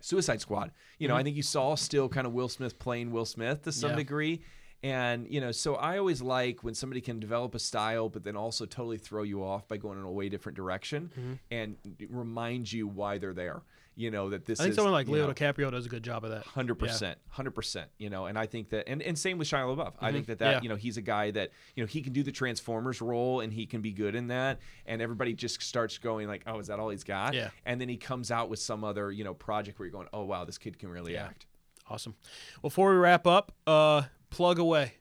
Suicide 0.00 0.40
Squad. 0.40 0.70
You 0.98 1.08
know, 1.08 1.16
I 1.16 1.22
think 1.22 1.36
you 1.36 1.42
saw 1.42 1.74
still 1.74 2.08
kind 2.08 2.26
of 2.26 2.32
Will 2.32 2.48
Smith 2.48 2.78
playing 2.78 3.10
Will 3.10 3.24
Smith 3.24 3.62
to 3.62 3.72
some 3.72 3.90
Yeah. 3.90 3.96
degree. 3.96 4.42
And, 4.86 5.26
you 5.28 5.40
know, 5.40 5.52
so 5.52 5.74
I 5.74 5.98
always 5.98 6.22
like 6.22 6.62
when 6.62 6.74
somebody 6.74 7.00
can 7.00 7.18
develop 7.18 7.54
a 7.54 7.58
style, 7.58 8.08
but 8.08 8.22
then 8.24 8.36
also 8.36 8.66
totally 8.66 8.98
throw 8.98 9.22
you 9.22 9.42
off 9.42 9.66
by 9.68 9.76
going 9.78 9.98
in 9.98 10.04
a 10.04 10.10
way 10.10 10.28
different 10.28 10.56
direction 10.56 11.10
Mm-hmm. 11.18 11.32
and 11.50 11.76
remind 12.10 12.70
you 12.72 12.86
why 12.86 13.18
they're 13.18 13.34
there. 13.34 13.62
You 13.98 14.10
know, 14.10 14.28
that 14.28 14.44
this 14.44 14.60
I 14.60 14.64
think 14.64 14.70
is. 14.72 14.76
someone 14.76 14.92
like 14.92 15.08
Leo 15.08 15.26
know, 15.26 15.32
DiCaprio 15.32 15.70
does 15.70 15.86
a 15.86 15.88
good 15.88 16.02
job 16.02 16.22
of 16.22 16.30
that. 16.30 16.44
Hundred 16.44 16.74
percent, 16.74 17.18
hundred 17.30 17.52
percent. 17.52 17.88
You 17.96 18.10
know, 18.10 18.26
and 18.26 18.38
I 18.38 18.44
think 18.44 18.68
that, 18.68 18.86
and, 18.86 19.00
and 19.00 19.18
same 19.18 19.38
with 19.38 19.48
Shia 19.48 19.64
LaBeouf. 19.74 19.94
I 20.02 20.12
think 20.12 20.26
that 20.26 20.38
that 20.40 20.50
Yeah. 20.56 20.60
you 20.62 20.68
know 20.68 20.76
he's 20.76 20.98
a 20.98 21.00
guy 21.02 21.30
that 21.30 21.50
you 21.74 21.82
know 21.82 21.86
he 21.86 22.02
can 22.02 22.12
do 22.12 22.22
the 22.22 22.30
Transformers 22.30 23.00
role 23.00 23.40
and 23.40 23.50
he 23.50 23.64
can 23.64 23.80
be 23.80 23.92
good 23.92 24.14
in 24.14 24.26
that, 24.26 24.58
and 24.84 25.00
everybody 25.00 25.32
just 25.32 25.62
starts 25.62 25.96
going 25.96 26.28
like, 26.28 26.42
oh, 26.46 26.58
is 26.58 26.66
that 26.66 26.78
all 26.78 26.90
he's 26.90 27.04
got? 27.04 27.32
Yeah. 27.32 27.48
And 27.64 27.80
then 27.80 27.88
he 27.88 27.96
comes 27.96 28.30
out 28.30 28.50
with 28.50 28.58
some 28.58 28.84
other 28.84 29.10
you 29.10 29.24
know 29.24 29.32
project 29.32 29.78
where 29.78 29.86
you're 29.86 29.92
going, 29.94 30.08
oh 30.12 30.24
wow, 30.24 30.44
this 30.44 30.58
kid 30.58 30.78
can 30.78 30.90
really 30.90 31.16
act. 31.16 31.46
Awesome. 31.88 32.16
Before 32.60 32.90
we 32.90 32.96
wrap 32.96 33.26
up, 33.26 33.52
uh, 33.66 34.02
plug 34.36 34.58
away. 34.58 34.92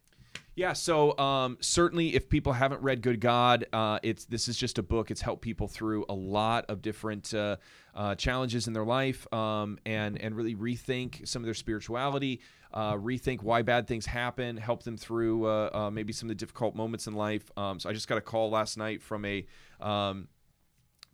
Yeah, 0.56 0.72
so 0.72 1.18
um, 1.18 1.58
certainly, 1.60 2.16
if 2.16 2.30
people 2.30 2.54
haven't 2.54 2.82
read 2.82 3.02
Good 3.02 3.20
God, 3.20 3.66
uh, 3.74 4.00
it's 4.02 4.24
this 4.24 4.48
is 4.48 4.56
just 4.56 4.78
a 4.78 4.84
book. 4.84 5.12
It's 5.12 5.20
helped 5.20 5.42
people 5.42 5.68
through 5.68 6.06
a 6.08 6.14
lot 6.14 6.64
of 6.70 6.82
different 6.82 7.34
uh, 7.34 7.58
uh, 7.94 8.16
challenges 8.16 8.68
in 8.68 8.72
their 8.72 8.86
life, 8.86 9.32
um, 9.34 9.78
and 9.86 10.18
and 10.22 10.34
really 10.34 10.56
rethink 10.56 11.28
some 11.28 11.42
of 11.42 11.46
their 11.46 11.54
spirituality, 11.54 12.40
uh, 12.74 12.94
rethink 12.94 13.44
why 13.44 13.64
bad 13.64 13.86
things 13.86 14.06
happen, 14.06 14.56
help 14.56 14.84
them 14.84 14.96
through 14.96 15.46
uh, 15.46 15.70
uh, 15.74 15.92
maybe 15.92 16.14
some 16.14 16.30
of 16.30 16.38
the 16.38 16.40
difficult 16.40 16.74
moments 16.74 17.06
in 17.06 17.14
life. 17.16 17.52
Um, 17.58 17.78
so 17.78 17.90
I 17.90 17.94
just 17.94 18.08
got 18.08 18.18
a 18.18 18.22
call 18.22 18.50
last 18.50 18.78
night 18.78 19.04
from 19.04 19.26
a 19.26 19.46
um, 19.82 20.30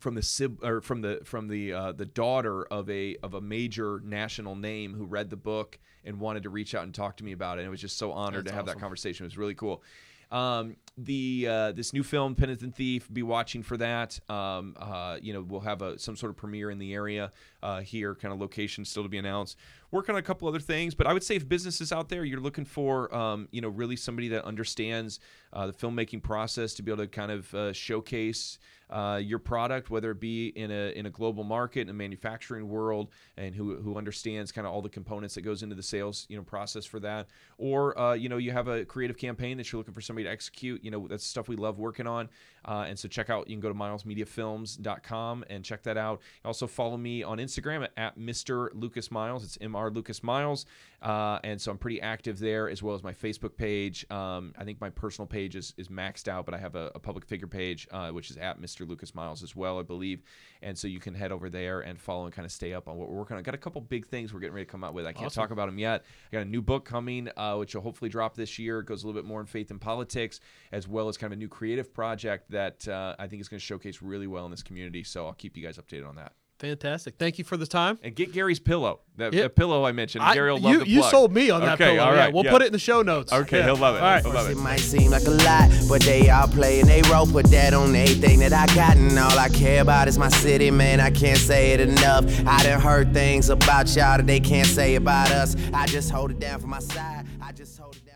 from 0.01 0.15
the 0.15 0.23
sib- 0.23 0.63
or 0.63 0.81
from 0.81 1.01
the 1.01 1.21
from 1.23 1.47
the 1.47 1.73
uh, 1.73 1.91
the 1.91 2.05
daughter 2.05 2.65
of 2.65 2.89
a 2.89 3.15
of 3.17 3.35
a 3.35 3.41
major 3.41 4.01
national 4.03 4.55
name 4.55 4.95
who 4.95 5.05
read 5.05 5.29
the 5.29 5.37
book 5.37 5.79
and 6.03 6.19
wanted 6.19 6.43
to 6.43 6.49
reach 6.49 6.73
out 6.73 6.83
and 6.83 6.93
talk 6.93 7.17
to 7.17 7.23
me 7.23 7.31
about 7.31 7.57
it. 7.57 7.61
And 7.61 7.67
it 7.67 7.71
was 7.71 7.79
just 7.79 7.97
so 7.97 8.11
honored 8.11 8.45
That's 8.45 8.51
to 8.51 8.55
have 8.55 8.65
awesome. 8.65 8.77
that 8.77 8.81
conversation. 8.81 9.25
It 9.25 9.27
was 9.27 9.37
really 9.37 9.53
cool. 9.53 9.83
Um, 10.31 10.77
the 11.05 11.47
uh, 11.49 11.71
this 11.71 11.93
new 11.93 12.03
film 12.03 12.35
Penitent 12.35 12.75
Thief, 12.75 13.07
be 13.11 13.23
watching 13.23 13.63
for 13.63 13.77
that. 13.77 14.19
Um, 14.29 14.75
uh, 14.79 15.17
you 15.21 15.33
know, 15.33 15.41
we'll 15.41 15.61
have 15.61 15.81
a 15.81 15.97
some 15.99 16.15
sort 16.15 16.29
of 16.29 16.37
premiere 16.37 16.69
in 16.69 16.79
the 16.79 16.93
area 16.93 17.31
uh, 17.63 17.81
here, 17.81 18.15
kind 18.15 18.33
of 18.33 18.39
location 18.39 18.85
still 18.85 19.03
to 19.03 19.09
be 19.09 19.17
announced. 19.17 19.57
Working 19.91 20.15
on 20.15 20.19
a 20.19 20.23
couple 20.23 20.47
other 20.47 20.59
things, 20.59 20.95
but 20.95 21.05
I 21.05 21.13
would 21.13 21.23
say 21.23 21.35
if 21.35 21.47
businesses 21.47 21.91
out 21.91 22.07
there, 22.07 22.23
you're 22.23 22.39
looking 22.39 22.63
for, 22.63 23.13
um, 23.13 23.49
you 23.51 23.59
know, 23.59 23.67
really 23.67 23.97
somebody 23.97 24.29
that 24.29 24.45
understands 24.45 25.19
uh, 25.51 25.67
the 25.67 25.73
filmmaking 25.73 26.23
process 26.23 26.73
to 26.75 26.83
be 26.83 26.91
able 26.91 27.03
to 27.03 27.09
kind 27.09 27.29
of 27.29 27.53
uh, 27.53 27.73
showcase 27.73 28.57
uh, 28.89 29.19
your 29.21 29.39
product, 29.39 29.89
whether 29.89 30.11
it 30.11 30.19
be 30.19 30.47
in 30.47 30.71
a 30.71 30.91
in 30.97 31.05
a 31.05 31.09
global 31.09 31.43
market, 31.43 31.81
in 31.81 31.89
a 31.89 31.93
manufacturing 31.93 32.69
world, 32.69 33.09
and 33.37 33.53
who 33.53 33.77
who 33.77 33.97
understands 33.97 34.51
kind 34.51 34.65
of 34.65 34.73
all 34.73 34.81
the 34.81 34.89
components 34.89 35.35
that 35.35 35.41
goes 35.41 35.61
into 35.61 35.75
the 35.75 35.83
sales 35.83 36.25
you 36.29 36.37
know 36.37 36.43
process 36.43 36.85
for 36.85 36.99
that, 37.01 37.27
or 37.57 38.15
you 38.17 38.29
know 38.29 38.37
you 38.37 38.51
have 38.51 38.69
a 38.69 38.85
creative 38.85 39.17
campaign 39.17 39.57
that 39.57 39.71
you're 39.71 39.77
looking 39.77 39.93
for 39.93 40.01
somebody 40.01 40.23
to 40.23 40.31
execute. 40.31 40.83
You 40.83 40.90
know 40.91 41.07
that's 41.07 41.25
stuff 41.25 41.47
we 41.47 41.55
love 41.55 41.79
working 41.79 42.07
on, 42.07 42.29
uh, 42.65 42.85
and 42.87 42.97
so 42.99 43.07
check 43.07 43.29
out. 43.29 43.49
You 43.49 43.55
can 43.55 43.61
go 43.61 43.69
to 43.69 43.75
milesmediafilms.com 43.75 45.45
and 45.49 45.63
check 45.63 45.83
that 45.83 45.97
out. 45.97 46.21
Also 46.45 46.67
follow 46.67 46.97
me 46.97 47.23
on 47.23 47.37
Instagram 47.37 47.83
at, 47.83 47.91
at 47.97 48.19
Mr. 48.19 48.69
Lucas 48.73 49.11
Miles. 49.11 49.43
It's 49.43 49.57
Mr. 49.57 49.93
Lucas 49.93 50.23
Miles, 50.23 50.65
uh, 51.01 51.39
and 51.43 51.59
so 51.59 51.71
I'm 51.71 51.77
pretty 51.77 52.01
active 52.01 52.39
there 52.39 52.69
as 52.69 52.83
well 52.83 52.95
as 52.95 53.03
my 53.03 53.13
Facebook 53.13 53.55
page. 53.55 54.05
Um, 54.11 54.53
I 54.57 54.63
think 54.63 54.79
my 54.79 54.89
personal 54.89 55.27
page 55.27 55.55
is, 55.55 55.73
is 55.77 55.87
maxed 55.87 56.27
out, 56.27 56.45
but 56.45 56.53
I 56.53 56.57
have 56.57 56.75
a, 56.75 56.91
a 56.95 56.99
public 56.99 57.25
figure 57.25 57.47
page 57.47 57.87
uh, 57.91 58.09
which 58.09 58.29
is 58.29 58.37
at 58.37 58.61
Mr. 58.61 58.87
Lucas 58.87 59.15
Miles 59.15 59.43
as 59.43 59.55
well, 59.55 59.79
I 59.79 59.83
believe. 59.83 60.21
And 60.61 60.77
so 60.77 60.87
you 60.87 60.99
can 60.99 61.15
head 61.15 61.31
over 61.31 61.49
there 61.49 61.81
and 61.81 61.99
follow 61.99 62.25
and 62.25 62.33
kind 62.33 62.45
of 62.45 62.51
stay 62.51 62.73
up 62.73 62.87
on 62.87 62.97
what 62.97 63.09
we're 63.09 63.17
working 63.17 63.37
on. 63.37 63.43
Got 63.43 63.55
a 63.55 63.59
couple 63.59 63.81
big 63.81 64.05
things 64.05 64.33
we're 64.33 64.39
getting 64.39 64.53
ready 64.53 64.65
to 64.65 64.71
come 64.71 64.83
out 64.83 64.93
with. 64.93 65.05
I 65.05 65.13
can't 65.13 65.27
Awesome. 65.27 65.41
talk 65.41 65.51
about 65.51 65.67
them 65.67 65.79
yet. 65.79 66.03
I 66.31 66.35
got 66.35 66.41
a 66.41 66.49
new 66.49 66.61
book 66.61 66.85
coming, 66.85 67.29
uh, 67.35 67.55
which 67.55 67.73
will 67.73 67.81
hopefully 67.81 68.09
drop 68.09 68.35
this 68.35 68.59
year. 68.59 68.79
It 68.79 68.85
goes 68.85 69.03
a 69.03 69.07
little 69.07 69.19
bit 69.19 69.27
more 69.27 69.39
in 69.41 69.47
faith 69.47 69.71
and 69.71 69.81
politics, 69.81 70.39
as 70.71 70.87
well 70.87 71.07
as 71.09 71.17
kind 71.17 71.33
of 71.33 71.37
a 71.37 71.39
new 71.39 71.47
creative 71.49 71.93
project 71.93 72.51
that 72.51 72.87
uh, 72.87 73.15
I 73.19 73.27
think 73.27 73.41
is 73.41 73.49
going 73.49 73.59
to 73.59 73.65
showcase 73.65 74.01
really 74.01 74.27
well 74.27 74.45
in 74.45 74.51
this 74.51 74.63
community. 74.63 75.03
So 75.03 75.25
I'll 75.25 75.33
keep 75.33 75.57
you 75.57 75.63
guys 75.63 75.77
updated 75.77 76.07
on 76.07 76.15
that. 76.15 76.33
Fantastic. 76.59 77.15
Thank 77.17 77.39
you 77.39 77.43
for 77.43 77.57
the 77.57 77.65
time. 77.65 77.97
And 78.03 78.15
get 78.15 78.33
Gary's 78.33 78.59
pillow. 78.59 78.99
That, 79.17 79.33
Yeah. 79.33 79.41
that 79.43 79.55
pillow 79.55 79.83
I 79.83 79.93
mentioned. 79.93 80.23
I- 80.23 80.35
Gary 80.35 80.51
will 80.51 80.59
love 80.59 80.71
you, 80.73 80.79
the 80.81 80.87
you 80.89 80.99
plug. 80.99 81.11
sold 81.11 81.33
me 81.33 81.49
on 81.49 81.61
that 81.61 81.73
Okay, 81.81 81.95
pillow. 81.95 82.07
all 82.07 82.15
yeah, 82.15 82.27
we'll 82.27 82.45
yeah. 82.45 82.51
put 82.51 82.61
it 82.61 82.67
in 82.67 82.71
the 82.73 82.77
show 82.77 83.01
notes. 83.01 83.33
Okay, 83.33 83.57
Yeah. 83.57 83.65
he'll 83.65 83.77
love 83.77 83.95
it. 83.95 84.03
All 84.03 84.03
right. 84.11 84.23
He'll 84.23 84.31
love 84.31 84.47
It 84.47 84.51
it. 84.51 84.57
might 84.57 84.79
seem 84.79 85.09
like 85.09 85.25
a 85.25 85.31
lot, 85.31 85.71
but 85.89 86.03
they 86.03 86.29
all 86.29 86.47
play 86.47 86.79
and 86.79 86.87
they 86.87 87.01
roll. 87.11 87.25
Put 87.25 87.47
that 87.47 87.73
on 87.73 87.95
everything 87.95 88.37
that 88.41 88.53
I 88.53 88.67
got, 88.75 88.95
and 88.95 89.17
all 89.17 89.39
I 89.39 89.49
care 89.49 89.81
about 89.81 90.07
is 90.07 90.19
my 90.19 90.29
city, 90.29 90.69
man. 90.69 90.99
I 90.99 91.09
can't 91.09 91.39
say 91.39 91.71
it 91.71 91.79
enough. 91.79 92.25
I 92.45 92.61
done 92.61 92.79
heard 92.79 93.11
things 93.11 93.49
about 93.49 93.87
y'all 93.95 94.17
that 94.17 94.27
they 94.27 94.39
can't 94.39 94.67
say 94.67 94.93
about 94.95 95.31
us. 95.31 95.55
I 95.73 95.87
just 95.87 96.11
hold 96.11 96.29
it 96.29 96.39
down 96.39 96.59
for 96.59 96.67
my 96.67 96.79
side. 96.79 97.25
I 97.41 97.53
just 97.53 97.75
hold 97.79 97.95
it 97.95 98.05
down. 98.05 98.10